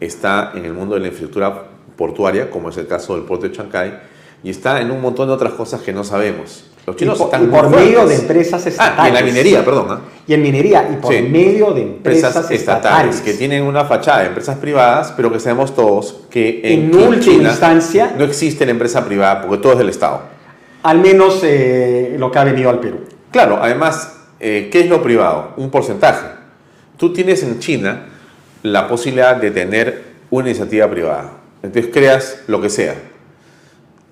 Está 0.00 0.52
en 0.54 0.64
el 0.64 0.72
mundo 0.72 0.94
de 0.94 1.00
la 1.00 1.06
infraestructura 1.08 1.64
portuaria, 1.96 2.50
como 2.50 2.70
es 2.70 2.76
el 2.76 2.86
caso 2.86 3.14
del 3.14 3.24
puerto 3.24 3.48
de 3.48 3.52
Chancay, 3.52 3.98
y 4.42 4.50
está 4.50 4.80
en 4.80 4.90
un 4.90 5.00
montón 5.00 5.28
de 5.28 5.34
otras 5.34 5.52
cosas 5.54 5.82
que 5.82 5.92
no 5.92 6.04
sabemos. 6.04 6.64
Los 6.86 6.96
chinos 6.96 7.16
y 7.16 7.18
por, 7.18 7.26
están 7.26 7.50
por 7.50 7.68
medio 7.68 8.06
de 8.06 8.14
empresas 8.14 8.64
estatales. 8.64 8.98
Ah, 8.98 9.04
y 9.04 9.08
en 9.08 9.14
la 9.14 9.22
minería, 9.22 9.64
perdón. 9.64 9.86
¿ah? 9.90 10.00
Y 10.26 10.32
en 10.32 10.42
minería, 10.42 10.88
y 10.90 10.96
por 10.96 11.12
medio 11.22 11.72
de 11.72 11.82
empresas, 11.82 12.50
estatales, 12.50 13.20
Que 13.20 13.34
tienen 13.34 13.64
una 13.64 13.84
fachada 13.84 14.20
de 14.20 14.28
empresas 14.28 14.56
privadas, 14.56 15.12
pero 15.14 15.30
que 15.30 15.38
sabemos 15.38 15.74
todos 15.74 16.20
que 16.30 16.60
en, 16.64 16.94
en 16.94 16.96
última 16.96 17.50
instancia 17.50 18.14
no 18.16 18.24
existe 18.24 18.64
la 18.64 18.70
empresa 18.70 19.04
privada 19.04 19.42
porque 19.42 19.58
todo 19.58 19.72
es 19.72 19.78
del 19.78 19.90
Estado. 19.90 20.37
Al 20.82 20.98
menos 20.98 21.40
eh, 21.42 22.16
lo 22.18 22.30
que 22.30 22.38
ha 22.38 22.44
venido 22.44 22.70
al 22.70 22.80
Perú. 22.80 23.00
Claro, 23.30 23.58
además, 23.60 24.26
eh, 24.40 24.68
¿qué 24.70 24.80
es 24.80 24.88
lo 24.88 25.02
privado? 25.02 25.54
Un 25.56 25.70
porcentaje. 25.70 26.26
Tú 26.96 27.12
tienes 27.12 27.42
en 27.42 27.58
China 27.58 28.06
la 28.62 28.88
posibilidad 28.88 29.36
de 29.36 29.50
tener 29.50 30.04
una 30.30 30.48
iniciativa 30.48 30.88
privada. 30.88 31.32
Entonces 31.62 31.90
creas 31.92 32.42
lo 32.46 32.60
que 32.60 32.70
sea 32.70 32.94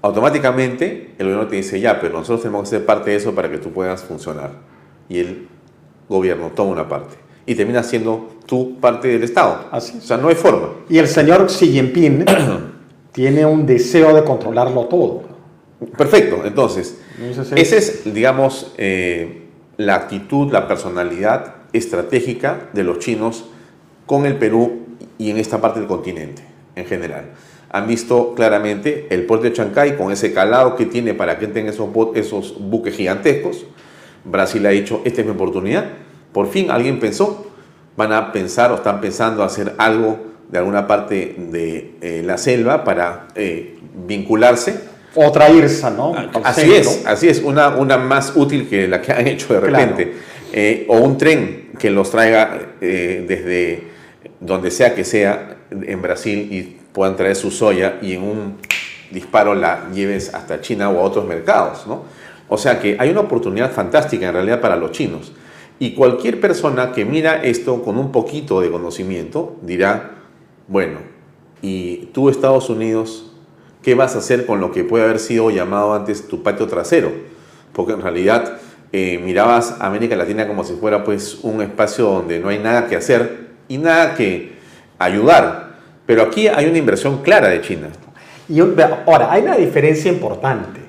automáticamente 0.06 1.14
el 1.18 1.26
gobierno 1.26 1.48
te 1.48 1.56
dice, 1.56 1.80
ya, 1.80 2.00
pero 2.00 2.18
nosotros 2.18 2.42
tenemos 2.42 2.62
que 2.62 2.76
ser 2.76 2.86
parte 2.86 3.10
de 3.10 3.16
eso 3.16 3.34
para 3.34 3.50
que 3.50 3.58
tú 3.58 3.72
puedas 3.72 4.02
funcionar. 4.02 4.50
Y 5.08 5.18
el 5.18 5.48
gobierno 6.08 6.50
toma 6.54 6.72
una 6.72 6.88
parte. 6.88 7.16
Y 7.44 7.54
termina 7.54 7.82
siendo 7.82 8.28
tú 8.46 8.78
parte 8.80 9.08
del 9.08 9.22
Estado. 9.22 9.66
Así 9.70 9.98
O 9.98 10.00
sea, 10.00 10.16
no 10.16 10.28
hay 10.28 10.34
forma. 10.34 10.68
Y 10.88 10.98
el 10.98 11.08
señor 11.08 11.46
Xi 11.46 11.68
Jinping 11.68 12.24
tiene 13.12 13.46
un 13.46 13.66
deseo 13.66 14.14
de 14.14 14.24
controlarlo 14.24 14.86
todo. 14.86 15.35
Perfecto. 15.96 16.42
Entonces, 16.44 16.98
esa 17.54 17.76
es, 17.76 18.12
digamos, 18.12 18.72
eh, 18.78 19.42
la 19.76 19.94
actitud, 19.94 20.50
la 20.52 20.68
personalidad 20.68 21.56
estratégica 21.72 22.70
de 22.72 22.84
los 22.84 22.98
chinos 22.98 23.44
con 24.06 24.24
el 24.24 24.36
Perú 24.36 24.86
y 25.18 25.30
en 25.30 25.36
esta 25.36 25.60
parte 25.60 25.80
del 25.80 25.88
continente 25.88 26.42
en 26.74 26.86
general 26.86 27.32
han 27.70 27.86
visto 27.86 28.34
claramente 28.34 29.06
el 29.10 29.26
puerto 29.26 29.44
de 29.44 29.52
Chancay 29.52 29.96
con 29.96 30.12
ese 30.12 30.32
calado 30.32 30.76
que 30.76 30.86
tiene 30.86 31.14
para 31.14 31.38
que 31.38 31.46
entren 31.46 31.66
esos, 31.66 31.88
esos 32.14 32.56
buques 32.58 32.96
gigantescos. 32.96 33.66
Brasil 34.24 34.64
ha 34.66 34.70
dicho, 34.70 35.02
esta 35.04 35.20
es 35.20 35.26
mi 35.26 35.32
oportunidad. 35.32 35.84
Por 36.32 36.48
fin 36.48 36.70
alguien 36.70 37.00
pensó, 37.00 37.46
van 37.96 38.12
a 38.12 38.32
pensar 38.32 38.72
o 38.72 38.76
están 38.76 39.00
pensando 39.00 39.42
hacer 39.42 39.74
algo 39.78 40.18
de 40.48 40.58
alguna 40.58 40.86
parte 40.86 41.34
de 41.36 41.96
eh, 42.00 42.22
la 42.24 42.38
selva 42.38 42.84
para 42.84 43.28
eh, 43.34 43.78
vincularse. 44.06 44.95
Otra 45.16 45.50
IRSA, 45.50 45.90
¿no? 45.90 46.14
Ah, 46.14 46.30
así 46.44 46.72
es, 46.72 47.04
así 47.06 47.28
es, 47.28 47.42
una, 47.42 47.70
una 47.70 47.96
más 47.96 48.32
útil 48.36 48.68
que 48.68 48.86
la 48.86 49.00
que 49.00 49.12
han 49.12 49.26
hecho 49.26 49.54
de 49.54 49.60
repente. 49.60 50.14
Eh, 50.52 50.86
o 50.88 50.98
un 50.98 51.18
tren 51.18 51.70
que 51.78 51.90
los 51.90 52.10
traiga 52.10 52.58
desde 52.80 53.96
donde 54.40 54.70
sea 54.70 54.94
que 54.94 55.04
sea 55.04 55.56
en 55.70 56.00
Brasil 56.02 56.48
y 56.50 56.62
puedan 56.92 57.16
traer 57.16 57.36
su 57.36 57.50
soya 57.50 57.98
y 58.00 58.14
en 58.14 58.22
un 58.22 58.56
disparo 59.10 59.54
la 59.54 59.90
lleves 59.92 60.32
hasta 60.34 60.60
China 60.60 60.90
o 60.90 61.00
a 61.00 61.02
otros 61.02 61.26
mercados, 61.26 61.86
¿no? 61.86 62.04
O 62.48 62.58
sea 62.58 62.80
que 62.80 62.96
hay 62.98 63.10
una 63.10 63.20
oportunidad 63.20 63.72
fantástica 63.72 64.28
en 64.28 64.34
realidad 64.34 64.60
para 64.60 64.76
los 64.76 64.92
chinos. 64.92 65.32
Y 65.78 65.94
cualquier 65.94 66.40
persona 66.40 66.92
que 66.92 67.04
mira 67.04 67.42
esto 67.42 67.82
con 67.82 67.98
un 67.98 68.12
poquito 68.12 68.60
de 68.60 68.70
conocimiento 68.70 69.56
dirá, 69.62 70.12
bueno, 70.68 71.00
¿y 71.60 72.06
tú 72.12 72.28
Estados 72.28 72.70
Unidos 72.70 73.32
qué 73.86 73.94
vas 73.94 74.16
a 74.16 74.18
hacer 74.18 74.46
con 74.46 74.58
lo 74.58 74.72
que 74.72 74.82
puede 74.82 75.04
haber 75.04 75.20
sido 75.20 75.48
llamado 75.48 75.94
antes 75.94 76.26
tu 76.26 76.42
patio 76.42 76.66
trasero? 76.66 77.12
Porque 77.72 77.92
en 77.92 78.02
realidad 78.02 78.58
eh, 78.90 79.20
mirabas 79.24 79.76
América 79.78 80.16
Latina 80.16 80.48
como 80.48 80.64
si 80.64 80.72
fuera 80.74 81.04
pues 81.04 81.38
un 81.44 81.62
espacio 81.62 82.06
donde 82.06 82.40
no 82.40 82.48
hay 82.48 82.58
nada 82.58 82.88
que 82.88 82.96
hacer 82.96 83.46
y 83.68 83.78
nada 83.78 84.16
que 84.16 84.56
ayudar, 84.98 85.76
pero 86.04 86.22
aquí 86.22 86.48
hay 86.48 86.66
una 86.66 86.78
inversión 86.78 87.22
clara 87.22 87.46
de 87.46 87.60
China. 87.60 87.90
Y 88.48 88.58
ahora, 88.58 89.30
hay 89.30 89.42
una 89.42 89.54
diferencia 89.54 90.10
importante. 90.10 90.80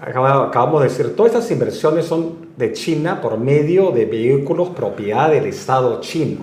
Acabamos 0.00 0.80
de 0.80 0.88
decir, 0.90 1.16
todas 1.16 1.32
estas 1.34 1.50
inversiones 1.50 2.06
son 2.06 2.50
de 2.56 2.72
China 2.72 3.20
por 3.20 3.36
medio 3.36 3.90
de 3.90 4.04
vehículos 4.04 4.68
propiedad 4.68 5.28
del 5.28 5.46
Estado 5.46 6.00
chino. 6.00 6.42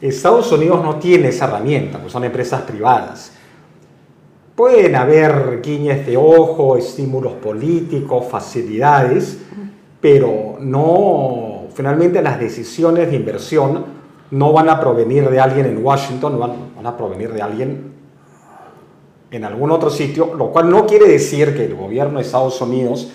Estados 0.00 0.50
Unidos 0.50 0.82
no 0.82 0.96
tiene 0.96 1.28
esa 1.28 1.44
herramienta, 1.44 1.98
pues 1.98 2.10
son 2.10 2.24
empresas 2.24 2.62
privadas. 2.62 3.32
Pueden 4.58 4.96
haber 4.96 5.62
guiñes 5.62 6.04
de 6.04 6.16
ojo, 6.16 6.76
estímulos 6.76 7.34
políticos, 7.34 8.26
facilidades, 8.28 9.38
pero 10.00 10.56
no, 10.58 11.68
finalmente 11.72 12.20
las 12.20 12.40
decisiones 12.40 13.08
de 13.08 13.14
inversión 13.14 13.84
no 14.32 14.52
van 14.52 14.68
a 14.68 14.80
provenir 14.80 15.30
de 15.30 15.38
alguien 15.38 15.66
en 15.66 15.84
Washington, 15.84 16.40
van, 16.40 16.52
van 16.74 16.86
a 16.88 16.96
provenir 16.96 17.32
de 17.32 17.40
alguien 17.40 17.92
en 19.30 19.44
algún 19.44 19.70
otro 19.70 19.90
sitio, 19.90 20.34
lo 20.34 20.50
cual 20.50 20.68
no 20.68 20.86
quiere 20.86 21.06
decir 21.06 21.56
que 21.56 21.66
el 21.66 21.76
gobierno 21.76 22.18
de 22.18 22.24
Estados 22.24 22.60
Unidos 22.60 23.12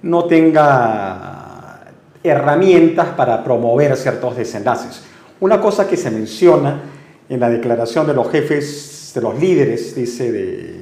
no 0.00 0.24
tenga 0.24 1.84
herramientas 2.22 3.08
para 3.08 3.44
promover 3.44 3.94
ciertos 3.94 4.38
desenlaces. 4.38 5.04
Una 5.40 5.60
cosa 5.60 5.86
que 5.86 5.98
se 5.98 6.10
menciona 6.10 6.80
en 7.28 7.40
la 7.40 7.50
declaración 7.50 8.06
de 8.06 8.14
los 8.14 8.30
jefes, 8.30 9.12
de 9.14 9.20
los 9.20 9.38
líderes, 9.38 9.94
dice, 9.94 10.32
de, 10.32 10.77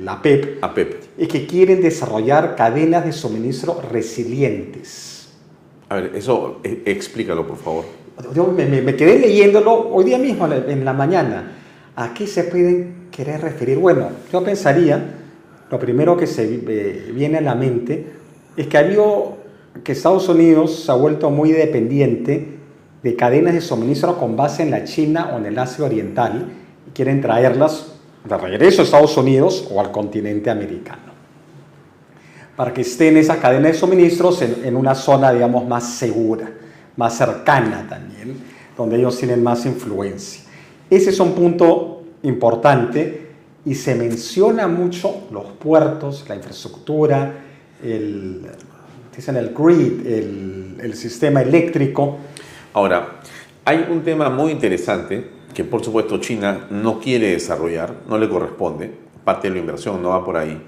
la 0.00 0.20
PEP, 0.22 0.62
APEP, 0.62 1.02
es 1.18 1.28
que 1.28 1.46
quieren 1.46 1.82
desarrollar 1.82 2.56
cadenas 2.56 3.04
de 3.04 3.12
suministro 3.12 3.80
resilientes. 3.90 5.28
A 5.88 5.96
ver, 5.96 6.12
eso 6.14 6.60
eh, 6.62 6.82
explícalo, 6.86 7.46
por 7.46 7.56
favor. 7.56 7.84
Yo 8.34 8.46
me, 8.46 8.94
quedé 8.96 9.18
leyéndolo 9.18 9.88
hoy 9.90 10.04
día 10.04 10.18
mismo 10.18 10.46
en 10.46 10.84
la 10.84 10.92
mañana. 10.92 11.52
¿A 11.96 12.14
qué 12.14 12.26
se 12.26 12.44
pueden 12.44 13.08
querer 13.10 13.40
referir? 13.40 13.78
Bueno, 13.78 14.08
yo 14.32 14.42
pensaría, 14.44 15.16
lo 15.70 15.78
primero 15.78 16.16
que 16.16 16.26
se 16.26 16.44
eh, 16.44 17.12
viene 17.14 17.38
a 17.38 17.40
la 17.40 17.54
mente 17.54 18.06
es 18.56 18.66
que, 18.66 18.78
había, 18.78 19.02
que 19.82 19.92
Estados 19.92 20.28
Unidos 20.28 20.84
se 20.84 20.92
ha 20.92 20.94
vuelto 20.94 21.30
muy 21.30 21.52
dependiente 21.52 22.58
de 23.02 23.16
cadenas 23.16 23.54
de 23.54 23.60
suministro 23.60 24.18
con 24.18 24.36
base 24.36 24.62
en 24.62 24.70
la 24.70 24.84
China 24.84 25.30
o 25.34 25.38
en 25.38 25.46
el 25.46 25.58
Asia 25.58 25.84
Oriental 25.84 26.52
y 26.86 26.90
quieren 26.90 27.20
traerlas 27.20 27.99
de 28.24 28.36
regreso 28.36 28.82
a 28.82 28.84
Estados 28.84 29.16
Unidos 29.16 29.68
o 29.70 29.80
al 29.80 29.90
continente 29.90 30.50
americano. 30.50 31.10
Para 32.56 32.74
que 32.74 32.82
estén 32.82 33.16
esas 33.16 33.38
cadenas 33.38 33.72
de 33.72 33.78
suministros 33.78 34.42
en, 34.42 34.76
una 34.76 34.94
zona, 34.94 35.32
digamos, 35.32 35.66
más 35.66 35.94
segura, 35.94 36.50
más 36.96 37.16
cercana 37.16 37.86
también, 37.88 38.36
donde 38.76 38.98
ellos 38.98 39.16
tienen 39.16 39.42
más 39.42 39.64
influencia. 39.64 40.42
Ese 40.90 41.10
es 41.10 41.20
un 41.20 41.32
punto 41.32 42.02
importante 42.22 43.28
y 43.64 43.74
se 43.74 43.94
menciona 43.94 44.68
mucho 44.68 45.28
los 45.30 45.44
puertos, 45.52 46.24
la 46.28 46.34
infraestructura, 46.34 47.32
el, 47.82 48.42
dicen 49.16 49.36
el 49.36 49.54
grid, 49.54 50.06
el 50.06 50.94
sistema 50.94 51.40
eléctrico, 51.40 52.18
Ahora, 52.72 53.20
hay 53.64 53.84
un 53.90 54.02
tema 54.02 54.30
muy 54.30 54.52
interesante 54.52 55.28
que 55.54 55.64
por 55.64 55.84
supuesto 55.84 56.18
China 56.18 56.66
no 56.70 57.00
quiere 57.00 57.28
desarrollar, 57.28 57.94
no 58.08 58.18
le 58.18 58.28
corresponde, 58.28 58.90
parte 59.24 59.48
de 59.48 59.54
la 59.54 59.60
inversión 59.60 60.02
no 60.02 60.10
va 60.10 60.24
por 60.24 60.36
ahí, 60.36 60.60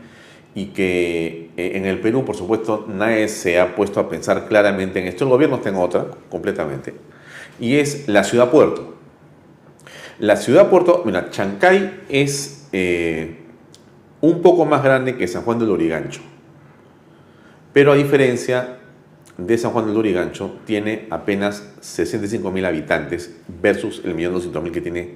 y 0.55 0.67
que 0.67 1.51
eh, 1.57 1.73
en 1.75 1.87
el 1.87 2.01
Perú 2.01 2.25
por 2.25 2.37
supuesto 2.37 2.87
nadie 2.89 3.29
se 3.29 3.59
ha 3.59 3.75
puesto 3.75 4.01
a 4.01 4.09
pensar 4.09 4.47
claramente 4.49 5.01
en 5.01 5.07
esto, 5.07 5.25
el 5.25 5.31
gobierno 5.31 5.57
está 5.57 5.69
en 5.69 5.77
otra 5.77 6.07
completamente, 6.31 6.95
y 7.61 7.77
es 7.77 8.09
la 8.09 8.25
ciudad 8.25 8.51
puerto. 8.51 8.95
La 10.19 10.37
ciudad 10.37 10.69
puerto, 10.69 11.03
mira, 11.05 11.31
Chancay 11.31 12.03
es 12.09 12.69
eh, 12.73 13.39
un 14.21 14.43
poco 14.43 14.65
más 14.65 14.85
grande 14.85 15.17
que 15.17 15.27
San 15.27 15.43
Juan 15.43 15.59
del 15.59 15.69
Lurigancho, 15.69 16.21
pero 17.73 17.93
a 17.93 17.95
diferencia 17.95 18.79
de 19.39 19.59
San 19.59 19.71
Juan 19.73 19.87
del 19.87 19.95
Lurigancho 19.95 20.59
tiene 20.65 21.07
apenas 21.11 21.73
65 21.81 22.51
mil 22.51 22.65
habitantes 22.65 23.35
versus 23.61 24.03
el 24.05 24.15
millón 24.15 24.73
que 24.73 24.81
tiene 24.81 25.15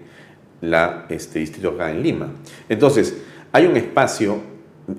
la, 0.60 1.06
este 1.08 1.38
distrito 1.40 1.70
acá 1.70 1.90
en 1.90 2.02
Lima. 2.02 2.32
Entonces, 2.68 3.16
hay 3.52 3.66
un 3.66 3.76
espacio 3.76 4.40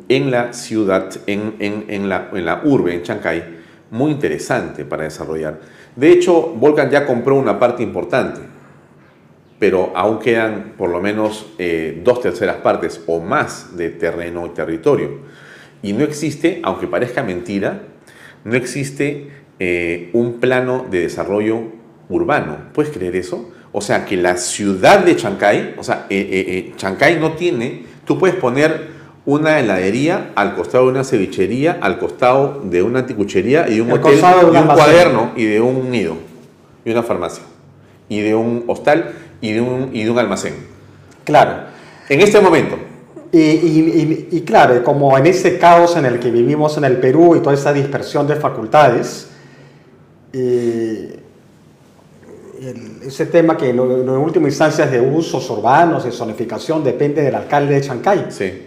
en 0.09 0.31
la 0.31 0.53
ciudad, 0.53 1.09
en, 1.25 1.55
en, 1.59 2.09
la, 2.09 2.29
en 2.33 2.45
la 2.45 2.61
urbe, 2.63 2.93
en 2.93 3.03
Chancay, 3.03 3.57
muy 3.89 4.11
interesante 4.11 4.85
para 4.85 5.03
desarrollar. 5.03 5.59
De 5.95 6.11
hecho, 6.11 6.53
Volcan 6.53 6.89
ya 6.89 7.05
compró 7.05 7.35
una 7.35 7.57
parte 7.57 7.83
importante, 7.83 8.41
pero 9.59 9.91
aún 9.95 10.19
quedan 10.19 10.73
por 10.77 10.89
lo 10.89 11.01
menos 11.01 11.47
eh, 11.57 12.01
dos 12.03 12.21
terceras 12.21 12.57
partes 12.57 13.01
o 13.07 13.19
más 13.19 13.75
de 13.75 13.89
terreno 13.89 14.45
y 14.45 14.49
territorio. 14.49 15.19
Y 15.81 15.93
no 15.93 16.03
existe, 16.03 16.59
aunque 16.63 16.87
parezca 16.87 17.23
mentira, 17.23 17.81
no 18.43 18.55
existe 18.55 19.29
eh, 19.59 20.09
un 20.13 20.39
plano 20.39 20.85
de 20.89 21.01
desarrollo 21.01 21.61
urbano. 22.09 22.57
¿Puedes 22.73 22.91
creer 22.91 23.15
eso? 23.15 23.51
O 23.71 23.81
sea, 23.81 24.05
que 24.05 24.17
la 24.17 24.37
ciudad 24.37 24.99
de 24.99 25.15
Chancay, 25.15 25.75
o 25.77 25.83
sea, 25.83 26.05
eh, 26.09 26.27
eh, 26.29 26.73
Chancay 26.77 27.19
no 27.19 27.33
tiene, 27.33 27.83
tú 28.05 28.17
puedes 28.17 28.35
poner 28.35 28.97
una 29.25 29.59
heladería 29.59 30.31
al 30.35 30.55
costado 30.55 30.85
de 30.85 30.91
una 30.91 31.03
cevichería, 31.03 31.77
al 31.81 31.99
costado 31.99 32.61
de 32.63 32.81
una 32.81 32.99
anticuchería 32.99 33.67
y 33.67 33.75
de 33.75 33.81
un 33.81 33.91
hotel, 33.91 34.19
y 34.19 34.57
un 34.57 34.67
cuaderno 34.67 35.31
y 35.35 35.45
de 35.45 35.59
un 35.59 35.91
nido, 35.91 36.15
y 36.85 36.91
una 36.91 37.03
farmacia, 37.03 37.43
y 38.07 38.21
de 38.21 38.35
un 38.35 38.63
hostal 38.67 39.11
y 39.41 39.51
de 39.51 39.61
un, 39.61 39.89
y 39.91 40.03
de 40.03 40.11
un 40.11 40.17
almacén. 40.17 40.53
Claro. 41.25 41.67
En 42.07 42.21
este 42.21 42.39
momento, 42.39 42.77
y, 43.31 44.41
claro, 44.45 44.83
como 44.83 45.17
en 45.17 45.27
ese 45.27 45.57
caos 45.57 45.95
en 45.97 46.05
el 46.05 46.19
que 46.19 46.31
vivimos 46.31 46.77
en 46.77 46.85
el 46.85 46.97
Perú 46.97 47.35
y 47.35 47.39
toda 47.39 47.55
esa 47.55 47.73
dispersión 47.73 48.27
de 48.27 48.35
facultades, 48.35 49.27
ese 53.01 53.25
tema 53.25 53.57
que 53.57 53.69
en, 53.69 53.79
última 53.79 54.47
instancia 54.47 54.85
es 54.85 54.91
de 54.91 55.01
usos 55.01 55.49
urbanos, 55.49 56.03
de 56.05 56.11
zonificación, 56.11 56.83
depende 56.83 57.21
del 57.21 57.35
alcalde 57.35 57.75
de 57.75 57.81
Chancay. 57.81 58.25
Sí. 58.29 58.65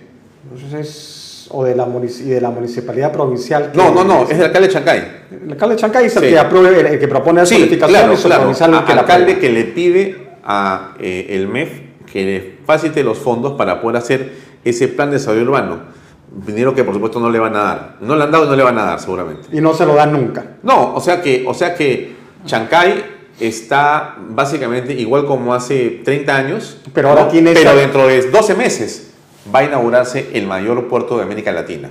o 1.51 1.65
de 1.65 1.75
la, 1.75 1.87
de 1.87 2.41
la 2.41 2.51
municipalidad 2.51 3.13
provincial. 3.13 3.73
no, 3.75 3.93
no, 3.93 4.05
no, 4.05 4.25
es 4.25 4.39
el 4.39 4.45
alcalde 4.45 4.69
de 4.69 4.75
Chancay. 4.75 5.13
El 5.45 5.53
alcalde 5.53 5.75
de 5.75 5.81
Chancay 5.81 6.07
es 6.07 6.17
el, 6.17 6.23
que, 6.23 6.39
apruebe, 6.39 6.93
el 6.93 6.99
que 6.99 7.09
propone 7.09 7.41
la 7.41 7.47
sí, 7.47 7.55
zonificación 7.55 8.17
claro, 8.17 8.53
claro. 8.53 8.85
el 8.93 8.99
alcalde 8.99 9.39
que 9.39 9.49
le 9.51 9.65
pide 9.65 10.29
a 10.45 10.95
eh, 11.01 11.27
el 11.31 11.49
MEF 11.49 11.91
que 12.11 12.25
le 12.25 12.55
facilite 12.65 13.03
los 13.03 13.19
fondos 13.19 13.53
para 13.53 13.81
poder 13.81 13.97
hacer 13.97 14.50
ese 14.65 14.89
plan 14.89 15.11
de 15.11 15.19
desarrollo 15.19 15.43
urbano. 15.43 16.01
Dinero 16.47 16.75
que 16.75 16.85
por 16.85 16.95
supuesto 16.95 17.19
no 17.19 17.31
le 17.31 17.39
van 17.39 17.57
a 17.57 17.63
dar. 17.63 17.97
No 18.01 18.17
le 18.17 18.25
han 18.25 18.31
dado 18.31 18.45
y 18.45 18.49
no 18.49 18.57
le 18.57 18.63
van 18.63 18.79
a 18.79 18.85
dar 18.85 19.01
seguramente. 19.01 19.49
Y 19.53 19.61
no 19.61 19.75
se 19.75 19.85
lo 19.85 19.95
dan 19.95 20.13
nunca. 20.13 20.57
No, 20.63 20.95
o 20.95 21.01
sea 21.01 21.21
que, 21.21 21.45
o 21.47 21.55
sea 21.55 21.75
que 21.75 22.15
Chancay 22.45 23.05
está 23.41 24.17
básicamente 24.29 24.93
igual 24.93 25.27
como 25.27 25.55
hace 25.55 26.03
30 26.05 26.37
años. 26.37 26.79
Pero 26.93 27.09
ahora 27.09 27.29
tiene... 27.29 27.53
Pero 27.53 27.75
dentro 27.75 28.07
de 28.07 28.31
12 28.31 28.55
meses 28.55 29.11
va 29.53 29.61
a 29.61 29.65
inaugurarse 29.65 30.29
el 30.35 30.47
mayor 30.47 30.87
puerto 30.89 31.17
de 31.17 31.25
América 31.25 31.51
Latina. 31.51 31.91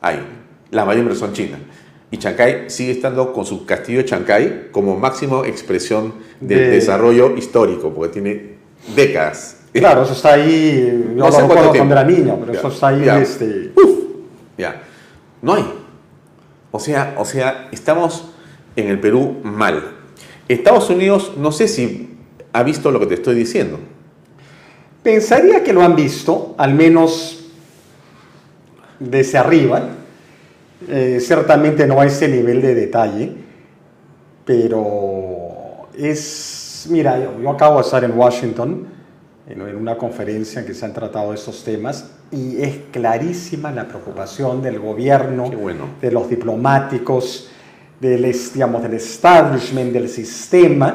Ahí, 0.00 0.20
la 0.70 0.84
mayor 0.84 1.02
inversión 1.02 1.32
china. 1.32 1.58
Y 2.10 2.18
Chancay 2.18 2.70
sigue 2.70 2.92
estando 2.92 3.32
con 3.32 3.44
su 3.44 3.66
castillo 3.66 3.98
de 3.98 4.04
Chancay 4.04 4.68
como 4.70 4.96
máximo 4.96 5.44
expresión 5.44 6.14
del 6.40 6.58
de... 6.58 6.70
desarrollo 6.70 7.36
histórico, 7.36 7.92
porque 7.92 8.12
tiene 8.12 8.56
décadas 8.94 9.55
Claro, 9.78 10.02
eso 10.02 10.12
está 10.12 10.34
ahí, 10.34 11.06
yo 11.16 11.24
no 11.24 11.32
sé 11.32 11.42
cuando 11.42 11.92
era 11.92 12.04
niño, 12.04 12.38
pero 12.40 12.52
eso 12.58 12.68
está 12.68 12.88
ahí. 12.88 13.08
Este... 13.22 13.72
ya. 14.56 14.82
No 15.42 15.54
hay. 15.54 15.64
O 16.70 16.78
sea, 16.78 17.14
o 17.18 17.24
sea, 17.24 17.68
estamos 17.72 18.24
en 18.74 18.88
el 18.88 19.00
Perú 19.00 19.36
mal. 19.42 19.92
Estados 20.48 20.90
Unidos, 20.90 21.32
no 21.36 21.52
sé 21.52 21.68
si 21.68 22.16
ha 22.52 22.62
visto 22.62 22.90
lo 22.90 23.00
que 23.00 23.06
te 23.06 23.14
estoy 23.14 23.34
diciendo. 23.34 23.78
Pensaría 25.02 25.62
que 25.62 25.72
lo 25.72 25.82
han 25.82 25.96
visto, 25.96 26.54
al 26.58 26.74
menos 26.74 27.44
desde 28.98 29.38
arriba. 29.38 29.90
Eh, 30.88 31.18
ciertamente 31.20 31.86
no 31.86 32.00
a 32.00 32.06
ese 32.06 32.28
nivel 32.28 32.60
de 32.60 32.74
detalle, 32.74 33.32
pero 34.44 35.88
es, 35.96 36.86
mira, 36.90 37.18
yo, 37.18 37.40
yo 37.40 37.50
acabo 37.50 37.76
de 37.76 37.82
estar 37.82 38.04
en 38.04 38.16
Washington 38.16 38.95
en 39.48 39.76
una 39.76 39.96
conferencia 39.96 40.60
en 40.60 40.66
que 40.66 40.74
se 40.74 40.84
han 40.84 40.92
tratado 40.92 41.32
estos 41.32 41.62
temas 41.62 42.10
y 42.32 42.60
es 42.60 42.78
clarísima 42.90 43.70
la 43.70 43.86
preocupación 43.86 44.60
del 44.60 44.80
gobierno, 44.80 45.50
de 46.00 46.10
los 46.10 46.28
diplomáticos, 46.28 47.48
del, 48.00 48.34
digamos, 48.52 48.82
del 48.82 48.94
establishment, 48.94 49.92
del 49.92 50.08
sistema 50.08 50.94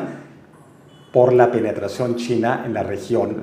por 1.14 1.32
la 1.32 1.50
penetración 1.52 2.18
china 2.18 2.64
en 2.66 2.74
la 2.74 2.84
región. 2.84 3.38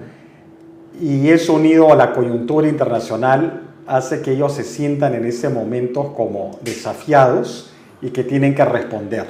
Y 1.00 1.28
eso 1.28 1.54
unido 1.54 1.90
a 1.90 1.96
la 1.96 2.12
coyuntura 2.12 2.68
internacional 2.68 3.62
hace 3.86 4.20
que 4.20 4.32
ellos 4.32 4.52
se 4.52 4.64
sientan 4.64 5.14
en 5.14 5.24
ese 5.24 5.48
momento 5.48 6.12
como 6.14 6.58
desafiados 6.62 7.72
y 8.02 8.10
que 8.10 8.24
tienen 8.24 8.54
que 8.54 8.64
responder. 8.64 9.26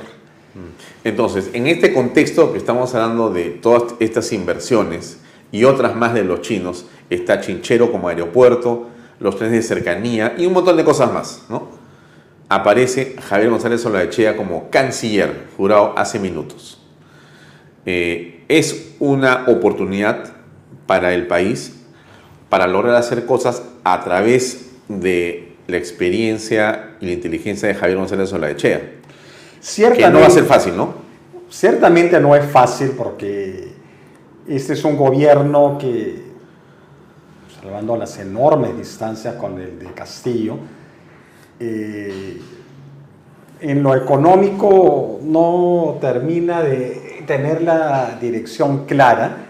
Entonces, 1.04 1.50
en 1.52 1.68
este 1.68 1.94
contexto 1.94 2.50
que 2.50 2.58
estamos 2.58 2.92
hablando 2.96 3.30
de 3.30 3.50
todas 3.50 3.94
estas 4.00 4.32
inversiones, 4.32 5.18
y 5.52 5.64
otras 5.64 5.94
más 5.94 6.14
de 6.14 6.24
los 6.24 6.42
chinos. 6.42 6.86
Está 7.10 7.40
Chinchero 7.40 7.90
como 7.90 8.08
aeropuerto, 8.08 8.88
los 9.20 9.36
trenes 9.36 9.54
de 9.54 9.62
cercanía 9.62 10.34
y 10.38 10.46
un 10.46 10.52
montón 10.52 10.76
de 10.76 10.84
cosas 10.84 11.12
más. 11.12 11.44
¿no? 11.48 11.78
aparece 12.48 13.16
Javier 13.20 13.50
González 13.50 13.84
Olaechea 13.84 14.36
como 14.36 14.70
canciller, 14.70 15.46
jurado 15.56 15.94
hace 15.96 16.18
minutos. 16.18 16.80
Eh, 17.84 18.44
es 18.48 18.94
una 18.98 19.44
oportunidad 19.48 20.32
para 20.86 21.14
el 21.14 21.26
país 21.26 21.74
para 22.48 22.66
lograr 22.66 22.94
hacer 22.96 23.26
cosas 23.26 23.62
a 23.84 24.02
través 24.02 24.70
de 24.88 25.52
la 25.66 25.76
experiencia 25.76 26.96
y 27.00 27.06
la 27.06 27.12
inteligencia 27.12 27.68
de 27.68 27.74
Javier 27.74 27.98
González 27.98 28.32
Olaechea. 28.32 28.92
Ciertamente, 29.60 30.06
que 30.06 30.10
no 30.10 30.20
va 30.20 30.26
a 30.26 30.30
ser 30.30 30.44
fácil, 30.44 30.76
¿no? 30.76 30.94
Ciertamente 31.50 32.18
no 32.20 32.34
es 32.34 32.50
fácil 32.50 32.92
porque 32.96 33.74
este 34.48 34.72
es 34.72 34.84
un 34.84 34.96
gobierno 34.96 35.76
que, 35.78 36.22
salvando 37.60 37.96
las 37.96 38.18
enormes 38.18 38.76
distancias 38.76 39.34
con 39.34 39.60
el 39.60 39.78
de 39.78 39.86
Castillo, 39.92 40.56
eh, 41.60 42.40
en 43.60 43.82
lo 43.82 43.94
económico 43.94 45.18
no 45.22 45.98
termina 46.00 46.62
de 46.62 47.24
tener 47.26 47.62
la 47.62 48.16
dirección 48.20 48.86
clara 48.86 49.48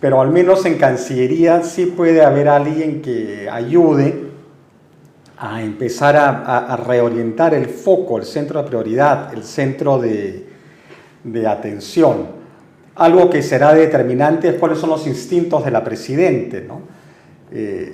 pero 0.00 0.20
al 0.20 0.30
menos 0.30 0.64
en 0.66 0.76
Cancillería 0.76 1.62
sí 1.62 1.86
puede 1.86 2.24
haber 2.24 2.48
alguien 2.48 3.00
que 3.00 3.48
ayude 3.50 4.26
a 5.38 5.62
empezar 5.62 6.16
a, 6.16 6.76
reorientar 6.76 7.54
el 7.54 7.66
foco, 7.66 8.18
el 8.18 8.24
centro 8.24 8.62
de 8.62 8.68
prioridad, 8.68 9.34
el 9.34 9.42
centro 9.42 9.98
de, 9.98 10.46
atención. 11.48 12.35
Algo 12.96 13.30
que 13.30 13.42
será 13.42 13.74
determinante 13.74 14.48
es 14.48 14.54
cuáles 14.54 14.78
son 14.78 14.90
los 14.90 15.06
instintos 15.06 15.64
de 15.64 15.70
la 15.70 15.84
Presidente. 15.84 16.64
¿no? 16.66 16.80
Eh, 17.52 17.92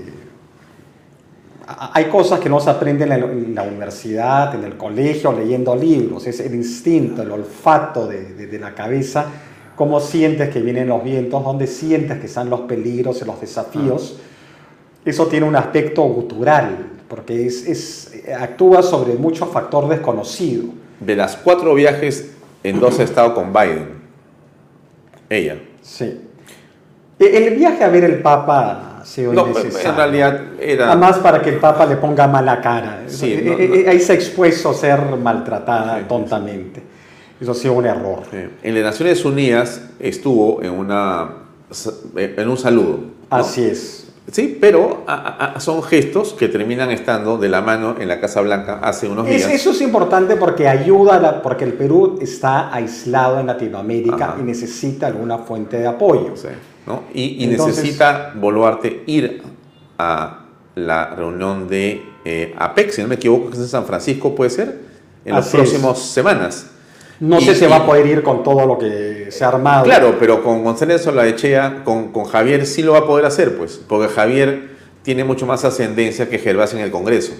hay 1.66 2.04
cosas 2.06 2.40
que 2.40 2.48
no 2.48 2.60
se 2.60 2.70
aprenden 2.70 3.12
en 3.12 3.54
la, 3.54 3.62
universidad, 3.62 4.54
en 4.54 4.64
el 4.64 4.76
colegio, 4.76 5.32
leyendo 5.32 5.74
libros, 5.74 6.26
es 6.26 6.40
el 6.40 6.54
instinto, 6.54 7.22
el 7.22 7.30
olfato 7.30 8.06
de 8.06 8.58
la 8.60 8.74
cabeza 8.74 9.26
cómo 9.76 10.00
sientes 10.00 10.50
que 10.50 10.60
vienen 10.60 10.88
los 10.88 11.02
vientos, 11.02 11.42
dónde 11.42 11.66
sientes 11.66 12.18
que 12.18 12.26
están 12.26 12.50
los 12.50 12.60
peligros 12.62 13.20
y 13.22 13.24
los 13.24 13.40
desafíos. 13.40 14.18
Eso 15.04 15.26
tiene 15.26 15.46
un 15.46 15.56
aspecto 15.56 16.02
gutural, 16.02 16.86
porque 17.08 17.46
es, 17.46 18.12
actúa 18.38 18.82
sobre 18.82 19.14
muchos 19.14 19.48
factores 19.48 19.90
desconocidos. 19.90 20.66
De 21.00 21.16
las 21.16 21.36
cuatro 21.36 21.74
viajes, 21.74 22.30
en 22.62 22.78
dos 22.78 23.00
ha 23.00 23.02
estado 23.02 23.34
con 23.34 23.52
Biden. 23.52 24.01
Ella. 25.32 25.56
Sí. 25.80 26.20
E, 27.18 27.36
el 27.36 27.56
viaje 27.56 27.84
a 27.84 27.88
ver 27.88 28.04
el 28.04 28.20
Papa 28.20 28.92
sido 29.04 29.32
no, 29.32 29.46
En 29.48 29.96
realidad 29.96 30.40
era... 30.60 30.92
Además 30.92 31.18
para 31.18 31.40
que 31.42 31.50
el 31.50 31.56
Papa 31.56 31.86
le 31.86 31.96
ponga 31.96 32.26
mala 32.26 32.60
cara. 32.60 33.04
Sí, 33.06 33.32
e, 33.32 33.84
e, 33.84 33.88
Ahí 33.88 34.00
se 34.00 34.12
ha 34.12 34.14
expuesto 34.14 34.70
a 34.70 34.74
ser 34.74 35.00
maltratada 35.16 36.06
tontamente. 36.06 36.82
Eso 37.40 37.52
ha 37.52 37.54
sido 37.54 37.74
un 37.74 37.86
error. 37.86 38.22
En 38.62 38.74
las 38.74 38.84
Naciones 38.84 39.24
Unidas 39.24 39.82
estuvo 39.98 40.62
en, 40.62 40.70
una, 40.70 41.28
en 42.14 42.48
un 42.48 42.56
saludo. 42.56 43.00
Así 43.30 43.64
es. 43.64 44.01
Sí, 44.30 44.56
pero 44.60 45.04
son 45.58 45.82
gestos 45.82 46.32
que 46.34 46.48
terminan 46.48 46.90
estando 46.90 47.38
de 47.38 47.48
la 47.48 47.60
mano 47.60 47.96
en 47.98 48.06
la 48.06 48.20
Casa 48.20 48.40
Blanca 48.40 48.78
hace 48.82 49.08
unos 49.08 49.26
días. 49.26 49.50
eso 49.50 49.70
es 49.72 49.80
importante 49.80 50.36
porque 50.36 50.68
ayuda, 50.68 51.42
porque 51.42 51.64
el 51.64 51.72
Perú 51.72 52.18
está 52.22 52.72
aislado 52.72 53.40
en 53.40 53.48
Latinoamérica 53.48 54.36
y 54.38 54.42
necesita 54.42 55.08
alguna 55.08 55.38
fuente 55.38 55.78
de 55.78 55.86
apoyo. 55.88 56.34
Y, 57.12 57.46
necesita 57.46 58.32
Boluarte 58.34 59.02
ir 59.06 59.42
a 59.98 60.38
la 60.76 61.14
reunión 61.14 61.68
de 61.68 62.02
eh, 62.24 62.54
APEC, 62.56 62.90
si 62.90 63.02
no 63.02 63.08
me 63.08 63.16
equivoco, 63.16 63.50
que 63.50 63.56
es 63.56 63.62
en 63.62 63.68
San 63.68 63.84
Francisco, 63.84 64.34
puede 64.34 64.50
ser, 64.50 64.80
en 65.24 65.34
las 65.34 65.48
próximas 65.48 65.98
semanas. 65.98 66.70
No 67.20 67.40
sé 67.40 67.54
si 67.54 67.66
va 67.66 67.76
a 67.76 67.86
poder 67.86 68.06
ir 68.06 68.22
con 68.22 68.42
todo 68.42 68.66
lo 68.66 68.78
que 68.78 69.28
se 69.30 69.44
ha 69.44 69.48
armado. 69.48 69.84
Claro, 69.84 70.16
pero 70.18 70.42
con 70.42 70.64
González 70.64 71.06
Olaechea, 71.06 71.82
con, 71.84 72.12
con 72.12 72.24
Javier 72.24 72.66
sí 72.66 72.82
lo 72.82 72.92
va 72.92 73.00
a 73.00 73.06
poder 73.06 73.26
hacer, 73.26 73.56
pues, 73.56 73.80
porque 73.86 74.12
Javier 74.12 74.72
tiene 75.02 75.24
mucho 75.24 75.46
más 75.46 75.64
ascendencia 75.64 76.28
que 76.28 76.38
Gervasio 76.38 76.78
en 76.78 76.84
el 76.84 76.90
Congreso. 76.90 77.32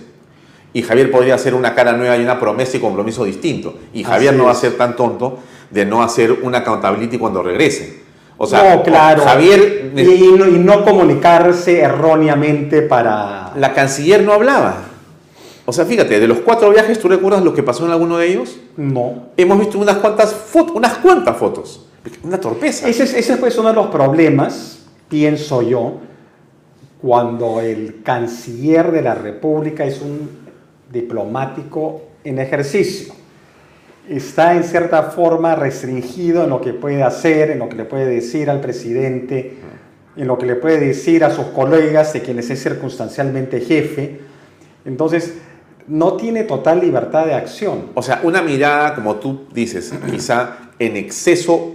Y 0.72 0.82
Javier 0.82 1.10
podría 1.10 1.34
hacer 1.34 1.54
una 1.54 1.74
cara 1.74 1.92
nueva 1.92 2.16
y 2.16 2.22
una 2.22 2.40
promesa 2.40 2.76
y 2.76 2.80
compromiso 2.80 3.24
distinto. 3.24 3.76
Y 3.92 4.04
Javier 4.04 4.34
no 4.34 4.46
va 4.46 4.52
a 4.52 4.54
ser 4.54 4.76
tan 4.76 4.96
tonto 4.96 5.38
de 5.70 5.84
no 5.84 6.02
hacer 6.02 6.32
una 6.32 6.58
accountability 6.58 7.18
cuando 7.18 7.42
regrese. 7.42 8.02
O 8.38 8.46
sea, 8.46 8.76
no, 8.76 8.82
claro. 8.82 9.22
Javier... 9.22 9.92
Y, 9.94 10.00
y 10.00 10.58
no 10.58 10.84
comunicarse 10.84 11.80
erróneamente 11.80 12.82
para... 12.82 13.52
La 13.56 13.74
canciller 13.74 14.22
no 14.22 14.32
hablaba. 14.32 14.91
O 15.64 15.72
sea, 15.72 15.84
fíjate, 15.84 16.18
de 16.18 16.26
los 16.26 16.40
cuatro 16.40 16.70
viajes, 16.70 16.98
¿tú 16.98 17.08
recuerdas 17.08 17.42
lo 17.44 17.54
que 17.54 17.62
pasó 17.62 17.84
en 17.86 17.92
alguno 17.92 18.18
de 18.18 18.28
ellos? 18.28 18.58
No. 18.76 19.28
Hemos 19.36 19.58
visto 19.60 19.78
unas 19.78 19.96
cuantas 19.98 20.32
fotos, 20.34 20.74
unas 20.74 20.98
cuantas 20.98 21.36
fotos. 21.36 21.86
Una 22.24 22.40
torpeza. 22.40 22.88
Ese, 22.88 23.04
ese 23.04 23.36
fue 23.36 23.50
uno 23.58 23.68
de 23.68 23.74
los 23.74 23.86
problemas, 23.86 24.80
pienso 25.08 25.62
yo, 25.62 25.98
cuando 27.00 27.60
el 27.60 28.02
canciller 28.02 28.90
de 28.90 29.02
la 29.02 29.14
República 29.14 29.84
es 29.84 30.00
un 30.00 30.30
diplomático 30.92 32.02
en 32.24 32.38
ejercicio. 32.38 33.14
Está 34.08 34.54
en 34.54 34.64
cierta 34.64 35.04
forma 35.04 35.54
restringido 35.54 36.44
en 36.44 36.50
lo 36.50 36.60
que 36.60 36.74
puede 36.74 37.04
hacer, 37.04 37.50
en 37.50 37.60
lo 37.60 37.68
que 37.68 37.76
le 37.76 37.84
puede 37.84 38.06
decir 38.06 38.50
al 38.50 38.60
presidente, 38.60 39.58
en 40.16 40.26
lo 40.26 40.38
que 40.38 40.46
le 40.46 40.56
puede 40.56 40.78
decir 40.78 41.24
a 41.24 41.30
sus 41.30 41.46
colegas 41.46 42.12
de 42.12 42.20
quienes 42.20 42.50
es 42.50 42.62
circunstancialmente 42.62 43.60
jefe. 43.60 44.20
Entonces, 44.84 45.34
no 45.86 46.14
tiene 46.14 46.44
total 46.44 46.80
libertad 46.80 47.26
de 47.26 47.34
acción. 47.34 47.90
O 47.94 48.02
sea, 48.02 48.20
una 48.22 48.42
mirada, 48.42 48.94
como 48.94 49.16
tú 49.16 49.46
dices, 49.52 49.92
quizá 50.10 50.56
en 50.78 50.96
exceso 50.96 51.74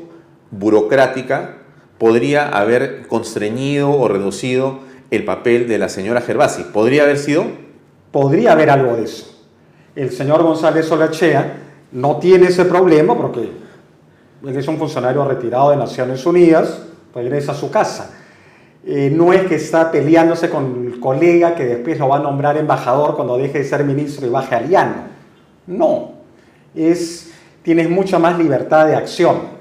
burocrática, 0.52 1.58
podría 1.98 2.50
haber 2.50 3.08
constreñido 3.08 3.92
o 3.92 4.08
reducido 4.08 4.80
el 5.12 5.26
papel 5.26 5.68
de 5.68 5.78
la 5.78 5.90
señora 5.90 6.22
Gervasi. 6.22 6.64
¿Podría 6.64 7.04
haber 7.04 7.18
sido? 7.18 7.46
Podría 8.12 8.54
haber 8.54 8.70
algo 8.70 8.96
de 8.96 9.04
eso. 9.04 9.34
El 9.96 10.12
señor 10.12 10.44
González 10.44 10.86
Solachea 10.86 11.58
no 11.92 12.18
tiene 12.18 12.48
ese 12.48 12.66
problema 12.66 13.18
porque 13.18 13.50
él 14.46 14.56
es 14.56 14.68
un 14.68 14.78
funcionario 14.78 15.26
retirado 15.26 15.72
de 15.72 15.78
Naciones 15.78 16.26
Unidas, 16.26 16.84
regresa 17.16 17.54
a 17.54 17.56
su 17.56 17.72
casa. 17.72 18.12
Eh, 18.86 19.12
no 19.14 19.34
es 19.34 19.44
que 19.48 19.56
está 19.56 19.92
peleándose 19.92 20.50
con 20.50 20.87
colega 21.00 21.56
que 21.56 21.66
después 21.66 22.00
lo 22.00 22.10
va 22.10 22.18
a 22.18 22.20
nombrar 22.20 22.58
embajador 22.58 23.16
cuando 23.16 23.38
deje 23.38 23.60
de 23.60 23.64
ser 23.64 23.84
ministro 23.84 24.26
y 24.28 24.30
baje 24.30 24.56
a 24.56 24.62
Liano. 24.62 24.96
No, 25.68 26.12
es, 26.76 27.32
tienes 27.64 27.90
mucha 27.90 28.20
más 28.20 28.38
libertad 28.38 28.88
de 28.88 28.96
acción 28.96 29.58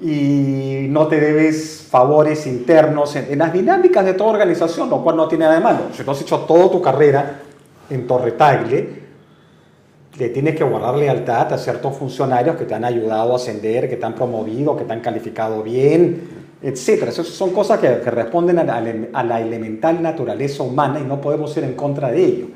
y 0.00 0.86
no 0.88 1.08
te 1.08 1.20
debes 1.20 1.86
favores 1.90 2.46
internos 2.46 3.16
en, 3.16 3.38
las 3.38 3.52
dinámicas 3.52 4.04
de 4.04 4.14
toda 4.14 4.30
organización, 4.30 4.88
lo 4.88 5.02
cual 5.02 5.16
no 5.16 5.26
tiene 5.26 5.44
nada 5.44 5.56
de 5.56 5.64
malo. 5.64 5.80
Si 5.92 6.04
tú 6.04 6.10
has 6.10 6.20
hecho 6.20 6.38
toda 6.40 6.70
tu 6.70 6.80
carrera 6.80 7.40
en 7.90 8.06
Torre 8.06 8.32
Tagle, 8.32 8.98
le 10.18 10.28
tienes 10.30 10.56
que 10.56 10.64
guardar 10.64 10.96
lealtad 10.96 11.52
a 11.52 11.58
ciertos 11.58 11.96
funcionarios 11.96 12.56
que 12.56 12.64
te 12.64 12.74
han 12.74 12.84
ayudado 12.84 13.32
a 13.32 13.36
ascender, 13.36 13.88
que 13.88 13.96
te 13.96 14.06
han 14.06 14.14
promovido, 14.14 14.76
que 14.76 14.84
te 14.84 14.92
han 14.92 15.00
calificado 15.00 15.62
bien, 15.62 16.37
etcétera. 16.62 17.10
Esas 17.10 17.28
son 17.28 17.50
cosas 17.50 17.78
que, 17.78 17.88
responden 17.88 18.58
a 18.58 19.24
la, 19.24 19.40
elemental 19.40 20.02
naturaleza 20.02 20.62
humana 20.62 21.00
y 21.00 21.04
no 21.04 21.20
podemos 21.20 21.56
ir 21.56 21.64
en 21.64 21.74
contra 21.74 22.10
de 22.10 22.24
ello. 22.24 22.46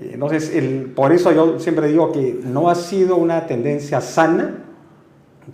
Entonces, 0.00 0.54
el, 0.54 0.86
por 0.94 1.12
eso 1.12 1.32
yo 1.32 1.58
siempre 1.60 1.88
digo 1.88 2.10
que 2.12 2.40
no 2.44 2.68
ha 2.68 2.74
sido 2.74 3.16
una 3.16 3.46
tendencia 3.46 4.00
sana 4.00 4.64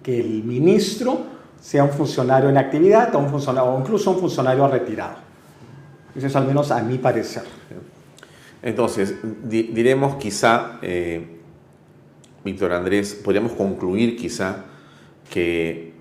que 0.02 0.20
el 0.20 0.44
ministro 0.44 1.20
sea 1.60 1.84
un 1.84 1.90
funcionario 1.90 2.48
en 2.48 2.56
actividad 2.56 3.14
o, 3.14 3.78
incluso 3.80 4.12
un 4.12 4.18
funcionario 4.18 4.66
retirado. 4.68 5.16
Eso 6.14 6.26
es 6.26 6.36
al 6.36 6.46
menos 6.46 6.70
a 6.70 6.82
mi 6.82 6.98
parecer. 6.98 7.42
Entonces, 8.62 9.14
diremos 9.44 10.16
quizá, 10.16 10.78
eh, 10.82 11.38
Víctor 12.44 12.72
Andrés, 12.72 13.14
podríamos 13.14 13.52
concluir 13.52 14.16
quizá 14.16 14.64
que 15.30 15.97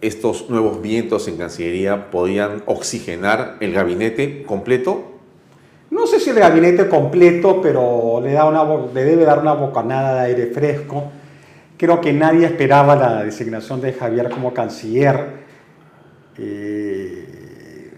estos 0.00 0.50
nuevos 0.50 0.82
vientos 0.82 1.28
en 1.28 1.36
Cancillería 1.36 2.10
podían 2.10 2.62
oxigenar 2.66 3.56
el 3.60 3.72
gabinete 3.72 4.42
completo? 4.42 5.12
No 5.90 6.06
sé 6.06 6.20
si 6.20 6.30
el 6.30 6.38
gabinete 6.38 6.88
completo, 6.88 7.60
pero 7.62 8.20
le, 8.22 8.32
da 8.32 8.44
una, 8.44 8.64
le 8.92 9.04
debe 9.04 9.24
dar 9.24 9.38
una 9.38 9.52
bocanada 9.52 10.14
de 10.16 10.26
aire 10.26 10.46
fresco. 10.46 11.04
Creo 11.76 12.00
que 12.00 12.12
nadie 12.12 12.46
esperaba 12.46 12.96
la 12.96 13.22
designación 13.22 13.80
de 13.80 13.92
Javier 13.92 14.30
como 14.30 14.52
canciller. 14.52 15.46
Eh, 16.38 17.92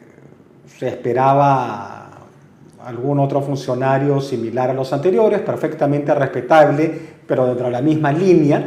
se 0.67 0.89
esperaba 0.89 2.29
algún 2.85 3.19
otro 3.19 3.41
funcionario 3.43 4.21
similar 4.21 4.71
a 4.71 4.75
los 4.75 4.93
anteriores, 4.93 5.41
perfectamente 5.41 6.15
respetable, 6.15 6.93
pero 7.27 7.47
dentro 7.47 7.67
de 7.67 7.73
la 7.73 7.83
misma 7.83 8.13
línea. 8.13 8.63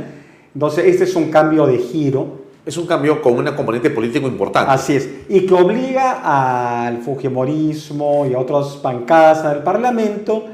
Entonces, 0.53 0.85
este 0.85 1.05
es 1.05 1.15
un 1.15 1.31
cambio 1.31 1.65
de 1.65 1.77
giro 1.77 2.40
es 2.65 2.77
un 2.77 2.85
cambio 2.85 3.21
con 3.21 3.33
una 3.33 3.55
componente 3.55 3.89
político 3.89 4.27
importante. 4.27 4.71
Así 4.71 4.95
es, 4.95 5.09
y 5.29 5.45
que 5.45 5.53
obliga 5.53 6.85
al 6.85 6.99
Fujimorismo 6.99 8.25
y 8.25 8.33
a 8.33 8.39
otras 8.39 8.81
bancadas 8.81 9.43
del 9.43 9.63
Parlamento 9.63 10.45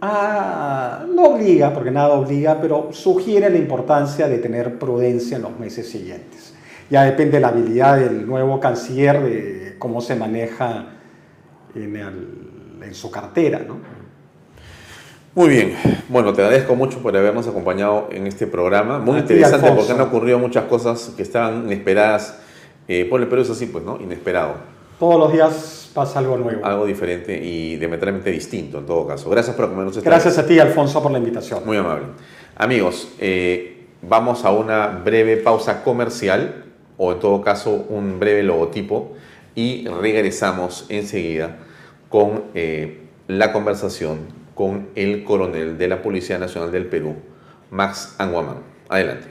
Ah, 0.00 1.04
no 1.12 1.24
obliga, 1.24 1.74
porque 1.74 1.90
nada 1.90 2.10
obliga, 2.10 2.60
pero 2.60 2.90
sugiere 2.92 3.50
la 3.50 3.56
importancia 3.56 4.28
de 4.28 4.38
tener 4.38 4.78
prudencia 4.78 5.36
en 5.36 5.42
los 5.42 5.58
meses 5.58 5.90
siguientes. 5.90 6.54
Ya 6.88 7.02
depende 7.02 7.32
de 7.32 7.40
la 7.40 7.48
habilidad 7.48 7.98
del 7.98 8.26
nuevo 8.26 8.60
canciller, 8.60 9.20
de 9.20 9.76
cómo 9.78 10.00
se 10.00 10.14
maneja 10.14 10.86
en, 11.74 12.94
su 12.94 13.10
cartera. 13.10 13.60
¿no? 13.66 13.78
Muy 15.38 15.50
bien, 15.50 15.76
bueno, 16.08 16.32
te 16.32 16.42
agradezco 16.42 16.74
mucho 16.74 16.98
por 16.98 17.16
habernos 17.16 17.46
acompañado 17.46 18.08
en 18.10 18.26
este 18.26 18.48
programa. 18.48 18.98
Muy 18.98 19.20
interesante 19.20 19.70
porque 19.70 19.92
han 19.92 20.00
ocurrido 20.00 20.36
muchas 20.40 20.64
cosas 20.64 21.12
que 21.16 21.22
estaban 21.22 21.66
inesperadas. 21.66 22.40
Eh, 22.88 23.06
por 23.08 23.20
el 23.20 23.28
Perú 23.28 23.42
es 23.42 23.50
así, 23.50 23.66
pues, 23.66 23.84
¿no? 23.84 24.00
Inesperado. 24.00 24.54
Todos 24.98 25.16
los 25.16 25.32
días 25.32 25.92
pasa 25.94 26.18
algo 26.18 26.36
nuevo. 26.38 26.66
Algo 26.66 26.86
diferente 26.86 27.40
y 27.40 27.76
diametralmente 27.76 28.32
distinto 28.32 28.78
en 28.78 28.86
todo 28.86 29.06
caso. 29.06 29.30
Gracias 29.30 29.54
por 29.54 29.66
acompañarnos. 29.66 30.02
Gracias 30.02 30.38
a 30.38 30.44
ti, 30.44 30.58
Alfonso, 30.58 31.00
por 31.00 31.12
la 31.12 31.18
invitación. 31.18 31.64
Muy 31.64 31.76
amable. 31.76 32.06
Amigos, 32.56 33.08
eh, 33.20 33.86
vamos 34.02 34.44
a 34.44 34.50
una 34.50 34.88
breve 34.88 35.36
pausa 35.36 35.84
comercial 35.84 36.64
o 36.96 37.12
en 37.12 37.20
todo 37.20 37.42
caso 37.42 37.86
un 37.90 38.18
breve 38.18 38.42
logotipo 38.42 39.12
y 39.54 39.86
regresamos 39.86 40.86
enseguida 40.88 41.58
con 42.08 42.42
eh, 42.54 43.02
la 43.28 43.52
conversación 43.52 44.37
con 44.58 44.90
el 44.96 45.22
coronel 45.22 45.78
de 45.78 45.86
la 45.86 46.02
Policía 46.02 46.36
Nacional 46.36 46.72
del 46.72 46.88
Perú, 46.88 47.14
Max 47.70 48.16
Anguaman. 48.18 48.60
Adelante. 48.88 49.28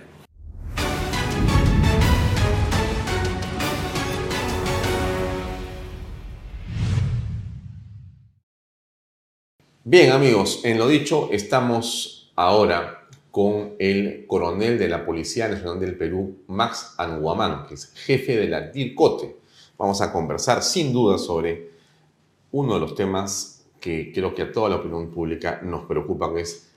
Bien 9.84 10.12
amigos, 10.14 10.62
en 10.64 10.78
lo 10.78 10.88
dicho, 10.88 11.28
estamos 11.34 12.32
ahora 12.38 13.10
con 13.30 13.74
el 13.80 14.28
coronel 14.28 14.80
de 14.80 14.88
la 14.88 15.06
Policía 15.06 15.50
Nacional 15.50 15.82
del 15.82 15.98
Perú, 15.98 16.38
Max 16.48 16.96
Anguamán, 16.98 17.68
que 17.68 17.74
es 17.74 17.92
jefe 17.96 18.38
de 18.38 18.48
la 18.48 18.62
DIRCOTE. 18.62 19.36
Vamos 19.78 20.00
a 20.00 20.14
conversar 20.14 20.64
sin 20.64 20.94
duda 20.94 21.18
sobre 21.18 21.72
uno 22.54 22.76
de 22.76 22.80
los 22.80 22.96
temas 22.96 23.57
que 23.88 24.12
creo 24.12 24.36
que 24.36 24.42
a 24.42 24.52
toda 24.52 24.68
la 24.68 24.76
opinión 24.76 25.10
pública 25.12 25.62
nos 25.64 25.86
preocupa, 25.86 26.34
que 26.34 26.42
es 26.42 26.68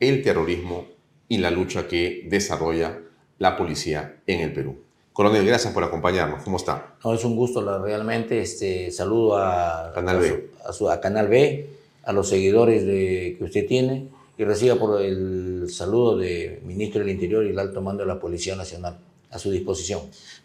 el 0.00 0.22
terrorismo 0.24 0.86
y 1.28 1.38
la 1.38 1.52
lucha 1.52 1.86
que 1.86 2.26
desarrolla 2.28 2.98
la 3.38 3.56
policía 3.56 4.16
en 4.26 4.40
el 4.40 4.52
Perú. 4.52 4.76
Coronel, 5.12 5.46
gracias 5.46 5.72
por 5.72 5.84
acompañarnos. 5.84 6.42
¿Cómo 6.42 6.56
está? 6.56 6.96
No, 7.04 7.14
es 7.14 7.24
un 7.24 7.36
gusto 7.36 7.60
realmente. 7.80 8.40
Este, 8.40 8.90
saludo 8.90 9.38
a 9.38 9.92
Canal 9.94 10.18
B. 10.18 10.50
a 10.90 11.00
Canal 11.00 11.28
B, 11.28 11.66
a 12.02 12.12
los 12.12 12.28
seguidores 12.28 12.84
de, 12.84 13.36
que 13.38 13.44
usted 13.44 13.64
tiene 13.64 14.08
y 14.36 14.42
reciba 14.42 14.74
por 14.74 15.00
el 15.00 15.68
saludo 15.70 16.18
del 16.18 16.62
ministro 16.62 17.00
del 17.00 17.10
Interior 17.10 17.46
y 17.46 17.50
el 17.50 17.58
alto 17.60 17.80
mando 17.82 18.02
de 18.02 18.08
la 18.08 18.18
Policía 18.18 18.56
Nacional 18.56 18.98
a 19.30 19.38
su 19.38 19.52
disposición. 19.52 20.00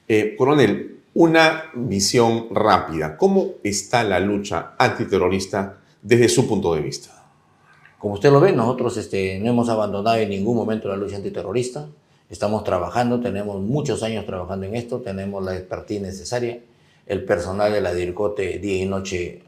Eh, 0.07 0.35
coronel, 0.37 0.99
una 1.15 1.71
visión 1.73 2.49
rápida. 2.51 3.17
¿Cómo 3.17 3.53
está 3.63 4.03
la 4.03 4.19
lucha 4.19 4.73
antiterrorista 4.77 5.79
desde 6.03 6.29
su 6.29 6.47
punto 6.47 6.75
de 6.75 6.81
vista? 6.81 7.23
Como 7.97 8.15
usted 8.15 8.31
lo 8.31 8.41
ve, 8.41 8.51
nosotros 8.51 8.97
este, 8.97 9.39
no 9.39 9.49
hemos 9.49 9.69
abandonado 9.69 10.17
en 10.17 10.29
ningún 10.29 10.57
momento 10.57 10.89
la 10.89 10.97
lucha 10.97 11.15
antiterrorista. 11.15 11.87
Estamos 12.29 12.63
trabajando, 12.63 13.21
tenemos 13.21 13.61
muchos 13.61 14.03
años 14.03 14.25
trabajando 14.25 14.65
en 14.65 14.75
esto, 14.75 14.99
tenemos 14.99 15.43
la 15.43 15.55
expertise 15.55 16.01
necesaria, 16.01 16.59
el 17.07 17.23
personal 17.23 17.71
de 17.71 17.79
la 17.79 17.93
DIRCOTE 17.93 18.59
día 18.59 18.83
y 18.83 18.85
noche 18.85 19.43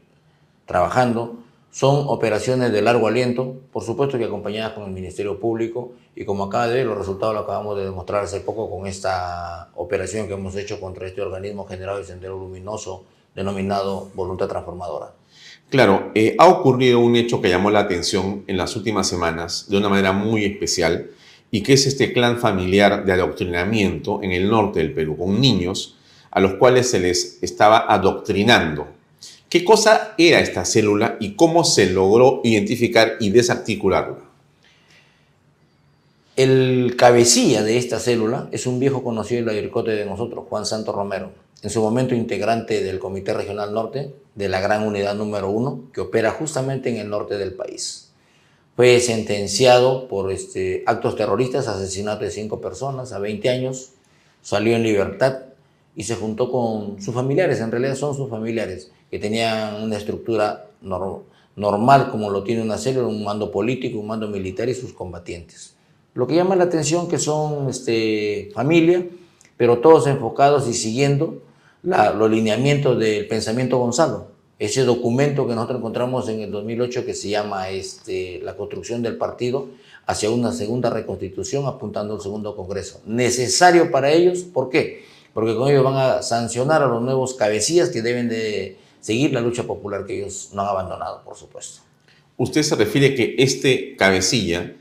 trabajando. 0.64 1.36
Son 1.70 2.06
operaciones 2.08 2.72
de 2.72 2.80
largo 2.80 3.06
aliento, 3.06 3.56
por 3.70 3.82
supuesto 3.82 4.16
que 4.16 4.24
acompañadas 4.24 4.72
con 4.72 4.84
el 4.84 4.92
Ministerio 4.92 5.38
Público 5.38 5.92
y 6.14 6.24
como 6.24 6.44
acaba 6.44 6.68
de 6.68 6.76
ver, 6.76 6.86
los 6.86 6.96
resultados 6.96 7.34
lo 7.34 7.40
acabamos 7.40 7.76
de 7.76 7.84
demostrar 7.84 8.24
hace 8.24 8.40
poco 8.40 8.70
con 8.70 8.86
esta 8.86 9.68
operación 9.74 10.26
que 10.26 10.32
hemos 10.32 10.56
hecho 10.56 10.80
contra 10.80 11.06
este 11.06 11.20
organismo 11.20 11.66
generado 11.66 11.98
de 11.98 12.04
sendero 12.04 12.38
luminoso 12.38 13.04
denominado 13.34 14.08
Voluntad 14.14 14.48
Transformadora. 14.48 15.12
Claro, 15.70 16.12
eh, 16.14 16.36
ha 16.38 16.46
ocurrido 16.46 17.00
un 17.00 17.16
hecho 17.16 17.40
que 17.40 17.48
llamó 17.48 17.70
la 17.70 17.80
atención 17.80 18.44
en 18.46 18.56
las 18.56 18.76
últimas 18.76 19.08
semanas 19.08 19.66
de 19.68 19.76
una 19.76 19.88
manera 19.88 20.12
muy 20.12 20.44
especial 20.44 21.10
y 21.50 21.62
que 21.62 21.72
es 21.72 21.86
este 21.86 22.12
clan 22.12 22.38
familiar 22.38 23.04
de 23.04 23.12
adoctrinamiento 23.12 24.22
en 24.22 24.32
el 24.32 24.48
norte 24.48 24.78
del 24.78 24.92
Perú, 24.92 25.16
con 25.16 25.40
niños 25.40 25.96
a 26.30 26.40
los 26.40 26.54
cuales 26.54 26.90
se 26.90 27.00
les 27.00 27.42
estaba 27.42 27.78
adoctrinando 27.88 28.96
¿Qué 29.48 29.64
cosa 29.64 30.14
era 30.18 30.40
esta 30.40 30.64
célula 30.64 31.16
y 31.20 31.34
cómo 31.34 31.62
se 31.62 31.88
logró 31.90 32.40
identificar 32.42 33.16
y 33.20 33.30
desarticularla? 33.30 34.18
El 36.34 36.94
cabecilla 36.98 37.62
de 37.62 37.78
esta 37.78 38.00
célula 38.00 38.48
es 38.50 38.66
un 38.66 38.80
viejo 38.80 39.04
conocido 39.04 39.40
de 39.40 39.46
la 39.46 39.52
DIRCOTE 39.52 39.92
de 39.92 40.04
nosotros, 40.04 40.44
Juan 40.48 40.66
Santos 40.66 40.94
Romero, 40.94 41.30
en 41.62 41.70
su 41.70 41.80
momento 41.80 42.14
integrante 42.14 42.82
del 42.82 42.98
Comité 42.98 43.32
Regional 43.32 43.72
Norte 43.72 44.14
de 44.34 44.48
la 44.48 44.60
Gran 44.60 44.86
Unidad 44.86 45.14
número 45.14 45.50
1, 45.50 45.90
que 45.92 46.02
opera 46.02 46.30
justamente 46.30 46.90
en 46.90 46.96
el 46.96 47.08
norte 47.08 47.38
del 47.38 47.54
país. 47.54 48.12
Fue 48.76 49.00
sentenciado 49.00 50.06
por 50.06 50.30
este, 50.30 50.82
actos 50.86 51.16
terroristas, 51.16 51.66
asesinato 51.66 52.24
de 52.24 52.30
cinco 52.30 52.60
personas 52.60 53.12
a 53.12 53.18
20 53.18 53.48
años, 53.48 53.92
salió 54.42 54.76
en 54.76 54.82
libertad 54.82 55.38
y 55.96 56.04
se 56.04 56.14
juntó 56.14 56.50
con 56.52 57.00
sus 57.00 57.14
familiares, 57.14 57.60
en 57.60 57.70
realidad 57.70 57.94
son 57.94 58.14
sus 58.14 58.28
familiares, 58.28 58.90
que 59.10 59.18
tenían 59.18 59.82
una 59.82 59.96
estructura 59.96 60.66
normal 60.82 62.10
como 62.10 62.28
lo 62.28 62.44
tiene 62.44 62.60
una 62.60 62.76
célula, 62.76 63.08
un 63.08 63.24
mando 63.24 63.50
político, 63.50 63.98
un 63.98 64.06
mando 64.06 64.28
militar 64.28 64.68
y 64.68 64.74
sus 64.74 64.92
combatientes. 64.92 65.74
Lo 66.12 66.26
que 66.26 66.34
llama 66.34 66.54
la 66.54 66.64
atención 66.64 67.08
que 67.08 67.18
son 67.18 67.70
este, 67.70 68.50
familia, 68.54 69.06
pero 69.56 69.78
todos 69.78 70.06
enfocados 70.06 70.68
y 70.68 70.74
siguiendo 70.74 71.42
los 71.86 72.30
lineamientos 72.30 72.98
del 72.98 73.28
pensamiento 73.28 73.78
Gonzalo. 73.78 74.28
Ese 74.58 74.82
documento 74.82 75.46
que 75.46 75.54
nosotros 75.54 75.78
encontramos 75.78 76.28
en 76.28 76.40
el 76.40 76.50
2008 76.50 77.04
que 77.04 77.14
se 77.14 77.28
llama 77.28 77.68
este, 77.68 78.40
La 78.42 78.56
construcción 78.56 79.02
del 79.02 79.16
partido 79.16 79.68
hacia 80.06 80.30
una 80.30 80.52
segunda 80.52 80.90
reconstitución 80.90 81.66
apuntando 81.66 82.14
al 82.14 82.20
segundo 82.20 82.56
congreso. 82.56 83.00
Necesario 83.04 83.90
para 83.90 84.10
ellos, 84.10 84.40
¿por 84.40 84.70
qué? 84.70 85.04
Porque 85.32 85.54
con 85.54 85.68
ello 85.68 85.82
van 85.82 85.96
a 85.96 86.22
sancionar 86.22 86.82
a 86.82 86.86
los 86.86 87.02
nuevos 87.02 87.34
cabecillas 87.34 87.90
que 87.90 88.02
deben 88.02 88.28
de 88.28 88.78
seguir 89.00 89.32
la 89.32 89.40
lucha 89.40 89.64
popular 89.64 90.06
que 90.06 90.18
ellos 90.18 90.50
no 90.54 90.62
han 90.62 90.68
abandonado, 90.68 91.22
por 91.22 91.36
supuesto. 91.36 91.82
Usted 92.36 92.62
se 92.62 92.74
refiere 92.74 93.14
que 93.14 93.36
este 93.38 93.94
cabecilla 93.96 94.74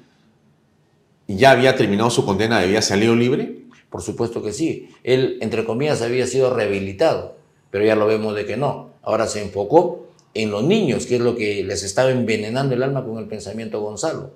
ya 1.28 1.52
había 1.52 1.76
terminado 1.76 2.10
su 2.10 2.26
condena, 2.26 2.60
había 2.60 2.82
salido 2.82 3.16
libre? 3.16 3.65
Por 3.96 4.02
supuesto 4.02 4.44
que 4.44 4.52
sí. 4.52 4.90
Él, 5.06 5.38
entre 5.40 5.64
comillas, 5.64 6.02
había 6.02 6.28
sido 6.28 6.54
rehabilitado, 6.54 7.38
pero 7.72 7.86
ya 7.86 7.96
lo 7.96 8.06
vemos 8.08 8.36
de 8.36 8.46
que 8.46 8.58
no. 8.58 8.90
Ahora 9.02 9.26
se 9.26 9.42
enfocó 9.42 10.08
en 10.34 10.52
los 10.52 10.66
niños, 10.66 11.06
que 11.06 11.16
es 11.16 11.22
lo 11.22 11.38
que 11.38 11.64
les 11.64 11.82
estaba 11.82 12.12
envenenando 12.12 12.76
el 12.76 12.84
alma 12.84 13.06
con 13.06 13.20
el 13.20 13.28
pensamiento 13.30 13.80
Gonzalo. 13.80 14.32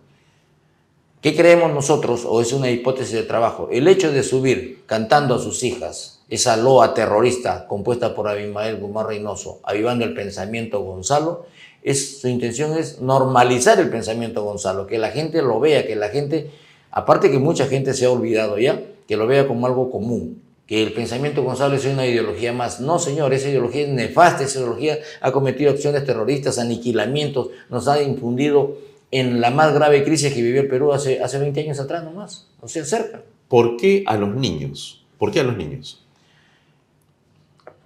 ¿Qué 1.22 1.36
creemos 1.36 1.74
nosotros, 1.74 2.24
o 2.26 2.40
es 2.40 2.54
una 2.54 2.72
hipótesis 2.72 3.14
de 3.14 3.24
trabajo? 3.24 3.68
El 3.70 3.90
hecho 3.90 4.14
de 4.14 4.24
subir 4.24 4.84
cantando 4.86 5.36
a 5.36 5.40
sus 5.40 5.62
hijas 5.64 6.22
esa 6.30 6.56
loa 6.56 6.94
terrorista 6.94 7.68
compuesta 7.68 8.16
por 8.16 8.30
Abimael 8.30 8.78
Guzmán 8.78 9.08
Reynoso, 9.08 9.60
avivando 9.64 10.06
el 10.06 10.14
pensamiento 10.14 10.80
Gonzalo, 10.80 11.48
es, 11.84 12.22
su 12.22 12.30
intención 12.30 12.78
es 12.78 13.02
normalizar 13.02 13.78
el 13.82 13.90
pensamiento 13.90 14.42
Gonzalo, 14.42 14.88
que 14.88 14.98
la 14.98 15.12
gente 15.12 15.42
lo 15.42 15.60
vea, 15.60 15.86
que 15.86 15.98
la 15.98 16.08
gente, 16.08 16.50
aparte 16.92 17.30
que 17.30 17.40
mucha 17.40 17.66
gente 17.66 17.94
se 17.94 18.06
ha 18.06 18.10
olvidado 18.10 18.58
ya, 18.58 18.82
que 19.10 19.18
lo 19.18 19.26
vea 19.26 19.48
como 19.48 19.66
algo 19.66 19.90
común, 19.90 20.42
que 20.68 20.84
el 20.84 20.94
pensamiento 20.94 21.44
Gonzalo 21.44 21.76
es 21.76 21.84
una 21.86 22.06
ideología 22.06 22.54
más. 22.54 22.80
No, 22.80 23.00
señor, 23.00 23.34
esa 23.34 23.50
ideología 23.50 23.82
es 23.82 23.90
nefasta, 23.90 24.44
esa 24.44 24.60
ideología 24.60 25.00
ha 25.20 25.32
cometido 25.32 25.72
acciones 25.72 26.06
terroristas, 26.06 26.60
aniquilamientos, 26.60 27.50
nos 27.70 27.88
ha 27.88 28.02
infundido 28.02 28.78
en 29.10 29.42
la 29.42 29.50
más 29.50 29.74
grave 29.74 30.04
crisis 30.04 30.32
que 30.32 30.42
vivió 30.42 30.62
el 30.62 30.68
Perú 30.68 30.94
hace, 30.94 31.22
hace 31.22 31.40
20 31.40 31.60
años 31.60 31.80
atrás 31.80 32.04
nomás, 32.04 32.48
o 32.62 32.68
sea, 32.68 32.86
cerca. 32.86 33.24
¿Por 33.48 33.76
qué 33.76 34.04
a 34.06 34.16
los 34.16 34.34
niños? 34.34 35.04
¿Por 35.18 35.32
qué 35.32 35.40
a 35.40 35.44
los 35.44 35.58
niños? 35.58 36.06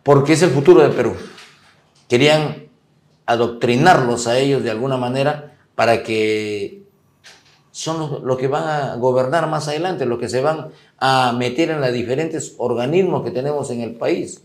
porque 0.03 0.33
es 0.33 0.41
el 0.41 0.51
futuro 0.51 0.81
del 0.81 0.91
Perú. 0.91 1.15
Querían 2.09 2.67
adoctrinarlos 3.25 4.27
a 4.27 4.37
ellos 4.37 4.61
de 4.61 4.69
alguna 4.69 4.97
manera 4.97 5.55
para 5.75 6.03
que 6.03 6.82
son 7.73 8.23
los, 8.23 8.37
que 8.37 8.47
van 8.47 8.67
a 8.67 8.95
gobernar 8.97 9.49
más 9.49 9.67
adelante, 9.67 10.05
los 10.05 10.19
que 10.19 10.29
se 10.29 10.41
van 10.41 10.69
a 10.99 11.33
meter 11.35 11.71
en 11.71 11.81
los 11.81 11.91
diferentes 11.91 12.53
organismos 12.57 13.23
que 13.23 13.31
tenemos 13.31 13.71
en 13.71 13.81
el 13.81 13.95
país, 13.95 14.41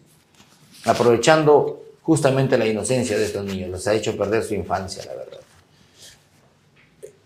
aprovechando 0.86 1.82
justamente 2.00 2.56
la 2.56 2.66
inocencia 2.66 3.18
de 3.18 3.26
estos 3.26 3.44
niños. 3.44 3.68
Les 3.68 3.86
ha 3.86 3.94
hecho 3.94 4.16
perder 4.16 4.42
su 4.44 4.54
infancia, 4.54 5.04
la 5.04 5.14
verdad. 5.14 5.40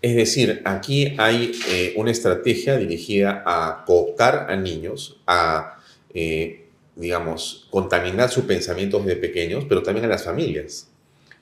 Es 0.01 0.15
decir, 0.17 0.61
aquí 0.65 1.15
hay 1.17 1.53
eh, 1.69 1.93
una 1.95 2.11
estrategia 2.11 2.75
dirigida 2.75 3.41
a 3.45 3.85
cooptar 3.85 4.51
a 4.51 4.57
niños, 4.57 5.21
a 5.25 5.79
eh, 6.13 6.65
digamos, 6.97 7.65
contaminar 7.69 8.29
sus 8.29 8.43
pensamientos 8.43 9.05
de 9.05 9.15
pequeños, 9.15 9.63
pero 9.69 9.81
también 9.81 10.03
a 10.03 10.09
las 10.09 10.25
familias. 10.25 10.89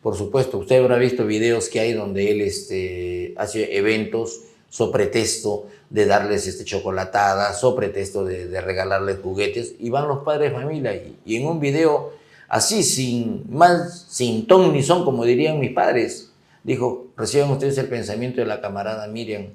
Por 0.03 0.15
supuesto, 0.15 0.59
usted 0.59 0.77
habrá 0.77 0.99
visto 0.99 1.25
videos 1.25 1.67
que 1.67 1.79
hay 1.79 1.93
donde 1.93 2.29
él 2.29 2.41
este, 2.41 3.33
hace 3.37 3.75
eventos 3.75 4.41
so 4.71 4.89
pretexto 4.89 5.67
de 5.89 6.05
darles 6.05 6.47
este, 6.47 6.63
chocolatadas, 6.63 7.59
so 7.59 7.75
pretexto 7.75 8.23
de, 8.23 8.61
regalarles 8.61 9.19
juguetes, 9.21 9.75
y 9.77 9.89
van 9.89 10.07
los 10.07 10.19
padres 10.23 10.51
de 10.51 10.57
familia. 10.57 10.95
Y, 10.95 11.17
y, 11.25 11.35
en 11.35 11.47
un 11.47 11.59
video 11.59 12.13
así, 12.47 12.81
sin, 12.81 13.43
más, 13.49 14.07
sin 14.09 14.47
ton 14.47 14.71
ni 14.71 14.81
son, 14.81 15.03
como 15.03 15.25
dirían 15.25 15.59
mis 15.59 15.73
padres, 15.73 16.31
dijo, 16.63 17.07
reciban 17.17 17.51
ustedes 17.51 17.77
el 17.77 17.89
pensamiento 17.89 18.39
de 18.39 18.47
la 18.47 18.61
camarada 18.61 19.07
Miriam 19.07 19.47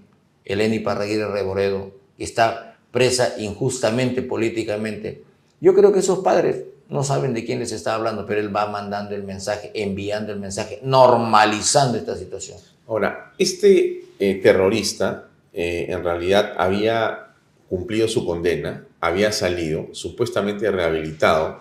Eleni 0.44 0.80
Parraguirre 0.80 1.32
Reboredo, 1.32 1.92
que 2.18 2.24
está 2.24 2.76
presa 2.90 3.36
injustamente 3.38 4.20
políticamente. 4.20 5.24
Yo 5.62 5.74
creo 5.74 5.94
que 5.94 6.00
esos 6.00 6.18
padres 6.18 6.64
no 6.88 7.02
saben 7.02 7.34
de 7.34 7.44
quién 7.44 7.58
les 7.58 7.72
está 7.72 7.94
hablando, 7.94 8.26
pero 8.26 8.40
él 8.40 8.54
va 8.54 8.66
mandando 8.66 9.14
el 9.14 9.24
mensaje, 9.24 9.70
enviando 9.74 10.32
el 10.32 10.38
mensaje, 10.38 10.80
normalizando 10.82 11.98
esta 11.98 12.16
situación. 12.16 12.58
Ahora, 12.86 13.32
este 13.38 14.04
eh, 14.18 14.34
terrorista 14.36 15.28
eh, 15.52 15.86
en 15.88 16.04
realidad 16.04 16.54
había 16.56 17.34
cumplido 17.68 18.06
su 18.06 18.24
condena, 18.24 18.84
había 19.00 19.32
salido 19.32 19.88
supuestamente 19.92 20.70
rehabilitado, 20.70 21.60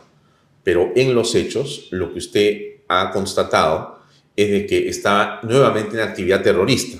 pero 0.63 0.91
en 0.95 1.15
los 1.15 1.33
hechos 1.33 1.87
lo 1.91 2.11
que 2.11 2.19
usted 2.19 2.61
ha 2.87 3.11
constatado 3.11 3.99
es 4.35 4.51
de 4.51 4.65
que 4.65 4.89
está 4.89 5.39
nuevamente 5.43 5.95
en 5.95 6.07
actividad 6.07 6.41
terrorista. 6.41 6.99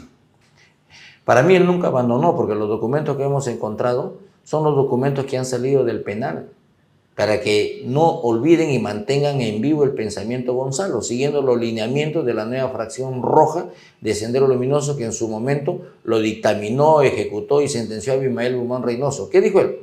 Para 1.23 1.43
mí 1.43 1.55
él 1.55 1.65
nunca 1.65 1.87
abandonó, 1.87 2.35
porque 2.35 2.55
los 2.55 2.69
documentos 2.69 3.17
que 3.17 3.23
hemos 3.23 3.47
encontrado 3.47 4.19
son 4.43 4.63
los 4.63 4.75
documentos 4.75 5.25
que 5.25 5.37
han 5.37 5.45
salido 5.45 5.83
del 5.83 6.01
penal 6.01 6.49
para 7.15 7.39
que 7.39 7.81
no 7.85 8.09
olviden 8.09 8.71
y 8.71 8.79
mantengan 8.79 9.39
en 9.39 9.61
vivo 9.61 9.85
el 9.85 9.91
pensamiento 9.91 10.53
Gonzalo, 10.53 11.01
siguiendo 11.01 11.41
los 11.41 11.57
lineamientos 11.57 12.25
de 12.25 12.33
la 12.33 12.45
nueva 12.45 12.69
fracción 12.69 13.23
roja 13.23 13.67
de 14.01 14.13
Sendero 14.13 14.47
Luminoso 14.47 14.97
que 14.97 15.05
en 15.05 15.13
su 15.13 15.29
momento 15.29 15.81
lo 16.03 16.19
dictaminó, 16.19 17.01
ejecutó 17.01 17.61
y 17.61 17.69
sentenció 17.69 18.13
a 18.13 18.15
Abimael 18.17 18.57
Guzmán 18.57 18.83
Reynoso. 18.83 19.29
¿Qué 19.29 19.39
dijo 19.39 19.61
él? 19.61 19.77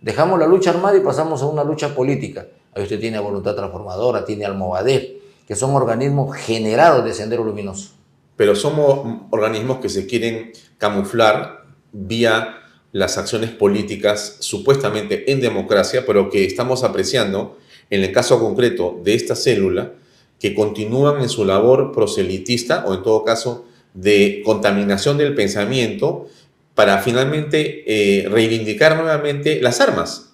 Dejamos 0.00 0.38
la 0.38 0.46
lucha 0.46 0.70
armada 0.70 0.96
y 0.96 1.00
pasamos 1.00 1.42
a 1.42 1.46
una 1.46 1.62
lucha 1.62 1.94
política. 1.94 2.46
Ahí 2.74 2.82
usted 2.84 2.98
tiene 2.98 3.18
Voluntad 3.18 3.54
Transformadora, 3.54 4.24
tiene 4.24 4.46
al 4.46 4.56
Movadef, 4.56 5.04
que 5.46 5.56
son 5.56 5.74
organismos 5.74 6.36
generados 6.36 7.04
de 7.04 7.12
Sendero 7.12 7.44
Luminoso. 7.44 7.90
Pero 8.36 8.54
somos 8.54 9.24
organismos 9.30 9.78
que 9.78 9.88
se 9.90 10.06
quieren 10.06 10.52
camuflar 10.78 11.64
vía 11.92 12.54
las 12.98 13.16
acciones 13.16 13.50
políticas 13.50 14.36
supuestamente 14.40 15.30
en 15.30 15.40
democracia, 15.40 16.04
pero 16.04 16.30
que 16.30 16.44
estamos 16.44 16.82
apreciando 16.82 17.56
en 17.90 18.02
el 18.02 18.12
caso 18.12 18.40
concreto 18.40 19.00
de 19.04 19.14
esta 19.14 19.36
célula, 19.36 19.92
que 20.40 20.54
continúan 20.54 21.22
en 21.22 21.28
su 21.28 21.44
labor 21.44 21.92
proselitista 21.92 22.84
o 22.86 22.94
en 22.94 23.02
todo 23.02 23.24
caso 23.24 23.66
de 23.94 24.42
contaminación 24.44 25.16
del 25.16 25.34
pensamiento 25.34 26.28
para 26.74 26.98
finalmente 26.98 27.84
eh, 27.86 28.28
reivindicar 28.28 28.96
nuevamente 28.96 29.60
las 29.60 29.80
armas. 29.80 30.32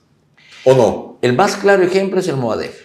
¿O 0.64 0.74
no? 0.74 1.18
El 1.22 1.34
más 1.34 1.56
claro 1.56 1.82
ejemplo 1.82 2.20
es 2.20 2.28
el 2.28 2.36
Moadef 2.36 2.84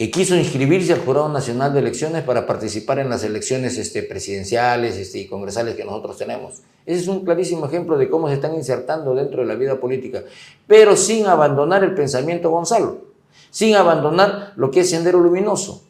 que 0.00 0.10
quiso 0.10 0.34
inscribirse 0.34 0.94
al 0.94 1.00
Jurado 1.00 1.28
Nacional 1.28 1.74
de 1.74 1.80
Elecciones 1.80 2.22
para 2.22 2.46
participar 2.46 3.00
en 3.00 3.10
las 3.10 3.22
elecciones 3.22 3.76
este, 3.76 4.02
presidenciales 4.02 4.96
este, 4.96 5.18
y 5.18 5.26
congresales 5.26 5.76
que 5.76 5.84
nosotros 5.84 6.16
tenemos. 6.16 6.62
Ese 6.86 7.02
es 7.02 7.06
un 7.06 7.22
clarísimo 7.22 7.66
ejemplo 7.66 7.98
de 7.98 8.08
cómo 8.08 8.26
se 8.26 8.32
están 8.32 8.54
insertando 8.54 9.14
dentro 9.14 9.42
de 9.42 9.46
la 9.46 9.56
vida 9.56 9.78
política, 9.78 10.24
pero 10.66 10.96
sin 10.96 11.26
abandonar 11.26 11.84
el 11.84 11.94
pensamiento 11.94 12.48
Gonzalo, 12.48 13.08
sin 13.50 13.76
abandonar 13.76 14.54
lo 14.56 14.70
que 14.70 14.80
es 14.80 14.88
Sendero 14.88 15.20
Luminoso. 15.20 15.84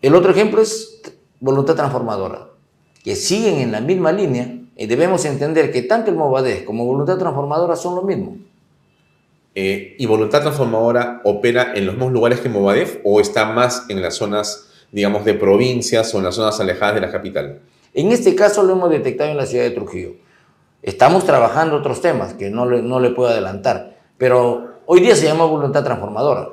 El 0.00 0.16
otro 0.16 0.32
ejemplo 0.32 0.60
es 0.60 1.02
Voluntad 1.38 1.76
Transformadora, 1.76 2.48
que 3.04 3.14
siguen 3.14 3.60
en 3.60 3.70
la 3.70 3.80
misma 3.80 4.10
línea 4.10 4.58
y 4.74 4.86
debemos 4.86 5.24
entender 5.24 5.70
que 5.70 5.82
tanto 5.82 6.10
el 6.10 6.16
Movadez 6.16 6.64
como 6.64 6.84
Voluntad 6.84 7.16
Transformadora 7.16 7.76
son 7.76 7.94
lo 7.94 8.02
mismo. 8.02 8.38
Eh, 9.54 9.96
¿Y 9.98 10.06
Voluntad 10.06 10.40
Transformadora 10.40 11.20
opera 11.24 11.72
en 11.74 11.86
los 11.86 11.94
mismos 11.94 12.12
lugares 12.12 12.40
que 12.40 12.48
Movadef 12.48 12.98
o 13.04 13.20
está 13.20 13.46
más 13.52 13.84
en 13.88 14.00
las 14.00 14.14
zonas, 14.14 14.68
digamos, 14.90 15.24
de 15.24 15.34
provincias 15.34 16.14
o 16.14 16.18
en 16.18 16.24
las 16.24 16.36
zonas 16.36 16.58
alejadas 16.60 16.94
de 16.94 17.00
la 17.02 17.10
capital? 17.10 17.60
En 17.94 18.12
este 18.12 18.34
caso 18.34 18.62
lo 18.62 18.72
hemos 18.72 18.90
detectado 18.90 19.30
en 19.30 19.36
la 19.36 19.46
ciudad 19.46 19.64
de 19.64 19.70
Trujillo. 19.72 20.14
Estamos 20.82 21.24
trabajando 21.24 21.76
otros 21.76 22.00
temas 22.00 22.32
que 22.34 22.50
no 22.50 22.68
le, 22.68 22.82
no 22.82 22.98
le 22.98 23.10
puedo 23.10 23.30
adelantar, 23.30 23.98
pero 24.16 24.80
hoy 24.86 25.00
día 25.00 25.14
se 25.14 25.26
llama 25.26 25.44
Voluntad 25.44 25.84
Transformadora. 25.84 26.48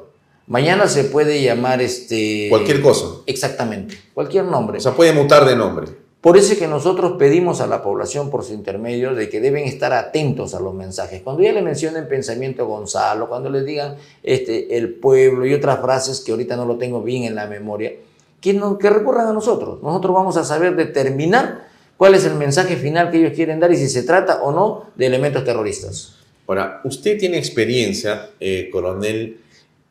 Mañana 0.48 0.88
se 0.88 1.06
puede 1.06 1.42
llamar 1.42 1.82
este... 1.82 2.48
Cualquier 2.50 2.82
cosa. 2.82 3.06
Exactamente, 3.28 3.98
cualquier 4.14 4.46
nombre. 4.46 4.80
O 4.80 4.82
sea, 4.82 4.94
puede 4.94 5.14
mutar 5.14 5.46
de 5.46 5.56
nombre. 5.56 5.88
Por 6.22 6.36
eso 6.36 6.52
es 6.52 6.60
que 6.60 6.68
nosotros 6.68 7.14
pedimos 7.18 7.62
a 7.62 7.68
la 7.68 7.82
población 7.82 8.30
por 8.30 8.44
su 8.44 8.54
intermedio 8.54 9.16
de 9.16 9.30
que 9.30 9.40
deben 9.40 9.64
estar 9.64 9.94
atentos 9.94 10.54
a 10.54 10.60
los 10.60 10.74
mensajes. 10.74 11.22
Cuando 11.22 11.44
ya 11.44 11.54
le 11.54 11.62
mencionen 11.62 12.10
pensamiento 12.10 12.68
Gonzalo, 12.68 13.30
cuando 13.30 13.50
les 13.50 13.66
digan 13.66 13.96
este, 14.22 14.76
el 14.76 14.96
pueblo 14.96 15.46
y 15.46 15.54
otras 15.54 15.80
frases 15.80 16.20
que 16.20 16.32
ahorita 16.32 16.58
no 16.58 16.66
lo 16.66 16.78
tengo 16.78 17.02
bien 17.02 17.24
en 17.24 17.36
la 17.36 17.48
memoria, 17.48 17.94
que, 18.42 18.54
no, 18.54 18.78
recurran 18.78 19.28
a 19.28 19.34
nosotros. 19.34 19.82
Nosotros 19.82 20.14
vamos 20.14 20.36
a 20.36 20.44
saber 20.44 20.76
determinar 20.76 21.70
cuál 21.96 22.16
es 22.16 22.26
el 22.26 22.36
mensaje 22.36 22.76
final 22.76 23.12
que 23.12 23.20
ellos 23.20 23.34
quieren 23.34 23.62
dar 23.62 23.72
y 23.72 23.78
si 23.78 23.88
se 23.88 24.04
trata 24.04 24.42
o 24.42 24.52
no 24.52 24.92
de 24.96 25.06
elementos 25.06 25.46
terroristas. 25.46 26.16
Ahora, 26.48 26.82
usted 26.84 27.18
tiene 27.18 27.38
experiencia, 27.38 28.32
eh, 28.42 28.70
coronel 28.72 29.40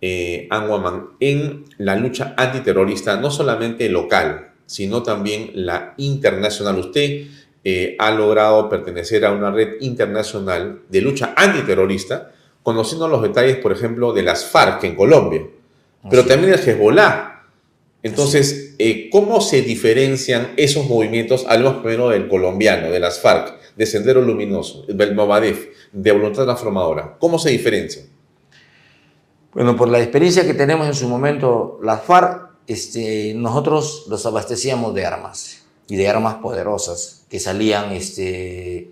eh, 0.02 0.46
Anguaman, 0.50 1.10
en 1.20 1.64
la 1.78 1.96
lucha 1.96 2.34
antiterrorista, 2.36 3.18
no 3.18 3.30
solamente 3.30 3.88
local, 3.88 4.47
sino 4.68 5.02
también 5.02 5.50
la 5.54 5.94
internacional. 5.96 6.78
Usted 6.78 7.26
eh, 7.64 7.96
ha 7.98 8.10
logrado 8.10 8.68
pertenecer 8.68 9.24
a 9.24 9.32
una 9.32 9.50
red 9.50 9.80
internacional 9.80 10.82
de 10.90 11.00
lucha 11.00 11.32
antiterrorista, 11.34 12.32
conociendo 12.62 13.08
los 13.08 13.22
detalles, 13.22 13.56
por 13.56 13.72
ejemplo, 13.72 14.12
de 14.12 14.22
las 14.22 14.44
FARC 14.44 14.84
en 14.84 14.94
Colombia, 14.94 15.42
pero 16.10 16.24
también 16.26 16.52
de 16.52 16.58
Hezbollah. 16.58 17.46
Entonces, 18.02 18.74
eh, 18.78 19.08
¿cómo 19.10 19.40
se 19.40 19.62
diferencian 19.62 20.52
esos 20.58 20.86
movimientos? 20.86 21.46
Hablemos 21.48 21.78
primero 21.78 22.10
del 22.10 22.28
colombiano, 22.28 22.90
de 22.90 23.00
las 23.00 23.20
FARC, 23.20 23.54
de 23.74 23.86
Sendero 23.86 24.20
Luminoso, 24.20 24.84
del 24.86 25.14
Movadef, 25.14 25.68
de 25.92 26.12
Voluntad 26.12 26.44
Transformadora. 26.44 27.16
¿Cómo 27.18 27.38
se 27.38 27.50
diferencian? 27.50 28.06
Bueno, 29.54 29.74
por 29.76 29.88
la 29.88 29.98
experiencia 29.98 30.46
que 30.46 30.54
tenemos 30.54 30.86
en 30.86 30.94
su 30.94 31.08
momento, 31.08 31.80
las 31.82 32.02
FARC 32.02 32.47
este, 32.68 33.34
nosotros 33.34 34.04
los 34.08 34.24
abastecíamos 34.26 34.94
de 34.94 35.06
armas 35.06 35.64
y 35.88 35.96
de 35.96 36.08
armas 36.08 36.36
poderosas 36.36 37.24
que 37.30 37.40
salían 37.40 37.92
este, 37.92 38.90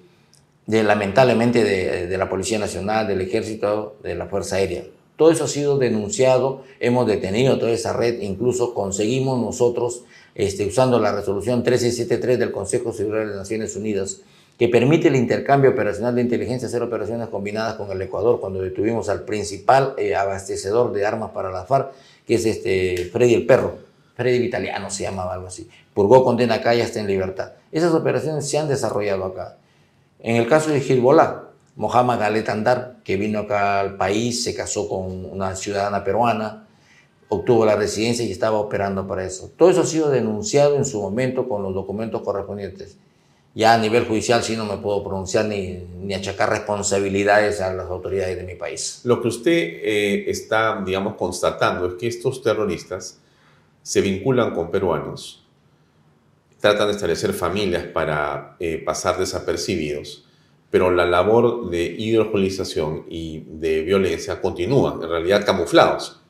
de, 0.66 0.82
lamentablemente 0.82 1.62
de, 1.62 2.06
de, 2.06 2.18
la 2.18 2.28
Policía 2.28 2.58
Nacional, 2.58 3.06
del 3.06 3.20
Ejército, 3.20 3.96
de 4.02 4.14
la 4.14 4.26
Fuerza 4.26 4.56
Aérea. 4.56 4.84
Todo 5.16 5.30
eso 5.30 5.44
ha 5.44 5.48
sido 5.48 5.78
denunciado, 5.78 6.64
hemos 6.80 7.06
detenido 7.06 7.58
toda 7.58 7.72
esa 7.72 7.92
red, 7.92 8.20
incluso 8.20 8.74
conseguimos 8.74 9.38
nosotros, 9.40 10.04
este, 10.34 10.66
usando 10.66 10.98
la 10.98 11.12
resolución 11.12 11.58
1373 11.58 12.38
del 12.38 12.52
Consejo 12.52 12.92
Civil 12.92 13.12
de 13.12 13.26
las 13.26 13.36
Naciones 13.36 13.76
Unidas, 13.76 14.20
que 14.58 14.68
permite 14.68 15.08
el 15.08 15.16
intercambio 15.16 15.70
operacional 15.70 16.14
de 16.14 16.22
inteligencia, 16.22 16.68
hacer 16.68 16.82
operaciones 16.82 17.28
combinadas 17.28 17.74
con 17.74 17.90
el 17.90 18.00
Ecuador, 18.00 18.40
cuando 18.40 18.60
detuvimos 18.62 19.10
al 19.10 19.22
principal 19.22 19.94
eh, 19.98 20.14
abastecedor 20.14 20.92
de 20.92 21.04
armas 21.04 21.30
para 21.30 21.50
la 21.50 21.64
FARC, 21.64 21.92
que 22.26 22.34
es 22.34 22.44
este 22.44 23.08
Freddy 23.12 23.34
el 23.34 23.46
Perro, 23.46 23.78
Freddy 24.16 24.38
Vitaliano 24.38 24.90
se 24.90 25.04
llamaba 25.04 25.34
algo 25.34 25.46
así. 25.46 25.68
Purgó 25.94 26.24
condena 26.24 26.56
acá 26.56 26.74
y 26.74 26.80
está 26.80 27.00
en 27.00 27.06
libertad. 27.06 27.52
Esas 27.70 27.92
operaciones 27.92 28.48
se 28.48 28.58
han 28.58 28.66
desarrollado 28.66 29.24
acá. 29.24 29.58
En 30.20 30.36
el 30.36 30.48
caso 30.48 30.70
de 30.70 30.80
Gilbolá, 30.80 31.50
Mohamed 31.76 32.18
Galet 32.18 32.48
Andar, 32.48 32.96
que 33.04 33.16
vino 33.16 33.40
acá 33.40 33.80
al 33.80 33.96
país, 33.98 34.42
se 34.42 34.54
casó 34.54 34.88
con 34.88 35.26
una 35.26 35.54
ciudadana 35.54 36.02
peruana, 36.02 36.66
obtuvo 37.28 37.66
la 37.66 37.76
residencia 37.76 38.24
y 38.24 38.32
estaba 38.32 38.58
operando 38.58 39.06
para 39.06 39.24
eso. 39.24 39.50
Todo 39.56 39.68
eso 39.68 39.82
ha 39.82 39.86
sido 39.86 40.10
denunciado 40.10 40.76
en 40.76 40.86
su 40.86 41.02
momento 41.02 41.48
con 41.48 41.62
los 41.62 41.74
documentos 41.74 42.22
correspondientes. 42.22 42.96
Ya 43.56 43.72
a 43.72 43.78
nivel 43.78 44.04
judicial 44.04 44.42
sí 44.42 44.54
no 44.54 44.66
me 44.66 44.76
puedo 44.76 45.02
pronunciar 45.02 45.46
ni, 45.46 45.78
ni 46.02 46.12
achacar 46.12 46.50
responsabilidades 46.50 47.62
a 47.62 47.72
las 47.72 47.86
autoridades 47.86 48.36
de 48.36 48.44
mi 48.44 48.54
país. 48.54 49.00
Lo 49.04 49.22
que 49.22 49.28
usted 49.28 49.50
eh, 49.50 50.30
está, 50.30 50.82
digamos, 50.84 51.14
constatando 51.14 51.86
es 51.86 51.94
que 51.94 52.06
estos 52.06 52.42
terroristas 52.42 53.18
se 53.82 54.02
vinculan 54.02 54.54
con 54.54 54.70
peruanos, 54.70 55.42
tratan 56.60 56.88
de 56.88 56.92
establecer 56.92 57.32
familias 57.32 57.84
para 57.84 58.56
eh, 58.60 58.82
pasar 58.84 59.18
desapercibidos, 59.18 60.26
pero 60.70 60.90
la 60.90 61.06
labor 61.06 61.70
de 61.70 61.84
ideologización 61.84 63.06
y 63.08 63.44
de 63.48 63.80
violencia 63.80 64.42
continúa, 64.42 65.00
en 65.02 65.08
realidad 65.08 65.46
camuflados. 65.46 66.20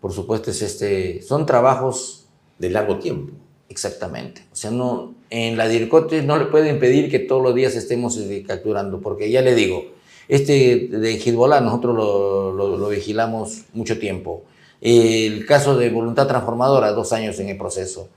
Por 0.00 0.14
supuesto, 0.14 0.50
es 0.50 0.62
este, 0.62 1.20
son 1.20 1.44
trabajos 1.44 2.26
de 2.58 2.70
largo 2.70 2.98
tiempo. 2.98 3.43
Exactamente. 3.68 4.44
O 4.52 4.56
sea, 4.56 4.70
no, 4.70 5.14
en 5.30 5.56
la 5.56 5.66
DIRCOTE 5.68 6.22
no 6.22 6.36
le 6.36 6.46
puede 6.46 6.70
impedir 6.70 7.10
que 7.10 7.18
todos 7.18 7.42
los 7.42 7.54
días 7.54 7.74
estemos 7.74 8.16
este, 8.16 8.42
capturando, 8.42 9.00
porque 9.00 9.30
ya 9.30 9.42
le 9.42 9.54
digo, 9.54 9.86
este 10.28 10.88
de 10.88 11.14
Hezbollah 11.14 11.60
nosotros 11.60 11.96
lo, 11.96 12.76
lo, 12.76 12.88
vigilamos 12.88 13.62
mucho 13.72 13.98
tiempo. 13.98 14.44
El 14.80 15.46
caso 15.46 15.76
de 15.76 15.90
voluntad 15.90 16.26
transformadora, 16.26 16.92
dos 16.92 17.12
años 17.12 17.38
en 17.40 17.48
el 17.48 17.58
proceso. 17.58 18.08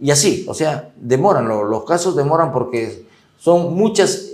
Y 0.00 0.10
así, 0.10 0.44
o 0.48 0.54
sea, 0.54 0.92
demoran, 0.96 1.46
los 1.46 1.84
casos 1.84 2.16
demoran 2.16 2.52
porque 2.52 3.04
son 3.38 3.74
muchas 3.74 4.32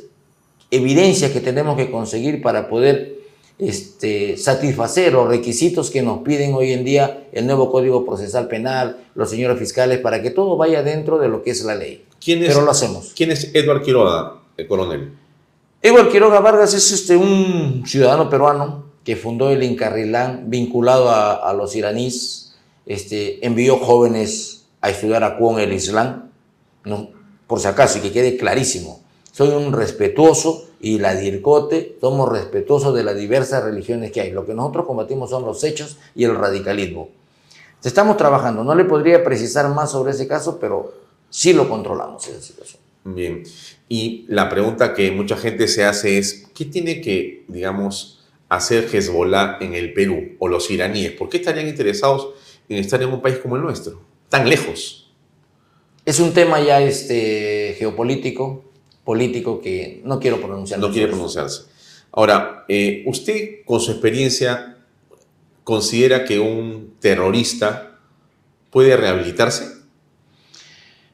evidencias 0.71 1.33
que 1.33 1.41
tenemos 1.41 1.77
que 1.77 1.91
conseguir 1.91 2.41
para 2.43 2.69
poder 2.69 3.20
este, 3.61 4.37
satisfacer 4.37 5.13
los 5.13 5.29
requisitos 5.29 5.91
que 5.91 6.03
nos 6.03 6.21
piden 6.21 6.55
hoy 6.55 6.73
en 6.73 6.85
día 6.85 7.29
el 7.33 7.47
nuevo 7.47 7.71
Código 7.71 8.05
Procesal 8.05 8.49
Penal, 8.49 9.05
los 9.15 9.31
señores 9.31 9.59
fiscales, 9.59 9.99
para 9.99 10.23
que 10.23 10.31
todo 10.31 10.57
vaya 10.57 10.83
dentro 10.83 11.19
de 11.19 11.29
lo 11.29 11.43
que 11.43 11.51
es 11.51 11.63
la 11.65 11.75
ley. 11.75 12.05
¿Quién 12.23 12.43
es, 12.43 12.49
Pero 12.49 12.63
lo 12.63 12.71
hacemos. 12.71 13.13
¿Quién 13.15 13.31
es 13.31 13.55
Edward 13.55 13.83
Quiroga, 13.83 14.41
el 14.57 14.67
coronel? 14.67 15.13
Edward 15.83 16.11
Quiroga 16.11 16.41
Vargas 16.41 16.75
es 16.75 16.91
este, 16.93 17.17
un 17.17 17.85
ciudadano 17.87 18.29
peruano 18.29 18.85
que 19.05 19.17
fundó 19.17 19.51
el 19.51 19.63
Incarrilán 19.63 20.45
vinculado 20.49 21.11
a, 21.11 21.35
a 21.35 21.53
los 21.53 21.75
iraníes, 21.77 22.55
este, 22.87 23.45
envió 23.47 23.79
jóvenes 23.79 24.65
a 24.81 24.91
estudiar 24.91 25.25
a 25.25 25.37
Cuón 25.37 25.61
el 25.61 25.73
Islam, 25.73 26.31
¿no? 26.85 27.11
por 27.47 27.61
si 27.61 27.67
acaso, 27.67 27.99
y 27.99 28.01
que 28.01 28.13
quede 28.13 28.37
clarísimo. 28.37 29.01
Soy 29.33 29.49
un 29.49 29.73
respetuoso 29.73 30.70
y 30.81 30.99
la 30.99 31.15
DIRCOTE 31.15 31.99
somos 32.01 32.29
respetuosos 32.31 32.95
de 32.95 33.05
las 33.05 33.17
diversas 33.17 33.63
religiones 33.63 34.13
que 34.13 34.23
hay. 34.23 34.33
Lo 34.33 34.47
que 34.47 34.55
nosotros 34.55 34.87
combatimos 34.87 35.31
son 35.31 35.45
los 35.45 35.63
hechos 35.63 35.99
y 36.15 36.25
el 36.25 36.35
radicalismo. 36.35 37.11
Estamos 37.85 38.17
trabajando, 38.17 38.65
no 38.65 38.75
le 38.75 38.85
podría 38.85 39.23
precisar 39.23 39.69
más 39.75 39.91
sobre 39.91 40.13
ese 40.13 40.27
caso, 40.27 40.59
pero 40.59 40.93
sí 41.29 41.53
lo 41.53 41.69
controlamos 41.69 42.27
esa 42.29 42.41
situación. 42.41 42.81
Bien, 43.05 43.45
y 43.89 44.27
la 44.29 44.49
pregunta 44.49 44.93
que 44.93 45.11
mucha 45.11 45.37
gente 45.37 45.67
se 45.69 45.85
hace 45.85 46.19
es, 46.19 46.47
¿qué 46.55 46.67
tiene 46.67 47.01
que, 47.01 47.45
digamos, 47.49 48.21
hacer 48.51 48.89
Hezbollah 48.93 49.59
en 49.61 49.75
el 49.75 49.95
Perú 49.95 50.37
o 50.39 50.49
los 50.49 50.71
iraníes? 50.71 51.13
¿Por 51.13 51.31
qué 51.31 51.39
estarían 51.39 51.69
interesados 51.69 52.31
en 52.69 52.77
estar 52.77 53.03
en 53.03 53.09
un 53.09 53.23
país 53.23 53.39
como 53.39 53.57
el 53.57 53.63
nuestro, 53.63 54.03
tan 54.29 54.49
lejos? 54.49 55.11
Es 56.05 56.21
un 56.21 56.35
tema 56.35 56.61
ya 56.61 56.83
este, 56.83 57.75
geopolítico, 57.79 58.65
político 59.11 59.61
que 59.61 60.03
no 60.05 60.21
quiero 60.21 60.41
pronunciar. 60.41 60.79
No 60.79 60.93
quiere 60.93 61.09
pronunciarse. 61.09 61.63
Ahora, 62.13 62.65
eh, 62.69 63.03
usted 63.07 63.65
con 63.65 63.81
su 63.81 63.91
experiencia 63.91 64.77
considera 65.65 66.25
que 66.25 66.39
un 66.39 66.95
terrorista 67.01 67.99
puede 68.71 68.97
rehabilitarse? 68.97 69.65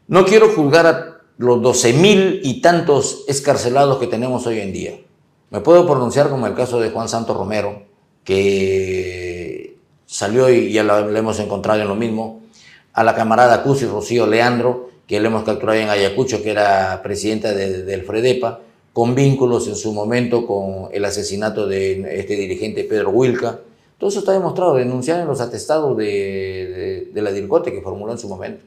No 0.08 0.26
quiero 0.26 0.50
juzgar 0.50 0.86
a 0.86 1.20
los 1.38 1.62
12 1.62 1.94
mil 1.94 2.40
y 2.44 2.60
tantos 2.60 3.24
escarcelados 3.28 3.96
que 3.96 4.06
tenemos 4.06 4.46
hoy 4.46 4.60
en 4.60 4.74
día. 4.74 5.00
Me 5.48 5.60
puedo 5.60 5.86
pronunciar 5.86 6.28
como 6.28 6.46
el 6.46 6.54
caso 6.54 6.78
de 6.80 6.90
Juan 6.90 7.08
Santos 7.08 7.34
Romero, 7.34 7.84
que 8.24 9.78
salió 10.04 10.50
y 10.50 10.70
ya 10.70 10.82
lo, 10.82 11.16
hemos 11.16 11.38
encontrado 11.38 11.80
en 11.80 11.88
lo 11.88 11.94
mismo, 11.94 12.42
a 12.92 13.04
la 13.04 13.14
camarada 13.14 13.62
Cusi 13.62 13.86
Rocío 13.86 14.26
Leandro, 14.26 14.90
que 15.06 15.20
lo 15.20 15.28
hemos 15.28 15.44
capturado 15.44 15.78
en 15.78 15.88
Ayacucho, 15.88 16.42
que 16.42 16.50
era 16.50 17.00
presidenta 17.02 17.52
de, 17.52 17.84
del 17.84 18.02
FREDEPA, 18.02 18.60
con 18.92 19.14
vínculos 19.14 19.68
en 19.68 19.76
su 19.76 19.92
momento 19.92 20.46
con 20.46 20.88
el 20.92 21.04
asesinato 21.04 21.66
de 21.66 22.18
este 22.18 22.34
dirigente 22.34 22.84
Pedro 22.84 23.10
Wilca. 23.10 23.60
Todo 23.98 24.10
eso 24.10 24.20
está 24.20 24.32
demostrado, 24.32 24.74
denunciado 24.74 25.22
en 25.22 25.28
los 25.28 25.40
atestados 25.40 25.96
de, 25.96 26.04
de, 26.04 27.10
de 27.12 27.22
la 27.22 27.30
DIRCOTE 27.30 27.72
que 27.72 27.82
formuló 27.82 28.12
en 28.12 28.18
su 28.18 28.28
momento. 28.28 28.64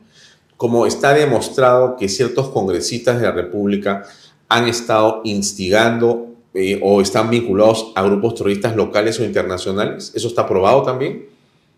Como 0.58 0.86
está 0.86 1.14
demostrado 1.14 1.96
que 1.96 2.10
ciertos 2.10 2.50
congresistas 2.50 3.20
de 3.20 3.28
la 3.28 3.32
República 3.32 4.04
han 4.50 4.68
estado 4.68 5.22
instigando 5.24 6.28
eh, 6.54 6.80
o 6.84 7.00
están 7.00 7.30
vinculados 7.30 7.92
a 7.96 8.04
grupos 8.04 8.36
terroristas 8.36 8.76
locales 8.76 9.20
o 9.20 9.24
internacionales, 9.24 10.12
¿eso 10.16 10.28
está 10.28 10.48
probado 10.48 10.84
también? 10.84 11.29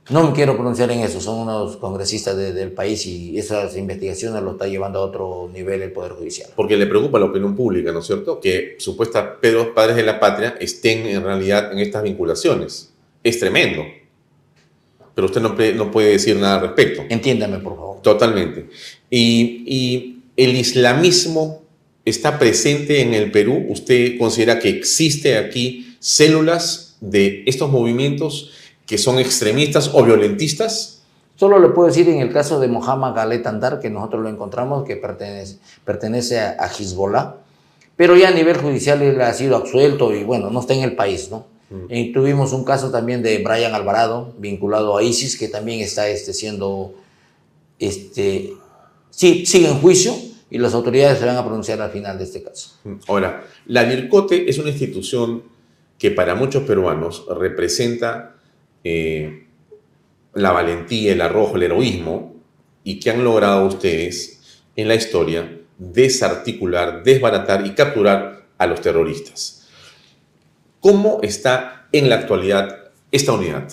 No 0.09 0.27
me 0.27 0.33
quiero 0.33 0.55
pronunciar 0.55 0.91
en 0.91 1.01
eso, 1.01 1.21
son 1.21 1.39
unos 1.39 1.77
congresistas 1.77 2.35
de, 2.35 2.53
del 2.53 2.71
país 2.71 3.05
y 3.05 3.37
esas 3.37 3.77
investigaciones 3.77 4.41
lo 4.41 4.53
está 4.53 4.67
llevando 4.67 4.99
a 4.99 5.03
otro 5.03 5.49
nivel 5.53 5.81
el 5.83 5.91
Poder 5.91 6.13
Judicial. 6.13 6.49
Porque 6.55 6.75
le 6.75 6.87
preocupa 6.87 7.17
a 7.17 7.21
la 7.21 7.27
opinión 7.27 7.55
pública, 7.55 7.91
¿no 7.91 7.99
es 7.99 8.07
cierto? 8.07 8.39
Que 8.39 8.75
supuestos 8.79 9.23
padres 9.75 9.95
de 9.95 10.03
la 10.03 10.19
patria 10.19 10.57
estén 10.59 11.05
en 11.05 11.23
realidad 11.23 11.71
en 11.71 11.79
estas 11.79 12.03
vinculaciones. 12.03 12.91
Es 13.23 13.39
tremendo. 13.39 13.83
Pero 15.13 15.27
usted 15.27 15.41
no, 15.41 15.55
no 15.75 15.91
puede 15.91 16.11
decir 16.11 16.35
nada 16.35 16.55
al 16.55 16.61
respecto. 16.61 17.03
Entiéndame, 17.07 17.59
por 17.59 17.75
favor. 17.75 18.01
Totalmente. 18.01 18.69
Y, 19.09 19.63
y 19.67 20.23
el 20.35 20.55
islamismo 20.55 21.61
está 22.05 22.39
presente 22.39 23.01
en 23.01 23.13
el 23.13 23.31
Perú. 23.31 23.65
¿Usted 23.69 24.17
considera 24.17 24.57
que 24.57 24.69
existe 24.69 25.37
aquí 25.37 25.95
células 25.99 26.97
de 27.01 27.43
estos 27.45 27.69
movimientos 27.69 28.51
que 28.91 28.97
son 28.97 29.19
extremistas 29.19 29.89
o 29.93 30.03
violentistas? 30.03 31.03
Solo 31.37 31.59
le 31.59 31.69
puedo 31.69 31.87
decir 31.87 32.09
en 32.09 32.19
el 32.19 32.33
caso 32.33 32.59
de 32.59 32.67
Mohamed 32.67 33.15
Galet 33.15 33.47
Andar, 33.47 33.79
que 33.79 33.89
nosotros 33.89 34.21
lo 34.21 34.27
encontramos, 34.27 34.83
que 34.83 34.97
pertenece, 34.97 35.59
pertenece 35.85 36.41
a, 36.41 36.57
a 36.59 36.67
Hezbollah, 36.67 37.35
pero 37.95 38.17
ya 38.17 38.27
a 38.27 38.31
nivel 38.31 38.57
judicial 38.57 39.01
él 39.01 39.21
ha 39.21 39.33
sido 39.33 39.55
absuelto 39.55 40.13
y 40.13 40.25
bueno, 40.25 40.49
no 40.49 40.59
está 40.59 40.73
en 40.73 40.81
el 40.81 40.97
país, 40.97 41.29
¿no? 41.31 41.45
Mm. 41.69 41.85
Y 41.87 42.11
tuvimos 42.11 42.51
un 42.51 42.65
caso 42.65 42.91
también 42.91 43.23
de 43.23 43.37
Brian 43.37 43.73
Alvarado, 43.73 44.33
vinculado 44.37 44.97
a 44.97 45.03
ISIS, 45.03 45.37
que 45.37 45.47
también 45.47 45.79
está 45.79 46.09
este, 46.09 46.33
siendo, 46.33 46.93
este, 47.79 48.51
sí, 49.09 49.45
sigue 49.45 49.69
en 49.69 49.79
juicio 49.79 50.13
y 50.49 50.57
las 50.57 50.73
autoridades 50.73 51.17
se 51.17 51.25
van 51.25 51.37
a 51.37 51.45
pronunciar 51.45 51.81
al 51.81 51.91
final 51.91 52.17
de 52.17 52.25
este 52.25 52.43
caso. 52.43 52.71
Ahora, 53.07 53.45
la 53.67 53.85
DIRCOTE 53.85 54.49
es 54.49 54.57
una 54.57 54.67
institución 54.67 55.43
que 55.97 56.11
para 56.11 56.35
muchos 56.35 56.63
peruanos 56.63 57.25
representa 57.29 58.35
eh, 58.83 59.47
la 60.33 60.51
valentía, 60.51 61.13
el 61.13 61.21
arrojo, 61.21 61.55
el 61.55 61.63
heroísmo, 61.63 62.35
y 62.83 62.99
que 62.99 63.11
han 63.11 63.23
logrado 63.23 63.65
ustedes 63.67 64.63
en 64.75 64.87
la 64.87 64.95
historia 64.95 65.59
desarticular, 65.77 67.03
desbaratar 67.03 67.65
y 67.65 67.71
capturar 67.71 68.45
a 68.57 68.67
los 68.67 68.81
terroristas. 68.81 69.67
¿Cómo 70.79 71.19
está 71.21 71.87
en 71.91 72.09
la 72.09 72.15
actualidad 72.15 72.91
esta 73.11 73.33
unidad? 73.33 73.67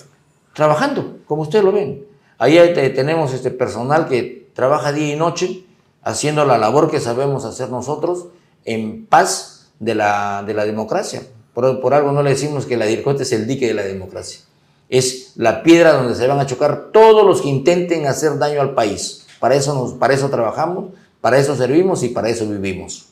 Trabajando, 0.53 1.19
como 1.25 1.43
ustedes 1.43 1.65
lo 1.65 1.71
ven. 1.71 2.05
Ahí 2.37 2.57
tenemos 2.95 3.33
este 3.33 3.51
personal 3.51 4.07
que 4.07 4.49
trabaja 4.53 4.91
día 4.91 5.13
y 5.13 5.17
noche 5.17 5.63
haciendo 6.01 6.45
la 6.45 6.57
labor 6.57 6.89
que 6.89 6.99
sabemos 6.99 7.45
hacer 7.45 7.69
nosotros 7.69 8.27
en 8.65 9.05
paz 9.05 9.71
de 9.79 9.95
la, 9.95 10.43
de 10.45 10.53
la 10.53 10.65
democracia. 10.65 11.23
Por, 11.53 11.93
algo 11.93 12.11
no 12.11 12.23
le 12.23 12.31
decimos 12.31 12.65
que 12.65 12.77
la 12.77 12.85
DIRCOT 12.85 13.21
es 13.21 13.33
el 13.33 13.45
dique 13.45 13.67
de 13.67 13.73
la 13.73 13.83
democracia 13.83 14.41
es 14.89 15.33
la 15.35 15.63
piedra 15.63 15.93
donde 15.93 16.15
se 16.15 16.27
van 16.27 16.39
a 16.39 16.45
chocar 16.45 16.89
todos 16.91 17.25
los 17.25 17.41
que 17.41 17.49
intenten 17.49 18.07
hacer 18.07 18.37
daño 18.37 18.61
al 18.61 18.73
país. 18.73 19.27
Para 19.39 19.55
eso, 19.55 19.73
nos, 19.73 19.93
para 19.93 20.13
eso 20.13 20.29
trabajamos, 20.29 20.93
para 21.21 21.37
eso 21.37 21.55
servimos 21.55 22.03
y 22.03 22.09
para 22.09 22.29
eso 22.29 22.47
vivimos. 22.47 23.09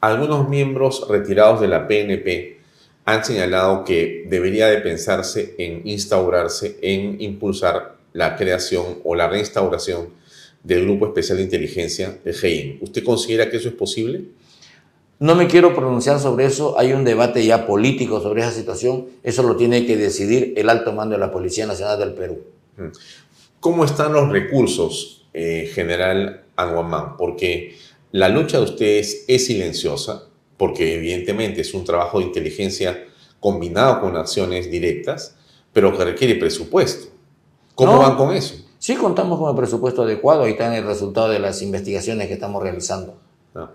Algunos 0.00 0.48
miembros 0.48 1.06
retirados 1.08 1.60
de 1.60 1.68
la 1.68 1.86
PNP 1.86 2.58
han 3.04 3.24
señalado 3.24 3.84
que 3.84 4.26
debería 4.28 4.66
de 4.68 4.78
pensarse 4.78 5.54
en 5.58 5.86
instaurarse, 5.86 6.78
en 6.82 7.20
impulsar 7.20 7.96
la 8.12 8.36
creación 8.36 8.98
o 9.04 9.14
la 9.14 9.28
reinstauración 9.28 10.08
del 10.62 10.84
Grupo 10.84 11.06
Especial 11.06 11.38
de 11.38 11.44
Inteligencia, 11.44 12.18
el 12.24 12.34
GEIN. 12.34 12.78
¿Usted 12.80 13.04
considera 13.04 13.48
que 13.50 13.56
eso 13.56 13.68
es 13.68 13.74
posible? 13.74 14.24
No 15.20 15.34
me 15.34 15.48
quiero 15.48 15.74
pronunciar 15.74 16.20
sobre 16.20 16.46
eso, 16.46 16.78
hay 16.78 16.92
un 16.92 17.04
debate 17.04 17.44
ya 17.44 17.66
político 17.66 18.20
sobre 18.20 18.42
esa 18.42 18.52
situación, 18.52 19.06
eso 19.24 19.42
lo 19.42 19.56
tiene 19.56 19.84
que 19.84 19.96
decidir 19.96 20.54
el 20.56 20.68
alto 20.68 20.92
mando 20.92 21.14
de 21.14 21.20
la 21.20 21.32
Policía 21.32 21.66
Nacional 21.66 21.98
del 21.98 22.12
Perú. 22.14 22.38
Mm. 22.76 22.88
¿Cómo 23.58 23.84
están 23.84 24.12
los 24.12 24.28
recursos, 24.28 25.26
eh, 25.34 25.68
general 25.74 26.44
Aguamán? 26.54 27.16
Porque 27.16 27.76
la 28.12 28.28
lucha 28.28 28.58
de 28.58 28.64
ustedes 28.64 29.24
es 29.26 29.46
silenciosa, 29.46 30.28
porque 30.56 30.94
evidentemente 30.94 31.62
es 31.62 31.74
un 31.74 31.84
trabajo 31.84 32.20
de 32.20 32.26
inteligencia 32.26 33.04
combinado 33.40 34.00
con 34.00 34.16
acciones 34.16 34.70
directas, 34.70 35.36
pero 35.72 35.96
que 35.96 36.04
requiere 36.04 36.36
presupuesto. 36.36 37.08
¿Cómo 37.74 37.94
no, 37.94 37.98
van 37.98 38.16
con 38.16 38.34
eso? 38.34 38.54
Sí, 38.78 38.94
contamos 38.94 39.38
con 39.40 39.50
el 39.50 39.56
presupuesto 39.56 40.02
adecuado, 40.02 40.44
ahí 40.44 40.52
está 40.52 40.76
el 40.76 40.84
resultado 40.84 41.28
de 41.28 41.40
las 41.40 41.60
investigaciones 41.62 42.28
que 42.28 42.34
estamos 42.34 42.62
realizando. 42.62 43.16
No. 43.54 43.70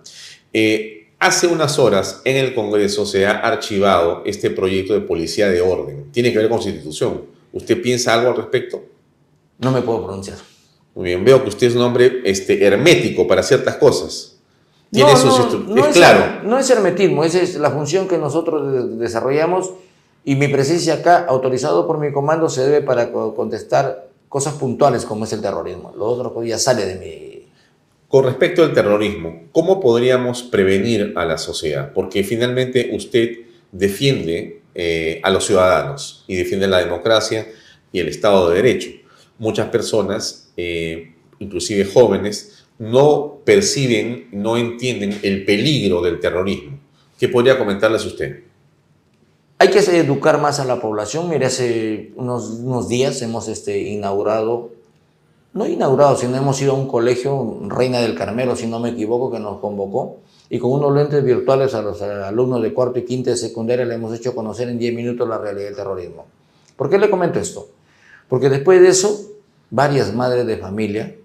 Eh, 0.53 1.03
Hace 1.24 1.48
unas 1.48 1.80
horas 1.80 2.20
en 2.26 2.36
el 2.36 2.54
Congreso 2.54 3.06
se 3.06 3.26
ha 3.26 3.40
archivado 3.40 4.24
este 4.26 4.50
proyecto 4.50 4.94
de 4.94 5.00
policía 5.00 5.48
de 5.48 5.62
orden. 5.62 6.12
Tiene 6.12 6.34
que 6.34 6.38
ver 6.38 6.50
con 6.50 6.58
constitución. 6.58 7.22
¿Usted 7.54 7.82
piensa 7.82 8.14
algo 8.14 8.32
al 8.32 8.36
respecto? 8.36 8.84
No 9.60 9.72
me 9.72 9.82
puedo 9.82 10.04
pronunciar. 10.04 10.38
Muy 10.94 11.06
bien, 11.06 11.24
veo 11.24 11.41
que 11.41 11.48
usted 11.48 11.68
es 11.68 11.76
un 11.78 11.82
hombre 11.84 12.24
este, 12.26 12.66
hermético 12.66 13.26
para 13.26 13.41
ciertas 13.41 13.78
cosas. 13.78 14.36
Tiene 14.91 15.14
no, 15.14 15.18
sus 15.18 15.66
no, 15.66 15.76
no 15.76 15.86
es, 15.86 15.95
claro. 15.95 16.44
No 16.44 16.60
es 16.60 16.70
hermetismo, 16.70 17.24
esa 17.24 17.40
es 17.40 17.56
la 17.56 17.72
función 17.72 18.10
que 18.10 18.18
nosotros 18.18 19.00
desarrollamos 19.00 19.72
y 20.26 20.36
mi 20.36 20.50
presencia 20.50 20.95
acá, 20.95 21.26
autorizado 21.30 21.88
por 21.88 22.00
mi 22.00 22.12
comando, 22.12 22.50
se 22.50 22.64
debe 22.64 22.82
para 22.82 23.14
contestar 23.14 24.10
cosas 24.28 24.56
puntuales 24.56 25.06
como 25.06 25.24
es 25.24 25.32
el 25.32 25.40
terrorismo. 25.40 25.94
Lo 25.95 26.06
otro 26.06 26.44
ya 26.44 26.60
sale 26.60 26.86
de 26.86 26.95
mi 26.95 27.32
con 28.14 28.26
respecto 28.26 28.61
al 28.61 28.76
terrorismo, 28.76 29.45
¿cómo 29.52 29.80
podríamos 29.80 30.44
prevenir 30.44 31.14
a 31.15 31.26
la 31.26 31.40
sociedad? 31.40 31.94
Porque 31.95 32.23
finalmente 32.23 32.91
usted 32.94 33.40
defiende 33.72 34.61
eh, 34.76 35.19
a 35.23 35.31
los 35.31 35.48
ciudadanos 35.48 36.23
y 36.27 36.35
defiende 36.35 36.68
la 36.68 36.77
democracia 36.77 37.48
y 37.91 37.99
el 37.99 38.10
Estado 38.10 38.52
de 38.52 38.57
Derecho. 38.57 38.91
muchas 39.40 39.69
personas, 39.69 40.52
eh, 40.57 41.15
inclusive 41.40 41.85
jóvenes, 41.85 42.65
no 42.77 43.40
perciben, 43.44 44.27
no 44.31 44.57
entienden 44.57 45.19
el 45.23 45.44
peligro 45.44 45.99
del 46.03 46.19
terrorismo. 46.19 46.77
¿Qué 47.19 47.30
podría 47.30 47.57
comentarles 47.57 48.06
usted? 48.06 48.44
Hay 49.57 49.69
que 49.69 49.80
educar 49.80 50.40
más 50.40 50.60
a 50.60 50.65
la 50.65 50.80
población. 50.80 51.30
Mire, 51.30 51.48
hace 51.48 52.11
unos, 52.15 52.88
días 52.88 53.23
hemos 53.23 53.48
este, 53.48 53.80
inaugurado, 53.80 54.69
no 55.54 55.68
inaugurado, 55.68 56.16
sino 56.16 56.36
hemos 56.36 56.62
ido 56.62 56.74
a 56.74 56.76
un 56.76 56.88
colegio, 56.88 57.60
Reina 57.68 58.00
del 58.00 58.16
Carmelo, 58.16 58.56
si 58.56 58.68
no 58.68 58.80
me 58.80 58.90
equivoco, 58.90 59.32
que 59.32 59.40
nos 59.40 59.60
convocó, 59.60 60.18
y 60.50 60.60
con 60.60 60.72
unos 60.72 60.94
lentes 60.96 61.24
virtuales 61.24 61.74
a 61.74 61.82
los 61.82 62.02
alumnos 62.02 62.62
de 62.62 62.74
cuarto 62.74 63.00
y 63.00 63.06
quinto 63.06 63.30
de 63.30 63.38
secundaria 63.38 63.86
le 63.86 63.96
hemos 63.96 64.14
hecho 64.14 64.36
conocer 64.36 64.70
en 64.70 64.78
10 64.78 64.94
minutos 64.94 65.28
la 65.28 65.38
realidad 65.38 65.66
del 65.66 65.76
terrorismo. 65.76 66.26
¿Por 66.76 66.90
qué 66.90 66.98
le 66.98 67.10
comento 67.10 67.40
esto? 67.40 67.68
Porque 68.28 68.50
después 68.50 68.82
de 68.82 68.90
eso, 68.90 69.32
varias 69.70 70.14
madres 70.14 70.46
de 70.46 70.58
familia 70.58 71.16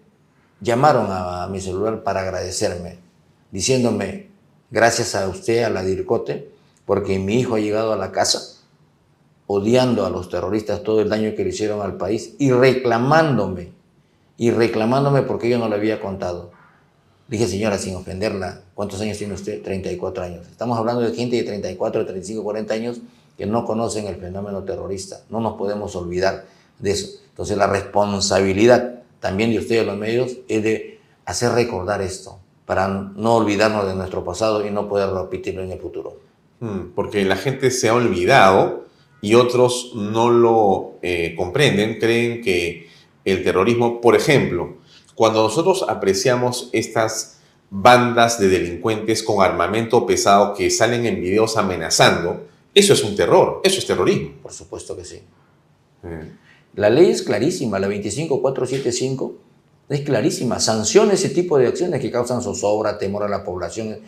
llamaron 0.60 1.06
a, 1.10 1.46
mi 1.48 1.60
celular 1.60 2.02
para 2.02 2.20
agradecerme, 2.20 2.98
diciéndome, 3.50 4.28
gracias 4.70 5.14
a 5.14 5.28
usted, 5.28 5.62
a 5.62 5.70
la 5.70 5.82
DIRCOTE, 5.82 6.50
porque 6.84 7.18
mi 7.18 7.40
hijo 7.40 7.54
ha 7.54 7.60
llegado 7.60 7.92
a 7.92 7.96
la 7.96 8.12
casa 8.12 8.58
odiando 9.48 10.04
a 10.04 10.10
los 10.10 10.28
terroristas 10.28 10.82
todo 10.82 11.00
el 11.00 11.08
daño 11.08 11.34
que 11.34 11.42
le 11.42 11.50
hicieron 11.50 11.80
al 11.80 11.96
país 11.96 12.34
y 12.38 12.52
reclamándome, 12.52 13.72
y 14.38 14.50
reclamándome 14.50 15.22
porque 15.22 15.50
yo 15.50 15.58
no 15.58 15.68
le 15.68 15.74
había 15.74 16.00
contado. 16.00 16.52
Dije, 17.26 17.46
señora, 17.46 17.76
sin 17.76 17.94
ofenderla, 17.96 18.62
¿cuántos 18.74 19.00
años 19.02 19.18
tiene 19.18 19.34
usted? 19.34 19.62
34 19.62 20.24
años. 20.24 20.46
Estamos 20.48 20.78
hablando 20.78 21.02
de 21.02 21.14
gente 21.14 21.36
de 21.36 21.42
34, 21.42 22.06
35, 22.06 22.42
40 22.42 22.72
años 22.72 23.00
que 23.36 23.44
no 23.44 23.66
conocen 23.66 24.06
el 24.06 24.16
fenómeno 24.16 24.62
terrorista. 24.62 25.20
No 25.28 25.40
nos 25.40 25.58
podemos 25.58 25.94
olvidar 25.96 26.46
de 26.78 26.92
eso. 26.92 27.08
Entonces 27.28 27.58
la 27.58 27.66
responsabilidad 27.66 29.02
también 29.20 29.50
de 29.50 29.58
ustedes, 29.58 29.84
los 29.84 29.98
medios, 29.98 30.36
es 30.48 30.62
de 30.62 31.00
hacer 31.24 31.52
recordar 31.52 32.00
esto, 32.00 32.38
para 32.64 32.88
no 32.88 33.36
olvidarnos 33.36 33.86
de 33.86 33.94
nuestro 33.94 34.24
pasado 34.24 34.66
y 34.66 34.70
no 34.70 34.88
poder 34.88 35.10
repetirlo 35.10 35.62
en 35.62 35.72
el 35.72 35.78
futuro. 35.78 36.20
Mm, 36.60 36.92
porque 36.94 37.24
la 37.24 37.36
gente 37.36 37.70
se 37.70 37.88
ha 37.88 37.94
olvidado 37.94 38.84
y 39.20 39.34
otros 39.34 39.92
no 39.94 40.30
lo 40.30 40.98
eh, 41.02 41.34
comprenden, 41.36 41.98
creen 41.98 42.42
que 42.42 42.88
el 43.30 43.42
terrorismo, 43.42 44.00
por 44.00 44.16
ejemplo, 44.16 44.76
cuando 45.14 45.42
nosotros 45.42 45.84
apreciamos 45.88 46.70
estas 46.72 47.40
bandas 47.70 48.38
de 48.38 48.48
delincuentes 48.48 49.22
con 49.22 49.44
armamento 49.44 50.06
pesado 50.06 50.54
que 50.54 50.70
salen 50.70 51.06
en 51.06 51.20
videos 51.20 51.56
amenazando, 51.56 52.46
eso 52.74 52.92
es 52.92 53.02
un 53.02 53.16
terror, 53.16 53.60
eso 53.64 53.78
es 53.78 53.86
terrorismo. 53.86 54.30
Por 54.42 54.52
supuesto 54.52 54.96
que 54.96 55.04
sí. 55.04 55.20
Eh. 56.04 56.32
La 56.74 56.90
ley 56.90 57.10
es 57.10 57.22
clarísima, 57.22 57.78
la 57.78 57.88
25475 57.88 59.34
es 59.88 60.00
clarísima, 60.02 60.60
sanciona 60.60 61.14
ese 61.14 61.30
tipo 61.30 61.58
de 61.58 61.66
acciones 61.66 62.00
que 62.00 62.10
causan 62.10 62.42
zozobra, 62.42 62.98
temor 62.98 63.24
a 63.24 63.28
la 63.28 63.42
población, 63.42 63.98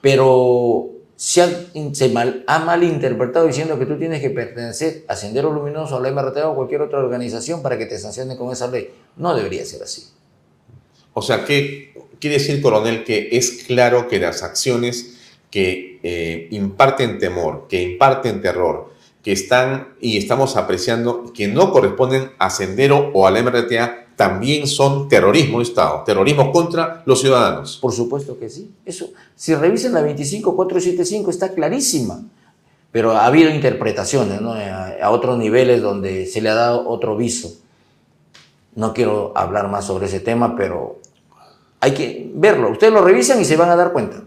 pero 0.00 0.90
se 1.20 1.42
ha, 1.42 2.58
malinterpretado 2.60 3.46
diciendo 3.46 3.78
que 3.78 3.84
tú 3.84 3.98
tienes 3.98 4.22
que 4.22 4.30
pertenecer 4.30 5.04
a 5.06 5.14
Sendero 5.14 5.52
Luminoso, 5.52 5.98
a 5.98 6.00
la 6.00 6.10
MRT 6.10 6.38
o 6.46 6.54
cualquier 6.54 6.80
otra 6.80 6.98
organización 6.98 7.60
para 7.60 7.76
que 7.76 7.84
te 7.84 7.98
sancionen 7.98 8.38
con 8.38 8.50
esa 8.50 8.68
ley. 8.68 8.88
No 9.18 9.34
debería 9.34 9.62
ser 9.66 9.82
así. 9.82 10.06
O 11.12 11.20
sea, 11.20 11.44
¿qué 11.44 11.92
quiere 12.18 12.38
decir, 12.38 12.62
coronel, 12.62 13.04
que 13.04 13.28
es 13.32 13.64
claro 13.66 14.08
que 14.08 14.18
las 14.18 14.42
acciones 14.42 15.18
que 15.50 16.00
eh, 16.02 16.48
imparten 16.52 17.18
temor, 17.18 17.66
que 17.68 17.82
imparten 17.82 18.40
terror, 18.40 18.90
que 19.22 19.32
están 19.32 19.88
y 20.00 20.16
estamos 20.16 20.56
apreciando 20.56 21.34
que 21.34 21.48
no 21.48 21.70
corresponden 21.70 22.30
a 22.38 22.48
Sendero 22.48 23.10
o 23.12 23.26
a 23.26 23.30
la 23.30 23.42
MRTA 23.42 24.06
también 24.20 24.66
son 24.66 25.08
terrorismo 25.08 25.60
de 25.60 25.64
Estado, 25.64 26.02
terrorismo 26.04 26.52
contra 26.52 27.02
los 27.06 27.22
ciudadanos. 27.22 27.78
Por 27.80 27.90
supuesto 27.90 28.38
que 28.38 28.50
sí. 28.50 28.70
Eso, 28.84 29.08
si 29.34 29.54
revisen 29.54 29.94
la 29.94 30.02
25475 30.02 31.30
está 31.30 31.54
clarísima, 31.54 32.20
pero 32.92 33.12
ha 33.12 33.24
habido 33.24 33.48
interpretaciones 33.48 34.42
¿no? 34.42 34.52
a, 34.52 35.08
otros 35.08 35.38
niveles 35.38 35.80
donde 35.80 36.26
se 36.26 36.42
le 36.42 36.50
ha 36.50 36.54
dado 36.54 36.86
otro 36.86 37.16
viso. 37.16 37.50
No 38.74 38.92
quiero 38.92 39.32
hablar 39.34 39.70
más 39.70 39.86
sobre 39.86 40.04
ese 40.04 40.20
tema, 40.20 40.54
pero 40.54 40.98
hay 41.80 41.92
que 41.92 42.30
verlo. 42.34 42.72
Ustedes 42.72 42.92
lo 42.92 43.02
revisan 43.02 43.40
y 43.40 43.46
se 43.46 43.56
van 43.56 43.70
a 43.70 43.76
dar 43.76 43.90
cuenta. 43.90 44.22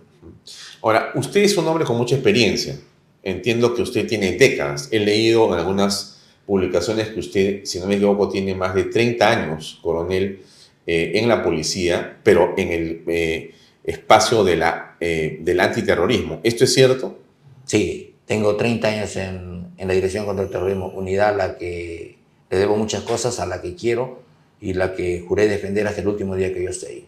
Ahora, 0.81 1.11
usted 1.13 1.41
es 1.41 1.55
un 1.55 1.67
hombre 1.67 1.85
con 1.85 1.97
mucha 1.97 2.15
experiencia 2.15 2.79
Entiendo 3.21 3.75
que 3.75 3.83
usted 3.83 4.07
tiene 4.07 4.31
décadas. 4.33 4.89
He 4.91 4.99
leído 4.99 5.53
en 5.53 5.59
algunas 5.59 6.22
publicaciones 6.45 7.09
que 7.09 7.19
usted, 7.19 7.65
si 7.65 7.79
no 7.79 7.87
me 7.87 7.95
equivoco, 7.95 8.29
tiene 8.29 8.53
más 8.55 8.75
de 8.75 8.85
30 8.85 9.29
años, 9.29 9.79
coronel, 9.81 10.41
eh, 10.85 11.11
en 11.15 11.29
la 11.29 11.41
policía, 11.41 12.17
pero 12.23 12.53
en 12.57 12.71
el 12.71 13.03
eh, 13.07 13.53
espacio 13.83 14.43
de 14.43 14.57
la, 14.57 14.97
eh, 14.99 15.39
del 15.41 15.59
antiterrorismo. 15.59 16.41
¿Esto 16.43 16.65
es 16.65 16.73
cierto? 16.73 17.19
Sí, 17.65 18.15
tengo 18.25 18.55
30 18.55 18.87
años 18.87 19.15
en, 19.15 19.67
en, 19.77 19.87
la 19.87 19.93
Dirección 19.93 20.25
contra 20.25 20.43
el 20.43 20.51
Terrorismo, 20.51 20.87
unidad 20.87 21.29
a 21.29 21.37
la 21.37 21.57
que 21.57 22.17
le 22.49 22.57
debo 22.57 22.75
muchas 22.75 23.03
cosas, 23.03 23.39
a 23.39 23.45
la 23.45 23.61
que 23.61 23.75
quiero 23.75 24.23
y 24.59 24.73
la 24.73 24.93
que 24.93 25.23
juré 25.25 25.47
defender 25.47 25.87
hasta 25.87 26.01
el 26.01 26.07
último 26.07 26.35
día 26.35 26.53
que 26.53 26.63
yo 26.63 26.69
esté 26.69 26.87
ahí. 26.87 27.05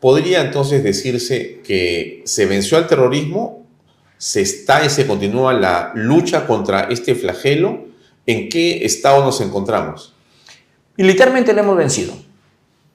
¿Podría 0.00 0.42
entonces 0.42 0.82
decirse 0.82 1.60
que 1.64 2.22
se 2.24 2.46
venció 2.46 2.76
al 2.76 2.88
terrorismo 2.88 3.64
se 4.18 4.40
está 4.40 4.84
y 4.84 4.90
se 4.90 5.06
continúa 5.06 5.52
la 5.52 5.92
lucha 5.94 6.46
contra 6.46 6.88
este 6.90 7.14
flagelo? 7.14 7.86
¿En 8.26 8.48
qué 8.48 8.84
estado 8.84 9.24
nos 9.24 9.40
encontramos? 9.40 10.14
Militarmente 10.96 11.52
le 11.52 11.60
hemos 11.60 11.76
vencido. 11.76 12.14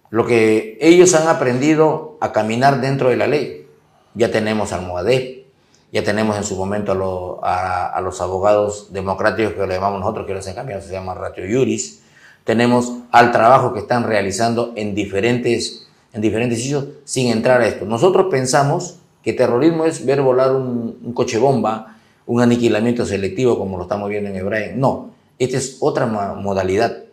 Lo 0.10 0.26
que 0.26 0.78
ellos 0.80 1.14
han 1.16 1.28
aprendido 1.28 2.18
a 2.22 2.32
caminar 2.32 2.80
dentro 2.80 3.10
de 3.10 3.18
la 3.18 3.28
ley. 3.28 3.68
Ya 4.14 4.32
tenemos 4.32 4.72
al 4.72 4.86
Moadé, 4.86 5.45
ya 5.91 6.04
tenemos 6.04 6.38
en 6.38 6.44
su 6.44 6.56
momento 6.56 7.40
a, 7.44 7.99
los 8.02 8.22
abogados 8.22 8.91
democráticos 8.91 9.54
que 9.54 9.68
le 9.68 9.76
llamamos 9.76 9.99
nosotros, 9.99 10.26
que 10.26 10.34
los 10.34 10.48
han 10.48 10.56
cambiado, 10.56 10.82
se 10.82 10.91
llama 10.91 11.14
Ratio 11.14 11.44
Juris. 11.44 12.02
Tenemos 12.44 12.94
al 13.12 13.32
trabajo 13.32 13.74
que 13.74 13.80
están 13.80 14.04
realizando 14.04 14.74
en 14.76 14.95
diferentes, 14.95 15.88
en 16.14 16.22
diferentes 16.22 16.62
sitios 16.62 16.86
sin 17.04 17.28
entrar 17.28 17.62
a 17.62 17.68
esto. 17.68 17.86
Nosotros 17.86 18.28
pensamos 18.32 18.99
que 19.24 19.34
terrorismo 19.34 19.86
es 19.86 20.06
ver 20.06 20.22
volar 20.22 20.56
un, 20.56 21.14
coche 21.14 21.38
bomba, 21.38 21.98
un 22.26 22.41
aniquilamiento 22.41 23.06
selectivo 23.06 23.58
como 23.58 23.78
lo 23.78 23.84
estamos 23.84 24.10
viendo 24.10 24.30
en 24.30 24.36
Hebreo. 24.38 24.74
No, 24.76 25.12
esta 25.39 25.57
es 25.57 25.77
otra 25.80 26.05
modalidad. 26.05 27.03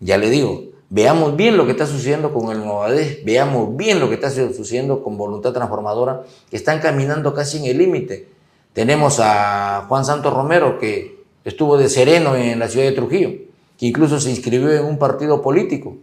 Ya 0.00 0.18
le 0.18 0.30
digo, 0.30 0.64
veamos 0.88 1.36
bien 1.36 1.56
lo 1.56 1.66
que 1.66 1.72
está 1.72 1.86
sucediendo 1.86 2.32
con 2.32 2.50
el 2.50 2.58
Movadez, 2.58 3.24
veamos 3.24 3.76
bien 3.76 4.00
lo 4.00 4.08
que 4.08 4.16
está 4.16 4.30
sucediendo 4.30 5.02
con 5.02 5.16
Voluntad 5.16 5.52
Transformadora, 5.52 6.22
que 6.50 6.56
están 6.56 6.80
caminando 6.80 7.32
casi 7.34 7.58
en 7.58 7.66
el 7.66 7.78
límite. 7.78 8.28
Tenemos 8.72 9.18
a 9.20 9.86
Juan 9.88 10.04
Santos 10.04 10.32
Romero, 10.32 10.78
que 10.78 11.24
estuvo 11.44 11.76
de 11.76 11.88
sereno 11.88 12.36
en 12.36 12.58
la 12.58 12.68
ciudad 12.68 12.86
de 12.86 12.92
Trujillo, 12.92 13.30
que 13.78 13.86
incluso 13.86 14.20
se 14.20 14.30
inscribió 14.30 14.72
en 14.72 14.84
un 14.84 14.98
partido 14.98 15.42
político. 15.42 15.96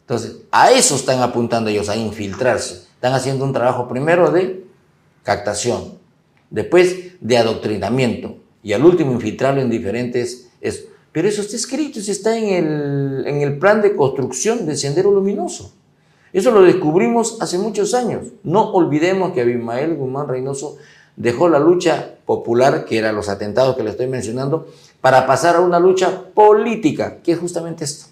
Entonces, 0.00 0.38
a 0.50 0.70
eso 0.70 0.94
están 0.94 1.20
apuntando 1.20 1.68
ellos, 1.68 1.88
a 1.88 1.96
infiltrarse. 1.96 2.86
Están 2.94 3.12
haciendo 3.12 3.44
un 3.44 3.52
trabajo 3.52 3.88
primero 3.88 4.30
de 4.30 4.64
captación, 5.22 5.98
después 6.50 7.20
de 7.20 7.36
adoctrinamiento 7.36 8.36
y 8.62 8.72
al 8.72 8.84
último 8.84 9.12
infiltrarlo 9.12 9.60
en 9.60 9.70
diferentes... 9.70 10.48
Es, 10.60 10.86
pero 11.12 11.28
eso 11.28 11.40
está 11.40 11.56
escrito, 11.56 11.98
eso 11.98 12.12
está 12.12 12.36
en 12.36 12.48
el, 12.48 13.24
en 13.26 13.40
el 13.42 13.58
plan 13.58 13.82
de 13.82 13.96
construcción 13.96 14.66
del 14.66 14.76
Sendero 14.76 15.10
Luminoso. 15.10 15.72
Eso 16.32 16.50
lo 16.50 16.62
descubrimos 16.62 17.38
hace 17.40 17.58
muchos 17.58 17.94
años. 17.94 18.26
No 18.42 18.70
olvidemos 18.72 19.32
que 19.32 19.40
Abimael 19.40 19.96
Guzmán 19.96 20.28
Reynoso 20.28 20.76
dejó 21.16 21.48
la 21.48 21.58
lucha 21.58 22.14
popular, 22.26 22.84
que 22.84 22.98
eran 22.98 23.16
los 23.16 23.28
atentados 23.28 23.76
que 23.76 23.82
le 23.82 23.90
estoy 23.90 24.06
mencionando, 24.06 24.68
para 25.00 25.26
pasar 25.26 25.56
a 25.56 25.60
una 25.60 25.80
lucha 25.80 26.24
política, 26.34 27.18
que 27.22 27.32
es 27.32 27.38
justamente 27.38 27.84
esto. 27.84 28.06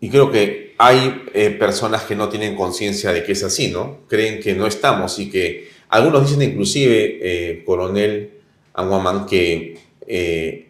Y 0.00 0.10
creo 0.10 0.30
que 0.30 0.74
hay 0.78 1.22
eh, 1.34 1.50
personas 1.50 2.02
que 2.02 2.14
no 2.14 2.28
tienen 2.28 2.54
conciencia 2.54 3.12
de 3.12 3.24
que 3.24 3.32
es 3.32 3.42
así, 3.42 3.70
¿no? 3.70 3.98
Creen 4.08 4.40
que 4.40 4.54
no 4.54 4.66
estamos 4.66 5.18
y 5.18 5.30
que 5.30 5.68
algunos 5.88 6.28
dicen 6.28 6.42
inclusive, 6.42 7.18
eh, 7.20 7.64
coronel 7.64 8.34
Anguaman, 8.74 9.26
que 9.26 9.78
eh, 10.06 10.67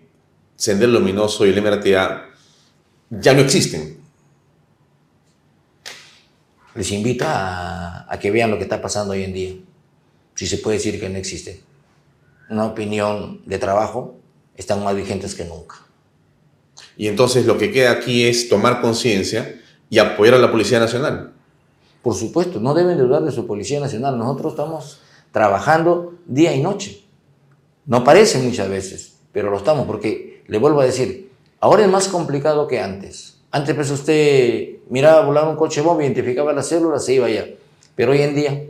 Sender 0.59 0.91
Luminoso 0.91 1.47
y 1.47 1.51
el 1.51 1.63
MRTA 1.63 2.27
ya 3.09 3.33
no 3.33 3.41
existen. 3.41 3.99
Les 6.75 6.93
invito 6.93 7.25
a, 7.27 8.13
a 8.13 8.19
que 8.19 8.31
vean 8.31 8.51
lo 8.51 8.59
que 8.59 8.65
está 8.65 8.83
pasando 8.83 9.15
hoy 9.15 9.23
en 9.23 9.33
día. 9.33 9.55
Si 10.35 10.47
se 10.47 10.59
puede 10.59 10.77
decir 10.77 11.01
que 11.01 11.09
no 11.09 11.17
existe. 11.17 11.63
Una 12.51 12.67
opinión 12.67 13.41
de 13.47 13.59
trabajo 13.59 14.17
están 14.57 14.85
más 14.85 14.95
vigentes 14.95 15.35
que 15.35 15.47
nunca. 15.47 15.77
Y 16.97 17.07
entonces 17.07 17.47
lo 17.47 17.57
que 17.57 17.71
queda 17.71 17.93
aquí 17.93 18.27
es 18.27 18.49
tomar 18.49 18.81
conciencia 18.81 19.61
y 19.89 19.99
apoyar 19.99 20.35
a 20.35 20.39
la 20.39 20.51
Policía 20.51 20.81
Nacional. 20.81 21.33
Por 22.03 22.15
supuesto, 22.15 22.61
no 22.61 22.75
deben 22.75 22.99
dudar 22.99 23.23
de 23.23 23.31
su 23.31 23.47
Policía 23.47 23.81
Nacional. 23.81 24.19
Nosotros 24.19 24.53
estamos 24.53 25.01
trabajando 25.33 26.15
día 26.27 26.55
y 26.55 26.61
noche. 26.61 27.05
No 27.87 28.05
parece 28.05 28.39
muchas 28.39 28.69
veces, 28.69 29.19
pero 29.33 29.51
lo 29.51 29.57
estamos 29.57 29.87
porque, 29.87 30.38
le 30.49 30.59
vuelvo 30.59 30.81
a 30.81 30.85
decir, 30.85 31.29
Ahora 31.61 31.85
es 31.85 31.91
más 31.91 32.09
complicado 32.09 32.69
que 32.69 32.81
antes. 32.81 33.37
Antes 33.51 33.75
pues 33.75 33.91
usted 33.91 34.77
miraba 34.91 35.25
volar 35.25 35.49
un 35.49 35.57
coche 35.57 35.81
bomba, 35.81 36.05
identificaba 36.05 36.53
las 36.53 36.69
células, 36.69 37.05
se 37.05 37.15
iba 37.15 37.29
ya. 37.29 37.47
Pero 37.97 38.13
hoy 38.13 38.23
en 38.23 38.35
día, 38.35 38.65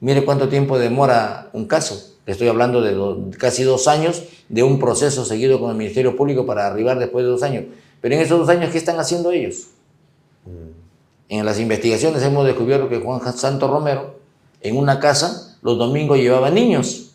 mire 0.00 0.24
cuánto 0.24 0.48
tiempo 0.48 0.78
demora 0.78 1.48
un 1.52 1.66
caso. 1.66 2.14
Estoy 2.26 2.48
hablando 2.48 2.82
de 2.82 3.36
casi 3.38 3.62
dos 3.62 3.88
años 3.88 4.24
de 4.48 4.62
un 4.62 4.78
proceso 4.78 5.24
seguido 5.24 5.58
con 5.58 5.70
el 5.70 5.76
Ministerio 5.76 6.14
Público 6.14 6.44
para 6.44 6.66
arribar 6.66 6.98
después 6.98 7.24
de 7.24 7.30
dos 7.30 7.42
años. 7.42 7.64
Pero 8.02 8.14
en 8.14 8.20
esos 8.20 8.38
dos 8.38 8.48
años, 8.50 8.70
¿qué 8.70 8.78
están 8.78 8.98
haciendo 8.98 9.30
ellos? 9.30 9.68
Mm. 10.44 10.70
En 11.30 11.46
las 11.46 11.58
investigaciones 11.58 12.22
hemos 12.22 12.44
descubierto 12.44 12.88
que 12.88 12.98
Juan 12.98 13.20
Santo 13.34 13.66
Romero, 13.66 14.16
en 14.60 14.76
una 14.76 15.00
casa, 15.00 15.56
los 15.62 15.78
domingos 15.78 16.18
llevaba 16.18 16.50
niños, 16.50 17.12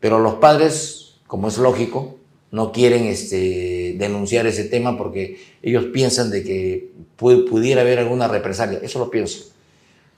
pero 0.00 0.18
los 0.18 0.34
padres, 0.34 1.14
como 1.28 1.48
es 1.48 1.58
lógico, 1.58 2.16
no 2.52 2.70
quieren 2.70 3.06
este, 3.06 3.96
denunciar 3.98 4.46
ese 4.46 4.64
tema 4.64 4.96
porque 4.96 5.38
ellos 5.62 5.86
piensan 5.86 6.30
de 6.30 6.44
que 6.44 6.92
pudiera 7.16 7.80
haber 7.80 7.98
alguna 7.98 8.28
represalia. 8.28 8.78
Eso 8.82 8.98
lo 8.98 9.10
pienso. 9.10 9.52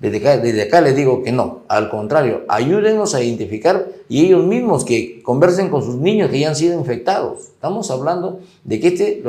Desde 0.01 0.63
acá, 0.63 0.81
les 0.81 0.97
digo 0.97 1.23
que 1.23 1.31
no, 1.31 1.63
al 1.69 1.89
contrario, 1.89 2.43
ayúdenos 2.49 3.15
a 3.15 3.23
identificar 3.23 3.87
y 4.09 4.27
ellos 4.27 4.45
mismos 4.45 4.85
que 4.85 5.23
conversen 5.23 5.71
con 5.71 5.83
sus 5.83 5.95
niños 5.95 6.31
que 6.31 6.41
ya 6.41 6.49
han 6.49 6.57
sido 6.57 6.79
infectados. 6.79 7.39
Estamos 7.55 7.91
hablando 7.91 8.41
de 8.65 8.81
que 8.81 8.89
este 8.89 9.23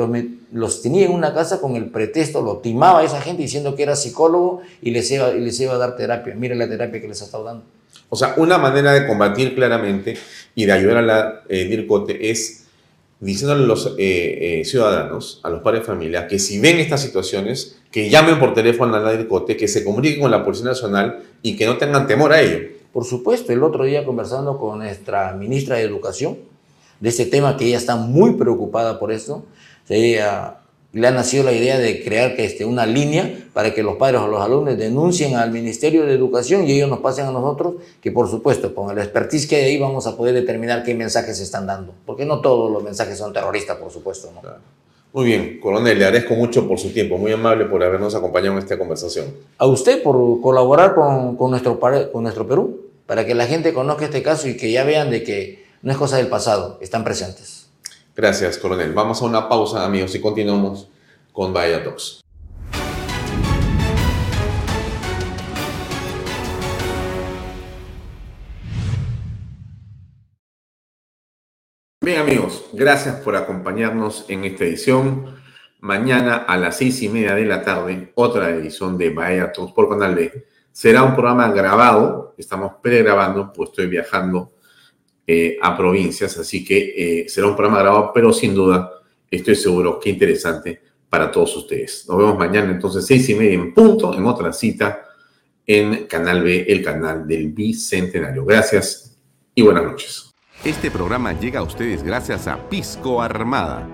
los, 0.52 0.82
tenía 0.82 1.06
en 1.06 1.12
una 1.12 1.32
casa 1.32 1.60
con 1.60 1.76
el 1.76 1.86
pretexto, 1.86 2.42
lo 2.42 2.58
timaba 2.58 3.00
a 3.00 3.04
esa 3.04 3.20
gente 3.20 3.42
diciendo 3.42 3.76
que 3.76 3.84
era 3.84 3.94
psicólogo 3.94 4.62
y 4.82 4.90
les 4.90 5.10
iba, 5.12 5.30
y 5.30 5.40
les 5.40 5.58
iba 5.60 5.72
a 5.74 5.78
dar 5.78 5.96
terapia. 5.96 6.34
Miren 6.34 6.58
la 6.58 6.68
terapia 6.68 7.00
que 7.00 7.08
les 7.08 7.22
ha 7.22 7.26
estado 7.26 7.44
dando. 7.44 7.64
O 8.08 8.16
sea, 8.16 8.34
una 8.36 8.58
manera 8.58 8.92
de 8.92 9.06
combatir 9.06 9.54
claramente 9.54 10.16
y 10.54 10.66
de 10.66 10.72
ayudar 10.72 10.98
a 10.98 11.02
la 11.02 11.42
eh, 11.48 11.86
es 12.20 12.65
diciéndole 13.20 13.64
a 13.64 13.66
los 13.66 13.94
eh, 13.98 14.60
eh, 14.60 14.64
ciudadanos, 14.64 15.40
a 15.42 15.50
los 15.50 15.62
padres 15.62 15.82
de 15.82 15.86
familia, 15.86 16.26
que 16.26 16.38
si 16.38 16.58
ven 16.58 16.78
estas 16.78 17.02
situaciones, 17.02 17.78
que 17.90 18.10
llamen 18.10 18.38
por 18.38 18.54
teléfono 18.54 18.94
a 18.94 19.00
la 19.00 19.12
DIRCOTE, 19.12 19.56
que 19.56 19.68
se 19.68 19.84
comuniquen 19.84 20.20
con 20.20 20.30
la 20.30 20.44
Policía 20.44 20.66
Nacional 20.66 21.22
y 21.42 21.56
que 21.56 21.66
no 21.66 21.78
tengan 21.78 22.06
temor 22.06 22.32
a 22.32 22.40
ello. 22.40 22.68
Por 22.92 23.04
supuesto, 23.04 23.52
el 23.52 23.62
otro 23.62 23.84
día 23.84 24.04
conversando 24.04 24.58
con 24.58 24.78
nuestra 24.78 25.32
ministra 25.32 25.76
de 25.76 25.82
Educación 25.82 26.38
de 27.00 27.08
este 27.08 27.26
tema, 27.26 27.56
que 27.56 27.66
ella 27.66 27.76
está 27.76 27.96
muy 27.96 28.34
preocupada 28.34 28.98
por 28.98 29.12
esto, 29.12 29.44
ella 29.88 30.58
le 31.00 31.06
ha 31.08 31.10
nacido 31.10 31.44
la 31.44 31.52
idea 31.52 31.78
de 31.78 32.02
crear 32.02 32.34
que 32.34 32.44
este, 32.44 32.64
una 32.64 32.86
línea 32.86 33.44
para 33.52 33.74
que 33.74 33.82
los 33.82 33.96
padres 33.96 34.22
o 34.22 34.28
los 34.28 34.40
alumnos 34.40 34.78
denuncien 34.78 35.36
al 35.36 35.50
Ministerio 35.50 36.06
de 36.06 36.14
Educación 36.14 36.66
y 36.66 36.72
ellos 36.72 36.88
nos 36.88 37.00
pasen 37.00 37.26
a 37.26 37.32
nosotros, 37.32 37.74
que 38.00 38.10
por 38.10 38.30
supuesto 38.30 38.74
con 38.74 38.90
el 38.90 38.98
expertise 38.98 39.46
que 39.46 39.56
hay 39.56 39.64
ahí 39.64 39.78
vamos 39.78 40.06
a 40.06 40.16
poder 40.16 40.34
determinar 40.34 40.82
qué 40.84 40.94
mensajes 40.94 41.36
se 41.36 41.42
están 41.42 41.66
dando, 41.66 41.92
porque 42.06 42.24
no 42.24 42.40
todos 42.40 42.70
los 42.70 42.82
mensajes 42.82 43.18
son 43.18 43.34
terroristas, 43.34 43.76
por 43.76 43.90
supuesto. 43.90 44.30
¿no? 44.34 44.40
Muy 45.12 45.26
bien, 45.26 45.60
coronel, 45.60 45.98
le 45.98 46.06
agradezco 46.06 46.34
mucho 46.34 46.66
por 46.66 46.78
su 46.78 46.90
tiempo, 46.90 47.18
muy 47.18 47.32
amable 47.32 47.66
por 47.66 47.82
habernos 47.84 48.14
acompañado 48.14 48.52
en 48.54 48.58
esta 48.60 48.78
conversación. 48.78 49.26
A 49.58 49.66
usted 49.66 50.02
por 50.02 50.40
colaborar 50.40 50.94
con, 50.94 51.36
con 51.36 51.50
nuestro, 51.50 51.78
con 51.78 52.22
nuestro 52.22 52.46
Perú, 52.46 52.86
para 53.06 53.26
que 53.26 53.34
la 53.34 53.46
gente 53.46 53.74
conozca 53.74 54.06
este 54.06 54.22
caso 54.22 54.48
y 54.48 54.56
que 54.56 54.72
ya 54.72 54.84
vean 54.84 55.10
de 55.10 55.22
que 55.22 55.64
no 55.82 55.92
es 55.92 55.98
cosa 55.98 56.16
del 56.16 56.28
pasado, 56.28 56.78
están 56.80 57.04
presentes. 57.04 57.55
Gracias, 58.16 58.56
coronel. 58.56 58.94
Vamos 58.94 59.20
a 59.20 59.26
una 59.26 59.46
pausa, 59.46 59.84
amigos, 59.84 60.14
y 60.14 60.22
continuamos 60.22 60.88
con 61.32 61.52
Vaya 61.52 61.84
Talks. 61.84 62.22
Bien, 72.00 72.20
amigos, 72.20 72.70
gracias 72.72 73.16
por 73.16 73.36
acompañarnos 73.36 74.24
en 74.28 74.46
esta 74.46 74.64
edición. 74.64 75.36
Mañana 75.80 76.36
a 76.36 76.56
las 76.56 76.78
seis 76.78 77.02
y 77.02 77.10
media 77.10 77.34
de 77.34 77.44
la 77.44 77.60
tarde, 77.60 78.12
otra 78.14 78.48
edición 78.48 78.96
de 78.96 79.10
Vaya 79.10 79.52
Talks 79.52 79.74
por 79.74 79.90
Canal 79.90 80.14
B. 80.14 80.46
Será 80.72 81.02
un 81.02 81.14
programa 81.14 81.48
grabado, 81.48 82.34
estamos 82.38 82.76
pregrabando, 82.82 83.52
pues 83.52 83.68
estoy 83.68 83.88
viajando 83.88 84.52
eh, 85.28 85.58
a 85.60 85.76
provincias, 85.76 86.38
así 86.38 86.64
que 86.64 87.22
eh, 87.24 87.28
será 87.28 87.48
un 87.48 87.56
programa 87.56 87.80
grabado, 87.82 88.12
pero 88.14 88.32
sin 88.32 88.54
duda 88.54 88.92
estoy 89.28 89.56
seguro 89.56 89.98
que 89.98 90.10
interesante 90.10 90.80
para 91.08 91.32
todos 91.32 91.56
ustedes. 91.56 92.04
Nos 92.08 92.18
vemos 92.18 92.38
mañana 92.38 92.70
entonces 92.70 93.04
seis 93.04 93.28
y 93.28 93.34
media 93.34 93.54
en 93.54 93.74
punto 93.74 94.14
en 94.14 94.24
otra 94.24 94.52
cita 94.52 95.02
en 95.66 96.06
Canal 96.06 96.44
B, 96.44 96.66
el 96.68 96.80
canal 96.80 97.26
del 97.26 97.48
Bicentenario. 97.48 98.44
Gracias 98.44 99.18
y 99.52 99.62
buenas 99.62 99.82
noches. 99.82 100.32
Este 100.64 100.92
programa 100.92 101.32
llega 101.32 101.58
a 101.58 101.64
ustedes 101.64 102.04
gracias 102.04 102.46
a 102.46 102.68
Pisco 102.68 103.20
Armada. 103.20 103.88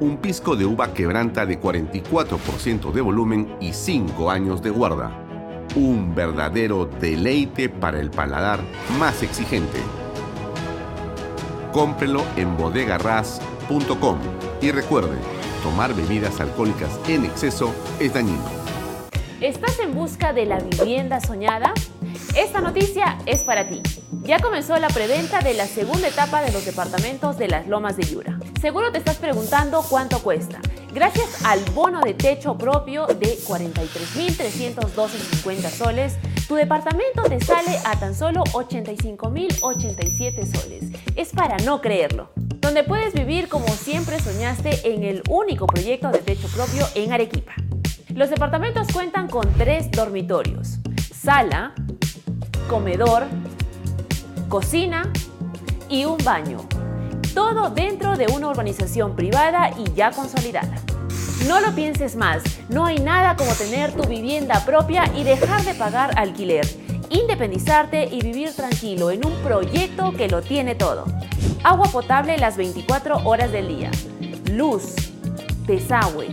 Un 0.00 0.18
pisco 0.18 0.54
de 0.54 0.66
uva 0.66 0.92
quebranta 0.92 1.46
de 1.46 1.58
44% 1.58 2.92
de 2.92 3.00
volumen 3.00 3.56
y 3.58 3.72
5 3.72 4.30
años 4.30 4.62
de 4.62 4.68
guarda. 4.68 5.18
Un 5.76 6.14
verdadero 6.14 6.84
deleite 7.00 7.70
para 7.70 8.00
el 8.00 8.10
paladar 8.10 8.60
más 8.98 9.22
exigente 9.22 9.78
cómprelo 11.72 12.22
en 12.36 12.56
bodegarras.com 12.56 14.18
y 14.60 14.70
recuerde, 14.70 15.16
tomar 15.62 15.94
bebidas 15.94 16.40
alcohólicas 16.40 16.90
en 17.08 17.24
exceso 17.24 17.74
es 17.98 18.14
dañino. 18.14 18.44
¿Estás 19.40 19.80
en 19.80 19.94
busca 19.94 20.32
de 20.32 20.46
la 20.46 20.60
vivienda 20.60 21.20
soñada? 21.20 21.74
Esta 22.36 22.60
noticia 22.60 23.18
es 23.26 23.42
para 23.42 23.68
ti. 23.68 23.82
Ya 24.22 24.38
comenzó 24.38 24.78
la 24.78 24.86
preventa 24.88 25.40
de 25.40 25.54
la 25.54 25.66
segunda 25.66 26.06
etapa 26.06 26.42
de 26.42 26.52
los 26.52 26.64
departamentos 26.64 27.38
de 27.38 27.48
las 27.48 27.66
Lomas 27.66 27.96
de 27.96 28.04
Yura. 28.04 28.38
Seguro 28.60 28.92
te 28.92 28.98
estás 28.98 29.16
preguntando 29.16 29.84
cuánto 29.88 30.20
cuesta. 30.20 30.60
Gracias 30.94 31.44
al 31.44 31.58
bono 31.74 32.00
de 32.00 32.14
techo 32.14 32.56
propio 32.56 33.06
de 33.06 33.36
43.312.50 33.48 35.70
soles, 35.70 36.14
tu 36.52 36.56
departamento 36.56 37.22
te 37.22 37.40
sale 37.40 37.78
a 37.82 37.98
tan 37.98 38.14
solo 38.14 38.44
85.087 38.44 40.44
soles. 40.44 40.84
Es 41.16 41.30
para 41.30 41.56
no 41.64 41.80
creerlo. 41.80 42.28
Donde 42.36 42.84
puedes 42.84 43.14
vivir 43.14 43.48
como 43.48 43.66
siempre 43.68 44.20
soñaste 44.20 44.92
en 44.92 45.02
el 45.02 45.22
único 45.30 45.66
proyecto 45.66 46.10
de 46.10 46.18
techo 46.18 46.48
propio 46.48 46.86
en 46.94 47.10
Arequipa. 47.10 47.54
Los 48.10 48.28
departamentos 48.28 48.88
cuentan 48.92 49.28
con 49.28 49.50
tres 49.54 49.90
dormitorios, 49.90 50.76
sala, 51.14 51.72
comedor, 52.68 53.22
cocina 54.50 55.10
y 55.88 56.04
un 56.04 56.18
baño. 56.18 56.58
Todo 57.32 57.70
dentro 57.70 58.18
de 58.18 58.26
una 58.26 58.48
urbanización 58.48 59.16
privada 59.16 59.70
y 59.78 59.90
ya 59.94 60.10
consolidada. 60.10 60.74
No 61.46 61.60
lo 61.60 61.74
pienses 61.74 62.14
más, 62.14 62.42
no 62.68 62.86
hay 62.86 62.98
nada 62.98 63.34
como 63.36 63.52
tener 63.54 63.92
tu 63.92 64.04
vivienda 64.08 64.64
propia 64.64 65.10
y 65.16 65.24
dejar 65.24 65.64
de 65.64 65.74
pagar 65.74 66.16
alquiler, 66.16 66.64
independizarte 67.10 68.08
y 68.10 68.20
vivir 68.20 68.54
tranquilo 68.54 69.10
en 69.10 69.26
un 69.26 69.34
proyecto 69.42 70.12
que 70.12 70.28
lo 70.28 70.42
tiene 70.42 70.76
todo. 70.76 71.04
Agua 71.64 71.88
potable 71.90 72.38
las 72.38 72.56
24 72.56 73.24
horas 73.24 73.50
del 73.50 73.68
día, 73.68 73.90
luz, 74.52 74.94
desagüe, 75.66 76.28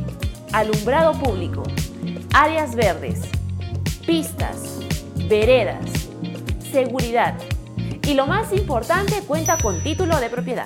alumbrado 0.52 1.14
público, 1.14 1.64
áreas 2.34 2.76
verdes, 2.76 3.22
pistas, 4.06 4.78
veredas, 5.28 5.90
seguridad. 6.72 7.36
Y 8.08 8.14
lo 8.14 8.28
más 8.28 8.54
importante 8.54 9.22
cuenta 9.28 9.58
con 9.58 9.82
título 9.82 10.20
de 10.20 10.30
propiedad. 10.30 10.66